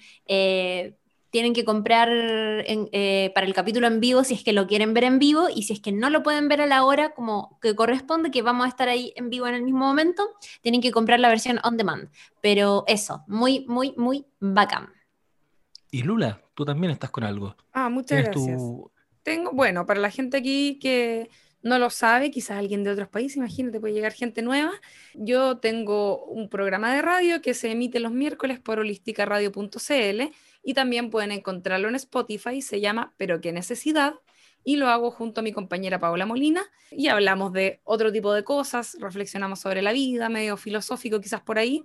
Tienen 1.31 1.53
que 1.53 1.65
comprar 1.65 2.09
en- 2.11 2.89
eh, 2.93 3.31
para 3.35 3.47
el 3.47 3.53
capítulo 3.55 3.87
en 3.87 4.01
vivo 4.01 4.25
si 4.25 4.35
es 4.35 4.43
que 4.43 4.53
lo 4.53 4.67
quieren 4.67 4.95
ver 4.95 5.05
en 5.05 5.19
vivo 5.19 5.49
y 5.55 5.63
si 5.65 5.75
es 5.75 5.81
que 5.81 5.93
no 5.93 6.09
lo 6.11 6.23
pueden 6.23 6.49
ver 6.49 6.61
a 6.63 6.67
la 6.67 6.85
hora 6.85 7.11
como 7.15 7.59
que 7.61 7.75
corresponde, 7.75 8.31
que 8.31 8.43
vamos 8.43 8.65
a 8.65 8.69
estar 8.69 8.89
ahí 8.89 9.13
en 9.17 9.29
vivo 9.29 9.47
en 9.47 9.55
el 9.55 9.63
mismo 9.63 9.81
momento, 9.87 10.27
tienen 10.63 10.81
que 10.81 10.91
comprar 10.91 11.21
la 11.21 11.29
versión 11.29 11.61
on 11.65 11.77
demand. 11.77 12.09
Pero 12.41 12.85
eso, 12.87 13.25
muy, 13.29 13.65
muy, 13.69 13.93
muy 13.97 14.25
bacán. 14.41 14.89
Y 15.91 16.03
Lula, 16.03 16.41
tú 16.55 16.65
también 16.65 16.91
estás 16.93 17.11
con 17.11 17.25
algo. 17.25 17.57
Ah, 17.73 17.89
muchas 17.89 18.25
gracias. 18.25 18.59
tu... 18.59 18.91
Tengo, 19.23 19.53
bueno, 19.53 19.85
para 19.85 20.01
la 20.01 20.11
gente 20.11 20.39
aquí 20.39 20.79
que 20.79 21.29
no 21.63 21.79
lo 21.79 21.91
sabe, 21.91 22.31
quizás 22.31 22.57
alguien 22.59 22.85
de 22.85 22.91
otros 22.91 23.09
países, 23.09 23.37
imagínate, 23.37 23.81
puede 23.81 23.93
llegar 23.93 24.13
gente 24.13 24.43
nueva. 24.43 24.73
Yo 25.15 25.59
tengo 25.59 26.25
un 26.25 26.49
programa 26.49 26.95
de 26.95 27.03
radio 27.03 27.43
que 27.43 27.53
se 27.53 27.71
emite 27.71 28.01
los 28.01 28.13
miércoles 28.13 28.59
por 28.61 28.79
holisticaradio.cl 28.79 30.23
y 30.69 30.75
también 30.75 31.09
pueden 31.09 31.33
encontrarlo 31.33 31.89
en 31.89 31.95
Spotify, 31.95 32.61
se 32.61 32.79
llama 32.79 33.15
Pero 33.17 33.41
qué 33.41 33.53
necesidad, 33.53 34.17
y 34.63 34.77
lo 34.77 34.89
hago 34.89 35.11
junto 35.11 35.41
a 35.41 35.43
mi 35.43 35.51
compañera 35.51 35.99
Paola 35.99 36.27
Molina 36.27 36.63
y 36.91 37.09
hablamos 37.09 37.55
de 37.55 37.81
otro 37.85 38.13
tipo 38.13 38.35
de 38.35 38.45
cosas, 38.45 38.99
reflexionamos 39.01 39.61
sobre 39.61 39.81
la 39.81 39.93
vida, 39.93 40.29
medio 40.29 40.59
filosófico 40.59 41.23
quizás 41.23 41.41
por 41.41 41.59
ahí, 41.59 41.85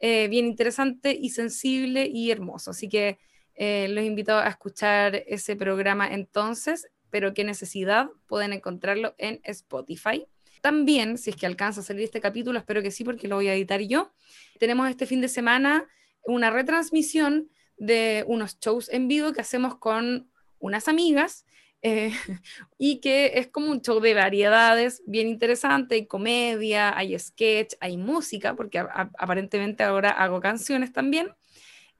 eh, 0.00 0.28
bien 0.28 0.44
interesante 0.44 1.16
y 1.18 1.30
sensible 1.30 2.10
y 2.12 2.30
hermoso. 2.30 2.72
Así 2.72 2.90
que 2.90 3.18
eh, 3.54 3.88
los 3.88 4.04
invito 4.04 4.36
a 4.36 4.48
escuchar 4.48 5.24
ese 5.26 5.56
programa 5.56 6.06
entonces, 6.06 6.90
pero 7.08 7.32
qué 7.32 7.42
necesidad, 7.42 8.10
pueden 8.26 8.52
encontrarlo 8.52 9.14
en 9.16 9.40
Spotify. 9.44 10.26
También, 10.60 11.16
si 11.16 11.30
es 11.30 11.36
que 11.36 11.46
alcanza 11.46 11.80
a 11.80 11.84
salir 11.84 12.04
este 12.04 12.20
capítulo, 12.20 12.58
espero 12.58 12.82
que 12.82 12.90
sí, 12.90 13.02
porque 13.02 13.28
lo 13.28 13.36
voy 13.36 13.48
a 13.48 13.54
editar 13.54 13.80
yo, 13.80 14.12
tenemos 14.58 14.90
este 14.90 15.06
fin 15.06 15.22
de 15.22 15.28
semana 15.28 15.88
una 16.22 16.50
retransmisión 16.50 17.48
de 17.80 18.24
unos 18.28 18.58
shows 18.60 18.88
en 18.90 19.08
vivo 19.08 19.32
que 19.32 19.40
hacemos 19.40 19.76
con 19.78 20.30
unas 20.58 20.86
amigas 20.86 21.46
eh, 21.82 22.12
y 22.78 23.00
que 23.00 23.32
es 23.36 23.48
como 23.48 23.70
un 23.70 23.80
show 23.80 24.00
de 24.00 24.12
variedades 24.12 25.02
bien 25.06 25.28
interesante, 25.28 25.94
hay 25.94 26.06
comedia, 26.06 26.96
hay 26.96 27.18
sketch, 27.18 27.72
hay 27.80 27.96
música, 27.96 28.54
porque 28.54 28.78
a- 28.78 28.82
a- 28.82 29.10
aparentemente 29.18 29.82
ahora 29.82 30.10
hago 30.10 30.40
canciones 30.40 30.92
también. 30.92 31.28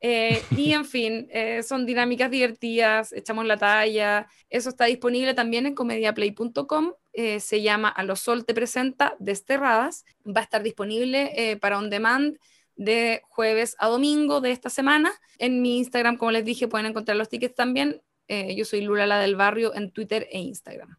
Eh, 0.03 0.43
y 0.59 0.73
en 0.73 0.85
fin, 0.85 1.29
eh, 1.31 1.63
son 1.63 1.87
dinámicas 1.87 2.31
divertidas, 2.31 3.13
echamos 3.15 3.47
la 3.47 3.57
talla. 3.57 4.27
Eso 4.51 4.69
está 4.69 4.85
disponible 4.85 5.33
también 5.33 5.65
en 5.67 5.75
comediaplay.com. 5.75 6.93
eh, 7.15 7.41
se 7.41 7.61
llama 7.63 7.89
A 7.89 8.03
lo 8.05 8.17
Sol 8.17 8.45
te 8.45 8.53
presenta 8.55 9.17
Desterradas. 9.19 10.05
Va 10.27 10.41
a 10.41 10.45
estar 10.45 10.63
disponible 10.63 11.59
para 11.61 11.79
on 11.79 11.89
demand 11.91 12.37
de 12.81 13.21
jueves 13.29 13.77
a 13.79 13.89
domingo 13.89 14.41
de 14.41 14.53
esta 14.53 14.71
semana. 14.71 15.13
En 15.39 15.61
mi 15.61 15.77
Instagram, 15.79 16.17
como 16.17 16.31
les 16.31 16.45
dije, 16.47 16.67
pueden 16.67 16.87
encontrar 16.87 17.17
los 17.17 17.29
tickets 17.29 17.55
también. 17.55 18.01
Eh, 18.27 18.55
yo 18.57 18.65
soy 18.65 18.81
Lula 18.81 19.07
la 19.07 19.19
del 19.21 19.37
barrio 19.37 19.75
en 19.75 19.91
Twitter 19.91 20.27
e 20.31 20.39
Instagram. 20.41 20.97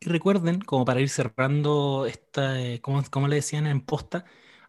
Y 0.00 0.08
recuerden, 0.08 0.60
como 0.60 0.84
para 0.86 1.00
ir 1.00 1.10
cerrando 1.10 2.06
esta, 2.06 2.58
eh, 2.60 2.80
¿cómo, 2.80 3.02
cómo 3.10 3.28
le 3.28 3.36
decían 3.36 3.66
en 3.66 3.82
posta? 3.82 4.24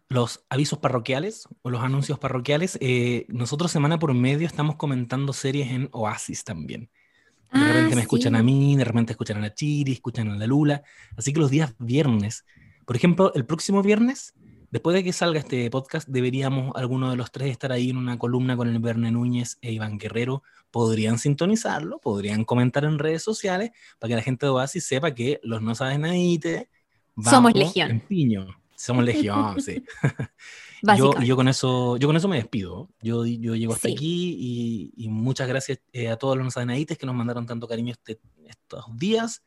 Los 0.08 0.44
avisos 0.50 0.78
parroquiales 0.80 1.48
o 1.62 1.70
los 1.70 1.82
anuncios 1.82 2.18
parroquiales. 2.18 2.76
eh, 2.82 3.24
nosotros 3.28 3.70
semana 3.70 3.98
por 3.98 4.12
medio 4.12 4.46
estamos 4.46 4.76
comentando 4.76 5.32
series 5.32 5.70
en 5.70 5.88
Oasis 5.92 6.44
también. 6.44 6.90
De 7.52 7.60
Ah, 7.60 7.68
repente 7.68 7.96
me 7.96 8.02
escuchan 8.02 8.34
a 8.36 8.42
mí, 8.42 8.76
de 8.76 8.84
repente 8.84 9.12
escuchan 9.12 9.38
a 9.38 9.40
la 9.40 9.54
Chiri, 9.54 9.92
escuchan 9.92 10.28
a 10.30 10.36
la 10.36 10.46
Lula. 10.46 10.82
Así 11.16 11.32
que 11.32 11.40
los 11.40 11.50
días 11.50 11.74
viernes, 11.78 12.44
por 12.84 12.94
ejemplo, 12.96 13.32
el 13.34 13.46
próximo 13.46 13.82
viernes, 13.82 14.34
después 14.70 14.94
de 14.94 15.04
que 15.04 15.12
salga 15.12 15.38
este 15.40 15.68
podcast, 15.70 16.08
deberíamos 16.08 16.72
alguno 16.76 17.10
de 17.10 17.16
los 17.16 17.30
tres 17.32 17.50
estar 17.50 17.72
ahí 17.72 17.90
en 17.90 17.96
una 17.96 18.18
columna 18.18 18.56
con 18.56 18.68
el 18.68 18.78
Verne 18.78 19.10
Núñez 19.10 19.58
e 19.62 19.72
Iván 19.72 19.98
Guerrero. 19.98 20.42
Podrían 20.70 21.18
sintonizarlo, 21.18 21.98
podrían 21.98 22.44
comentar 22.44 22.84
en 22.84 22.98
redes 22.98 23.22
sociales 23.22 23.70
para 23.98 24.08
que 24.10 24.16
la 24.16 24.22
gente 24.22 24.46
de 24.46 24.50
Oasis 24.50 24.84
sepa 24.84 25.12
que 25.14 25.40
los 25.42 25.60
no 25.62 25.74
saben 25.74 26.02
nadie. 26.02 26.68
Somos 27.22 27.52
legión. 27.54 27.90
En 27.90 28.00
piño. 28.00 28.46
Somos 28.76 29.04
legión, 29.04 29.60
sí. 29.62 29.82
Yo, 30.96 31.12
yo 31.20 31.36
con 31.36 31.46
eso, 31.46 31.98
yo 31.98 32.08
con 32.08 32.16
eso 32.16 32.26
me 32.26 32.36
despido. 32.36 32.88
Yo, 33.02 33.26
yo 33.26 33.54
llego 33.54 33.74
hasta 33.74 33.88
Sí. 33.88 33.94
aquí 33.94 34.36
y, 34.38 35.04
y 35.04 35.08
muchas 35.10 35.46
gracias 35.46 35.80
eh, 35.92 36.08
a 36.08 36.16
todos 36.16 36.38
los 36.38 36.44
nosanaites 36.46 36.96
que 36.96 37.04
nos 37.04 37.14
mandaron 37.14 37.44
tanto 37.44 37.68
cariño 37.68 37.92
este- 37.92 38.18
estos 38.46 38.86
días. 38.96 39.42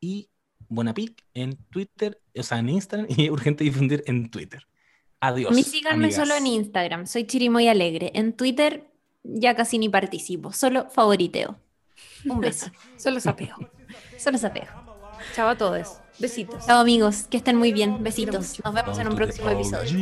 Y 0.00 0.28
buena 0.68 0.94
pic 0.94 1.24
en 1.34 1.56
Twitter, 1.70 2.20
o 2.38 2.42
sea, 2.42 2.58
en 2.58 2.68
Instagram 2.68 3.06
y 3.16 3.30
urgente 3.30 3.64
difundir 3.64 4.02
en 4.06 4.30
Twitter. 4.30 4.66
Adiós. 5.20 5.56
Síganme 5.66 6.06
amigas. 6.06 6.14
solo 6.16 6.34
en 6.36 6.46
Instagram, 6.46 7.06
soy 7.06 7.24
Chirimoy 7.26 7.68
Alegre. 7.68 8.12
En 8.14 8.32
Twitter 8.34 8.90
ya 9.24 9.54
casi 9.56 9.78
ni 9.78 9.88
participo, 9.88 10.52
solo 10.52 10.88
favoriteo. 10.90 11.58
Un 12.26 12.40
beso, 12.40 12.66
Solo 12.96 13.20
sapeo. 13.20 13.56
solo 14.18 14.38
sapeo. 14.38 14.66
Chao 15.34 15.48
a 15.48 15.56
todos. 15.56 15.98
Besitos. 16.18 16.66
Chao 16.66 16.80
amigos, 16.80 17.24
que 17.30 17.36
estén 17.38 17.56
muy 17.56 17.72
bien. 17.72 18.02
Besitos. 18.02 18.60
Nos 18.64 18.74
vemos 18.74 18.98
en 18.98 19.08
un 19.08 19.16
próximo 19.16 19.50
episodio. 19.50 19.98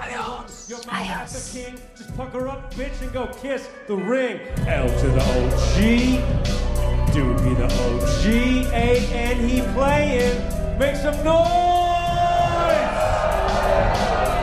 Adiós. 0.00 0.70
Adiós. 0.88 1.54
Just 1.96 2.16
pucker 2.16 2.46
up, 2.48 2.70
bitch, 2.76 3.00
and 3.02 3.12
go 3.12 3.28
kiss 3.40 3.68
the 3.86 3.94
ring. 3.94 4.40
L 4.66 4.88
to 4.88 5.08
the 5.08 5.20
OG. 5.20 6.71
Dude 7.12 7.36
be 7.44 7.54
the 7.54 7.66
OG. 7.66 8.72
And 8.72 9.40
he 9.48 9.60
playing. 9.74 10.78
Make 10.78 10.96
some 10.96 11.16
noise. 11.22 11.52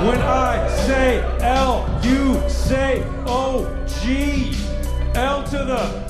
When 0.06 0.22
I 0.22 0.68
say 0.86 1.22
L, 1.42 2.00
you 2.04 2.48
say 2.48 3.04
to 5.50 5.58
the 5.58 6.09